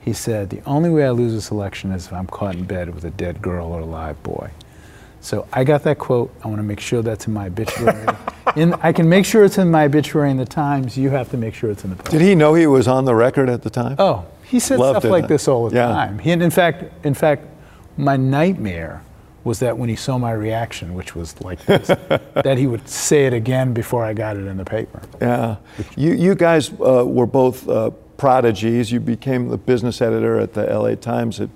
He 0.01 0.13
said, 0.13 0.51
the 0.51 0.63
only 0.67 0.91
way 0.91 1.05
I 1.05 1.11
lose 1.11 1.33
this 1.33 1.51
election 1.51 1.91
is 1.93 2.07
if 2.07 2.13
I'm 2.13 2.27
caught 2.27 2.55
in 2.55 2.65
bed 2.65 2.95
with 2.95 3.05
a 3.05 3.11
dead 3.11 3.43
girl 3.43 3.67
or 3.69 3.81
a 3.81 3.85
live 3.85 4.23
boy. 4.23 4.51
So 5.21 5.47
I 5.53 5.65
got 5.65 5.83
that 5.85 5.99
quote. 5.99 6.33
I 6.45 6.49
want 6.49 6.59
to 6.61 6.63
make 6.63 6.79
sure 6.81 7.03
that's 7.03 7.27
in 7.27 7.33
my 7.33 7.47
obituary. 7.47 8.07
in, 8.57 8.75
I 8.75 8.93
can 8.93 9.09
make 9.09 9.25
sure 9.25 9.45
it's 9.45 9.59
in 9.59 9.71
my 9.71 9.85
obituary 9.87 10.31
in 10.31 10.37
the 10.37 10.45
Times. 10.47 10.97
You 10.97 11.11
have 11.11 11.31
to 11.31 11.37
make 11.37 11.55
sure 11.55 11.71
it's 11.71 11.83
in 11.85 11.91
the 11.91 11.97
Post. 11.97 12.11
Did 12.13 12.21
he 12.21 12.35
know 12.35 12.55
he 12.55 12.67
was 12.67 12.87
on 12.87 13.05
the 13.05 13.15
record 13.15 13.49
at 13.49 13.63
the 13.63 13.71
time? 13.71 13.97
Oh, 13.99 14.25
he 14.49 14.61
said 14.61 14.79
Loved 14.79 15.01
stuff 15.01 15.05
it, 15.07 15.11
like 15.11 15.29
this 15.29 15.49
all 15.49 15.69
the 15.69 15.77
Yeah. 15.77 15.89
time. 15.89 16.19
He, 16.19 16.31
and 16.31 16.43
in 16.43 16.51
fact, 16.51 16.85
in 17.05 17.15
fact, 17.15 17.47
my 17.97 18.17
nightmare 18.17 19.03
was 19.45 19.61
that 19.61 19.79
when 19.79 19.89
he 19.89 19.95
saw 19.97 20.19
my 20.19 20.33
reaction, 20.33 20.95
which 20.95 21.15
was 21.15 21.41
like 21.41 21.65
this, 21.67 21.87
that 22.35 22.59
he 22.59 22.67
would 22.67 22.89
say 22.89 23.27
it 23.27 23.33
again 23.33 23.73
before 23.73 24.05
I 24.05 24.13
got 24.13 24.37
it 24.37 24.47
in 24.47 24.57
the 24.57 24.65
paper. 24.65 25.01
Yeah. 25.21 25.57
You, 25.97 26.15
you 26.15 26.35
guys 26.35 26.73
uh, 26.73 27.05
were 27.07 27.27
both 27.27 27.69
uh, 27.69 27.91
prodigies. 28.17 28.91
You 28.91 28.99
became 29.01 29.49
the 29.49 29.57
business 29.57 30.01
editor 30.01 30.39
at 30.39 30.55
the 30.55 30.65
LA 30.65 30.97
Times 30.97 31.41
at 31.41 31.49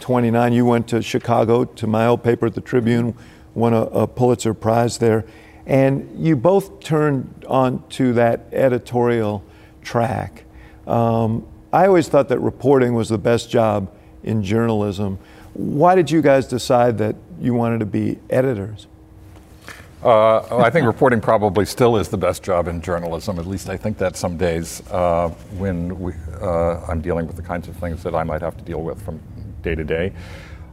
29. 0.00 0.52
You 0.52 0.64
went 0.66 0.88
to 0.88 1.00
Chicago 1.02 1.64
to 1.64 1.86
my 1.86 2.06
old 2.06 2.24
paper 2.24 2.46
at 2.46 2.54
the 2.54 2.60
Tribune, 2.60 3.14
won 3.54 3.74
a, 3.74 3.82
a 3.82 4.06
Pulitzer 4.08 4.54
Prize 4.54 4.98
there. 4.98 5.24
And 5.66 6.10
you 6.18 6.34
both 6.34 6.80
turned 6.80 7.44
on 7.46 7.86
to 7.90 8.12
that 8.14 8.46
editorial 8.50 9.44
track. 9.82 10.44
Um, 10.86 11.46
I 11.72 11.86
always 11.86 12.08
thought 12.08 12.28
that 12.28 12.40
reporting 12.40 12.94
was 12.94 13.08
the 13.08 13.18
best 13.18 13.50
job 13.50 13.92
in 14.24 14.42
journalism. 14.42 15.18
Why 15.54 15.94
did 15.94 16.10
you 16.10 16.20
guys 16.20 16.46
decide 16.46 16.98
that 16.98 17.16
you 17.40 17.54
wanted 17.54 17.80
to 17.80 17.86
be 17.86 18.18
editors? 18.28 18.86
Uh, 20.02 20.56
I 20.56 20.70
think 20.70 20.86
reporting 20.86 21.20
probably 21.20 21.66
still 21.66 21.96
is 21.96 22.08
the 22.08 22.16
best 22.16 22.42
job 22.42 22.68
in 22.68 22.80
journalism. 22.80 23.38
At 23.38 23.46
least 23.46 23.68
I 23.68 23.76
think 23.76 23.98
that 23.98 24.16
some 24.16 24.36
days 24.36 24.82
uh, 24.90 25.28
when 25.58 26.00
we, 26.00 26.14
uh, 26.40 26.80
I'm 26.88 27.02
dealing 27.02 27.26
with 27.26 27.36
the 27.36 27.42
kinds 27.42 27.68
of 27.68 27.76
things 27.76 28.02
that 28.02 28.14
I 28.14 28.24
might 28.24 28.40
have 28.40 28.56
to 28.56 28.64
deal 28.64 28.82
with 28.82 29.00
from 29.02 29.20
day 29.62 29.74
to 29.74 29.84
day. 29.84 30.12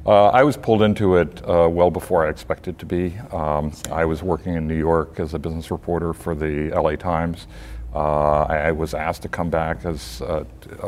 Uh, 0.05 0.27
I 0.27 0.43
was 0.43 0.55
pulled 0.55 0.81
into 0.81 1.17
it 1.17 1.41
uh, 1.47 1.67
well 1.69 1.91
before 1.91 2.25
I 2.25 2.29
expected 2.29 2.79
to 2.79 2.85
be. 2.85 3.17
Um, 3.33 3.73
I 3.91 4.05
was 4.05 4.23
working 4.23 4.55
in 4.55 4.65
New 4.65 4.77
York 4.77 5.19
as 5.19 5.33
a 5.33 5.39
business 5.39 5.69
reporter 5.69 6.13
for 6.13 6.33
the 6.33 6.69
LA 6.69 6.95
Times. 6.95 7.47
Uh, 7.93 8.43
I, 8.43 8.57
I 8.57 8.71
was 8.71 8.93
asked 8.93 9.21
to 9.23 9.29
come 9.29 9.49
back 9.49 9.85
as 9.85 10.21
uh, 10.21 10.43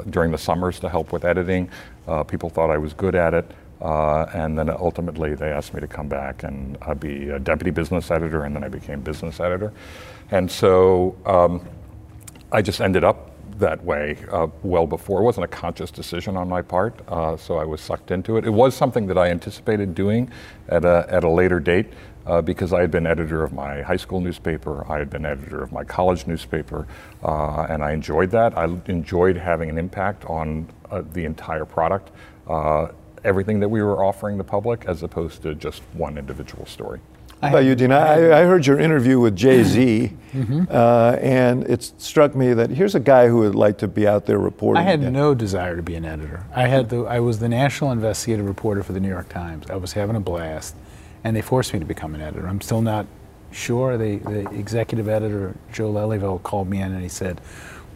during 0.10 0.32
the 0.32 0.38
summers 0.38 0.80
to 0.82 0.90
help 0.90 1.12
with 1.12 1.26
editing. 1.26 1.70
Uh, 2.08 2.24
people 2.24 2.50
thought 2.50 2.70
I 2.70 2.78
was 2.78 2.94
good 2.94 3.16
at 3.16 3.34
it. 3.34 3.52
Uh, 3.82 4.26
and 4.34 4.60
then 4.60 4.70
ultimately 4.70 5.36
they 5.36 5.52
asked 5.52 5.74
me 5.74 5.80
to 5.80 5.88
come 5.88 6.10
back 6.10 6.44
and 6.44 6.78
uh, 6.82 6.94
be 6.94 7.30
a 7.30 7.40
deputy 7.40 7.72
business 7.72 8.12
editor, 8.12 8.44
and 8.44 8.54
then 8.56 8.64
I 8.64 8.68
became 8.68 9.00
business 9.00 9.40
editor. 9.40 9.72
And 10.32 10.52
so 10.52 11.16
um, 11.26 11.66
I 12.52 12.62
just 12.62 12.82
ended 12.82 13.04
up 13.04 13.32
that 13.60 13.84
way 13.84 14.18
uh, 14.32 14.48
well 14.64 14.88
before. 14.88 15.22
It 15.22 15.24
wasn't 15.24 15.46
a 15.46 15.48
conscious 15.50 15.92
decision 15.92 16.36
on 16.36 16.50
my 16.50 16.62
part, 16.62 17.00
uh, 17.08 17.38
so 17.38 17.58
I 17.58 17.64
was 17.64 17.80
sucked 17.82 18.12
into 18.12 18.38
it. 18.38 18.46
It 18.46 18.50
was 18.50 18.76
something 18.76 19.08
that 19.08 19.18
I 19.18 19.30
anticipated 19.30 19.96
doing 19.96 20.30
at 20.68 20.84
a, 20.84 21.06
at 21.10 21.24
a 21.24 21.30
later 21.30 21.60
date 21.60 21.88
uh, 22.30 22.42
because 22.42 22.74
I 22.74 22.82
had 22.82 22.92
been 22.92 23.08
editor 23.08 23.44
of 23.44 23.54
my 23.54 23.82
high 23.82 23.98
school 23.98 24.22
newspaper, 24.22 24.86
I 24.88 25.00
had 25.00 25.10
been 25.10 25.26
editor 25.26 25.64
of 25.64 25.72
my 25.72 25.84
college 25.84 26.28
newspaper, 26.28 26.88
uh, 27.24 27.66
and 27.70 27.84
I 27.84 27.92
enjoyed 27.92 28.30
that. 28.32 28.56
I 28.56 28.66
enjoyed 28.86 29.36
having 29.36 29.70
an 29.70 29.78
impact 29.80 30.26
on 30.26 30.70
uh, 30.92 31.02
the 31.14 31.26
entire 31.26 31.66
product. 31.66 32.12
Uh, 32.48 32.90
everything 33.24 33.60
that 33.60 33.70
we 33.70 33.82
were 33.82 34.04
offering 34.04 34.38
the 34.38 34.44
public 34.44 34.86
as 34.86 35.04
opposed 35.04 35.42
to 35.42 35.56
just 35.56 35.82
one 35.94 36.18
individual 36.18 36.66
story. 36.66 37.00
How 37.42 37.50
about 37.50 37.60
you, 37.60 37.74
Dean? 37.74 37.94
I, 37.94 38.42
I 38.42 38.44
heard 38.44 38.66
your 38.66 38.80
interview 38.80 39.18
with 39.20 39.36
Jay 39.36 39.64
Z, 39.64 40.12
uh, 40.70 41.18
and 41.22 41.64
it 41.70 41.82
struck 41.98 42.36
me 42.36 42.54
that 42.54 42.70
here's 42.70 42.96
a 42.96 43.00
guy 43.00 43.28
who 43.28 43.38
would 43.38 43.56
like 43.56 43.78
to 43.78 43.88
be 43.88 44.06
out 44.06 44.26
there 44.26 44.40
reporting. 44.40 44.82
I 44.82 44.86
had 44.86 45.00
again. 45.00 45.14
no 45.14 45.34
desire 45.34 45.78
to 45.78 45.82
be 45.82 45.96
an 45.96 46.04
editor. 46.04 46.46
I 46.54 46.68
had 46.68 46.90
the, 46.90 47.06
I 47.06 47.22
was 47.22 47.40
the 47.40 47.48
national 47.48 47.94
investigative 47.94 48.46
reporter 48.46 48.84
for 48.84 48.92
the 48.92 49.00
New 49.00 49.08
York 49.08 49.30
Times. 49.30 49.70
I 49.70 49.78
was 49.78 49.94
having 49.94 50.18
a 50.18 50.20
blast, 50.20 50.76
and 51.24 51.36
they 51.36 51.42
forced 51.42 51.74
me 51.74 51.80
to 51.80 51.86
become 51.86 52.16
an 52.16 52.22
editor. 52.22 52.48
I'm 52.48 52.62
still 52.62 52.82
not 52.82 53.06
sure. 53.52 53.98
The, 53.98 54.18
the 54.18 54.50
executive 54.52 55.08
editor, 55.08 55.56
Joe 55.72 55.92
Lelyveld, 55.92 56.44
called 56.44 56.70
me 56.70 56.82
in 56.82 56.92
and 56.92 57.02
he 57.02 57.10
said, 57.10 57.42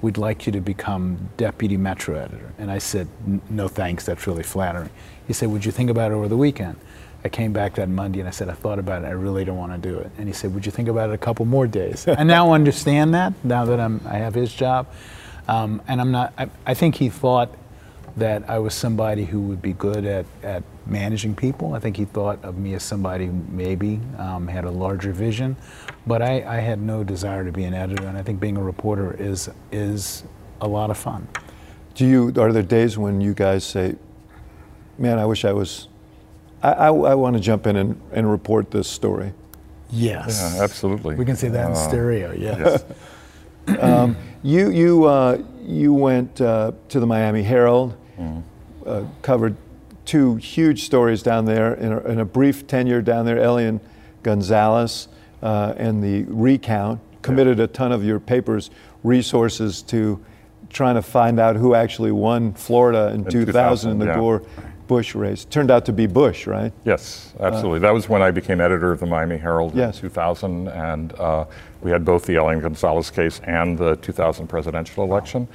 "We'd 0.02 0.18
like 0.18 0.46
you 0.46 0.52
to 0.54 0.62
become 0.62 1.30
deputy 1.38 1.78
metro 1.78 2.18
editor." 2.18 2.54
And 2.58 2.72
I 2.72 2.80
said, 2.80 3.08
"No 3.50 3.68
thanks. 3.68 4.06
That's 4.06 4.28
really 4.28 4.44
flattering." 4.44 4.90
He 5.28 5.34
said, 5.34 5.50
"Would 5.50 5.66
you 5.66 5.72
think 5.72 5.90
about 5.90 6.12
it 6.12 6.16
over 6.16 6.28
the 6.28 6.38
weekend?" 6.38 6.78
I 7.26 7.30
came 7.30 7.54
back 7.54 7.76
that 7.76 7.88
Monday 7.88 8.20
and 8.20 8.28
I 8.28 8.32
said, 8.32 8.50
I 8.50 8.54
thought 8.54 8.80
about 8.80 9.04
it. 9.04 9.08
I 9.08 9.12
really 9.12 9.46
don't 9.46 9.58
want 9.58 9.72
to 9.72 9.78
do 9.78 9.98
it. 9.98 10.12
And 10.18 10.28
he 10.28 10.34
said, 10.34 10.54
Would 10.54 10.66
you 10.66 10.74
think 10.74 10.90
about 10.90 11.10
it 11.10 11.14
a 11.14 11.18
couple 11.18 11.46
more 11.46 11.68
days? 11.68 12.06
I 12.08 12.24
now 12.24 12.52
understand 12.52 13.14
that 13.14 13.34
now 13.46 13.66
that 13.66 13.80
I'm, 13.80 14.02
I 14.06 14.16
have 14.16 14.34
his 14.34 14.54
job. 14.54 14.88
Um, 15.48 15.82
and 15.88 16.02
I'm 16.02 16.12
not, 16.12 16.34
I, 16.38 16.50
I 16.66 16.74
think 16.74 16.96
he 16.96 17.10
thought 17.10 17.54
that 18.18 18.48
I 18.50 18.60
was 18.60 18.74
somebody 18.74 19.26
who 19.26 19.42
would 19.42 19.62
be 19.62 19.74
good 19.74 20.06
at, 20.06 20.26
at 20.44 20.64
managing 20.86 21.36
people. 21.36 21.74
I 21.74 21.80
think 21.80 21.98
he 21.98 22.06
thought 22.06 22.44
of 22.44 22.58
me 22.58 22.76
as 22.76 22.84
somebody 22.84 23.26
who 23.26 23.34
maybe 23.50 24.00
um, 24.18 24.48
had 24.48 24.66
a 24.66 24.72
larger 24.72 25.12
vision. 25.12 25.56
But 26.06 26.22
I, 26.22 26.44
I 26.44 26.58
had 26.58 26.80
no 26.80 27.04
desire 27.04 27.44
to 27.44 27.52
be 27.52 27.64
an 27.64 27.74
editor. 27.74 28.06
And 28.06 28.18
I 28.18 28.22
think 28.22 28.40
being 28.40 28.58
a 28.58 28.64
reporter 28.64 29.16
is, 29.18 29.50
is 29.72 30.24
a 30.62 30.68
lot 30.68 30.90
of 30.92 30.98
fun. 30.98 31.28
Do 31.96 32.06
you? 32.06 32.34
Are 32.38 32.52
there 32.52 32.64
days 32.64 32.98
when 32.98 33.22
you 33.22 33.36
guys 33.36 33.64
say, 33.64 33.96
"Man, 34.98 35.20
I 35.20 35.28
wish 35.28 35.46
I 35.46 35.54
was"? 35.54 35.88
I, 36.64 36.72
I, 36.72 36.88
I 36.88 37.14
want 37.14 37.36
to 37.36 37.40
jump 37.40 37.68
in 37.68 37.76
and, 37.76 38.02
and 38.12 38.30
report 38.30 38.72
this 38.72 38.88
story. 38.88 39.32
Yes. 39.92 40.56
Yeah, 40.56 40.64
absolutely. 40.64 41.16
We 41.16 41.26
can 41.26 41.36
say 41.36 41.50
that 41.50 41.68
in 41.68 41.74
Uh, 41.74 41.76
stereo, 41.76 42.32
yes. 42.34 42.84
You 44.44 44.72
you 44.72 45.06
uh, 45.06 45.38
you 45.66 45.94
went 45.94 46.42
uh, 46.42 46.74
to 46.90 47.00
the 47.00 47.06
Miami 47.08 47.44
Herald, 47.44 47.96
Uh, 48.86 49.04
covered 49.22 49.56
two 50.06 50.36
huge 50.36 50.84
stories 50.84 51.24
down 51.24 51.46
there 51.46 51.74
in 51.76 51.94
a, 51.94 52.00
in 52.02 52.20
a 52.20 52.26
brief 52.26 52.68
tenure 52.68 53.02
down 53.02 53.26
there. 53.26 53.40
Elian 53.40 53.80
Gonzalez 54.24 55.08
uh, 55.42 55.74
and 55.78 56.04
the 56.04 56.24
recount 56.24 57.00
committed 57.22 57.60
a 57.60 57.68
ton 57.68 57.92
of 57.92 58.04
your 58.04 58.20
paper's 58.20 58.70
resources 59.04 59.82
to 59.84 60.24
trying 60.70 60.96
to 60.96 61.02
find 61.02 61.40
out 61.40 61.56
who 61.56 61.76
actually 61.76 62.12
won 62.12 62.54
Florida 62.54 63.10
in, 63.14 63.24
In 63.24 63.32
2000 63.32 63.92
in 63.92 64.00
the 64.00 64.06
yeah. 64.08 64.16
Gore 64.18 64.44
Bush 64.88 65.16
race. 65.16 65.46
Turned 65.46 65.72
out 65.72 65.86
to 65.86 65.94
be 65.94 66.08
Bush, 66.08 66.46
right? 66.46 66.74
Yes, 66.84 67.34
absolutely. 67.40 67.80
that 67.80 67.94
was 67.94 68.10
when 68.10 68.22
I 68.22 68.32
became 68.32 68.60
editor 68.60 68.92
of 68.92 69.00
the 69.00 69.06
Miami 69.06 69.38
Herald 69.38 69.74
Yes. 69.76 69.96
in 69.96 70.02
2000, 70.02 70.68
and 70.68 71.14
uh, 71.14 71.46
we 71.82 71.90
had 71.90 72.04
both 72.04 72.26
the 72.26 72.36
Elian 72.36 72.60
Gonzalez 72.60 73.10
case 73.10 73.40
and 73.46 73.78
the 73.78 73.96
2000 73.98 74.48
presidential 74.48 75.04
election. 75.04 75.48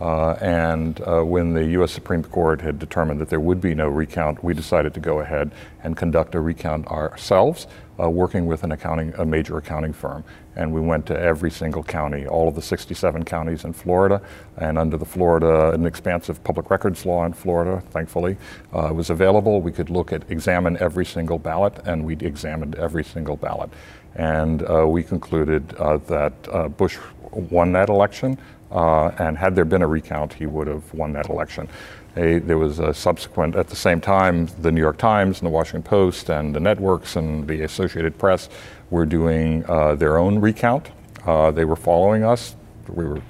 Uh, 0.00 0.32
and 0.40 1.00
uh, 1.02 1.22
when 1.22 1.54
the 1.54 1.64
U.S. 1.66 1.92
Supreme 1.92 2.24
Court 2.24 2.60
had 2.60 2.78
determined 2.78 3.20
that 3.20 3.28
there 3.28 3.40
would 3.40 3.60
be 3.60 3.74
no 3.74 3.88
recount, 3.88 4.42
we 4.42 4.52
decided 4.52 4.92
to 4.94 5.00
go 5.00 5.20
ahead 5.20 5.52
and 5.84 5.96
conduct 5.96 6.34
a 6.34 6.40
recount 6.40 6.86
ourselves, 6.88 7.68
uh, 8.02 8.10
working 8.10 8.46
with 8.46 8.64
an 8.64 8.72
accounting, 8.72 9.14
a 9.18 9.24
major 9.24 9.56
accounting 9.56 9.92
firm. 9.92 10.24
And 10.56 10.72
we 10.72 10.80
went 10.80 11.06
to 11.06 11.18
every 11.18 11.50
single 11.50 11.84
county, 11.84 12.26
all 12.26 12.48
of 12.48 12.56
the 12.56 12.62
67 12.62 13.24
counties 13.24 13.64
in 13.64 13.72
Florida, 13.72 14.20
and 14.56 14.78
under 14.78 14.96
the 14.96 15.04
Florida, 15.04 15.70
an 15.70 15.86
expansive 15.86 16.42
public 16.42 16.70
records 16.70 17.06
law 17.06 17.24
in 17.24 17.32
Florida, 17.32 17.80
thankfully, 17.90 18.36
uh, 18.72 18.90
was 18.92 19.10
available. 19.10 19.60
We 19.60 19.72
could 19.72 19.90
look 19.90 20.12
at, 20.12 20.28
examine 20.28 20.76
every 20.78 21.06
single 21.06 21.38
ballot, 21.38 21.74
and 21.86 22.04
we 22.04 22.16
examined 22.16 22.74
every 22.76 23.04
single 23.04 23.36
ballot. 23.36 23.70
And 24.16 24.68
uh, 24.68 24.86
we 24.86 25.02
concluded 25.02 25.74
uh, 25.74 25.98
that 25.98 26.76
Bush 26.76 26.98
won 27.32 27.72
that 27.72 27.88
election, 27.88 28.38
uh, 28.74 29.12
and 29.18 29.38
had 29.38 29.54
there 29.54 29.64
been 29.64 29.82
a 29.82 29.86
recount, 29.86 30.34
he 30.34 30.46
would 30.46 30.66
have 30.66 30.92
won 30.92 31.12
that 31.12 31.28
election. 31.30 31.68
A, 32.16 32.38
there 32.38 32.58
was 32.58 32.78
a 32.78 32.92
subsequent, 32.94 33.56
at 33.56 33.68
the 33.68 33.76
same 33.76 34.00
time, 34.00 34.46
the 34.60 34.70
New 34.70 34.80
York 34.80 34.98
Times 34.98 35.40
and 35.40 35.46
the 35.46 35.50
Washington 35.50 35.82
Post 35.82 36.28
and 36.30 36.54
the 36.54 36.60
networks 36.60 37.16
and 37.16 37.46
the 37.48 37.62
Associated 37.62 38.18
Press 38.18 38.48
were 38.90 39.06
doing 39.06 39.64
uh, 39.68 39.94
their 39.94 40.18
own 40.18 40.38
recount. 40.38 40.90
Uh, 41.26 41.50
they 41.50 41.64
were 41.64 41.76
following 41.76 42.22
us. 42.22 42.54
We 42.88 43.04
were 43.04 43.20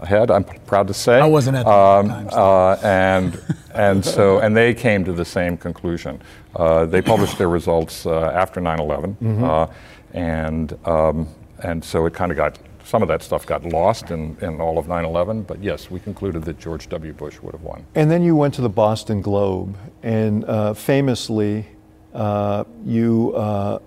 ahead, 0.00 0.30
I'm 0.30 0.44
proud 0.44 0.86
to 0.88 0.94
say. 0.94 1.20
I 1.20 1.26
wasn't 1.26 1.56
at 1.56 1.64
the 1.64 1.70
Times. 1.70 2.32
Uh, 2.32 2.72
and, 2.82 3.42
and 3.74 4.04
so, 4.04 4.38
and 4.38 4.56
they 4.56 4.74
came 4.74 5.04
to 5.04 5.12
the 5.12 5.24
same 5.24 5.56
conclusion. 5.56 6.20
Uh, 6.54 6.86
they 6.86 7.02
published 7.02 7.38
their 7.38 7.48
results 7.48 8.06
uh, 8.06 8.30
after 8.34 8.60
9 8.60 8.78
11. 8.80 9.16
Uh, 9.44 9.66
and, 10.14 10.78
um, 10.86 11.28
and 11.62 11.84
so 11.84 12.06
it 12.06 12.14
kind 12.14 12.30
of 12.30 12.36
got, 12.36 12.58
some 12.88 13.02
of 13.02 13.08
that 13.08 13.22
stuff 13.22 13.44
got 13.44 13.66
lost 13.66 14.10
in, 14.10 14.34
in 14.40 14.62
all 14.62 14.78
of 14.78 14.88
9 14.88 15.04
11. 15.04 15.42
But 15.42 15.62
yes, 15.62 15.90
we 15.90 16.00
concluded 16.00 16.44
that 16.44 16.58
George 16.58 16.88
W. 16.88 17.12
Bush 17.12 17.38
would 17.42 17.52
have 17.52 17.60
won. 17.60 17.84
And 17.94 18.10
then 18.10 18.22
you 18.22 18.34
went 18.34 18.54
to 18.54 18.62
the 18.62 18.70
Boston 18.70 19.20
Globe, 19.20 19.76
and 20.02 20.42
uh, 20.46 20.72
famously, 20.72 21.66
uh, 22.14 22.64
you 22.86 23.34
uh, 23.36 23.78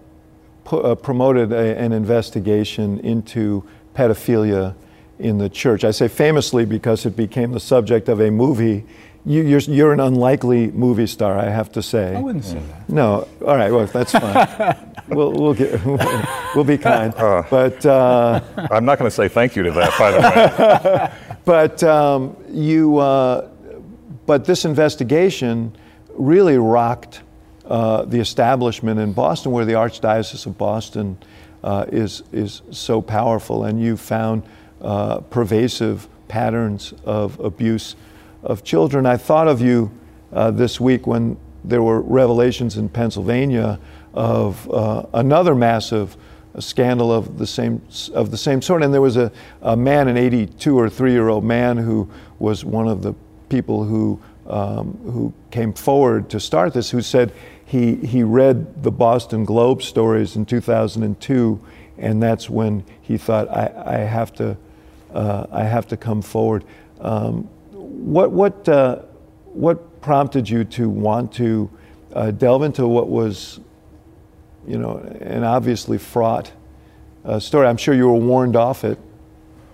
uh, 0.72 0.94
promoted 0.94 1.52
a, 1.52 1.80
an 1.80 1.94
investigation 1.94 3.00
into 3.00 3.68
pedophilia 3.96 4.76
in 5.18 5.40
the 5.40 5.50
church. 5.50 5.84
I 5.84 5.90
say 5.90 6.08
famously 6.08 6.66
because 6.66 7.08
it 7.08 7.16
became 7.16 7.54
the 7.54 7.60
subject 7.60 8.08
of 8.08 8.22
a 8.22 8.30
movie. 8.30 8.86
You, 9.24 9.44
you're, 9.44 9.60
you're 9.60 9.94
an 9.94 10.00
unlikely 10.00 10.72
movie 10.72 11.06
star, 11.06 11.38
I 11.38 11.50
have 11.50 11.72
to 11.74 11.84
say. 11.84 12.16
I 12.16 12.20
wouldn't 12.20 12.46
say 12.46 12.60
that. 12.60 12.90
No, 12.90 13.28
all 13.46 13.56
right, 13.56 13.72
well, 13.72 13.86
that's 13.86 14.14
fine. 14.14 14.94
we'll, 15.10 15.32
we'll, 15.32 15.54
get, 15.54 15.84
we'll 16.56 16.64
be 16.64 16.78
kind. 16.78 17.14
but 17.16 17.86
uh, 17.86 18.42
I'm 18.72 18.86
not 18.86 18.98
going 18.98 19.10
to 19.10 19.16
say 19.16 19.28
thank 19.28 19.56
you 19.56 19.64
to 19.64 19.72
that, 19.72 19.98
by 19.98 20.12
the 20.12 20.20
way. 20.20 21.18
But 21.44 21.84
um, 21.84 22.38
you, 22.52 22.98
uh, 23.00 23.50
but 24.28 24.46
this 24.46 24.64
investigation 24.64 25.76
really 26.14 26.58
rocked 26.58 27.22
uh, 27.66 28.06
the 28.06 28.20
establishment 28.20 29.00
in 29.00 29.14
Boston, 29.14 29.52
where 29.52 29.66
the 29.66 29.74
Archdiocese 29.74 30.46
of 30.46 30.58
Boston 30.58 31.18
uh, 31.64 31.86
is 31.88 32.22
is 32.32 32.62
so 32.70 33.02
powerful, 33.02 33.64
and 33.64 33.82
you 33.82 33.98
found 33.98 34.44
uh, 34.82 35.22
pervasive 35.22 36.08
patterns 36.28 36.94
of 37.06 37.40
abuse 37.40 37.96
of 38.44 38.64
children. 38.64 39.06
I 39.06 39.18
thought 39.18 39.48
of 39.48 39.62
you 39.62 39.92
uh, 40.34 40.52
this 40.52 40.80
week 40.80 41.08
when 41.08 41.38
there 41.64 41.84
were 41.84 42.02
revelations 42.02 42.78
in 42.78 42.90
Pennsylvania 42.90 43.80
of 44.14 44.70
uh, 44.72 45.06
another 45.14 45.56
massive 45.56 46.18
scandal 46.60 47.14
of 47.14 47.38
the 47.38 47.48
same 47.48 47.82
of 48.14 48.32
the 48.32 48.38
same 48.38 48.62
sort. 48.62 48.84
And 48.84 48.94
there 48.94 49.02
was 49.02 49.18
a, 49.18 49.32
a 49.62 49.78
man, 49.78 50.08
an 50.08 50.18
82 50.18 50.78
or 50.78 50.90
3 50.90 51.12
year 51.12 51.30
old 51.30 51.44
man, 51.44 51.78
who 51.78 52.10
was 52.40 52.66
one 52.66 52.88
of 52.88 53.02
the 53.02 53.14
people 53.50 53.84
who 53.84 54.20
um, 54.48 54.98
who 55.06 55.34
came 55.52 55.74
forward 55.74 56.30
to 56.32 56.40
start 56.40 56.74
this, 56.74 56.90
who 56.90 57.02
said 57.02 57.32
he 57.64 57.96
he 57.96 58.24
read 58.24 58.84
the 58.84 58.92
Boston 58.92 59.46
Globe 59.46 59.82
stories 59.82 60.36
in 60.36 60.46
2002, 60.46 61.60
and 61.98 62.22
that's 62.22 62.50
when 62.50 62.84
he 63.02 63.18
thought 63.18 63.48
I, 63.50 63.72
I 63.86 63.98
have 64.00 64.34
to 64.36 64.58
uh, 65.14 65.46
I 65.52 65.64
have 65.64 65.88
to 65.90 65.98
come 65.98 66.22
forward. 66.22 66.64
Um, 67.00 67.50
what 68.02 68.32
what 68.32 68.68
uh, 68.68 69.04
what 69.54 70.02
prompted 70.02 70.50
you 70.50 70.64
to 70.64 70.90
want 70.90 71.32
to 71.34 71.70
uh, 72.14 72.32
delve 72.32 72.64
into 72.64 72.88
what 72.88 73.10
was, 73.10 73.60
you 74.68 74.78
know, 74.78 74.98
an 75.22 75.44
obviously 75.44 75.98
fraught 75.98 76.52
uh, 77.26 77.40
story? 77.40 77.68
I'm 77.68 77.78
sure 77.78 77.94
you 77.94 78.08
were 78.08 78.14
warned 78.14 78.56
off 78.56 78.84
it. 78.84 78.98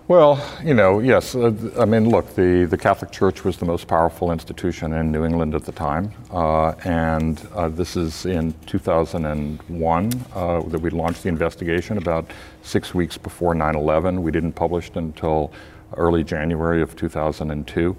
Well, 0.08 0.42
you 0.64 0.72
know, 0.72 1.00
yes. 1.00 1.34
Uh, 1.34 1.52
I 1.78 1.84
mean, 1.84 2.08
look, 2.08 2.34
the, 2.34 2.64
the 2.64 2.78
Catholic 2.78 3.10
Church 3.10 3.44
was 3.44 3.58
the 3.58 3.66
most 3.66 3.86
powerful 3.86 4.32
institution 4.32 4.94
in 4.94 5.12
New 5.12 5.26
England 5.26 5.54
at 5.54 5.64
the 5.64 5.72
time. 5.72 6.12
Uh, 6.30 6.70
and 6.84 7.46
uh, 7.54 7.68
this 7.68 7.94
is 7.94 8.24
in 8.24 8.54
2001 8.64 10.24
uh, 10.34 10.62
that 10.62 10.78
we 10.78 10.88
launched 10.88 11.24
the 11.24 11.28
investigation 11.28 11.98
about 11.98 12.30
six 12.62 12.94
weeks 12.94 13.18
before 13.18 13.54
9 13.54 13.74
11. 13.74 14.22
We 14.22 14.30
didn't 14.30 14.52
publish 14.52 14.88
it 14.88 14.96
until 14.96 15.52
early 15.96 16.24
January 16.24 16.82
of 16.82 16.96
2002. 16.96 17.96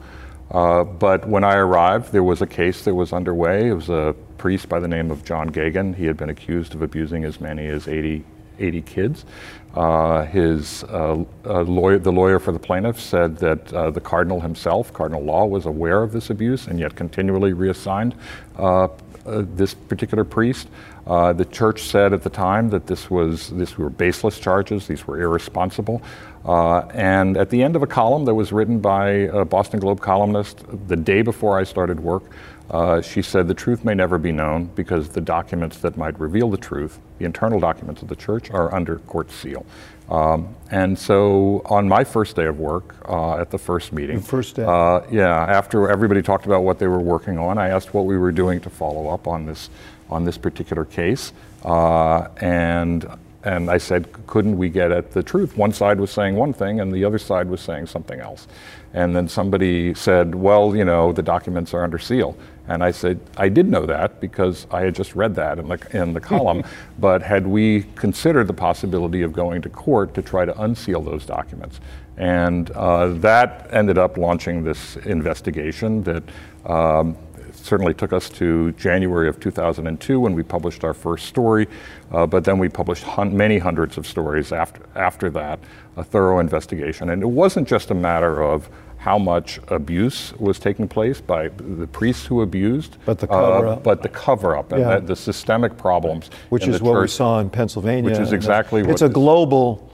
Uh, 0.52 0.84
but 0.84 1.28
when 1.28 1.44
I 1.44 1.56
arrived, 1.56 2.12
there 2.12 2.24
was 2.24 2.42
a 2.42 2.48
case 2.48 2.84
that 2.86 2.96
was 2.96 3.14
underway. 3.14 3.70
It 3.70 3.74
was 3.74 3.90
a 3.90 4.16
priest 4.38 4.68
by 4.68 4.80
the 4.80 4.88
name 4.88 5.12
of 5.12 5.24
John 5.24 5.52
Geoghan. 5.52 5.96
He 5.96 6.06
had 6.06 6.18
been 6.18 6.30
accused 6.30 6.74
of 6.74 6.82
abusing 6.82 7.24
as 7.24 7.40
many 7.40 7.68
as 7.68 7.88
80 7.88 8.24
80 8.60 8.82
kids. 8.82 9.26
Uh, 9.74 10.26
his 10.26 10.84
uh, 10.86 11.24
lawyer, 11.46 12.00
the 12.00 12.12
lawyer 12.12 12.40
for 12.40 12.52
the 12.52 12.60
plaintiff, 12.60 13.00
said 13.00 13.38
that 13.38 13.72
uh, 13.74 13.92
the 13.92 14.02
cardinal 14.02 14.42
himself, 14.42 14.92
Cardinal 14.92 15.24
Law, 15.24 15.46
was 15.46 15.66
aware 15.66 16.04
of 16.04 16.12
this 16.12 16.30
abuse 16.30 16.68
and 16.68 16.80
yet 16.80 16.96
continually 16.96 17.54
reassigned 17.54 18.16
uh, 18.58 18.88
uh, 19.26 19.44
this 19.56 19.74
particular 19.74 20.24
priest. 20.24 20.68
Uh, 21.06 21.34
the 21.34 21.46
church 21.46 21.84
said 21.84 22.14
at 22.14 22.24
the 22.24 22.30
time 22.30 22.70
that 22.70 22.88
this 22.88 23.10
was 23.10 23.50
these 23.52 23.78
were 23.78 23.90
baseless 23.90 24.40
charges, 24.40 24.88
these 24.88 25.06
were 25.06 25.22
irresponsible. 25.22 26.02
Uh, 26.46 26.80
and 26.94 27.38
at 27.38 27.50
the 27.50 27.62
end 27.62 27.76
of 27.76 27.84
a 27.84 27.88
column 27.88 28.26
that 28.26 28.34
was 28.34 28.52
written 28.52 28.80
by 28.80 29.10
a 29.10 29.44
Boston 29.44 29.80
Globe 29.80 30.00
columnist 30.00 30.64
the 30.88 30.96
day 30.96 31.22
before 31.22 31.60
I 31.60 31.64
started 31.64 32.00
work, 32.00 32.24
uh, 32.70 33.02
she 33.02 33.22
said 33.22 33.48
the 33.48 33.54
truth 33.54 33.84
may 33.84 33.94
never 33.96 34.18
be 34.18 34.32
known 34.32 34.66
because 34.76 35.10
the 35.10 35.22
documents 35.22 35.80
that 35.80 35.98
might 35.98 36.20
reveal 36.20 36.50
the 36.50 36.58
truth, 36.58 37.00
the 37.18 37.26
internal 37.26 37.60
documents 37.60 38.02
of 38.02 38.08
the 38.08 38.16
church, 38.16 38.52
are 38.52 38.74
under 38.74 39.00
court 39.00 39.32
seal. 39.32 39.66
Um, 40.10 40.56
and 40.72 40.98
so 40.98 41.62
on 41.66 41.88
my 41.88 42.04
first 42.04 42.36
day 42.36 42.46
of 42.46 42.60
work 42.60 42.96
uh, 43.08 43.36
at 43.38 43.52
the 43.52 43.58
first 43.58 43.92
meeting, 43.94 44.18
The 44.18 44.24
first 44.26 44.56
day. 44.56 44.64
uh, 44.64 45.02
yeah, 45.12 45.30
after 45.30 45.90
everybody 45.90 46.22
talked 46.22 46.46
about 46.46 46.64
what 46.64 46.80
they 46.80 46.88
were 46.88 47.00
working 47.00 47.38
on, 47.38 47.58
I 47.58 47.70
asked 47.70 47.94
what 47.94 48.06
we 48.06 48.18
were 48.18 48.32
doing 48.32 48.60
to 48.62 48.70
follow 48.70 49.10
up 49.10 49.28
on 49.28 49.46
this 49.46 49.70
on 50.10 50.26
this 50.26 50.40
particular 50.40 50.86
case, 50.86 51.34
uh, 51.64 52.30
and 52.38 53.06
and 53.50 53.72
I 53.72 53.80
said, 53.80 54.08
couldn't 54.28 54.60
we 54.60 54.70
get 54.70 54.92
at 54.92 55.10
the 55.10 55.24
truth? 55.24 55.58
One 55.58 55.74
side 55.74 56.00
was 56.00 56.12
saying 56.12 56.36
one 56.36 56.54
thing, 56.54 56.82
and 56.82 56.92
the 56.92 57.04
other 57.04 57.18
side 57.18 57.50
was 57.50 57.62
saying 57.62 57.88
something 57.88 58.20
else. 58.20 58.48
And 58.94 59.16
then 59.16 59.28
somebody 59.28 59.96
said, 59.96 60.36
well, 60.36 60.76
you 60.76 60.86
know, 60.86 61.12
the 61.12 61.24
documents 61.24 61.74
are 61.74 61.84
under 61.84 61.98
seal. 61.98 62.38
And 62.68 62.84
I 62.84 62.92
said, 62.92 63.20
I 63.38 63.50
did 63.50 63.68
know 63.68 63.88
that 63.88 64.22
because 64.22 64.68
I 64.70 64.82
had 64.82 64.94
just 64.94 65.16
read 65.16 65.34
that 65.34 65.58
in 65.58 65.68
the, 65.68 65.80
in 65.94 66.14
the 66.14 66.20
column. 66.20 66.64
but 67.00 67.24
had 67.24 67.48
we 67.48 67.86
considered 67.96 68.46
the 68.46 68.54
possibility 68.54 69.24
of 69.24 69.34
going 69.34 69.64
to 69.64 69.70
court 69.70 70.14
to 70.14 70.22
try 70.22 70.46
to 70.46 70.62
unseal 70.62 71.02
those 71.02 71.26
documents? 71.26 71.80
And 72.18 72.70
uh, 72.72 73.08
that 73.20 73.68
ended 73.72 73.98
up 73.98 74.18
launching 74.18 74.64
this 74.64 74.96
investigation 74.98 76.04
that 76.04 76.24
um, 76.68 77.18
certainly 77.66 77.94
took 77.94 78.14
us 78.14 78.30
to 78.30 78.72
January 78.74 79.28
of 79.28 79.40
2002 79.40 80.20
when 80.20 80.34
we 80.34 80.44
published 80.44 80.84
our 80.84 80.94
first 80.94 81.26
story, 81.26 81.68
uh, 82.12 82.26
but 82.26 82.44
then 82.44 82.58
we 82.58 82.70
published 82.70 83.04
hun- 83.04 83.36
many 83.36 83.58
hundreds 83.58 83.98
of 83.98 84.06
stories 84.08 84.52
after, 84.52 84.82
after 84.96 85.30
that, 85.32 85.60
a 85.98 86.04
thorough 86.04 86.40
investigation. 86.40 87.10
And 87.10 87.22
it 87.22 87.28
wasn't 87.30 87.68
just 87.68 87.92
a 87.92 87.96
matter 87.96 88.42
of 88.42 88.70
how 88.98 89.18
much 89.18 89.60
abuse 89.70 90.34
was 90.40 90.60
taking 90.60 90.88
place 90.88 91.22
by 91.22 91.48
the 91.48 91.88
priests 91.88 92.26
who 92.26 92.42
abused, 92.42 92.98
But 93.06 93.20
the 93.20 93.28
uh, 93.32 93.54
cover-up. 93.54 93.84
but 93.84 94.02
the 94.02 94.10
cover 94.10 94.58
up 94.58 94.72
and 94.74 94.82
Yeah. 94.82 95.00
the, 95.00 95.08
the 95.08 95.16
systemic 95.16 95.78
problems. 95.78 96.30
which 96.50 96.68
is 96.68 96.82
what 96.82 97.00
we 97.02 97.08
saw 97.08 97.40
in 97.40 97.50
Pennsylvania. 97.50 98.10
Which 98.10 98.20
is 98.20 98.34
exactly 98.34 98.82
it's 98.82 99.02
what 99.02 99.10
a 99.10 99.10
global, 99.10 99.90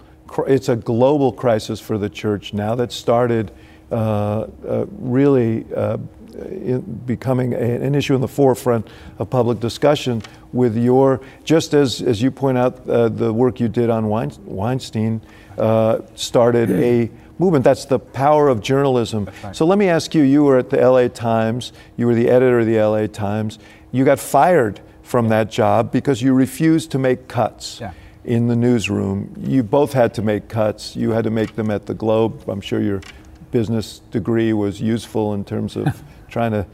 it's 0.47 0.69
a 0.69 0.75
global 0.75 1.31
crisis 1.31 1.79
for 1.79 1.97
the 1.99 2.09
church 2.09 2.53
now 2.53 2.73
that 2.75 2.91
started 2.91 3.51
uh, 3.91 4.47
uh, 4.67 4.85
really 4.97 5.63
uh, 5.75 5.97
becoming 7.05 7.53
a, 7.53 7.57
an 7.57 7.95
issue 7.95 8.15
in 8.15 8.21
the 8.21 8.27
forefront 8.27 8.87
of 9.19 9.29
public 9.29 9.59
discussion. 9.59 10.21
With 10.53 10.77
your, 10.77 11.21
just 11.43 11.73
as 11.73 12.01
as 12.01 12.21
you 12.21 12.31
point 12.31 12.57
out, 12.57 12.87
uh, 12.89 13.09
the 13.09 13.33
work 13.33 13.59
you 13.59 13.67
did 13.67 13.89
on 13.89 14.07
Weinstein 14.07 15.21
uh, 15.57 15.99
started 16.15 16.71
a 16.71 17.09
movement. 17.39 17.63
That's 17.63 17.85
the 17.85 17.99
power 17.99 18.47
of 18.47 18.61
journalism. 18.61 19.29
right. 19.43 19.55
So 19.55 19.65
let 19.65 19.77
me 19.77 19.89
ask 19.89 20.15
you 20.15 20.23
you 20.23 20.43
were 20.43 20.57
at 20.57 20.69
the 20.69 20.77
LA 20.77 21.07
Times, 21.07 21.73
you 21.97 22.07
were 22.07 22.15
the 22.15 22.29
editor 22.29 22.59
of 22.59 22.65
the 22.65 22.79
LA 22.79 23.07
Times. 23.07 23.59
You 23.91 24.05
got 24.05 24.19
fired 24.19 24.79
from 25.03 25.29
that 25.29 25.51
job 25.51 25.91
because 25.91 26.21
you 26.21 26.33
refused 26.33 26.91
to 26.91 26.99
make 26.99 27.27
cuts. 27.27 27.79
Yeah. 27.79 27.91
In 28.23 28.47
the 28.47 28.55
newsroom, 28.55 29.35
you 29.37 29.61
both 29.61 29.93
had 29.93 30.15
to 30.15 30.23
make 30.23 30.47
cuts. 30.47 30.95
You 30.95 31.11
had 31.11 31.25
to 31.25 31.29
make 31.29 31.55
them 31.55 31.69
at 31.69 31.85
the 31.85 31.93
Globe. 31.93 32.43
I'm 32.49 32.59
sure 32.59 32.81
your 32.81 33.01
business 33.51 33.99
degree 34.09 34.51
was 34.51 34.81
useful 34.81 35.35
in 35.35 35.45
terms 35.45 35.75
of 35.75 36.03
trying 36.35 36.51
to 36.51 36.65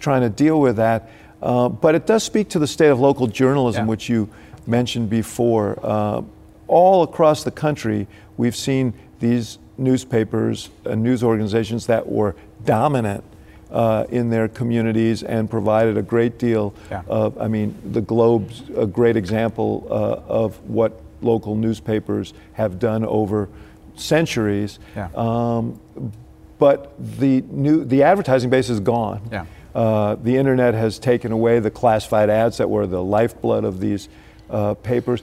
trying 0.00 0.22
to 0.22 0.30
deal 0.30 0.58
with 0.60 0.76
that. 0.76 1.10
Uh, 1.42 1.68
but 1.68 1.94
it 1.94 2.06
does 2.06 2.22
speak 2.24 2.48
to 2.48 2.58
the 2.58 2.66
state 2.66 2.88
of 2.88 2.98
local 3.00 3.26
journalism, 3.26 3.84
Yeah. 3.84 3.90
which 3.90 4.08
you 4.08 4.28
mentioned 4.66 5.10
before. 5.10 5.78
Uh, 5.82 6.22
all 6.68 7.02
across 7.02 7.44
the 7.44 7.50
country, 7.50 8.06
we've 8.38 8.56
seen 8.56 8.94
these 9.20 9.58
newspapers 9.76 10.70
and 10.86 11.02
news 11.02 11.22
organizations 11.22 11.86
that 11.86 12.08
were 12.10 12.34
dominant 12.64 13.22
uh, 13.70 14.04
in 14.08 14.30
their 14.30 14.48
communities 14.48 15.22
and 15.22 15.50
provided 15.50 15.98
a 15.98 16.02
great 16.02 16.38
deal 16.38 16.72
Yeah. 16.90 17.02
of, 17.08 17.36
I 17.38 17.48
mean, 17.48 17.74
the 17.92 18.00
Globe's 18.00 18.62
a 18.76 18.86
great 18.86 19.16
example 19.16 19.86
uh, 19.90 20.32
of 20.42 20.56
what 20.68 20.92
local 21.20 21.54
newspapers 21.56 22.32
have 22.54 22.78
done 22.78 23.04
over 23.04 23.48
centuries. 23.96 24.78
Yeah. 24.96 25.08
Um, 25.14 25.78
but 26.58 26.92
the 26.98 27.42
new 27.42 27.84
the 27.84 28.02
advertising 28.02 28.50
base 28.50 28.68
is 28.70 28.80
gone. 28.80 29.20
Yeah. 29.32 29.46
Uh, 29.74 30.14
the 30.14 30.36
internet 30.36 30.74
has 30.74 30.98
taken 30.98 31.32
away 31.32 31.58
the 31.58 31.70
classified 31.70 32.30
ads 32.30 32.58
that 32.58 32.70
were 32.70 32.86
the 32.86 33.02
lifeblood 33.02 33.64
of 33.64 33.80
these 33.80 34.08
uh, 34.48 34.74
papers. 34.74 35.20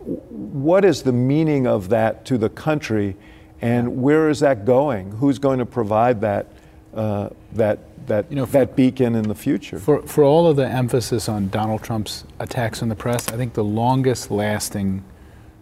What 0.00 0.84
is 0.84 1.02
the 1.02 1.12
meaning 1.12 1.66
of 1.66 1.90
that 1.90 2.24
to 2.26 2.38
the 2.38 2.48
country, 2.48 3.16
and 3.60 4.02
where 4.02 4.28
is 4.28 4.40
that 4.40 4.64
going? 4.64 5.12
Who's 5.12 5.38
going 5.38 5.60
to 5.60 5.66
provide 5.66 6.20
that 6.22 6.46
uh, 6.92 7.28
that 7.52 7.78
that 8.08 8.26
You 8.30 8.36
know, 8.36 8.46
for- 8.46 8.52
that 8.52 8.74
beacon 8.74 9.14
in 9.14 9.28
the 9.28 9.34
future? 9.34 9.78
For, 9.78 10.02
for 10.02 10.24
all 10.24 10.48
of 10.48 10.56
the 10.56 10.66
emphasis 10.66 11.28
on 11.28 11.48
Donald 11.50 11.82
Trump's 11.82 12.24
attacks 12.40 12.82
on 12.82 12.88
the 12.88 12.96
press, 12.96 13.28
I 13.28 13.36
think 13.36 13.54
the 13.54 13.62
longest 13.62 14.30
lasting 14.32 15.04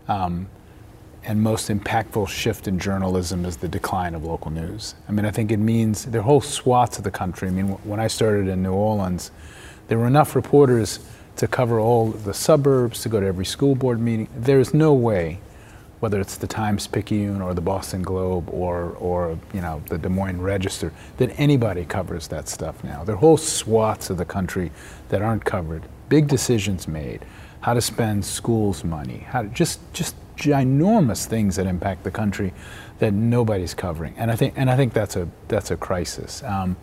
um, 0.08 0.48
and 1.24 1.42
most 1.42 1.68
impactful 1.68 2.28
shift 2.28 2.66
in 2.66 2.78
journalism 2.78 3.44
is 3.44 3.58
the 3.58 3.68
decline 3.68 4.14
of 4.14 4.24
local 4.24 4.50
news. 4.50 4.94
I 5.08 5.12
mean, 5.12 5.26
I 5.26 5.30
think 5.30 5.52
it 5.52 5.58
means 5.58 6.06
there 6.06 6.20
are 6.20 6.24
whole 6.24 6.40
swaths 6.40 6.98
of 6.98 7.04
the 7.04 7.10
country. 7.10 7.48
I 7.48 7.50
mean, 7.50 7.68
when 7.84 8.00
I 8.00 8.06
started 8.06 8.48
in 8.48 8.62
New 8.62 8.72
Orleans, 8.72 9.30
there 9.88 9.98
were 9.98 10.06
enough 10.06 10.34
reporters 10.34 11.00
to 11.36 11.46
cover 11.46 11.78
all 11.78 12.08
the 12.08 12.34
suburbs, 12.34 13.02
to 13.02 13.08
go 13.08 13.20
to 13.20 13.26
every 13.26 13.44
school 13.44 13.74
board 13.74 14.00
meeting. 14.00 14.28
There's 14.34 14.72
no 14.72 14.92
way, 14.94 15.40
whether 16.00 16.20
it's 16.20 16.36
the 16.36 16.46
Times 16.46 16.86
Picayune 16.86 17.42
or 17.42 17.54
the 17.54 17.60
Boston 17.60 18.02
Globe 18.02 18.48
or, 18.50 18.90
or 18.92 19.38
you 19.52 19.60
know, 19.60 19.82
the 19.88 19.98
Des 19.98 20.08
Moines 20.08 20.40
Register, 20.40 20.92
that 21.18 21.38
anybody 21.38 21.84
covers 21.84 22.28
that 22.28 22.48
stuff 22.48 22.82
now. 22.82 23.04
There 23.04 23.14
are 23.14 23.18
whole 23.18 23.36
swaths 23.36 24.10
of 24.10 24.16
the 24.16 24.24
country 24.24 24.72
that 25.10 25.22
aren't 25.22 25.44
covered. 25.44 25.82
Big 26.08 26.28
decisions 26.28 26.88
made, 26.88 27.24
how 27.60 27.74
to 27.74 27.80
spend 27.80 28.24
schools' 28.24 28.84
money, 28.84 29.18
how 29.28 29.42
to 29.42 29.48
just 29.48 29.80
just 29.92 30.14
ginormous 30.40 31.26
things 31.26 31.56
that 31.56 31.66
impact 31.66 32.04
the 32.04 32.10
country 32.10 32.52
that 32.98 33.12
nobody's 33.12 33.74
covering. 33.74 34.14
And 34.16 34.30
I 34.30 34.36
think 34.36 34.54
and 34.56 34.70
I 34.70 34.76
think 34.76 34.92
that's 34.92 35.16
a 35.16 35.28
that's 35.48 35.70
a 35.70 35.76
crisis. 35.76 36.42
Um, 36.42 36.76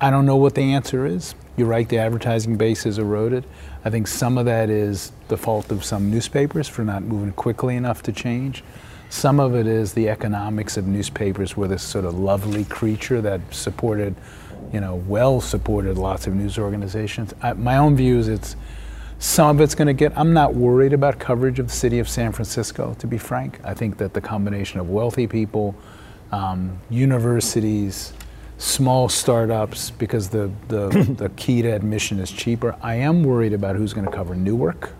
I 0.00 0.10
don't 0.10 0.26
know 0.26 0.36
what 0.36 0.54
the 0.54 0.74
answer 0.74 1.06
is. 1.06 1.34
You're 1.56 1.66
right, 1.66 1.88
the 1.88 1.98
advertising 1.98 2.56
base 2.56 2.86
is 2.86 2.98
eroded. 2.98 3.44
I 3.84 3.90
think 3.90 4.06
some 4.06 4.38
of 4.38 4.44
that 4.46 4.70
is 4.70 5.10
the 5.26 5.36
fault 5.36 5.72
of 5.72 5.84
some 5.84 6.10
newspapers 6.10 6.68
for 6.68 6.84
not 6.84 7.02
moving 7.02 7.32
quickly 7.32 7.74
enough 7.74 8.02
to 8.04 8.12
change. 8.12 8.62
Some 9.10 9.40
of 9.40 9.56
it 9.56 9.66
is 9.66 9.94
the 9.94 10.08
economics 10.08 10.76
of 10.76 10.86
newspapers 10.86 11.56
were 11.56 11.66
this 11.66 11.82
sort 11.82 12.04
of 12.04 12.16
lovely 12.16 12.64
creature 12.66 13.20
that 13.22 13.40
supported, 13.50 14.14
you 14.72 14.80
know, 14.80 14.96
well 15.08 15.40
supported 15.40 15.96
lots 15.96 16.26
of 16.26 16.34
news 16.34 16.58
organizations. 16.58 17.34
I, 17.42 17.54
my 17.54 17.78
own 17.78 17.96
view 17.96 18.18
is 18.18 18.28
it's 18.28 18.54
some 19.18 19.56
of 19.56 19.60
it's 19.60 19.74
going 19.74 19.86
to 19.86 19.92
get. 19.92 20.16
I'm 20.16 20.32
not 20.32 20.54
worried 20.54 20.92
about 20.92 21.18
coverage 21.18 21.58
of 21.58 21.68
the 21.68 21.72
city 21.72 21.98
of 21.98 22.08
San 22.08 22.32
Francisco, 22.32 22.94
to 22.98 23.06
be 23.06 23.18
frank. 23.18 23.58
I 23.64 23.74
think 23.74 23.98
that 23.98 24.14
the 24.14 24.20
combination 24.20 24.78
of 24.78 24.88
wealthy 24.88 25.26
people, 25.26 25.74
um, 26.30 26.78
universities, 26.88 28.12
small 28.58 29.08
startups, 29.08 29.90
because 29.90 30.28
the, 30.28 30.50
the, 30.68 30.88
the 31.18 31.28
key 31.30 31.62
to 31.62 31.68
admission 31.68 32.20
is 32.20 32.30
cheaper. 32.30 32.76
I 32.80 32.96
am 32.96 33.24
worried 33.24 33.52
about 33.52 33.76
who's 33.76 33.92
going 33.92 34.06
to 34.06 34.12
cover 34.12 34.34
Newark. 34.34 34.92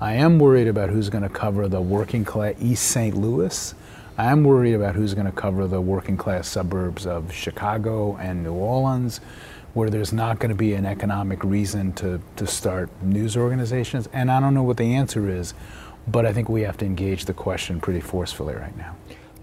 I 0.00 0.14
am 0.14 0.40
worried 0.40 0.66
about 0.66 0.90
who's 0.90 1.08
going 1.08 1.22
to 1.22 1.28
cover 1.28 1.68
the 1.68 1.80
working 1.80 2.24
class 2.24 2.54
East 2.60 2.88
St. 2.88 3.16
Louis. 3.16 3.74
I 4.18 4.32
am 4.32 4.42
worried 4.42 4.74
about 4.74 4.96
who's 4.96 5.14
going 5.14 5.26
to 5.26 5.32
cover 5.32 5.68
the 5.68 5.80
working 5.80 6.16
class 6.16 6.48
suburbs 6.48 7.06
of 7.06 7.32
Chicago 7.32 8.16
and 8.16 8.42
New 8.42 8.52
Orleans, 8.52 9.20
where 9.74 9.88
there's 9.88 10.12
not 10.12 10.38
going 10.38 10.50
to 10.50 10.54
be 10.56 10.74
an 10.74 10.84
economic 10.84 11.42
reason 11.44 11.92
to, 11.94 12.20
to 12.36 12.46
start 12.46 12.90
news 13.02 13.36
organizations. 13.36 14.08
And 14.12 14.30
I 14.30 14.38
don't 14.40 14.54
know 14.54 14.62
what 14.62 14.76
the 14.76 14.94
answer 14.94 15.28
is, 15.28 15.54
but 16.06 16.26
I 16.26 16.32
think 16.32 16.48
we 16.48 16.62
have 16.62 16.76
to 16.78 16.84
engage 16.84 17.24
the 17.24 17.32
question 17.34 17.80
pretty 17.80 18.00
forcefully 18.00 18.54
right 18.54 18.76
now. 18.76 18.96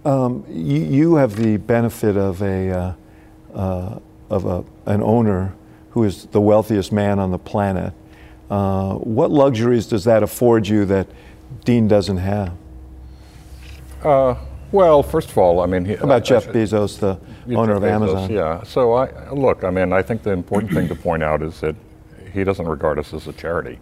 Um, 0.05 0.45
you, 0.47 0.79
you 0.81 1.15
have 1.15 1.35
the 1.35 1.57
benefit 1.57 2.15
of 2.15 2.41
a 2.41 2.69
uh, 2.69 2.93
uh, 3.53 3.99
of 4.29 4.45
a, 4.45 4.63
an 4.85 5.01
owner 5.01 5.53
who 5.91 6.03
is 6.03 6.25
the 6.27 6.39
wealthiest 6.39 6.91
man 6.91 7.17
on 7.19 7.31
the 7.31 7.39
planet. 7.39 7.93
Uh, 8.49 8.93
what 8.95 9.31
luxuries 9.31 9.87
does 9.87 10.03
that 10.03 10.21
afford 10.23 10.67
you 10.67 10.85
that 10.85 11.07
Dean 11.65 11.87
doesn't 11.87 12.17
have? 12.17 12.53
Uh, 14.03 14.35
well, 14.71 15.01
first 15.03 15.29
of 15.31 15.37
all, 15.37 15.59
I 15.61 15.65
mean, 15.65 15.83
he, 15.85 15.95
How 15.95 16.05
about 16.05 16.21
I- 16.21 16.25
Jeff 16.25 16.47
I- 16.47 16.51
Bezos, 16.53 16.99
the 16.99 17.17
Yeah, 17.27 17.28
owner 17.49 17.75
of 17.75 17.83
Amazon? 17.83 18.31
Yeah. 18.31 18.63
So 18.63 18.93
I 18.93 19.31
look. 19.31 19.63
I 19.63 19.69
mean, 19.69 19.93
I 19.93 20.01
think 20.01 20.23
the 20.23 20.31
important 20.31 20.73
thing 20.73 20.87
to 20.87 20.95
point 20.95 21.23
out 21.23 21.41
is 21.41 21.59
that 21.61 21.75
he 22.33 22.43
doesn't 22.43 22.67
regard 22.67 22.99
us 22.99 23.13
as 23.13 23.27
a 23.27 23.33
charity, 23.33 23.79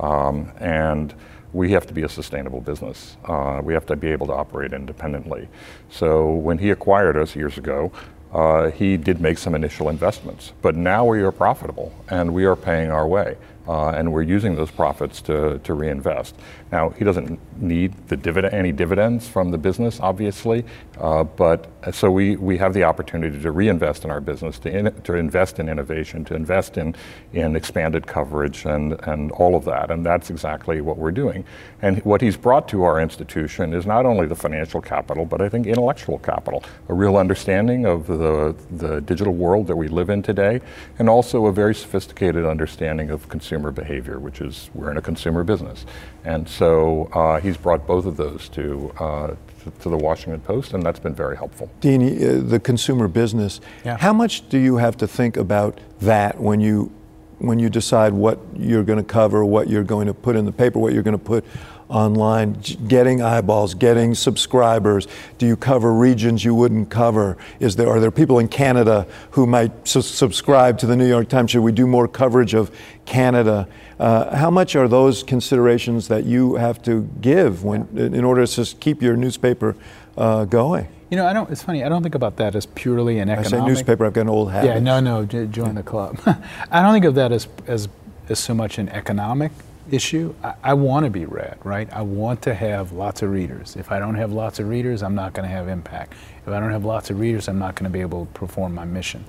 um, 0.00 0.52
and 0.58 1.14
we 1.52 1.72
have 1.72 1.86
to 1.86 1.94
be 1.94 2.02
a 2.02 2.08
sustainable 2.08 2.60
business. 2.60 3.16
Uh, 3.24 3.60
we 3.62 3.72
have 3.72 3.86
to 3.86 3.96
be 3.96 4.08
able 4.08 4.26
to 4.26 4.34
operate 4.34 4.72
independently. 4.72 5.48
So 5.90 6.32
when 6.34 6.58
he 6.58 6.70
acquired 6.70 7.16
us 7.16 7.34
years 7.36 7.58
ago. 7.58 7.92
Uh, 8.30 8.70
he 8.70 8.98
did 8.98 9.22
make 9.22 9.38
some 9.38 9.54
initial 9.54 9.88
investments, 9.88 10.52
but 10.60 10.76
now 10.76 11.02
we 11.02 11.22
are 11.22 11.32
profitable 11.32 11.90
and 12.10 12.34
we 12.34 12.44
are 12.44 12.56
paying 12.56 12.90
our 12.90 13.08
way, 13.08 13.38
uh, 13.68 13.90
and 13.90 14.12
we're 14.12 14.22
using 14.22 14.56
those 14.56 14.70
profits 14.70 15.20
to, 15.22 15.58
to 15.58 15.74
reinvest. 15.74 16.34
Now 16.72 16.90
he 16.90 17.04
doesn't 17.04 17.38
need 17.60 17.92
the 18.08 18.16
dividend, 18.16 18.54
any 18.54 18.72
dividends 18.72 19.28
from 19.28 19.50
the 19.50 19.58
business, 19.58 20.00
obviously, 20.00 20.64
uh, 20.98 21.24
but 21.24 21.68
so 21.92 22.10
we, 22.10 22.36
we 22.36 22.58
have 22.58 22.72
the 22.72 22.84
opportunity 22.84 23.40
to 23.40 23.52
reinvest 23.52 24.04
in 24.04 24.10
our 24.10 24.20
business, 24.20 24.58
to, 24.60 24.76
in, 24.76 25.02
to 25.02 25.14
invest 25.14 25.58
in 25.58 25.68
innovation, 25.68 26.24
to 26.24 26.34
invest 26.34 26.78
in, 26.78 26.94
in 27.32 27.56
expanded 27.56 28.06
coverage 28.06 28.64
and, 28.64 28.92
and 29.04 29.30
all 29.32 29.54
of 29.54 29.64
that. 29.64 29.90
And 29.90 30.04
that's 30.04 30.30
exactly 30.30 30.80
what 30.80 30.96
we're 30.96 31.12
doing. 31.12 31.44
And 31.82 32.04
what 32.04 32.20
he's 32.20 32.36
brought 32.36 32.68
to 32.68 32.84
our 32.84 33.00
institution 33.00 33.74
is 33.74 33.86
not 33.86 34.06
only 34.06 34.26
the 34.26 34.36
financial 34.36 34.80
capital, 34.80 35.24
but 35.24 35.40
I 35.40 35.48
think 35.48 35.66
intellectual 35.66 36.18
capital, 36.18 36.64
a 36.88 36.94
real 36.94 37.16
understanding 37.16 37.86
of 37.86 38.06
the, 38.06 38.54
the 38.70 39.00
digital 39.00 39.34
world 39.34 39.66
that 39.66 39.76
we 39.76 39.88
live 39.88 40.10
in 40.10 40.22
today, 40.22 40.60
and 40.98 41.08
also 41.08 41.46
a 41.46 41.52
very 41.52 41.74
sophisticated 41.74 42.44
understanding 42.46 43.10
of 43.10 43.28
consumer 43.28 43.57
behavior, 43.58 44.18
which 44.18 44.40
is 44.40 44.70
we're 44.74 44.90
in 44.90 44.96
a 44.96 45.02
consumer 45.02 45.44
business. 45.44 45.84
And 46.24 46.48
so 46.48 47.08
uh, 47.12 47.40
he's 47.40 47.56
brought 47.56 47.86
both 47.86 48.06
of 48.06 48.16
those 48.16 48.48
to, 48.50 48.92
uh, 48.98 49.26
to, 49.28 49.70
to 49.82 49.88
the 49.88 49.96
Washington 49.96 50.40
Post, 50.40 50.72
and 50.74 50.82
that's 50.82 51.00
been 51.00 51.14
very 51.14 51.36
helpful. 51.36 51.70
Dean, 51.80 52.02
uh, 52.02 52.42
the 52.42 52.60
consumer 52.60 53.08
business. 53.08 53.60
Yeah. 53.84 53.96
How 53.96 54.12
much 54.12 54.48
do 54.48 54.58
you 54.58 54.76
have 54.76 54.96
to 54.98 55.08
think 55.08 55.36
about 55.36 55.80
that 56.00 56.40
when 56.40 56.60
you 56.60 56.92
when 57.38 57.60
you 57.60 57.70
decide 57.70 58.12
what 58.12 58.40
you're 58.56 58.82
going 58.82 58.98
to 58.98 59.04
cover, 59.04 59.44
what 59.44 59.68
you're 59.68 59.84
going 59.84 60.08
to 60.08 60.14
put 60.14 60.34
in 60.34 60.44
the 60.44 60.50
paper, 60.50 60.80
what 60.80 60.92
you're 60.92 61.04
going 61.04 61.16
to 61.16 61.24
put 61.24 61.44
online, 61.88 62.52
getting 62.86 63.22
eyeballs, 63.22 63.74
getting 63.74 64.14
subscribers? 64.14 65.06
Do 65.38 65.46
you 65.46 65.56
cover 65.56 65.92
regions 65.92 66.44
you 66.44 66.54
wouldn't 66.54 66.90
cover? 66.90 67.36
Is 67.60 67.76
there 67.76 67.88
are 67.88 68.00
there 68.00 68.10
people 68.10 68.38
in 68.38 68.48
Canada 68.48 69.06
who 69.32 69.46
might 69.46 69.86
su- 69.86 70.02
subscribe 70.02 70.78
to 70.78 70.86
the 70.86 70.96
New 70.96 71.08
York 71.08 71.28
Times? 71.28 71.50
Should 71.50 71.62
we 71.62 71.72
do 71.72 71.86
more 71.86 72.08
coverage 72.08 72.54
of 72.54 72.70
Canada? 73.06 73.68
Uh, 73.98 74.36
how 74.36 74.50
much 74.50 74.76
are 74.76 74.86
those 74.86 75.22
considerations 75.22 76.08
that 76.08 76.24
you 76.24 76.54
have 76.56 76.82
to 76.82 77.08
give 77.20 77.64
when 77.64 77.88
in 77.96 78.24
order 78.24 78.46
to 78.46 78.54
just 78.54 78.80
keep 78.80 79.02
your 79.02 79.16
newspaper 79.16 79.74
uh, 80.16 80.44
going? 80.44 80.88
You 81.10 81.16
know, 81.16 81.26
I 81.26 81.32
don't. 81.32 81.50
It's 81.50 81.62
funny. 81.62 81.82
I 81.84 81.88
don't 81.88 82.02
think 82.02 82.14
about 82.14 82.36
that 82.36 82.54
as 82.54 82.66
purely 82.66 83.18
an 83.18 83.30
I 83.30 83.34
economic. 83.34 83.60
say 83.60 83.66
newspaper, 83.66 84.04
I've 84.04 84.12
got 84.12 84.22
an 84.22 84.28
old 84.28 84.52
habit. 84.52 84.66
Yeah, 84.66 84.78
no, 84.78 85.00
no, 85.00 85.24
j- 85.24 85.46
join 85.46 85.74
the 85.74 85.82
club. 85.82 86.20
I 86.70 86.82
don't 86.82 86.92
think 86.92 87.06
of 87.06 87.14
that 87.14 87.32
as, 87.32 87.48
as, 87.66 87.88
as 88.28 88.38
so 88.38 88.52
much 88.52 88.76
an 88.76 88.90
economic 88.90 89.50
issue. 89.90 90.34
I, 90.42 90.54
I 90.62 90.74
want 90.74 91.04
to 91.04 91.10
be 91.10 91.24
read, 91.24 91.58
right? 91.64 91.92
I 91.92 92.02
want 92.02 92.42
to 92.42 92.54
have 92.54 92.92
lots 92.92 93.22
of 93.22 93.30
readers. 93.30 93.76
If 93.76 93.90
I 93.90 93.98
don't 93.98 94.14
have 94.14 94.32
lots 94.32 94.58
of 94.58 94.68
readers, 94.68 95.02
I'm 95.02 95.14
not 95.14 95.32
going 95.32 95.48
to 95.48 95.54
have 95.54 95.68
impact. 95.68 96.14
If 96.46 96.48
I 96.48 96.60
don't 96.60 96.70
have 96.70 96.84
lots 96.84 97.10
of 97.10 97.18
readers, 97.20 97.48
I'm 97.48 97.58
not 97.58 97.74
going 97.74 97.84
to 97.84 97.90
be 97.90 98.00
able 98.00 98.26
to 98.26 98.32
perform 98.32 98.74
my 98.74 98.84
mission. 98.84 99.24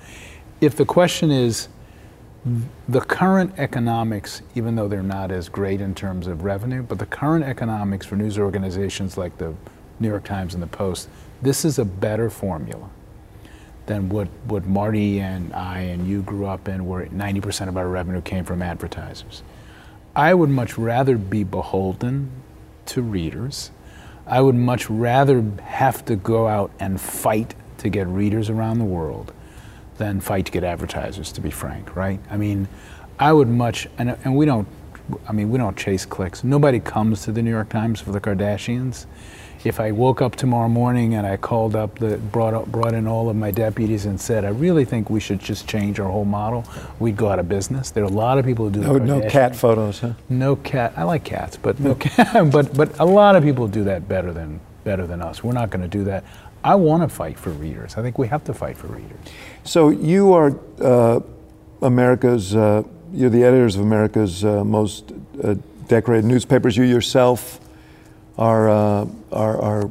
If 0.61 0.75
the 0.75 0.85
question 0.85 1.31
is 1.31 1.69
the 2.87 3.01
current 3.01 3.53
economics, 3.57 4.41
even 4.55 4.75
though 4.75 4.87
they're 4.87 5.03
not 5.03 5.31
as 5.31 5.49
great 5.49 5.81
in 5.81 5.93
terms 5.93 6.27
of 6.27 6.43
revenue, 6.43 6.81
but 6.81 6.99
the 6.99 7.05
current 7.05 7.45
economics 7.45 8.05
for 8.05 8.15
news 8.15 8.37
organizations 8.37 9.17
like 9.17 9.37
the 9.37 9.53
New 9.99 10.07
York 10.07 10.23
Times 10.23 10.53
and 10.53 10.63
the 10.63 10.67
Post 10.67 11.09
This 11.41 11.65
is 11.65 11.79
a 11.79 11.85
better 11.85 12.29
formula 12.29 12.89
than 13.85 14.07
what, 14.09 14.27
what 14.45 14.65
Marty 14.65 15.19
and 15.19 15.53
I 15.53 15.79
and 15.79 16.07
you 16.07 16.21
grew 16.21 16.45
up 16.45 16.67
in, 16.67 16.85
where 16.85 17.07
90% 17.07 17.67
of 17.67 17.75
our 17.75 17.87
revenue 17.87 18.21
came 18.21 18.45
from 18.45 18.61
advertisers. 18.61 19.41
I 20.19 20.33
would 20.33 20.49
much 20.49 20.77
rather 20.77 21.17
be 21.17 21.45
beholden 21.45 22.29
to 22.87 23.01
readers. 23.01 23.71
I 24.27 24.41
would 24.41 24.53
much 24.53 24.89
rather 24.89 25.41
have 25.63 26.03
to 26.05 26.17
go 26.17 26.45
out 26.45 26.71
and 26.77 26.99
fight 26.99 27.55
to 27.77 27.87
get 27.87 28.05
readers 28.05 28.49
around 28.49 28.79
the 28.79 28.85
world 28.85 29.31
than 29.97 30.19
fight 30.19 30.47
to 30.47 30.51
get 30.51 30.65
advertisers, 30.65 31.31
to 31.31 31.39
be 31.39 31.49
frank, 31.49 31.95
right? 31.95 32.19
I 32.29 32.35
mean, 32.35 32.67
I 33.17 33.31
would 33.31 33.47
much, 33.47 33.87
and, 33.97 34.17
and 34.25 34.35
we 34.35 34.45
don't, 34.45 34.67
I 35.25 35.31
mean, 35.31 35.51
we 35.51 35.57
don't 35.57 35.77
chase 35.77 36.05
clicks. 36.05 36.43
Nobody 36.43 36.81
comes 36.81 37.23
to 37.23 37.31
the 37.31 37.41
New 37.41 37.51
York 37.51 37.69
Times 37.69 38.01
for 38.01 38.11
the 38.11 38.19
Kardashians 38.19 39.05
if 39.63 39.79
I 39.79 39.91
woke 39.91 40.21
up 40.21 40.35
tomorrow 40.35 40.69
morning 40.69 41.15
and 41.15 41.27
I 41.27 41.37
called 41.37 41.75
up 41.75 41.99
the 41.99 42.17
brought 42.17 42.53
up 42.53 42.67
brought 42.67 42.93
in 42.93 43.07
all 43.07 43.29
of 43.29 43.35
my 43.35 43.51
deputies 43.51 44.05
and 44.05 44.19
said 44.19 44.45
I 44.45 44.49
really 44.49 44.85
think 44.85 45.09
we 45.09 45.19
should 45.19 45.39
just 45.39 45.67
change 45.67 45.99
our 45.99 46.09
whole 46.09 46.25
model, 46.25 46.65
we'd 46.99 47.17
go 47.17 47.29
out 47.29 47.39
of 47.39 47.49
business. 47.49 47.91
There 47.91 48.03
are 48.03 48.07
a 48.07 48.09
lot 48.09 48.37
of 48.37 48.45
people 48.45 48.65
who 48.65 48.71
do 48.71 48.81
no, 48.81 48.97
no 48.97 49.29
cat 49.29 49.55
photos, 49.55 49.99
huh? 49.99 50.13
No 50.29 50.55
cat. 50.55 50.93
I 50.95 51.03
like 51.03 51.23
cats, 51.23 51.57
but 51.57 51.79
no 51.79 51.95
cat. 51.99 52.51
But 52.51 52.75
but 52.75 52.97
a 52.99 53.05
lot 53.05 53.35
of 53.35 53.43
people 53.43 53.67
do 53.67 53.83
that 53.85 54.07
better 54.07 54.31
than 54.31 54.59
better 54.83 55.05
than 55.05 55.21
us. 55.21 55.43
We're 55.43 55.53
not 55.53 55.69
going 55.69 55.81
to 55.81 55.89
do 55.89 56.05
that. 56.05 56.23
I 56.63 56.75
want 56.75 57.03
to 57.03 57.09
fight 57.09 57.37
for 57.37 57.51
readers. 57.51 57.97
I 57.97 58.01
think 58.01 58.17
we 58.17 58.27
have 58.27 58.43
to 58.45 58.53
fight 58.53 58.77
for 58.77 58.87
readers. 58.87 59.17
So 59.63 59.89
you 59.89 60.33
are 60.33 60.57
uh, 60.81 61.19
America's. 61.81 62.55
Uh, 62.55 62.83
you're 63.11 63.29
the 63.29 63.43
editors 63.43 63.75
of 63.75 63.81
America's 63.81 64.45
uh, 64.45 64.63
most 64.63 65.11
uh, 65.43 65.55
decorated 65.87 66.25
newspapers. 66.25 66.77
You 66.77 66.83
yourself 66.83 67.59
our, 68.39 68.69
uh, 68.69 69.05
our, 69.31 69.61
our 69.61 69.89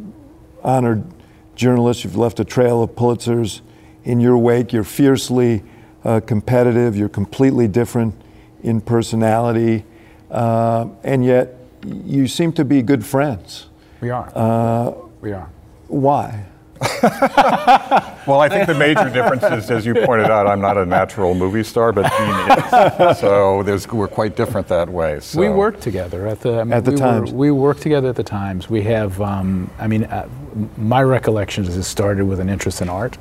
honored 0.65 1.05
journalists. 1.55 2.03
You've 2.03 2.17
left 2.17 2.41
a 2.41 2.45
trail 2.45 2.83
of 2.83 2.91
Pulitzers 2.91 3.61
in 4.05 4.21
your 4.21 4.39
wake. 4.39 4.73
You're 4.73 4.85
fiercely 4.85 5.63
uh, 6.03 6.21
competitive. 6.21 6.97
You're 6.97 7.11
completely 7.11 7.69
different 7.69 8.15
in 8.63 8.81
personality. 8.81 9.85
Uh, 10.31 10.89
and 11.05 11.25
yet, 11.25 11.55
you 11.85 12.27
seem 12.27 12.53
to 12.55 12.65
be 12.65 12.83
good 12.83 13.05
friends. 13.05 13.67
We 14.01 14.11
are. 14.11 14.33
Uh, 14.35 14.95
we 15.21 15.33
are. 15.33 15.51
Why? 15.87 16.47
well, 18.27 18.41
I 18.41 18.49
think 18.49 18.67
the 18.67 18.77
major 18.79 19.11
difference 19.11 19.43
is, 19.43 19.71
as 19.71 19.85
you 19.85 19.95
pointed 19.95 20.31
out, 20.31 20.47
I'm 20.47 20.61
not 20.61 20.77
a 20.77 20.87
natural 20.87 21.35
movie 21.35 21.65
star, 21.65 21.93
but 21.93 22.11
Dean 22.17 23.09
is. 23.09 23.19
So 23.19 23.63
we're 23.93 24.09
quite 24.09 24.37
different 24.37 24.69
that 24.69 24.89
way. 24.89 25.21
So. 25.21 25.41
We 25.41 25.49
work 25.49 25.81
together 25.81 26.27
at 26.27 26.41
the 26.41 26.61
I 26.61 26.65
mean, 26.65 26.73
at 26.73 26.85
the 26.85 26.93
we 26.93 26.97
Times. 26.97 27.33
Were, 27.33 27.39
we 27.39 27.51
work 27.51 27.81
together 27.81 28.09
at 28.09 28.17
the 28.17 28.23
Times. 28.23 28.71
We 28.71 28.83
have, 28.83 29.21
um, 29.21 29.71
I 29.79 29.87
mean, 29.87 30.05
uh, 30.05 30.29
my 30.77 31.03
recollection 31.03 31.65
is 31.65 31.77
it 31.77 31.83
started 31.83 32.25
with 32.27 32.41
an 32.41 32.49
interest 32.49 32.81
in 32.81 32.89
art. 32.89 33.19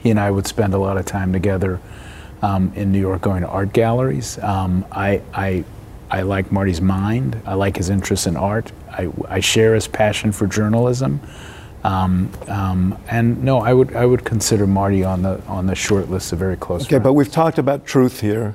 He 0.00 0.10
and 0.10 0.20
I 0.20 0.30
would 0.30 0.46
spend 0.46 0.74
a 0.74 0.78
lot 0.78 0.96
of 0.96 1.06
time 1.06 1.32
together 1.32 1.80
um, 2.42 2.72
in 2.74 2.92
New 2.92 3.00
York, 3.00 3.22
going 3.22 3.42
to 3.42 3.48
art 3.48 3.72
galleries. 3.72 4.38
Um, 4.38 4.84
I, 4.92 5.22
I 5.34 5.64
I 6.10 6.22
like 6.22 6.50
Marty's 6.50 6.80
mind. 6.80 7.40
I 7.46 7.54
like 7.54 7.76
his 7.76 7.88
interest 7.88 8.26
in 8.26 8.36
art. 8.36 8.72
I, 8.90 9.08
I 9.28 9.38
share 9.38 9.74
his 9.74 9.86
passion 9.86 10.32
for 10.32 10.46
journalism. 10.48 11.20
Um, 11.82 12.30
um, 12.48 12.98
and 13.08 13.42
no, 13.42 13.60
I 13.60 13.72
would 13.72 13.96
I 13.96 14.04
would 14.04 14.24
consider 14.24 14.66
Marty 14.66 15.02
on 15.02 15.22
the 15.22 15.42
on 15.46 15.66
the 15.66 15.74
short 15.74 16.10
list 16.10 16.32
of 16.32 16.38
very 16.38 16.56
close. 16.56 16.82
Okay, 16.82 16.90
friends. 16.90 17.04
but 17.04 17.12
we've 17.14 17.32
talked 17.32 17.58
about 17.58 17.86
truth 17.86 18.20
here, 18.20 18.54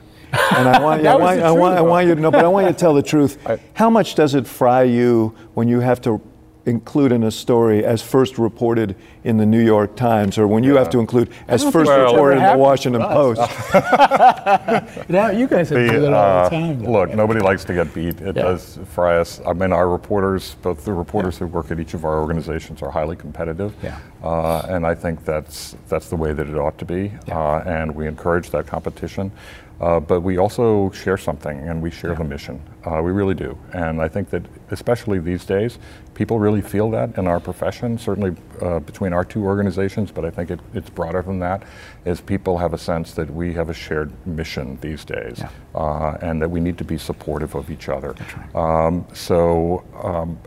and 0.55 0.67
I 0.69 0.79
want, 0.79 1.05
I, 1.07 1.15
want, 1.15 1.39
I, 1.39 1.51
want, 1.51 1.77
I 1.77 1.81
want 1.81 2.07
you 2.07 2.15
to 2.15 2.21
know, 2.21 2.31
but 2.31 2.45
I 2.45 2.47
want 2.47 2.67
you 2.67 2.73
to 2.73 2.77
tell 2.77 2.93
the 2.93 3.03
truth. 3.03 3.37
How 3.73 3.89
much 3.89 4.15
does 4.15 4.35
it 4.35 4.45
fry 4.45 4.83
you 4.83 5.35
when 5.55 5.67
you 5.67 5.79
have 5.79 6.01
to 6.01 6.21
include 6.65 7.11
in 7.11 7.23
a 7.23 7.31
story 7.31 7.85
as 7.85 8.01
first 8.01 8.37
reported 8.37 8.95
in 9.23 9.37
the 9.37 9.45
New 9.45 9.63
York 9.63 9.95
Times, 9.95 10.37
or 10.37 10.47
when 10.47 10.63
you 10.63 10.73
yeah. 10.73 10.79
have 10.79 10.89
to 10.91 10.99
include 10.99 11.29
as 11.47 11.63
first 11.63 11.87
well, 11.87 12.13
reported 12.13 12.37
in 12.37 12.43
the 12.43 12.57
Washington 12.57 13.01
Post. 13.01 13.39
now 15.09 15.29
you 15.29 15.47
guys 15.47 15.69
have 15.69 15.79
the, 15.79 15.89
do 15.89 15.99
that 16.01 16.13
all 16.13 16.33
the 16.43 16.47
uh, 16.47 16.49
time. 16.49 16.83
Though. 16.83 16.91
Look, 16.91 17.13
nobody 17.13 17.39
likes 17.39 17.65
to 17.65 17.73
get 17.73 17.93
beat. 17.93 18.19
It 18.21 18.35
yeah. 18.35 18.43
does 18.43 18.79
fry 18.93 19.17
us. 19.17 19.41
I 19.45 19.53
mean, 19.53 19.71
our 19.71 19.89
reporters, 19.89 20.55
both 20.61 20.85
the 20.85 20.93
reporters 20.93 21.35
yeah. 21.35 21.39
who 21.39 21.47
work 21.47 21.71
at 21.71 21.79
each 21.79 21.93
of 21.93 22.05
our 22.05 22.19
organizations, 22.19 22.81
are 22.81 22.91
highly 22.91 23.15
competitive. 23.15 23.73
Yeah. 23.83 23.99
Uh, 24.23 24.65
and 24.69 24.85
I 24.85 24.95
think 24.95 25.23
that's 25.23 25.75
that's 25.87 26.09
the 26.09 26.15
way 26.15 26.33
that 26.33 26.47
it 26.47 26.57
ought 26.57 26.77
to 26.79 26.85
be, 26.85 27.11
uh, 27.29 27.57
and 27.65 27.93
we 27.93 28.07
encourage 28.07 28.49
that 28.51 28.65
competition. 28.65 29.31
Uh, 29.81 29.99
but 29.99 30.21
we 30.21 30.37
also 30.37 30.89
share 30.91 31.17
something 31.17 31.59
and 31.59 31.81
we 31.81 31.91
share 31.91 32.11
yeah. 32.11 32.17
the 32.17 32.23
mission. 32.23 32.61
Uh, 32.85 33.01
we 33.01 33.11
really 33.11 33.33
do. 33.33 33.57
And 33.73 34.01
I 34.01 34.07
think 34.07 34.29
that, 34.29 34.43
especially 34.71 35.19
these 35.19 35.45
days, 35.45 35.79
people 36.13 36.39
really 36.39 36.61
feel 36.61 36.89
that 36.91 37.17
in 37.17 37.27
our 37.27 37.39
profession, 37.39 37.97
certainly 37.97 38.35
uh, 38.61 38.79
between 38.79 39.11
our 39.11 39.25
two 39.25 39.43
organizations, 39.43 40.11
but 40.11 40.23
I 40.23 40.29
think 40.29 40.49
it, 40.49 40.59
it's 40.73 40.89
broader 40.89 41.21
than 41.21 41.39
that, 41.39 41.63
is 42.05 42.21
people 42.21 42.57
have 42.57 42.73
a 42.73 42.77
sense 42.77 43.13
that 43.13 43.29
we 43.29 43.53
have 43.53 43.69
a 43.69 43.73
shared 43.73 44.13
mission 44.25 44.77
these 44.81 45.03
days 45.03 45.39
yeah. 45.39 45.49
Uh, 45.73 46.17
and 46.21 46.41
that 46.41 46.49
we 46.49 46.59
need 46.61 46.77
to 46.77 46.85
be 46.85 46.97
supportive 46.97 47.55
of 47.55 47.69
each 47.69 47.89
other. 47.89 48.15
Right. 48.53 48.55
Um, 48.55 49.05
so, 49.13 49.83
um, 50.01 50.39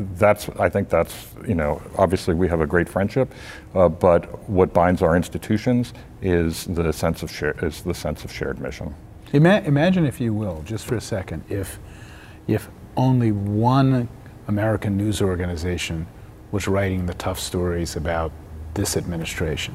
that's 0.00 0.48
I 0.50 0.68
think 0.68 0.88
that's 0.88 1.28
you 1.46 1.54
know 1.54 1.82
obviously 1.96 2.34
we 2.34 2.48
have 2.48 2.60
a 2.60 2.66
great 2.66 2.88
friendship, 2.88 3.32
uh, 3.74 3.88
but 3.88 4.48
what 4.48 4.72
binds 4.72 5.02
our 5.02 5.16
institutions 5.16 5.92
is 6.20 6.64
the 6.64 6.92
sense 6.92 7.22
of 7.22 7.30
share, 7.30 7.56
is 7.62 7.82
the 7.82 7.94
sense 7.94 8.24
of 8.24 8.32
shared 8.32 8.60
mission. 8.60 8.94
Ima- 9.32 9.62
imagine, 9.64 10.04
if 10.04 10.20
you 10.20 10.34
will, 10.34 10.62
just 10.64 10.86
for 10.86 10.96
a 10.96 11.00
second, 11.00 11.44
if 11.48 11.78
if 12.46 12.68
only 12.96 13.32
one 13.32 14.08
American 14.48 14.96
news 14.96 15.22
organization 15.22 16.06
was 16.50 16.68
writing 16.68 17.06
the 17.06 17.14
tough 17.14 17.38
stories 17.38 17.96
about 17.96 18.32
this 18.74 18.96
administration 18.96 19.74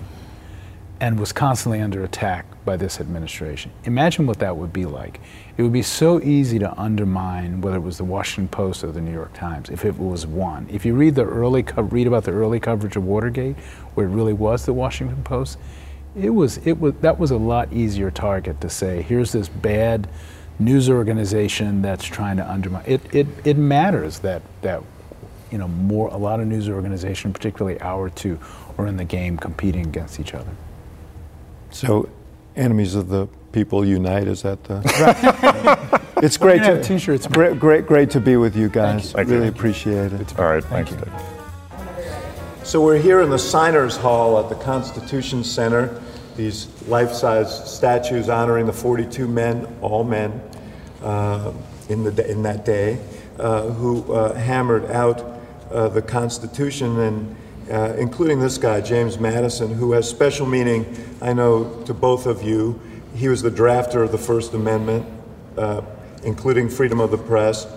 and 1.00 1.20
was 1.20 1.32
constantly 1.32 1.80
under 1.80 2.04
attack 2.04 2.46
by 2.66 2.76
this 2.76 3.00
administration. 3.00 3.72
Imagine 3.84 4.26
what 4.26 4.40
that 4.40 4.58
would 4.58 4.74
be 4.74 4.86
like. 4.86 5.20
It 5.58 5.64
would 5.64 5.74
be 5.74 5.84
so 5.84 6.22
easy 6.22 6.60
to 6.60 6.80
undermine 6.80 7.62
whether 7.62 7.78
it 7.78 7.82
was 7.82 7.98
the 7.98 8.04
Washington 8.04 8.48
Post 8.48 8.84
or 8.84 8.92
the 8.92 9.02
New 9.02 9.14
York 9.14 9.34
Times 9.34 9.70
if 9.70 9.86
it 9.86 9.98
was 9.98 10.26
one. 10.26 10.68
If 10.72 10.86
you 10.86 10.96
read 10.96 11.16
the 11.16 11.26
early 11.26 11.66
read 11.78 12.08
about 12.08 12.24
the 12.24 12.32
early 12.32 12.60
coverage 12.60 12.96
of 12.96 13.04
Watergate, 13.04 13.56
where 13.94 14.08
it 14.08 14.10
really 14.10 14.34
was 14.34 14.66
the 14.66 14.74
Washington 14.74 15.24
Post, 15.24 15.58
it 16.16 16.32
was 16.32 16.58
it 16.66 16.80
was 16.80 16.94
that 17.02 17.20
was 17.20 17.32
a 17.32 17.38
lot 17.38 17.72
easier 17.72 18.10
target 18.10 18.60
to 18.62 18.70
say. 18.70 19.02
Here's 19.02 19.32
this 19.32 19.50
bad 19.50 20.10
news 20.60 20.90
organization 20.90 21.82
that's 21.82 22.06
trying 22.06 22.38
to 22.38 22.50
undermine. 22.50 22.84
It 22.88 23.02
it 23.14 23.28
it 23.46 23.58
matters 23.58 24.20
that 24.20 24.42
that 24.62 24.82
you 25.52 25.58
know 25.58 25.68
more 25.68 26.10
a 26.10 26.18
lot 26.18 26.40
of 26.40 26.48
news 26.48 26.70
organizations, 26.70 27.34
particularly 27.34 27.80
our 27.82 28.10
two, 28.10 28.40
are 28.78 28.88
in 28.88 28.98
the 28.98 29.06
game 29.06 29.38
competing 29.38 29.86
against 29.86 30.20
each 30.20 30.34
other. 30.34 30.52
So, 31.78 32.10
enemies 32.56 32.96
of 32.96 33.10
the 33.10 33.28
people 33.52 33.86
unite. 33.86 34.28
Is 34.28 34.42
that 34.42 34.64
the? 34.64 34.78
Right. 35.00 36.02
it's 36.24 36.36
great 36.36 36.64
to 36.64 36.84
t-shirts. 36.84 37.28
Great, 37.28 37.60
great, 37.60 37.86
great 37.86 38.10
to 38.12 38.20
be 38.20 38.36
with 38.36 38.56
you 38.56 38.68
guys. 38.68 39.12
Thank 39.12 39.28
you. 39.28 39.36
really 39.36 39.48
Thank 39.48 39.58
appreciate 39.58 40.12
it. 40.12 40.40
All 40.40 40.46
right, 40.46 40.64
thanks, 40.64 40.92
Dave. 40.94 41.14
So 42.64 42.82
we're 42.82 42.98
here 42.98 43.22
in 43.22 43.30
the 43.30 43.38
Signers 43.38 43.96
Hall 43.96 44.40
at 44.40 44.50
the 44.50 44.56
Constitution 44.56 45.44
Center. 45.44 46.02
These 46.36 46.68
life-size 46.88 47.72
statues 47.72 48.28
honoring 48.28 48.66
the 48.66 48.74
42 48.74 49.28
men, 49.28 49.68
all 49.82 50.04
men, 50.04 50.42
uh, 51.04 51.54
in 51.90 52.04
the 52.04 52.28
in 52.28 52.42
that 52.42 52.66
day, 52.66 53.00
uh, 53.38 53.70
who 53.70 54.12
uh, 54.12 54.34
hammered 54.34 54.90
out 54.90 55.24
uh, 55.70 55.90
the 55.90 56.02
Constitution 56.02 57.00
and 57.02 57.36
uh, 57.70 57.94
including 57.98 58.40
this 58.40 58.58
guy, 58.58 58.82
James 58.82 59.20
Madison, 59.20 59.74
who 59.74 59.92
has 59.92 60.10
special 60.10 60.46
meaning, 60.46 60.86
I 61.22 61.34
know, 61.34 61.84
to 61.86 61.94
both 61.94 62.26
of 62.26 62.44
you. 62.44 62.80
He 63.16 63.28
was 63.28 63.42
the 63.42 63.52
drafter 63.52 64.04
of 64.04 64.12
the 64.12 64.18
First 64.18 64.54
Amendment, 64.54 65.06
uh, 65.58 65.82
including 66.24 66.70
freedom 66.70 67.00
of 67.00 67.12
the 67.12 67.18
press, 67.18 67.68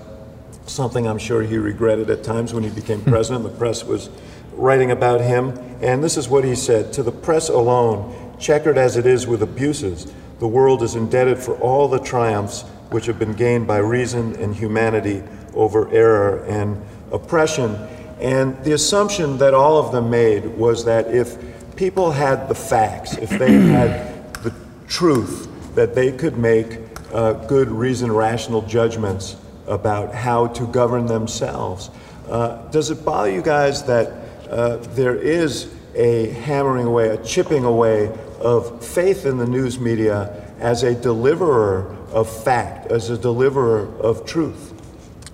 something 0.67 1.07
I'm 1.07 1.19
sure 1.19 1.43
he 1.43 1.59
regretted 1.59 2.11
at 2.11 2.23
times 2.23 2.55
when 2.55 2.63
he 2.63 2.71
became 2.71 3.03
president. 3.05 3.45
the 3.45 3.59
press 3.59 3.85
was 3.85 4.11
writing 4.53 4.91
about 4.91 5.21
him. 5.21 5.59
And 5.81 6.05
this 6.05 6.17
is 6.17 6.29
what 6.29 6.45
he 6.45 6.55
said 6.55 6.93
To 6.95 7.03
the 7.03 7.13
press 7.13 7.49
alone, 7.49 8.37
checkered 8.39 8.79
as 8.79 8.97
it 8.97 9.07
is 9.07 9.27
with 9.27 9.43
abuses, 9.43 10.13
the 10.39 10.49
world 10.49 10.83
is 10.83 10.95
indebted 10.95 11.39
for 11.39 11.55
all 11.57 11.89
the 11.89 11.99
triumphs 11.99 12.63
which 12.91 13.07
have 13.07 13.19
been 13.19 13.35
gained 13.35 13.67
by 13.67 13.79
reason 13.79 14.35
and 14.37 14.55
humanity 14.55 15.23
over 15.55 15.89
error 15.93 16.45
and 16.45 16.81
oppression. 17.13 17.77
And 18.21 18.63
the 18.65 18.73
assumption 18.73 19.39
that 19.39 19.55
all 19.55 19.79
of 19.79 19.93
them 19.93 20.11
made 20.11 20.45
was 20.45 20.85
that 20.85 21.09
if 21.15 21.37
people 21.77 22.11
had 22.11 22.49
the 22.49 22.55
facts, 22.55 23.17
if 23.17 23.31
they 23.31 23.53
had 23.53 24.35
the 24.35 24.55
truth, 24.87 25.49
that 25.75 25.95
they 25.95 26.13
could 26.13 26.37
make 26.37 26.79
uh, 27.13 27.33
good, 27.33 27.69
reasoned, 27.69 28.17
rational 28.17 28.63
judgments 28.63 29.37
about 29.67 30.15
how 30.15 30.49
to 30.49 30.67
govern 30.67 31.07
themselves. 31.07 31.91
Uh, 32.29 32.69
does 32.71 32.91
it 32.91 33.05
bother 33.05 33.31
you 33.31 33.43
guys 33.43 33.83
that 33.85 34.09
uh, 34.51 34.77
there 34.95 35.17
is 35.17 35.73
a 35.95 36.31
hammering 36.31 36.87
away, 36.87 37.09
a 37.09 37.25
chipping 37.25 37.65
away 37.65 38.09
of 38.41 38.85
faith 38.85 39.27
in 39.27 39.39
the 39.39 39.47
news 39.47 39.79
media 39.79 40.53
as 40.59 40.83
a 40.83 40.95
deliverer 40.95 41.97
of 42.13 42.29
fact, 42.45 42.91
as 42.91 43.11
a 43.11 43.19
deliverer 43.19 43.89
of 44.01 44.27
truth? 44.27 44.80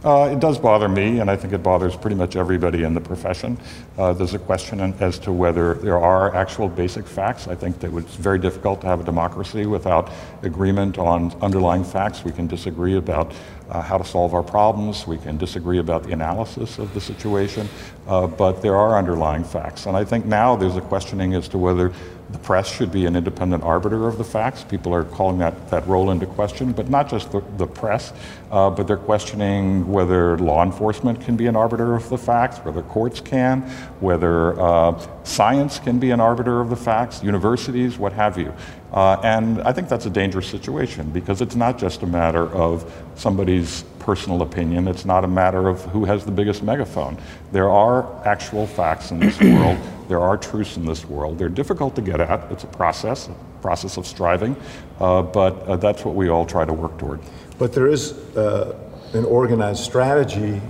Uh, 0.07 0.31
it 0.33 0.39
does 0.39 0.57
bother 0.57 0.89
me, 0.89 1.19
and 1.19 1.29
I 1.29 1.35
think 1.35 1.53
it 1.53 1.65
bothers 1.65 1.97
pretty 1.97 2.15
much 2.15 2.37
everybody 2.37 2.85
in 2.85 2.95
the 2.95 3.01
profession. 3.01 3.59
Uh, 3.99 4.13
there's 4.13 4.35
a 4.35 4.39
question 4.39 4.79
as 5.01 5.19
to 5.19 5.33
whether 5.33 5.75
there 5.75 5.99
are 5.99 6.33
actual 6.33 6.69
basic 6.69 7.05
facts. 7.09 7.49
I 7.49 7.57
think 7.57 7.81
that 7.81 7.93
it's 7.93 8.15
very 8.15 8.39
difficult 8.39 8.81
to 8.83 8.87
have 8.87 9.01
a 9.01 9.03
democracy 9.03 9.67
without 9.67 10.13
agreement 10.43 10.97
on 10.97 11.33
underlying 11.43 11.83
facts. 11.83 12.23
We 12.23 12.31
can 12.31 12.47
disagree 12.47 12.97
about 12.97 13.35
uh, 13.69 13.83
how 13.83 13.99
to 13.99 14.05
solve 14.05 14.33
our 14.33 14.45
problems. 14.45 15.09
We 15.09 15.19
can 15.19 15.39
disagree 15.39 15.79
about 15.81 16.05
the 16.05 16.13
analysis 16.13 16.79
of 16.79 16.95
the 16.95 17.01
situation, 17.01 17.69
uh, 18.07 18.29
but 18.29 18.63
there 18.63 18.77
are 18.77 18.97
underlying 18.97 19.43
facts. 19.43 19.87
And 19.87 19.97
I 19.97 20.05
think 20.05 20.25
now 20.25 20.55
there's 20.55 20.77
a 20.77 20.83
questioning 20.83 21.35
as 21.35 21.49
to 21.49 21.59
whether 21.59 21.93
the 22.31 22.39
press 22.39 22.69
should 22.69 22.91
be 22.91 23.07
an 23.07 23.15
independent 23.15 23.63
arbiter 23.63 24.09
of 24.09 24.19
the 24.19 24.25
facts. 24.25 24.65
People 24.65 24.93
are 24.93 25.05
calling 25.05 25.39
that, 25.39 25.71
that 25.71 25.87
role 25.87 26.11
into 26.11 26.27
question, 26.27 26.73
but 26.73 26.89
not 26.89 27.09
just 27.09 27.31
the, 27.31 27.41
the 27.57 27.67
press, 27.67 28.13
uh, 28.51 28.69
but 28.71 28.87
they're 28.87 28.97
questioning 28.97 29.91
whether 29.91 30.37
law 30.39 30.63
enforcement 30.65 31.21
can 31.21 31.37
be 31.37 31.47
an 31.47 31.55
arbiter 31.55 31.95
of 31.95 32.09
the 32.09 32.19
facts, 32.19 32.59
whether 32.59 32.83
courts 32.83 33.21
can, 33.21 33.63
whether 34.01 34.61
uh, 34.61 34.99
science 35.23 35.79
can 35.79 35.99
be 35.99 36.11
an 36.11 36.21
arbiter 36.21 36.61
of 36.61 36.69
the 36.69 36.77
facts, 36.77 37.23
universities, 37.23 37.97
what 37.97 38.13
have 38.13 38.37
you. 38.37 38.53
Uh, 38.97 39.21
and 39.23 39.61
I 39.61 39.73
think 39.73 39.91
that's 39.91 40.07
a 40.07 40.11
dangerous 40.11 40.49
situation 40.49 41.11
because 41.11 41.43
it's 41.43 41.55
not 41.55 41.77
just 41.79 42.03
a 42.03 42.07
matter 42.07 42.49
of 42.55 42.91
somebody's 43.15 43.83
personal 43.99 44.41
opinion. 44.41 44.89
It's 44.89 45.05
not 45.05 45.23
a 45.23 45.29
matter 45.29 45.69
of 45.69 45.85
who 45.85 46.07
has 46.07 46.25
the 46.25 46.31
biggest 46.31 46.63
megaphone. 46.63 47.19
There 47.53 47.69
are 47.69 48.27
actual 48.27 48.67
facts 48.67 49.11
in 49.11 49.21
this 49.21 49.39
world. 49.41 49.77
There 50.09 50.21
are 50.21 50.39
truths 50.39 50.79
in 50.79 50.87
this 50.87 51.05
world. 51.05 51.37
They're 51.37 51.51
difficult 51.51 51.95
to 51.97 52.01
get 52.01 52.23
at. 52.23 52.51
It's 52.51 52.65
a 52.65 52.69
process, 52.69 53.29
a 53.29 53.35
process 53.61 53.99
of 53.99 54.07
striving, 54.07 54.57
uh, 54.99 55.21
but 55.21 55.61
uh, 55.65 55.77
that's 55.77 56.03
what 56.03 56.15
we 56.15 56.31
all 56.31 56.47
try 56.47 56.65
to 56.65 56.73
work 56.73 56.97
toward. 56.97 57.21
But 57.59 57.75
there 57.75 57.89
is 57.89 58.13
uh, 58.35 58.79
an 59.13 59.27
organized 59.27 59.85
strategy 59.85 60.63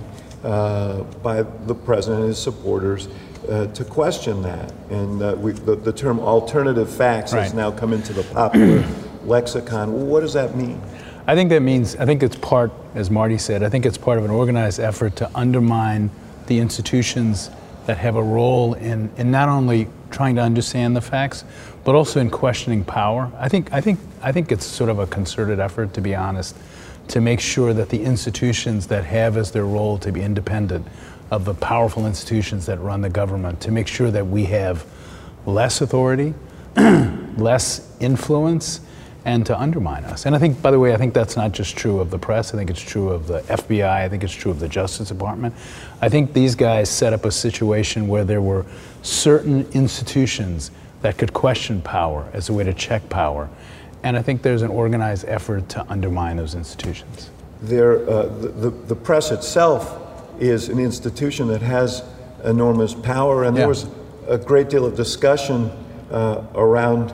uh, 0.43 1.03
by 1.23 1.43
the 1.43 1.75
president 1.75 2.19
and 2.21 2.29
his 2.29 2.39
supporters 2.39 3.07
uh, 3.49 3.67
to 3.67 3.83
question 3.85 4.41
that. 4.41 4.73
And 4.89 5.21
uh, 5.21 5.35
we, 5.37 5.51
the, 5.53 5.75
the, 5.75 5.93
term 5.93 6.19
alternative 6.19 6.89
facts 6.89 7.33
right. 7.33 7.43
has 7.43 7.53
now 7.53 7.71
come 7.71 7.93
into 7.93 8.13
the 8.13 8.23
popular 8.23 8.85
lexicon. 9.23 10.07
What 10.07 10.21
does 10.21 10.33
that 10.33 10.55
mean? 10.55 10.81
I 11.27 11.35
think 11.35 11.49
that 11.49 11.61
means, 11.61 11.95
I 11.97 12.05
think 12.05 12.23
it's 12.23 12.37
part, 12.37 12.71
as 12.95 13.11
Marty 13.11 13.37
said, 13.37 13.63
I 13.63 13.69
think 13.69 13.85
it's 13.85 13.97
part 13.97 14.17
of 14.17 14.25
an 14.25 14.31
organized 14.31 14.79
effort 14.79 15.15
to 15.17 15.29
undermine 15.35 16.09
the 16.47 16.59
institutions 16.59 17.49
that 17.85 17.97
have 17.97 18.15
a 18.15 18.23
role 18.23 18.73
in, 18.75 19.09
in 19.17 19.31
not 19.31 19.49
only 19.49 19.87
trying 20.09 20.35
to 20.35 20.41
understand 20.41 20.95
the 20.95 21.01
facts, 21.01 21.43
but 21.83 21.95
also 21.95 22.19
in 22.19 22.29
questioning 22.29 22.83
power. 22.83 23.31
I 23.37 23.49
think, 23.49 23.71
I, 23.73 23.81
think, 23.81 23.99
I 24.21 24.31
think 24.31 24.51
it's 24.51 24.65
sort 24.65 24.89
of 24.89 24.99
a 24.99 25.07
concerted 25.07 25.59
effort, 25.59 25.93
to 25.93 26.01
be 26.01 26.15
honest, 26.15 26.55
to 27.09 27.21
make 27.21 27.39
sure 27.39 27.73
that 27.73 27.89
the 27.89 28.03
institutions 28.03 28.87
that 28.87 29.05
have 29.05 29.37
as 29.37 29.51
their 29.51 29.65
role 29.65 29.97
to 29.99 30.11
be 30.11 30.21
independent 30.21 30.85
of 31.31 31.45
the 31.45 31.53
powerful 31.53 32.05
institutions 32.05 32.65
that 32.65 32.79
run 32.79 33.01
the 33.01 33.09
government, 33.09 33.59
to 33.61 33.71
make 33.71 33.87
sure 33.87 34.11
that 34.11 34.25
we 34.25 34.45
have 34.45 34.85
less 35.45 35.81
authority, 35.81 36.33
less 37.37 37.95
influence, 37.99 38.81
and 39.27 39.45
to 39.45 39.59
undermine 39.59 40.05
us. 40.05 40.25
And 40.25 40.33
I 40.33 40.39
think, 40.39 40.61
by 40.61 40.71
the 40.71 40.79
way, 40.79 40.93
I 40.93 40.97
think 40.97 41.13
that's 41.13 41.35
not 41.35 41.51
just 41.51 41.75
true 41.75 41.99
of 41.99 42.11
the 42.11 42.17
press. 42.17 42.53
I 42.53 42.57
think 42.57 42.69
it's 42.69 42.79
true 42.79 43.09
of 43.09 43.27
the 43.27 43.41
FBI. 43.41 43.83
I 43.83 44.07
think 44.07 44.23
it's 44.23 44.33
true 44.33 44.51
of 44.51 44.61
the 44.61 44.69
Justice 44.69 45.09
Department. 45.09 45.53
I 46.01 46.07
think 46.07 46.31
these 46.31 46.55
guys 46.55 46.89
set 46.89 47.11
up 47.11 47.25
a 47.25 47.31
situation 47.31 48.07
where 48.07 48.23
there 48.23 48.41
were 48.41 48.65
certain 49.01 49.67
institutions 49.73 50.71
that 51.01 51.17
could 51.17 51.33
question 51.33 51.81
power 51.81 52.29
as 52.31 52.47
a 52.47 52.53
way 52.53 52.63
to 52.63 52.73
check 52.73 53.09
power. 53.09 53.49
And 54.01 54.15
I 54.15 54.21
think 54.21 54.43
there's 54.43 54.61
an 54.61 54.71
organized 54.71 55.25
effort 55.27 55.67
to 55.69 55.85
undermine 55.89 56.37
those 56.37 56.55
institutions. 56.55 57.29
There, 57.61 58.09
uh, 58.09 58.27
the, 58.27 58.47
the, 58.47 58.69
the, 58.69 58.95
press 58.95 59.31
itself 59.31 60.06
is 60.39 60.69
an 60.69 60.79
institution 60.79 61.47
that 61.47 61.61
has 61.61 62.03
enormous 62.43 62.93
power, 62.93 63.43
and 63.43 63.55
yeah. 63.55 63.61
there 63.61 63.67
was 63.67 63.87
a 64.27 64.37
great 64.37 64.69
deal 64.69 64.85
of 64.85 64.95
discussion 64.95 65.71
uh, 66.11 66.43
around 66.55 67.13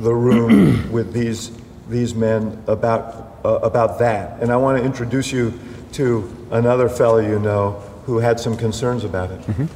the 0.00 0.14
room 0.14 0.90
with 0.92 1.12
these, 1.12 1.50
these 1.88 2.14
men 2.14 2.62
about, 2.66 3.38
uh, 3.44 3.58
about 3.62 3.98
that. 3.98 4.40
And 4.40 4.52
I 4.52 4.56
want 4.56 4.78
to 4.78 4.84
introduce 4.84 5.32
you 5.32 5.58
to 5.92 6.30
another 6.50 6.88
fellow 6.88 7.18
you 7.18 7.38
know 7.38 7.82
who 8.04 8.18
had 8.18 8.38
some 8.38 8.56
concerns 8.56 9.04
about 9.04 9.30
it. 9.30 9.40
Mm-hmm. 9.42 9.66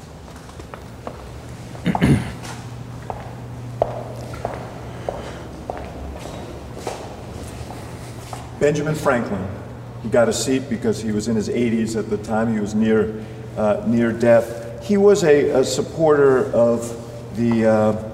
Benjamin 8.60 8.94
Franklin. 8.94 9.61
He 10.02 10.08
got 10.08 10.28
a 10.28 10.32
seat 10.32 10.68
because 10.68 11.00
he 11.00 11.12
was 11.12 11.28
in 11.28 11.36
his 11.36 11.48
80s 11.48 11.96
at 11.96 12.10
the 12.10 12.18
time. 12.18 12.52
He 12.52 12.60
was 12.60 12.74
near, 12.74 13.24
uh, 13.56 13.84
near 13.86 14.12
death. 14.12 14.84
He 14.84 14.96
was 14.96 15.22
a, 15.22 15.50
a 15.60 15.64
supporter 15.64 16.52
of 16.52 16.98
the 17.36 17.66
uh, 17.66 18.12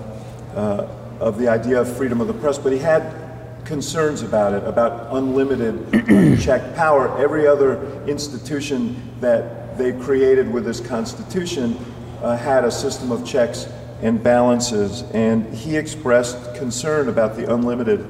uh, 0.55 0.89
of 1.21 1.39
the 1.39 1.49
idea 1.49 1.81
of 1.81 1.97
freedom 1.97 2.21
of 2.21 2.27
the 2.29 2.35
press, 2.35 2.59
but 2.59 2.73
he 2.73 2.79
had 2.79 3.15
concerns 3.65 4.23
about 4.23 4.55
it, 4.55 4.65
about 4.65 5.15
unlimited, 5.15 6.41
check 6.41 6.75
power. 6.75 7.17
Every 7.19 7.47
other 7.47 8.03
institution 8.07 8.97
that 9.21 9.77
they 9.77 9.93
created 9.93 10.51
with 10.51 10.65
this 10.65 10.81
Constitution 10.81 11.77
uh, 12.23 12.37
had 12.37 12.65
a 12.65 12.71
system 12.71 13.13
of 13.13 13.27
checks 13.27 13.67
and 14.01 14.23
balances, 14.23 15.03
and 15.13 15.53
he 15.53 15.77
expressed 15.77 16.55
concern 16.55 17.09
about 17.09 17.37
the 17.37 17.53
unlimited 17.53 18.09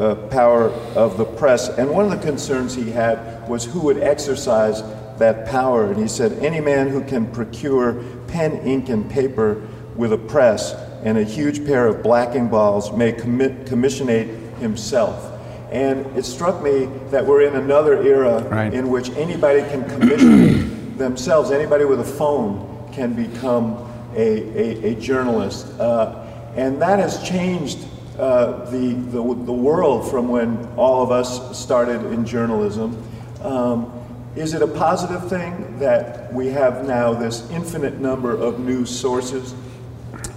uh, 0.00 0.14
power 0.28 0.70
of 0.96 1.18
the 1.18 1.24
press. 1.24 1.68
And 1.68 1.90
one 1.90 2.06
of 2.06 2.10
the 2.10 2.26
concerns 2.26 2.74
he 2.74 2.90
had 2.90 3.46
was 3.48 3.64
who 3.64 3.80
would 3.80 3.98
exercise 3.98 4.82
that 5.18 5.46
power. 5.46 5.92
And 5.92 6.00
he 6.00 6.08
said, 6.08 6.32
any 6.42 6.60
man 6.60 6.88
who 6.88 7.04
can 7.04 7.30
procure 7.30 8.02
pen, 8.26 8.56
ink, 8.66 8.88
and 8.88 9.08
paper 9.10 9.68
with 9.94 10.12
a 10.14 10.18
press 10.18 10.72
and 11.04 11.18
a 11.18 11.24
huge 11.24 11.66
pair 11.66 11.86
of 11.86 12.02
blacking 12.02 12.48
balls 12.48 12.90
may 12.92 13.12
commit, 13.12 13.66
commissionate 13.66 14.28
himself. 14.58 15.26
And 15.70 16.06
it 16.16 16.24
struck 16.24 16.62
me 16.62 16.86
that 17.10 17.24
we're 17.24 17.42
in 17.42 17.54
another 17.54 18.02
era 18.02 18.42
right. 18.44 18.72
in 18.72 18.90
which 18.90 19.10
anybody 19.10 19.60
can 19.68 19.88
commission 19.88 20.96
themselves, 20.98 21.50
anybody 21.50 21.84
with 21.84 22.00
a 22.00 22.04
phone 22.04 22.90
can 22.92 23.12
become 23.12 23.74
a, 24.14 24.16
a, 24.16 24.92
a 24.92 24.94
journalist. 24.96 25.66
Uh, 25.78 26.26
and 26.56 26.80
that 26.82 26.98
has 26.98 27.22
changed 27.26 27.78
uh, 28.18 28.64
the, 28.70 28.94
the, 28.94 29.22
the, 29.22 29.52
world 29.52 30.10
from 30.10 30.28
when 30.28 30.66
all 30.76 31.02
of 31.02 31.10
us 31.10 31.58
started 31.58 32.04
in 32.12 32.26
journalism. 32.26 33.02
Um, 33.42 33.92
is 34.36 34.54
it 34.54 34.62
a 34.62 34.66
positive 34.66 35.28
thing 35.28 35.78
that 35.78 36.32
we 36.32 36.48
have 36.48 36.86
now 36.86 37.14
this 37.14 37.48
infinite 37.50 37.98
number 37.98 38.36
of 38.36 38.60
news 38.60 38.90
sources 38.90 39.54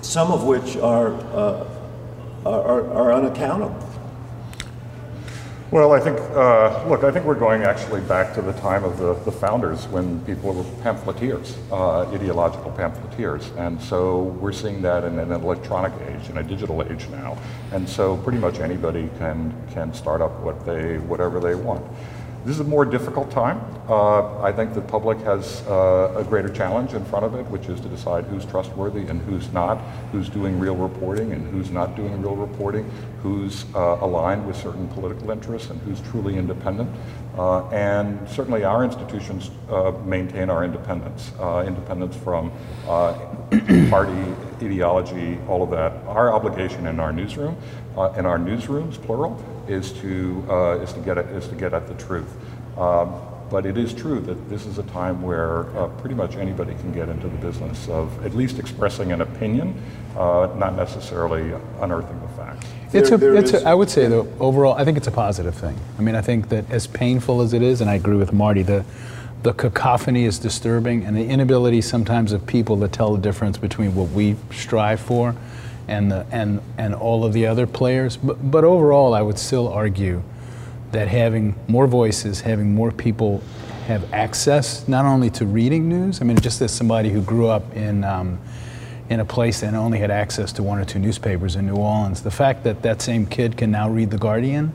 some 0.03 0.31
of 0.31 0.43
which 0.43 0.75
are, 0.77 1.13
uh, 1.33 1.65
are, 2.45 2.91
are, 2.91 3.13
unaccountable. 3.13 3.75
Well, 5.73 5.91
I 5.91 5.99
think, 5.99 6.19
uh, 6.19 6.87
look, 6.87 7.03
I 7.03 7.09
think 7.09 7.25
we're 7.25 7.33
going 7.33 7.63
actually 7.63 8.01
back 8.01 8.35
to 8.35 8.43
the 8.43 8.53
time 8.53 8.83
of 8.83 8.99
the, 8.99 9.15
the 9.25 9.31
founders 9.31 9.87
when 9.87 10.23
people 10.23 10.53
were 10.53 10.63
pamphleteers, 10.83 11.57
uh, 11.71 12.01
ideological 12.11 12.69
pamphleteers. 12.69 13.49
And 13.57 13.81
so 13.81 14.21
we're 14.39 14.51
seeing 14.51 14.83
that 14.83 15.03
in 15.03 15.17
an 15.17 15.31
electronic 15.31 15.91
age, 16.07 16.29
in 16.29 16.37
a 16.37 16.43
digital 16.43 16.83
age 16.83 17.09
now. 17.09 17.39
And 17.71 17.89
so 17.89 18.17
pretty 18.17 18.37
much 18.37 18.59
anybody 18.59 19.09
can, 19.17 19.51
can 19.73 19.95
start 19.95 20.21
up 20.21 20.39
what 20.41 20.63
they, 20.63 20.99
whatever 20.99 21.39
they 21.39 21.55
want. 21.55 21.83
This 22.45 22.55
is 22.55 22.59
a 22.59 22.65
more 22.65 22.83
difficult 22.83 23.31
time. 23.31 23.63
Uh, 23.87 24.41
I 24.41 24.51
think 24.51 24.73
the 24.73 24.81
public 24.81 25.17
has 25.19 25.65
uh, 25.65 26.13
a 26.17 26.25
greater 26.25 26.49
challenge 26.49 26.93
in 26.93 27.05
front 27.05 27.23
of 27.23 27.35
it, 27.35 27.45
which 27.47 27.69
is 27.69 27.79
to 27.79 27.87
decide 27.87 28.25
who's 28.25 28.45
trustworthy 28.45 29.07
and 29.07 29.21
who's 29.21 29.49
not, 29.53 29.77
who's 30.11 30.27
doing 30.27 30.59
real 30.59 30.75
reporting 30.75 31.31
and 31.31 31.47
who's 31.47 31.71
not 31.71 31.95
doing 31.95 32.21
real 32.21 32.35
reporting, 32.35 32.83
who's 33.21 33.63
uh, 33.75 33.97
aligned 34.01 34.45
with 34.45 34.57
certain 34.57 34.89
political 34.89 35.31
interests 35.31 35.69
and 35.69 35.79
who's 35.83 36.01
truly 36.01 36.37
independent. 36.37 36.89
Uh, 37.37 37.67
and 37.69 38.29
certainly 38.29 38.63
our 38.63 38.83
institutions 38.83 39.49
uh, 39.69 39.91
maintain 40.05 40.49
our 40.51 40.63
independence, 40.63 41.31
uh, 41.39 41.63
independence 41.65 42.15
from 42.15 42.51
party 43.89 44.33
ideology, 44.61 45.39
all 45.47 45.63
of 45.63 45.71
that. 45.71 45.91
Our 46.07 46.31
obligation 46.31 46.85
in 46.87 46.99
our 46.99 47.11
newsroom, 47.11 47.57
in 48.15 48.25
our 48.25 48.37
newsrooms, 48.37 49.01
plural, 49.01 49.43
is 49.67 49.93
to, 49.93 50.45
uh, 50.49 50.79
is 50.79 50.93
to, 50.93 50.99
get, 50.99 51.17
at, 51.17 51.25
is 51.27 51.47
to 51.47 51.55
get 51.55 51.73
at 51.73 51.87
the 51.87 51.95
truth. 51.95 52.31
Um, 52.77 53.15
but 53.49 53.65
it 53.65 53.77
is 53.77 53.93
true 53.93 54.19
that 54.21 54.49
this 54.49 54.65
is 54.65 54.79
a 54.79 54.83
time 54.83 55.21
where 55.21 55.69
uh, 55.77 55.87
pretty 55.99 56.15
much 56.15 56.35
anybody 56.35 56.73
can 56.75 56.91
get 56.91 57.09
into 57.09 57.27
the 57.27 57.37
business 57.37 57.87
of 57.87 58.25
at 58.25 58.33
least 58.33 58.57
expressing 58.57 59.11
an 59.11 59.21
opinion, 59.21 59.79
uh, 60.17 60.49
not 60.57 60.75
necessarily 60.75 61.53
unearthing 61.79 62.19
the 62.21 62.27
facts. 62.29 62.65
It's 62.93 63.09
a, 63.09 63.35
it's 63.35 63.53
a, 63.53 63.67
I 63.67 63.73
would 63.73 63.89
say, 63.89 64.07
though, 64.07 64.31
overall, 64.39 64.73
I 64.73 64.85
think 64.85 64.97
it's 64.97 65.07
a 65.07 65.11
positive 65.11 65.55
thing. 65.55 65.77
I 65.97 66.01
mean, 66.01 66.15
I 66.15 66.21
think 66.21 66.49
that 66.49 66.69
as 66.69 66.85
painful 66.85 67.41
as 67.41 67.53
it 67.53 67.61
is, 67.61 67.81
and 67.81 67.89
I 67.89 67.95
agree 67.95 68.17
with 68.17 68.33
Marty, 68.33 68.61
the, 68.61 68.85
the 69.41 69.53
cacophony 69.53 70.25
is 70.25 70.37
disturbing, 70.37 71.03
and 71.03 71.17
the 71.17 71.25
inability 71.25 71.81
sometimes 71.81 72.31
of 72.31 72.45
people 72.45 72.79
to 72.79 72.87
tell 72.87 73.15
the 73.15 73.21
difference 73.21 73.57
between 73.57 73.95
what 73.95 74.09
we 74.09 74.35
strive 74.51 74.99
for 74.99 75.35
and, 75.87 76.11
the, 76.11 76.25
and, 76.31 76.61
and 76.77 76.93
all 76.93 77.25
of 77.25 77.33
the 77.33 77.47
other 77.47 77.65
players. 77.65 78.15
But, 78.15 78.51
but 78.51 78.63
overall, 78.63 79.13
I 79.13 79.21
would 79.21 79.39
still 79.39 79.67
argue 79.67 80.21
that 80.91 81.07
having 81.07 81.55
more 81.67 81.87
voices, 81.87 82.41
having 82.41 82.75
more 82.75 82.91
people 82.91 83.43
have 83.87 84.13
access 84.13 84.87
not 84.87 85.03
only 85.03 85.29
to 85.31 85.45
reading 85.45 85.89
news. 85.89 86.21
I 86.21 86.25
mean, 86.25 86.39
just 86.39 86.61
as 86.61 86.71
somebody 86.71 87.09
who 87.09 87.21
grew 87.21 87.47
up 87.47 87.75
in 87.75 88.03
um, 88.03 88.39
in 89.13 89.19
a 89.19 89.25
place 89.25 89.61
that 89.61 89.75
only 89.75 89.99
had 89.99 90.09
access 90.09 90.51
to 90.53 90.63
one 90.63 90.79
or 90.79 90.85
two 90.85 90.97
newspapers 90.97 91.55
in 91.55 91.67
New 91.67 91.75
Orleans, 91.75 92.23
the 92.23 92.31
fact 92.31 92.63
that 92.63 92.81
that 92.81 92.99
same 92.99 93.27
kid 93.27 93.55
can 93.55 93.69
now 93.69 93.87
read 93.87 94.09
The 94.09 94.17
Guardian 94.17 94.73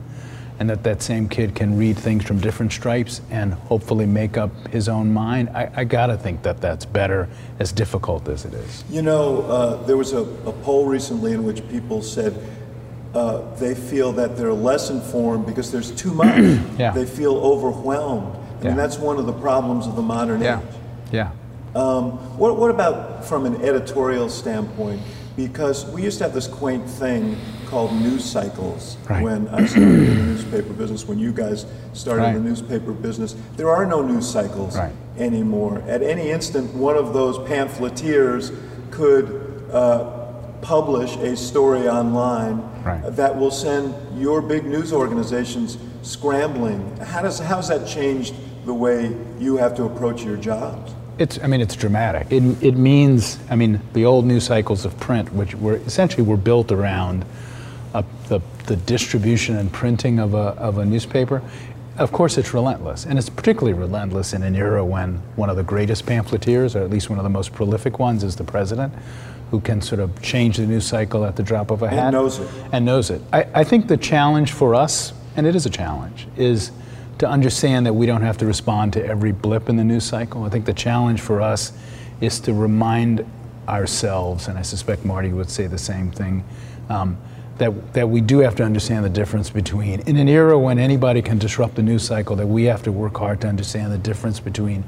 and 0.59 0.69
that 0.69 0.83
that 0.83 1.01
same 1.01 1.27
kid 1.27 1.55
can 1.55 1.77
read 1.77 1.97
things 1.97 2.23
from 2.23 2.39
different 2.39 2.71
stripes 2.71 3.21
and 3.31 3.53
hopefully 3.53 4.05
make 4.05 4.37
up 4.37 4.51
his 4.69 4.89
own 4.89 5.11
mind, 5.11 5.49
I, 5.49 5.69
I 5.75 5.83
gotta 5.83 6.17
think 6.17 6.41
that 6.43 6.59
that's 6.59 6.85
better, 6.85 7.29
as 7.59 7.71
difficult 7.71 8.27
as 8.27 8.45
it 8.45 8.53
is. 8.53 8.83
You 8.89 9.01
know, 9.01 9.41
uh, 9.43 9.83
there 9.83 9.97
was 9.97 10.13
a, 10.13 10.21
a, 10.21 10.53
poll 10.63 10.85
recently 10.85 11.33
in 11.33 11.43
which 11.43 11.67
people 11.69 12.01
said 12.01 12.37
uh, 13.13 13.39
they 13.55 13.75
feel 13.75 14.11
that 14.13 14.37
they're 14.37 14.53
less 14.53 14.89
informed 14.89 15.45
because 15.45 15.71
there's 15.71 15.91
too 15.91 16.13
much. 16.13 16.37
yeah. 16.77 16.91
They 16.91 17.05
feel 17.05 17.37
overwhelmed. 17.37 18.35
I 18.61 18.67
mean, 18.67 18.75
that's 18.75 18.97
one 18.97 19.17
of 19.17 19.25
the 19.25 19.33
problems 19.33 19.87
of 19.87 19.95
the 19.95 20.01
modern 20.01 20.41
yeah. 20.41 20.59
age. 20.59 20.75
Yeah. 21.13 21.31
Um, 21.75 22.11
what, 22.37 22.57
what 22.57 22.71
about 22.71 23.25
from 23.25 23.45
an 23.45 23.61
editorial 23.61 24.29
standpoint? 24.29 25.01
Because 25.35 25.85
we 25.85 26.03
used 26.03 26.17
to 26.17 26.25
have 26.25 26.33
this 26.33 26.47
quaint 26.47 26.89
thing 26.89 27.37
called 27.67 27.93
news 27.93 28.25
cycles 28.25 28.97
right. 29.09 29.23
when 29.23 29.47
I 29.49 29.65
started 29.65 30.09
in 30.09 30.17
the 30.17 30.23
newspaper 30.23 30.73
business, 30.73 31.07
when 31.07 31.19
you 31.19 31.31
guys 31.31 31.65
started 31.93 32.23
right. 32.23 32.33
the 32.33 32.39
newspaper 32.39 32.91
business. 32.91 33.35
There 33.55 33.69
are 33.69 33.85
no 33.85 34.01
news 34.01 34.29
cycles 34.29 34.77
right. 34.77 34.91
anymore. 35.17 35.81
At 35.87 36.01
any 36.01 36.31
instant, 36.31 36.73
one 36.73 36.97
of 36.97 37.13
those 37.13 37.37
pamphleteers 37.47 38.51
could 38.91 39.69
uh, 39.71 40.33
publish 40.61 41.15
a 41.17 41.37
story 41.37 41.87
online 41.87 42.67
that 42.83 43.37
will 43.37 43.51
send 43.51 43.93
your 44.19 44.41
big 44.41 44.65
news 44.65 44.91
organizations 44.91 45.77
scrambling. 46.01 46.97
How 46.97 47.21
does 47.21 47.39
how's 47.39 47.67
that 47.69 47.87
changed 47.87 48.33
the 48.65 48.73
way 48.73 49.15
you 49.37 49.57
have 49.57 49.75
to 49.75 49.83
approach 49.83 50.23
your 50.23 50.37
jobs? 50.37 50.93
It's, 51.19 51.37
I 51.43 51.47
mean, 51.47 51.59
it's 51.59 51.75
dramatic. 51.75 52.31
It, 52.31 52.43
it 52.63 52.77
means, 52.77 53.37
I 53.49 53.55
mean, 53.57 53.81
the 53.91 54.05
old 54.05 54.25
news 54.25 54.45
cycles 54.45 54.85
of 54.85 54.97
print, 55.01 55.33
which 55.33 55.53
were 55.53 55.75
essentially 55.75 56.23
were 56.23 56.37
built 56.37 56.71
around 56.71 57.25
uh, 57.93 58.03
the, 58.29 58.39
the 58.67 58.77
distribution 58.77 59.57
and 59.57 59.71
printing 59.71 60.19
of 60.19 60.33
a, 60.33 60.55
of 60.57 60.77
a 60.77 60.85
newspaper. 60.85 61.41
Of 61.97 62.13
course, 62.13 62.37
it's 62.37 62.53
relentless, 62.53 63.05
and 63.05 63.19
it's 63.19 63.29
particularly 63.29 63.73
relentless 63.73 64.31
in 64.31 64.43
an 64.43 64.55
era 64.55 64.85
when 64.85 65.15
one 65.35 65.49
of 65.49 65.57
the 65.57 65.63
greatest 65.63 66.05
pamphleteers, 66.05 66.73
or 66.73 66.83
at 66.83 66.89
least 66.89 67.09
one 67.09 67.19
of 67.19 67.23
the 67.23 67.29
most 67.29 67.51
prolific 67.51 67.99
ones, 67.99 68.23
is 68.23 68.37
the 68.37 68.45
president, 68.45 68.93
who 69.51 69.59
can 69.59 69.81
sort 69.81 69.99
of 69.99 70.21
change 70.21 70.55
the 70.55 70.65
news 70.65 70.85
cycle 70.85 71.25
at 71.25 71.35
the 71.35 71.43
drop 71.43 71.69
of 71.69 71.81
a 71.81 71.89
hat. 71.89 71.99
And 71.99 72.13
knows 72.13 72.39
it. 72.39 72.49
And 72.71 72.85
knows 72.85 73.09
it. 73.09 73.21
I, 73.33 73.45
I 73.53 73.63
think 73.65 73.87
the 73.87 73.97
challenge 73.97 74.53
for 74.53 74.73
us, 74.73 75.11
and 75.35 75.45
it 75.45 75.55
is 75.55 75.65
a 75.65 75.69
challenge, 75.69 76.27
is 76.37 76.71
to 77.19 77.27
understand 77.27 77.85
that 77.85 77.93
we 77.93 78.05
don't 78.05 78.21
have 78.21 78.37
to 78.37 78.45
respond 78.45 78.93
to 78.93 79.05
every 79.05 79.31
blip 79.31 79.69
in 79.69 79.75
the 79.75 79.83
news 79.83 80.03
cycle. 80.03 80.43
I 80.43 80.49
think 80.49 80.65
the 80.65 80.73
challenge 80.73 81.21
for 81.21 81.41
us 81.41 81.71
is 82.21 82.39
to 82.41 82.53
remind 82.53 83.25
ourselves, 83.67 84.47
and 84.47 84.57
I 84.57 84.63
suspect 84.63 85.05
Marty 85.05 85.29
would 85.29 85.49
say 85.49 85.67
the 85.67 85.77
same 85.77 86.11
thing, 86.11 86.43
um, 86.89 87.17
that, 87.57 87.93
that 87.93 88.09
we 88.09 88.21
do 88.21 88.39
have 88.39 88.55
to 88.55 88.63
understand 88.63 89.03
the 89.03 89.09
difference 89.09 89.49
between, 89.49 89.99
in 90.01 90.15
an 90.15 90.29
era 90.29 90.57
when 90.57 90.79
anybody 90.79 91.21
can 91.21 91.37
disrupt 91.37 91.75
the 91.75 91.83
news 91.83 92.03
cycle, 92.03 92.35
that 92.37 92.47
we 92.47 92.63
have 92.63 92.81
to 92.83 92.91
work 92.91 93.17
hard 93.17 93.41
to 93.41 93.47
understand 93.47 93.91
the 93.91 93.97
difference 93.97 94.39
between 94.39 94.83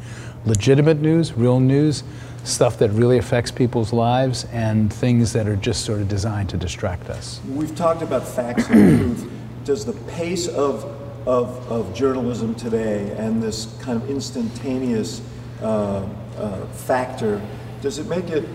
legitimate 0.45 0.99
news, 1.01 1.33
real 1.33 1.59
news, 1.59 2.03
stuff 2.45 2.79
that 2.79 2.89
really 2.91 3.17
affects 3.17 3.51
people's 3.51 3.91
lives, 3.91 4.45
and 4.53 4.91
things 4.91 5.33
that 5.33 5.47
are 5.47 5.57
just 5.57 5.85
sort 5.85 5.99
of 5.99 6.07
designed 6.07 6.49
to 6.49 6.57
distract 6.57 7.09
us. 7.09 7.41
We've 7.49 7.75
talked 7.75 8.01
about 8.01 8.25
facts 8.25 8.69
and 8.69 9.17
truth. 9.17 9.31
Does 9.65 9.85
the 9.85 9.93
pace 10.09 10.47
of, 10.47 10.85
of, 11.25 11.71
of 11.71 11.93
journalism 11.93 12.55
today 12.55 13.11
and 13.17 13.41
this 13.41 13.75
kind 13.81 14.01
of 14.01 14.09
instantaneous 14.09 15.21
uh, 15.61 16.07
uh, 16.37 16.65
factor, 16.67 17.41
does 17.81 17.99
it 17.99 18.07
make 18.07 18.29
it 18.29 18.45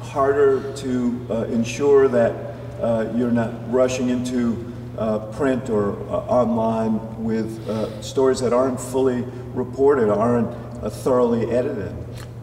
harder 0.00 0.72
to 0.76 1.26
uh, 1.30 1.34
ensure 1.44 2.06
that 2.08 2.54
uh, 2.80 3.10
you're 3.16 3.30
not 3.30 3.52
rushing 3.72 4.10
into 4.10 4.72
uh, 4.98 5.18
print 5.32 5.68
or 5.70 5.92
uh, 6.08 6.18
online 6.28 7.24
with 7.24 8.04
stories 8.04 8.40
that 8.40 8.52
aren't 8.52 8.80
fully 8.80 9.22
reported, 9.54 10.08
aren't 10.10 10.52
thoroughly 10.92 11.50
edited? 11.50 11.92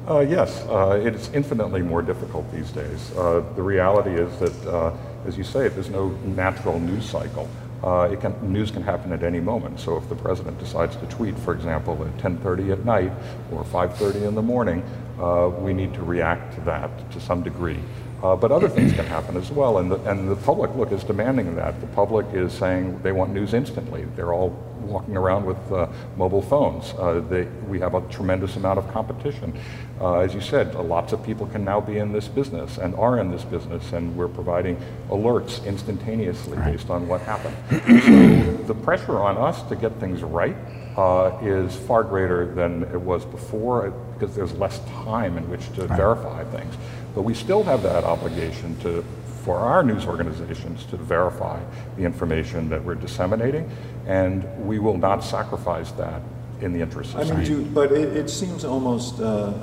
Yes, 0.09 0.65
it's 1.05 1.29
infinitely 1.29 1.81
more 1.81 2.01
difficult 2.01 2.51
these 2.51 2.69
days. 2.71 3.11
the 3.11 3.61
reality 3.61 4.11
is 4.11 4.37
that, 4.39 4.93
as 5.25 5.37
you 5.37 5.43
say, 5.43 5.69
there's 5.69 5.89
no 5.89 6.09
natural 6.25 6.79
news 6.79 7.09
cycle. 7.09 7.47
Uh, 7.83 8.15
can, 8.17 8.35
news 8.53 8.69
can 8.69 8.83
happen 8.83 9.11
at 9.11 9.23
any 9.23 9.39
moment. 9.39 9.79
So 9.79 9.97
if 9.97 10.07
the 10.07 10.15
president 10.15 10.59
decides 10.59 10.95
to 10.97 11.05
tweet, 11.07 11.37
for 11.39 11.53
example, 11.53 11.97
at 12.05 12.17
10:30 12.17 12.71
at 12.71 12.85
night 12.85 13.11
or 13.51 13.63
5:30 13.63 14.27
in 14.27 14.35
the 14.35 14.41
morning, 14.41 14.83
uh, 15.19 15.49
we 15.49 15.73
need 15.73 15.93
to 15.95 16.03
react 16.03 16.53
to 16.55 16.61
that 16.61 17.11
to 17.11 17.19
some 17.19 17.41
degree. 17.41 17.79
Uh, 18.23 18.35
but 18.35 18.51
other 18.51 18.69
things 18.69 18.93
can 18.93 19.05
happen 19.05 19.35
as 19.35 19.49
well, 19.49 19.79
and 19.79 19.91
the, 19.91 19.95
and 20.09 20.29
the 20.29 20.35
public, 20.35 20.75
look, 20.75 20.91
is 20.91 21.03
demanding 21.03 21.55
that. 21.55 21.81
The 21.81 21.87
public 21.87 22.27
is 22.33 22.53
saying 22.53 22.99
they 23.01 23.11
want 23.11 23.33
news 23.33 23.55
instantly. 23.55 24.05
They're 24.15 24.31
all 24.31 24.55
walking 24.87 25.17
around 25.17 25.45
with 25.45 25.71
uh, 25.71 25.87
mobile 26.17 26.41
phones. 26.41 26.93
Uh, 26.97 27.23
they, 27.29 27.43
we 27.67 27.79
have 27.79 27.93
a 27.93 28.01
tremendous 28.09 28.55
amount 28.55 28.79
of 28.79 28.91
competition. 28.91 29.57
Uh, 29.99 30.19
as 30.19 30.33
you 30.33 30.41
said, 30.41 30.73
lots 30.75 31.13
of 31.13 31.23
people 31.23 31.45
can 31.47 31.63
now 31.63 31.79
be 31.79 31.97
in 31.97 32.11
this 32.11 32.27
business 32.27 32.77
and 32.77 32.95
are 32.95 33.19
in 33.19 33.29
this 33.31 33.43
business, 33.43 33.93
and 33.93 34.15
we're 34.15 34.27
providing 34.27 34.75
alerts 35.09 35.63
instantaneously 35.65 36.57
right. 36.57 36.71
based 36.71 36.89
on 36.89 37.07
what 37.07 37.21
happened. 37.21 37.55
so 37.69 38.63
the 38.67 38.73
pressure 38.73 39.19
on 39.19 39.37
us 39.37 39.61
to 39.63 39.75
get 39.75 39.93
things 39.99 40.23
right 40.23 40.55
uh, 40.97 41.37
is 41.41 41.75
far 41.75 42.03
greater 42.03 42.53
than 42.53 42.83
it 42.83 42.99
was 42.99 43.25
before 43.25 43.91
because 44.13 44.35
there's 44.35 44.53
less 44.53 44.79
time 45.03 45.37
in 45.37 45.49
which 45.49 45.71
to 45.73 45.85
right. 45.85 45.97
verify 45.97 46.43
things. 46.45 46.75
But 47.15 47.23
we 47.23 47.33
still 47.33 47.63
have 47.63 47.83
that 47.83 48.03
obligation 48.03 48.79
to, 48.81 49.03
for 49.43 49.57
our 49.57 49.83
news 49.83 50.05
organizations 50.05 50.85
to 50.85 50.97
verify 50.97 51.59
the 51.97 52.03
information 52.03 52.69
that 52.69 52.83
we're 52.83 52.95
disseminating, 52.95 53.69
and 54.07 54.43
we 54.65 54.79
will 54.79 54.97
not 54.97 55.23
sacrifice 55.23 55.91
that 55.93 56.21
in 56.61 56.73
the 56.73 56.81
interest 56.81 57.15
of 57.15 57.31
I 57.31 57.35
mean, 57.35 57.45
do, 57.45 57.65
but 57.65 57.91
it, 57.91 58.15
it, 58.15 58.29
seems 58.29 58.63
almost, 58.63 59.19
uh, 59.19 59.53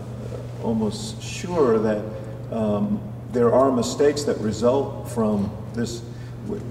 almost 0.63 1.23
sure 1.23 1.79
that 1.79 2.05
um, 2.51 3.01
there 3.33 3.53
are 3.55 3.71
mistakes 3.71 4.25
that 4.25 4.39
result 4.39 5.09
from 5.09 5.51
this 5.75 6.03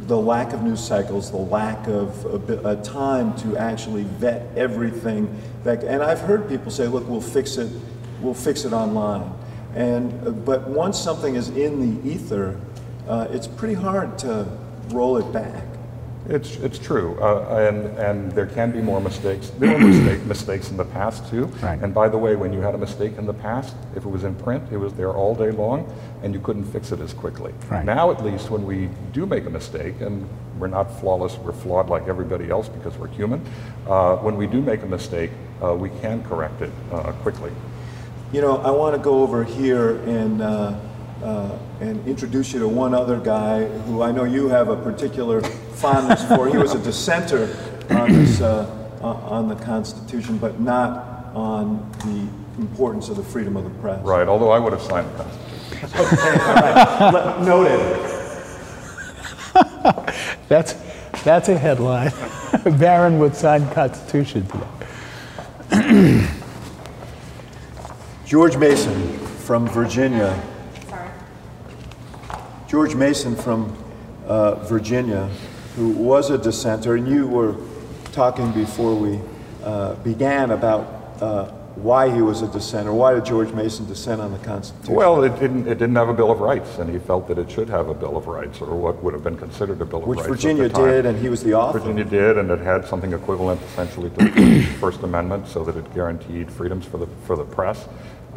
the 0.07 0.17
lack 0.17 0.53
of 0.53 0.63
news 0.63 0.83
cycles, 0.83 1.29
the 1.29 1.37
lack 1.37 1.87
of 1.87 2.49
a, 2.49 2.71
a, 2.71 2.83
time 2.83 3.35
to 3.37 3.55
actually 3.57 4.03
vet 4.03 4.47
everything. 4.57 5.29
That, 5.63 5.83
and 5.83 6.01
I've 6.01 6.21
heard 6.21 6.49
people 6.49 6.71
say, 6.71 6.87
"Look, 6.87 7.07
we'll 7.07 7.21
fix 7.21 7.57
it. 7.57 7.71
We'll 8.19 8.33
fix 8.33 8.65
it 8.65 8.73
online." 8.73 9.31
And, 9.75 10.43
but 10.43 10.67
once 10.67 10.99
something 10.99 11.35
is 11.35 11.49
in 11.49 12.01
the 12.01 12.09
ether, 12.09 12.59
uh, 13.07 13.27
it's 13.29 13.45
pretty 13.45 13.75
hard 13.75 14.17
to 14.19 14.47
roll 14.89 15.17
it 15.17 15.31
back. 15.31 15.63
It's, 16.29 16.57
it's 16.57 16.77
true, 16.77 17.17
uh, 17.21 17.69
and, 17.69 17.97
and 17.97 18.31
there 18.33 18.47
can 18.47 18.71
be 18.71 18.81
more 18.81 18.99
mistakes. 18.99 19.49
There 19.51 19.71
were 19.71 19.79
mistake, 19.79 20.25
mistakes 20.25 20.71
in 20.71 20.77
the 20.77 20.83
past 20.83 21.29
too. 21.29 21.45
Right. 21.61 21.79
And 21.81 21.93
by 21.93 22.09
the 22.09 22.17
way, 22.17 22.35
when 22.35 22.51
you 22.51 22.59
had 22.59 22.75
a 22.75 22.77
mistake 22.77 23.17
in 23.17 23.25
the 23.25 23.33
past, 23.33 23.75
if 23.95 24.03
it 24.03 24.09
was 24.09 24.25
in 24.25 24.35
print, 24.35 24.63
it 24.69 24.77
was 24.77 24.93
there 24.93 25.13
all 25.13 25.33
day 25.33 25.51
long, 25.51 25.89
and 26.23 26.33
you 26.33 26.41
couldn't 26.41 26.65
fix 26.65 26.91
it 26.91 26.99
as 26.99 27.13
quickly. 27.13 27.53
Right. 27.69 27.85
Now, 27.85 28.11
at 28.11 28.25
least, 28.25 28.49
when 28.49 28.65
we 28.65 28.89
do 29.13 29.25
make 29.25 29.45
a 29.45 29.49
mistake, 29.49 30.01
and 30.01 30.27
we're 30.59 30.67
not 30.67 30.99
flawless, 30.99 31.37
we're 31.37 31.53
flawed 31.53 31.89
like 31.89 32.09
everybody 32.09 32.49
else 32.49 32.67
because 32.67 32.97
we're 32.97 33.07
human. 33.07 33.41
Uh, 33.87 34.17
when 34.17 34.35
we 34.35 34.47
do 34.47 34.61
make 34.61 34.83
a 34.83 34.87
mistake, 34.87 35.31
uh, 35.63 35.73
we 35.73 35.89
can 36.01 36.23
correct 36.25 36.61
it 36.61 36.71
uh, 36.91 37.13
quickly. 37.23 37.51
You 38.33 38.41
know, 38.41 38.57
I 38.57 38.71
want 38.71 38.95
to 38.95 39.01
go 39.01 39.23
over 39.23 39.45
here 39.45 39.97
and, 39.99 40.41
uh, 40.41 40.77
uh, 41.23 41.57
and 41.79 42.05
introduce 42.05 42.51
you 42.51 42.59
to 42.59 42.67
one 42.67 42.93
other 42.93 43.17
guy 43.17 43.65
who 43.65 44.01
I 44.01 44.11
know 44.11 44.25
you 44.25 44.49
have 44.49 44.67
a 44.67 44.75
particular 44.75 45.41
fondness 45.77 46.23
for. 46.25 46.49
He 46.49 46.57
was 46.57 46.73
a 46.73 46.79
dissenter 46.79 47.55
on, 47.89 48.11
this, 48.11 48.41
uh, 48.41 48.69
on 49.01 49.47
the 49.47 49.55
Constitution, 49.55 50.37
but 50.37 50.59
not 50.59 51.33
on 51.35 51.91
the 51.99 52.27
importance 52.61 53.09
of 53.09 53.17
the 53.17 53.23
freedom 53.23 53.55
of 53.55 53.63
the 53.63 53.69
press. 53.81 54.03
Right, 54.03 54.27
although 54.27 54.49
I 54.51 54.59
would 54.59 54.73
have 54.73 54.81
signed 54.81 55.07
the 55.13 55.23
Constitution. 55.23 55.89
okay, 55.99 56.39
all 56.41 57.11
right. 57.11 57.41
Noted. 57.41 57.79
that's, 60.47 60.73
that's 61.23 61.49
a 61.49 61.57
headline. 61.57 62.11
Baron 62.79 63.19
would 63.19 63.35
sign 63.35 63.69
Constitution 63.71 64.47
today. 64.47 66.27
George 68.25 68.57
Mason 68.57 69.17
from 69.17 69.67
Virginia. 69.67 70.41
Sorry. 70.89 71.09
George 72.67 72.95
Mason 72.95 73.35
from 73.35 73.75
uh, 74.25 74.55
Virginia, 74.65 75.29
who 75.77 75.89
was 75.89 76.31
a 76.31 76.39
dissenter, 76.39 76.95
and 76.95 77.07
you 77.07 77.27
were 77.27 77.55
talking 78.11 78.51
before 78.51 78.95
we 78.95 79.19
uh, 79.63 79.93
began 79.97 80.49
about 80.49 81.21
uh, 81.21 81.45
why 81.75 82.09
he 82.09 82.19
was 82.19 82.41
a 82.41 82.47
dissenter. 82.47 82.91
Why 82.91 83.13
did 83.13 83.25
George 83.25 83.51
Mason 83.53 83.85
dissent 83.85 84.19
on 84.19 84.31
the 84.31 84.39
Constitution? 84.39 84.95
Well, 84.95 85.23
it 85.23 85.39
didn't, 85.39 85.67
it 85.67 85.75
didn't 85.75 85.95
have 85.95 86.09
a 86.09 86.15
Bill 86.15 86.31
of 86.31 86.39
Rights, 86.39 86.79
and 86.79 86.89
he 86.89 86.97
felt 86.97 87.27
that 87.27 87.37
it 87.37 87.51
should 87.51 87.69
have 87.69 87.89
a 87.89 87.93
Bill 87.93 88.17
of 88.17 88.25
Rights, 88.25 88.59
or 88.59 88.75
what 88.75 89.03
would 89.03 89.13
have 89.13 89.23
been 89.23 89.37
considered 89.37 89.79
a 89.79 89.85
Bill 89.85 90.01
of 90.01 90.07
Which 90.07 90.17
Rights. 90.17 90.29
at 90.29 90.31
Virginia 90.31 90.63
the 90.63 90.69
time. 90.69 90.85
did, 90.85 91.05
and 91.05 91.19
he 91.19 91.29
was 91.29 91.43
the 91.43 91.53
author. 91.53 91.77
Virginia 91.77 92.05
did, 92.05 92.39
and 92.39 92.49
it 92.49 92.59
had 92.59 92.83
something 92.83 93.13
equivalent 93.13 93.61
essentially 93.61 94.09
to 94.09 94.25
the 94.25 94.61
First 94.79 95.03
Amendment, 95.03 95.47
so 95.47 95.63
that 95.63 95.77
it 95.77 95.93
guaranteed 95.93 96.49
freedoms 96.49 96.85
for 96.87 96.97
the, 96.97 97.07
for 97.27 97.35
the 97.35 97.45
press. 97.45 97.87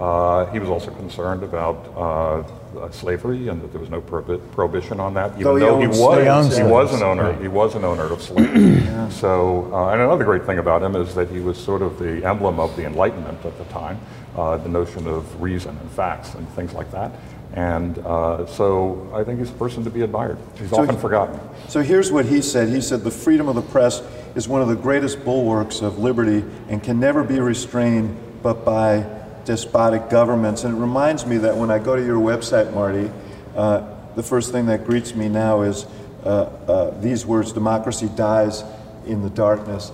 Uh, 0.00 0.46
he 0.46 0.58
was 0.58 0.70
also 0.70 0.90
concerned 0.92 1.42
about 1.42 1.76
uh, 1.94 2.78
uh, 2.78 2.90
slavery 2.90 3.48
and 3.48 3.60
that 3.60 3.70
there 3.70 3.80
was 3.80 3.90
no 3.90 4.00
prohibi- 4.00 4.40
prohibition 4.52 4.98
on 4.98 5.12
that, 5.12 5.30
even 5.32 5.44
Though 5.44 5.56
he 5.56 5.60
though 5.60 5.78
he 5.78 5.84
owned 5.84 5.90
was, 5.90 6.56
he 6.56 6.62
was 6.62 6.94
an 6.94 7.02
owner. 7.02 7.34
He 7.38 7.48
was 7.48 7.74
an 7.74 7.84
owner 7.84 8.04
of 8.04 8.22
slaves. 8.22 9.14
So, 9.14 9.70
uh, 9.74 9.90
and 9.92 10.00
another 10.00 10.24
great 10.24 10.46
thing 10.46 10.58
about 10.58 10.82
him 10.82 10.96
is 10.96 11.14
that 11.16 11.28
he 11.28 11.40
was 11.40 11.58
sort 11.62 11.82
of 11.82 11.98
the 11.98 12.24
emblem 12.24 12.58
of 12.58 12.74
the 12.76 12.86
Enlightenment 12.86 13.44
at 13.44 13.58
the 13.58 13.64
time, 13.64 14.00
uh, 14.36 14.56
the 14.56 14.70
notion 14.70 15.06
of 15.06 15.42
reason 15.42 15.76
and 15.76 15.90
facts 15.90 16.32
and 16.34 16.48
things 16.50 16.72
like 16.72 16.90
that. 16.92 17.12
And 17.52 17.98
uh, 17.98 18.46
so, 18.46 19.10
I 19.12 19.22
think 19.24 19.38
he's 19.40 19.50
a 19.50 19.54
person 19.54 19.84
to 19.84 19.90
be 19.90 20.00
admired. 20.00 20.38
He's 20.58 20.70
So 20.70 20.80
often 20.80 20.94
he- 20.94 21.00
forgotten. 21.00 21.38
So 21.68 21.82
here's 21.82 22.10
what 22.10 22.24
he 22.24 22.40
said. 22.40 22.70
He 22.70 22.80
said, 22.80 23.02
The 23.02 23.10
freedom 23.10 23.48
of 23.48 23.54
the 23.54 23.62
press 23.62 24.02
is 24.34 24.48
one 24.48 24.62
of 24.62 24.68
the 24.68 24.76
greatest 24.76 25.24
bulwarks 25.26 25.82
of 25.82 25.98
liberty 25.98 26.42
and 26.68 26.82
can 26.82 26.98
never 27.00 27.22
be 27.22 27.38
restrained 27.40 28.16
but 28.42 28.64
by 28.64 29.04
despotic 29.44 30.10
governments. 30.10 30.64
And 30.64 30.76
it 30.76 30.80
reminds 30.80 31.26
me 31.26 31.38
that 31.38 31.56
when 31.56 31.70
I 31.70 31.78
go 31.78 31.96
to 31.96 32.04
your 32.04 32.20
website, 32.20 32.72
Marty, 32.72 33.10
uh, 33.54 33.86
the 34.14 34.22
first 34.22 34.52
thing 34.52 34.66
that 34.66 34.84
greets 34.84 35.14
me 35.14 35.28
now 35.28 35.62
is 35.62 35.86
uh, 36.24 36.28
uh, 36.28 37.00
these 37.00 37.24
words 37.24 37.52
democracy 37.52 38.08
dies 38.16 38.62
in 39.06 39.22
the 39.22 39.30
darkness. 39.30 39.92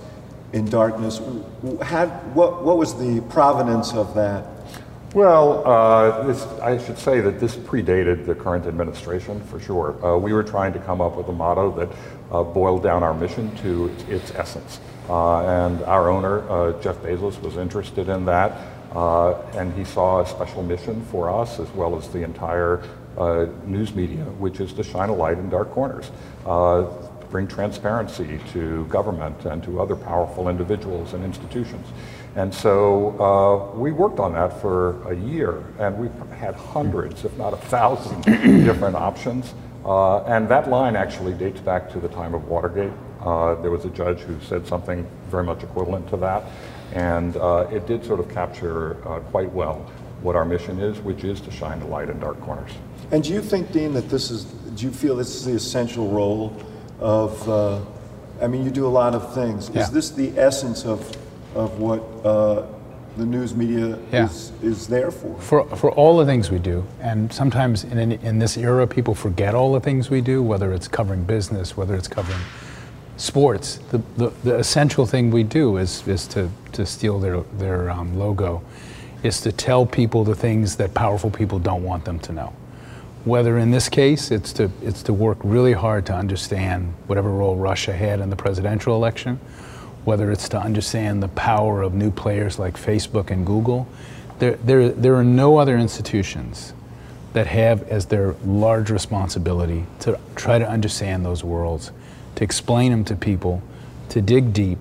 In 0.53 0.65
darkness. 0.65 1.21
How, 1.81 2.07
what, 2.07 2.63
what 2.63 2.77
was 2.77 2.97
the 2.97 3.21
provenance 3.29 3.93
of 3.93 4.15
that? 4.15 4.45
Well, 5.13 5.65
uh, 5.65 6.23
this, 6.27 6.43
I 6.61 6.77
should 6.77 6.97
say 6.97 7.21
that 7.21 7.39
this 7.39 7.55
predated 7.55 8.25
the 8.25 8.35
current 8.35 8.65
administration 8.65 9.41
for 9.45 9.59
sure. 9.59 10.05
Uh, 10.05 10.17
we 10.17 10.33
were 10.33 10.43
trying 10.43 10.73
to 10.73 10.79
come 10.79 11.01
up 11.01 11.15
with 11.15 11.27
a 11.27 11.31
motto 11.31 11.71
that 11.77 11.89
uh, 12.31 12.43
boiled 12.43 12.83
down 12.83 13.03
our 13.03 13.13
mission 13.13 13.55
to 13.57 13.87
its, 14.09 14.31
essence. 14.31 14.79
And 15.09 15.81
our 15.83 16.09
owner, 16.09 16.73
Jeff 16.81 16.97
Bezos, 16.97 17.41
was 17.41 17.55
interested 17.55 18.09
in 18.09 18.25
that. 18.25 18.76
Uh, 18.93 19.33
and 19.55 19.73
he 19.73 19.83
saw 19.83 20.21
a 20.21 20.27
special 20.27 20.63
mission 20.63 21.03
for 21.05 21.29
us 21.29 21.59
as 21.59 21.69
well 21.71 21.97
as 21.97 22.07
the 22.09 22.23
entire 22.23 22.83
uh, 23.17 23.47
news 23.65 23.93
media, 23.93 24.23
which 24.39 24.59
is 24.59 24.73
to 24.73 24.83
shine 24.83 25.09
a 25.09 25.15
light 25.15 25.37
in 25.37 25.49
dark 25.49 25.71
corners. 25.71 26.11
Uh, 26.45 26.83
bring 27.29 27.47
transparency 27.47 28.39
to 28.53 28.85
government 28.85 29.45
and 29.45 29.61
to 29.63 29.81
other 29.81 29.95
powerful 29.95 30.49
individuals 30.49 31.13
and 31.13 31.23
institutions. 31.23 31.85
And 32.35 32.53
so 32.53 33.19
uh, 33.19 33.77
we 33.77 33.91
worked 33.91 34.19
on 34.19 34.33
that 34.33 34.61
for 34.61 35.01
a 35.11 35.15
year, 35.15 35.63
and 35.79 35.97
we 35.97 36.09
had 36.37 36.55
hundreds, 36.55 37.25
if 37.25 37.35
not 37.37 37.53
a 37.53 37.57
thousand, 37.57 38.21
different 38.63 38.95
options. 38.95 39.53
Uh, 39.83 40.23
and 40.23 40.47
that 40.49 40.69
line 40.69 40.95
actually 40.95 41.33
dates 41.33 41.59
back 41.59 41.89
to 41.91 41.99
the 41.99 42.09
time 42.09 42.33
of 42.33 42.47
Watergate. 42.47 42.91
Uh, 43.21 43.55
there 43.55 43.71
was 43.71 43.85
a 43.85 43.89
judge 43.89 44.19
who 44.19 44.39
said 44.41 44.67
something 44.67 45.07
very 45.29 45.43
much 45.43 45.63
equivalent 45.63 46.07
to 46.09 46.17
that, 46.17 46.43
and 46.93 47.35
uh, 47.37 47.67
it 47.71 47.85
did 47.87 48.05
sort 48.05 48.19
of 48.19 48.29
capture 48.29 48.97
uh, 49.07 49.19
quite 49.19 49.51
well 49.51 49.85
what 50.21 50.35
our 50.35 50.45
mission 50.45 50.79
is, 50.79 50.99
which 50.99 51.23
is 51.23 51.39
to 51.41 51.51
shine 51.51 51.79
the 51.79 51.85
light 51.87 52.09
in 52.09 52.19
dark 52.19 52.39
corners. 52.41 52.71
And 53.11 53.23
do 53.23 53.31
you 53.31 53.41
think, 53.41 53.71
Dean, 53.71 53.93
that 53.93 54.09
this 54.09 54.31
is, 54.31 54.45
do 54.45 54.85
you 54.85 54.91
feel 54.91 55.15
this 55.15 55.35
is 55.35 55.45
the 55.45 55.53
essential 55.53 56.09
role 56.09 56.55
of, 56.99 57.47
uh, 57.47 57.79
I 58.41 58.47
mean, 58.47 58.63
you 58.63 58.71
do 58.71 58.85
a 58.85 58.89
lot 58.89 59.13
of 59.15 59.33
things. 59.33 59.69
Yeah. 59.73 59.81
Is 59.83 59.91
this 59.91 60.09
the 60.11 60.37
essence 60.37 60.85
of, 60.85 61.15
of 61.55 61.79
what 61.79 62.01
uh, 62.25 62.65
the 63.15 63.25
news 63.25 63.55
media 63.55 63.97
Yeah. 64.11 64.25
is, 64.25 64.51
is 64.61 64.87
there 64.87 65.11
for? 65.11 65.39
For, 65.39 65.65
for 65.75 65.91
all 65.91 66.17
the 66.17 66.25
things 66.25 66.51
we 66.51 66.59
do, 66.59 66.85
and 67.01 67.31
sometimes 67.31 67.83
in, 67.83 67.97
in, 67.97 68.11
in 68.13 68.39
this 68.39 68.57
era, 68.57 68.87
people 68.87 69.15
forget 69.15 69.55
all 69.55 69.71
the 69.73 69.79
things 69.79 70.09
we 70.09 70.21
do, 70.21 70.41
whether 70.43 70.73
it's 70.73 70.87
covering 70.87 71.23
business, 71.23 71.77
whether 71.77 71.95
it's 71.95 72.07
covering 72.07 72.41
sports. 73.17 73.77
The, 73.89 74.01
the, 74.15 74.29
the 74.43 74.55
essential 74.57 75.05
thing 75.05 75.31
we 75.31 75.43
do 75.43 75.77
is, 75.77 76.07
is 76.07 76.27
to, 76.27 76.49
to 76.73 76.85
steal 76.85 77.19
their, 77.19 77.41
their 77.57 77.89
um, 77.89 78.17
logo, 78.17 78.61
is 79.23 79.41
to 79.41 79.51
tell 79.51 79.85
people 79.85 80.23
the 80.23 80.35
things 80.35 80.75
that 80.77 80.93
powerful 80.93 81.29
people 81.29 81.59
don't 81.59 81.83
want 81.83 82.05
them 82.05 82.19
to 82.19 82.31
know. 82.31 82.53
Whether 83.25 83.57
in 83.57 83.71
this 83.71 83.89
case, 83.89 84.31
it's 84.31 84.53
to, 84.53 84.71
it's 84.81 85.03
to 85.03 85.13
work 85.13 85.37
really 85.43 85.73
hard 85.73 86.05
to 86.05 86.13
understand 86.13 86.93
whatever 87.07 87.29
role 87.29 87.57
Russia 87.57 87.91
had 87.91 88.21
in 88.21 88.29
the 88.29 88.35
presidential 88.35 88.95
election, 88.95 89.37
whether 90.05 90.31
it's 90.31 90.47
to 90.49 90.59
understand 90.59 91.21
the 91.21 91.27
power 91.29 91.81
of 91.81 91.93
new 91.93 92.11
players 92.11 92.57
like 92.57 92.77
Facebook 92.77 93.31
and 93.31 93.45
Google. 93.45 93.87
There, 94.39 94.55
there, 94.57 94.89
there 94.89 95.15
are 95.15 95.23
no 95.23 95.57
other 95.57 95.77
institutions 95.77 96.73
that 97.33 97.47
have 97.47 97.83
as 97.89 98.05
their 98.05 98.35
large 98.45 98.89
responsibility 98.89 99.85
to 99.99 100.17
try 100.35 100.57
to 100.59 100.69
understand 100.69 101.25
those 101.25 101.43
worlds, 101.43 101.91
to 102.37 102.43
explain 102.43 102.91
them 102.91 103.03
to 103.03 103.15
people, 103.15 103.63
to 104.09 104.21
dig 104.21 104.53
deep, 104.53 104.77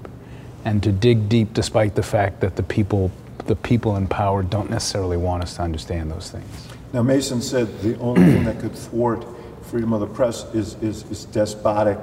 and 0.65 0.83
to 0.83 0.93
dig 0.93 1.29
deep 1.29 1.55
despite 1.55 1.95
the 1.95 2.03
fact 2.03 2.41
that 2.41 2.55
the 2.57 2.63
people, 2.63 3.11
the 3.47 3.57
people 3.57 3.97
in 3.97 4.07
power 4.07 4.43
don't 4.43 4.69
necessarily 4.69 5.17
want 5.17 5.43
us 5.43 5.57
to 5.57 5.63
understand 5.63 6.11
those 6.11 6.31
things. 6.31 6.69
Now, 6.93 7.03
Mason 7.03 7.41
said 7.41 7.81
the 7.81 7.99
only 7.99 8.25
thing 8.25 8.45
that 8.45 8.61
could 8.61 8.75
thwart 8.75 9.25
freedom 9.63 9.95
of 9.95 10.01
the 10.01 10.07
press 10.07 10.45
is, 10.55 10.75
is, 10.83 11.05
is 11.11 11.25
despotic 11.25 11.99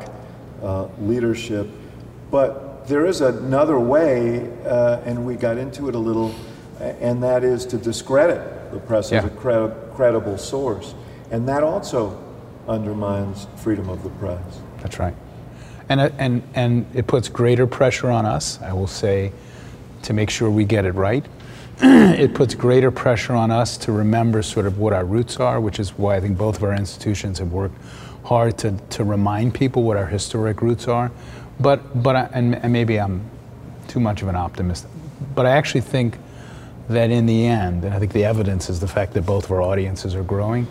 uh, 0.63 0.87
leadership. 0.99 1.67
But 2.31 2.87
there 2.87 3.05
is 3.05 3.21
another 3.21 3.79
way, 3.79 4.51
uh, 4.65 5.01
and 5.05 5.23
we 5.23 5.35
got 5.35 5.57
into 5.57 5.87
it 5.87 5.93
a 5.93 5.99
little, 5.99 6.33
and 6.79 7.21
that 7.21 7.43
is 7.43 7.65
to 7.67 7.77
discredit 7.77 8.71
the 8.71 8.79
press 8.79 9.11
as 9.11 9.23
a 9.23 9.29
credi- 9.29 9.73
credible 9.93 10.39
source. 10.39 10.95
And 11.29 11.47
that 11.47 11.63
also 11.63 12.19
undermines 12.67 13.45
freedom 13.57 13.87
of 13.89 14.01
the 14.03 14.09
press. 14.09 14.41
That's 14.81 14.97
right. 14.97 15.15
And, 15.89 15.99
it- 16.01 16.13
and, 16.17 16.43
and 16.55 16.85
it 16.93 17.07
puts 17.07 17.29
greater 17.29 17.67
pressure 17.67 18.09
on 18.09 18.25
us, 18.25 18.61
I 18.61 18.73
will 18.73 18.87
say, 18.87 19.31
to 20.03 20.13
make 20.13 20.29
sure 20.29 20.49
we 20.49 20.65
get 20.65 20.85
it 20.85 20.93
right. 20.93 21.25
it 21.81 22.33
puts 22.33 22.53
greater 22.55 22.91
pressure 22.91 23.33
on 23.33 23.49
us 23.51 23.77
to 23.77 23.91
remember 23.91 24.41
sort 24.43 24.65
of 24.65 24.77
what 24.77 24.93
our 24.93 25.05
roots 25.05 25.37
are, 25.37 25.59
which 25.59 25.79
is 25.79 25.97
why 25.97 26.15
I 26.15 26.19
think 26.19 26.37
both 26.37 26.57
of 26.57 26.63
our 26.63 26.73
institutions 26.73 27.39
have 27.39 27.51
worked 27.51 27.75
hard 28.25 28.57
to, 28.59 28.71
to 28.91 29.03
remind 29.03 29.53
people 29.53 29.83
what 29.83 29.97
our 29.97 30.05
historic 30.05 30.61
roots 30.61 30.87
are. 30.87 31.11
But, 31.59 32.01
but 32.01 32.15
I, 32.15 32.29
and, 32.33 32.55
and 32.55 32.71
maybe 32.71 32.99
I'm 32.99 33.29
too 33.87 33.99
much 33.99 34.21
of 34.21 34.27
an 34.27 34.35
optimist, 34.35 34.87
but 35.35 35.45
I 35.45 35.51
actually 35.51 35.81
think 35.81 36.17
that 36.89 37.11
in 37.11 37.25
the 37.25 37.45
end, 37.45 37.85
and 37.85 37.93
I 37.93 37.99
think 37.99 38.11
the 38.11 38.25
evidence 38.25 38.69
is 38.69 38.79
the 38.79 38.87
fact 38.87 39.13
that 39.13 39.21
both 39.25 39.45
of 39.45 39.51
our 39.51 39.61
audiences 39.61 40.15
are 40.15 40.23
growing, 40.23 40.67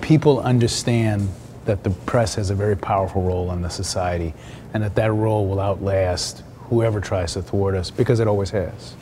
people 0.00 0.40
understand 0.40 1.28
that 1.68 1.84
the 1.84 1.90
press 1.90 2.34
has 2.34 2.48
a 2.48 2.54
very 2.54 2.76
powerful 2.76 3.22
role 3.22 3.52
in 3.52 3.60
the 3.60 3.68
society 3.68 4.32
and 4.72 4.82
that 4.82 4.94
that 4.94 5.12
role 5.12 5.46
will 5.46 5.60
outlast 5.60 6.42
whoever 6.70 6.98
tries 6.98 7.34
to 7.34 7.42
thwart 7.42 7.74
us 7.74 7.90
because 7.90 8.20
it 8.20 8.26
always 8.26 8.48
has. 8.48 8.96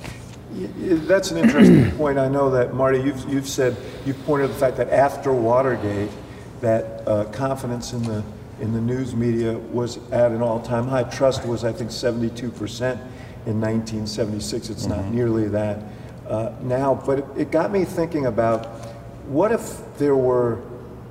That's 0.52 1.30
an 1.30 1.38
interesting 1.38 1.90
point. 1.97 2.18
I 2.18 2.28
know 2.28 2.51
that, 2.51 2.74
Marty, 2.74 2.98
you've, 2.98 3.24
you've 3.28 3.48
said, 3.48 3.76
you've 4.05 4.22
pointed 4.24 4.48
to 4.48 4.52
the 4.52 4.59
fact 4.59 4.76
that 4.78 4.90
after 4.90 5.32
Watergate, 5.32 6.10
that 6.60 7.06
uh, 7.06 7.24
confidence 7.26 7.93
in 7.93 8.02
the, 8.02 8.24
in 8.60 8.72
the 8.72 8.80
news 8.80 9.14
media 9.14 9.56
was 9.56 9.98
at 10.10 10.32
an 10.32 10.43
all-time 10.43 10.88
high. 10.88 11.05
Trust 11.05 11.47
was, 11.47 11.62
I 11.62 11.72
think, 11.72 11.90
72% 11.90 12.40
in 12.43 13.60
1976. 13.60 14.70
It's 14.70 14.86
not 14.86 15.05
nearly 15.05 15.47
that 15.48 15.84
uh, 16.26 16.52
now. 16.62 17.01
But 17.06 17.20
it, 17.20 17.24
it 17.36 17.51
got 17.52 17.70
me 17.70 17.84
thinking 17.84 18.26
about 18.26 18.66
what 19.28 19.52
if 19.52 19.80
there 19.98 20.16
were 20.16 20.60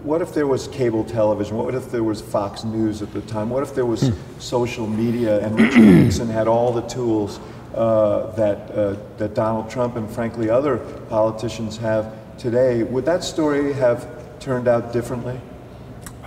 what 0.05 0.21
if 0.21 0.33
there 0.33 0.45
was 0.45 0.67
cable 0.67 1.03
television? 1.03 1.57
What 1.57 1.73
if 1.73 1.89
there 1.89 2.03
was 2.03 2.21
Fox 2.21 2.63
News 2.63 3.01
at 3.01 3.11
the 3.11 3.21
time? 3.21 3.49
What 3.49 3.63
if 3.63 3.73
there 3.73 3.87
was 3.87 4.11
social 4.37 4.85
media 4.85 5.43
and 5.43 5.59
Richard 5.59 5.81
Nixon 5.81 6.29
had 6.29 6.47
all 6.47 6.71
the 6.71 6.83
tools 6.83 7.39
uh, 7.73 8.27
that, 8.35 8.71
uh, 8.71 8.95
that 9.17 9.33
Donald 9.33 9.69
Trump 9.69 9.95
and 9.95 10.09
frankly 10.09 10.47
other 10.47 10.77
politicians 11.09 11.75
have 11.77 12.13
today? 12.37 12.83
Would 12.83 13.05
that 13.05 13.23
story 13.23 13.73
have 13.73 14.07
turned 14.39 14.67
out 14.67 14.93
differently? 14.93 15.41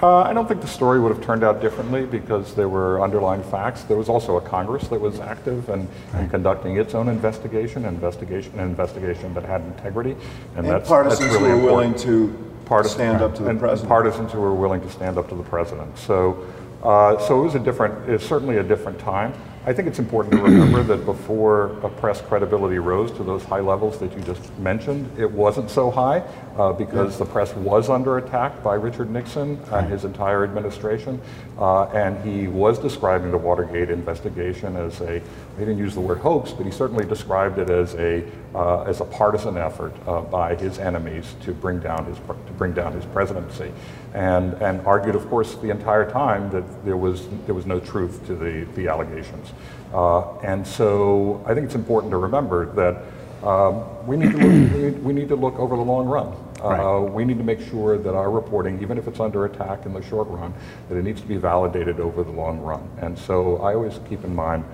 Uh, 0.02 0.22
I 0.22 0.32
don't 0.32 0.46
think 0.46 0.60
the 0.60 0.68
story 0.68 1.00
would 1.00 1.14
have 1.14 1.24
turned 1.24 1.42
out 1.42 1.60
differently 1.60 2.04
because 2.04 2.54
there 2.54 2.68
were 2.68 3.00
underlying 3.00 3.42
facts. 3.44 3.82
There 3.82 3.96
was 3.96 4.08
also 4.08 4.36
a 4.36 4.40
Congress 4.40 4.86
that 4.88 5.00
was 5.00 5.18
active 5.18 5.68
and, 5.68 5.88
and 6.14 6.30
conducting 6.30 6.76
its 6.76 6.94
own 6.94 7.08
investigation, 7.08 7.84
investigation, 7.84 8.58
an 8.60 8.68
investigation 8.68 9.34
that 9.34 9.44
had 9.44 9.60
integrity, 9.62 10.12
and, 10.56 10.58
And 10.58 10.68
that's 10.68 10.88
partisans 10.88 11.20
that's 11.20 11.42
really 11.42 11.50
who 11.50 11.56
were 11.58 11.64
willing 11.64 11.94
to 11.96 12.47
Partisan- 12.68 12.96
stand 12.96 13.22
up 13.22 13.34
to 13.36 13.42
the 13.42 13.50
and 13.50 13.58
president. 13.58 13.88
Partisans 13.88 14.32
who 14.32 14.40
were 14.40 14.54
willing 14.54 14.80
to 14.80 14.90
stand 14.90 15.18
up 15.18 15.28
to 15.28 15.34
the 15.34 15.42
president. 15.42 15.96
So, 15.98 16.44
uh, 16.82 17.18
so 17.18 17.40
it 17.40 17.44
was 17.44 17.54
a 17.54 17.58
different, 17.58 18.08
it's 18.08 18.26
certainly 18.26 18.58
a 18.58 18.62
different 18.62 18.98
time. 18.98 19.32
I 19.66 19.72
think 19.72 19.88
it's 19.88 19.98
important 19.98 20.34
to 20.34 20.42
remember 20.42 20.82
that 20.84 21.04
before 21.04 21.68
press 21.98 22.22
credibility 22.22 22.78
rose 22.78 23.10
to 23.12 23.24
those 23.24 23.44
high 23.44 23.60
levels 23.60 23.98
that 23.98 24.16
you 24.16 24.22
just 24.22 24.56
mentioned, 24.58 25.10
it 25.18 25.30
wasn't 25.30 25.70
so 25.70 25.90
high. 25.90 26.22
Uh, 26.58 26.72
because 26.72 27.18
the 27.18 27.24
press 27.24 27.54
was 27.54 27.88
under 27.88 28.18
attack 28.18 28.62
by 28.64 28.74
Richard 28.74 29.10
Nixon 29.10 29.60
and 29.70 29.88
his 29.88 30.04
entire 30.04 30.42
administration. 30.42 31.20
Uh, 31.56 31.84
and 31.90 32.18
he 32.28 32.48
was 32.48 32.78
describing 32.78 33.30
the 33.30 33.38
Watergate 33.38 33.90
investigation 33.90 34.76
as 34.76 35.00
a, 35.00 35.20
he 35.20 35.58
didn't 35.58 35.78
use 35.78 35.94
the 35.94 36.00
word 36.00 36.18
hoax, 36.18 36.52
but 36.52 36.66
he 36.66 36.72
certainly 36.72 37.06
described 37.06 37.58
it 37.58 37.70
as 37.70 37.94
a, 37.94 38.24
uh, 38.54 38.82
as 38.82 39.00
a 39.00 39.04
partisan 39.04 39.56
effort 39.56 39.94
uh, 40.06 40.20
by 40.20 40.56
his 40.56 40.78
enemies 40.78 41.36
to 41.42 41.52
bring 41.52 41.78
down 41.78 42.04
his, 42.06 42.18
to 42.18 42.52
bring 42.56 42.72
down 42.72 42.92
his 42.92 43.04
presidency. 43.06 43.72
And, 44.14 44.54
and 44.54 44.84
argued, 44.86 45.14
of 45.14 45.28
course, 45.28 45.54
the 45.56 45.70
entire 45.70 46.10
time 46.10 46.50
that 46.50 46.84
there 46.84 46.96
was, 46.96 47.28
there 47.46 47.54
was 47.54 47.66
no 47.66 47.78
truth 47.78 48.26
to 48.26 48.34
the, 48.34 48.66
the 48.74 48.88
allegations. 48.88 49.52
Uh, 49.94 50.36
and 50.40 50.66
so 50.66 51.42
I 51.46 51.54
think 51.54 51.66
it's 51.66 51.74
important 51.74 52.10
to 52.10 52.16
remember 52.16 52.66
that 52.74 53.04
um, 53.46 54.06
we, 54.06 54.16
need 54.16 54.32
to 54.32 54.38
look, 54.38 54.72
we, 54.72 54.82
need, 54.82 55.04
we, 55.04 55.12
need, 55.12 55.28
to 55.28 55.36
look 55.36 55.58
over 55.58 55.76
the 55.76 55.82
long 55.82 56.06
run. 56.06 56.34
Uh, 56.62 56.68
right. 56.68 57.12
We 57.12 57.24
need 57.24 57.38
to 57.38 57.44
make 57.44 57.60
sure 57.60 57.98
that 57.98 58.14
our 58.14 58.30
reporting, 58.30 58.80
even 58.82 58.98
if 58.98 59.06
it's 59.06 59.20
under 59.20 59.44
attack 59.44 59.86
in 59.86 59.92
the 59.92 60.02
short 60.02 60.28
run, 60.28 60.52
that 60.88 60.96
it 60.96 61.02
needs 61.02 61.20
to 61.20 61.26
be 61.26 61.36
validated 61.36 62.00
over 62.00 62.24
the 62.24 62.30
long 62.30 62.60
run. 62.60 62.88
And 63.00 63.18
so 63.18 63.58
I 63.58 63.74
always 63.74 64.00
keep 64.08 64.24
in 64.24 64.34
mind, 64.34 64.64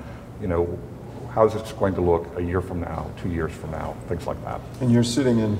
you 0.41 0.49
know, 0.49 0.79
how 1.31 1.47
is 1.47 1.55
this 1.55 1.73
going 1.73 1.95
to 1.95 2.01
look 2.01 2.27
a 2.37 2.43
year 2.43 2.61
from 2.61 2.81
now, 2.81 3.11
two 3.21 3.29
years 3.29 3.53
from 3.53 3.73
now, 3.73 3.97
things 4.09 4.27
like 4.27 4.43
that. 4.45 4.61
And 4.81 4.91
you're 4.91 5.05
sitting 5.05 5.41
in 5.41 5.59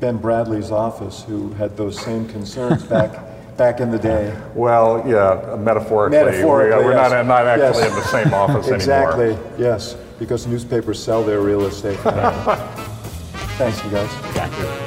Ben 0.00 0.18
Bradlee's 0.18 0.70
office, 0.70 1.22
who 1.22 1.52
had 1.54 1.76
those 1.76 1.98
same 1.98 2.28
concerns 2.28 2.84
back 2.84 3.18
back 3.56 3.80
in 3.80 3.90
the 3.90 3.98
day. 3.98 4.36
Well, 4.54 5.02
yeah, 5.08 5.56
metaphorically. 5.58 6.18
Metaphorically, 6.18 6.84
we, 6.84 6.92
are 6.92 6.96
yes. 6.96 7.10
not, 7.10 7.26
not 7.26 7.46
actually 7.46 7.84
yes. 7.84 7.88
in 7.88 7.94
the 7.94 8.04
same 8.04 8.34
office 8.34 8.68
exactly, 8.68 9.24
anymore. 9.28 9.44
Exactly, 9.44 9.64
yes 9.64 9.96
because 10.18 10.46
newspapers 10.46 11.02
sell 11.02 11.22
their 11.22 11.40
real 11.40 11.66
estate. 11.66 11.98
Thanks, 13.58 13.82
you 13.84 13.90
guys. 13.90 14.10
Thank 14.34 14.58
you. 14.58 14.85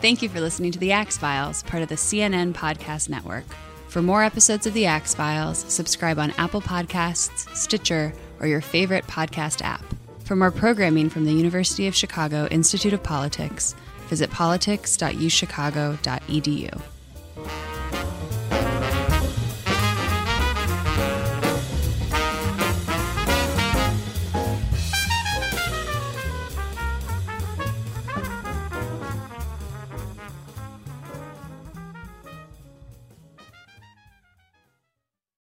Thank 0.00 0.22
you 0.22 0.28
for 0.30 0.40
listening 0.40 0.72
to 0.72 0.78
The 0.78 0.92
Axe 0.92 1.18
Files, 1.18 1.62
part 1.64 1.82
of 1.82 1.90
the 1.90 1.94
CNN 1.94 2.54
Podcast 2.54 3.10
Network. 3.10 3.44
For 3.88 4.00
more 4.00 4.24
episodes 4.24 4.66
of 4.66 4.72
The 4.72 4.86
Axe 4.86 5.14
Files, 5.14 5.58
subscribe 5.68 6.18
on 6.18 6.30
Apple 6.38 6.62
Podcasts, 6.62 7.54
Stitcher, 7.54 8.14
or 8.40 8.46
your 8.46 8.62
favorite 8.62 9.06
podcast 9.06 9.62
app. 9.62 9.84
For 10.24 10.36
more 10.36 10.50
programming 10.50 11.10
from 11.10 11.26
the 11.26 11.34
University 11.34 11.86
of 11.86 11.94
Chicago 11.94 12.48
Institute 12.50 12.94
of 12.94 13.02
Politics, 13.02 13.74
visit 14.08 14.30
politics.uchicago.edu. 14.30 16.80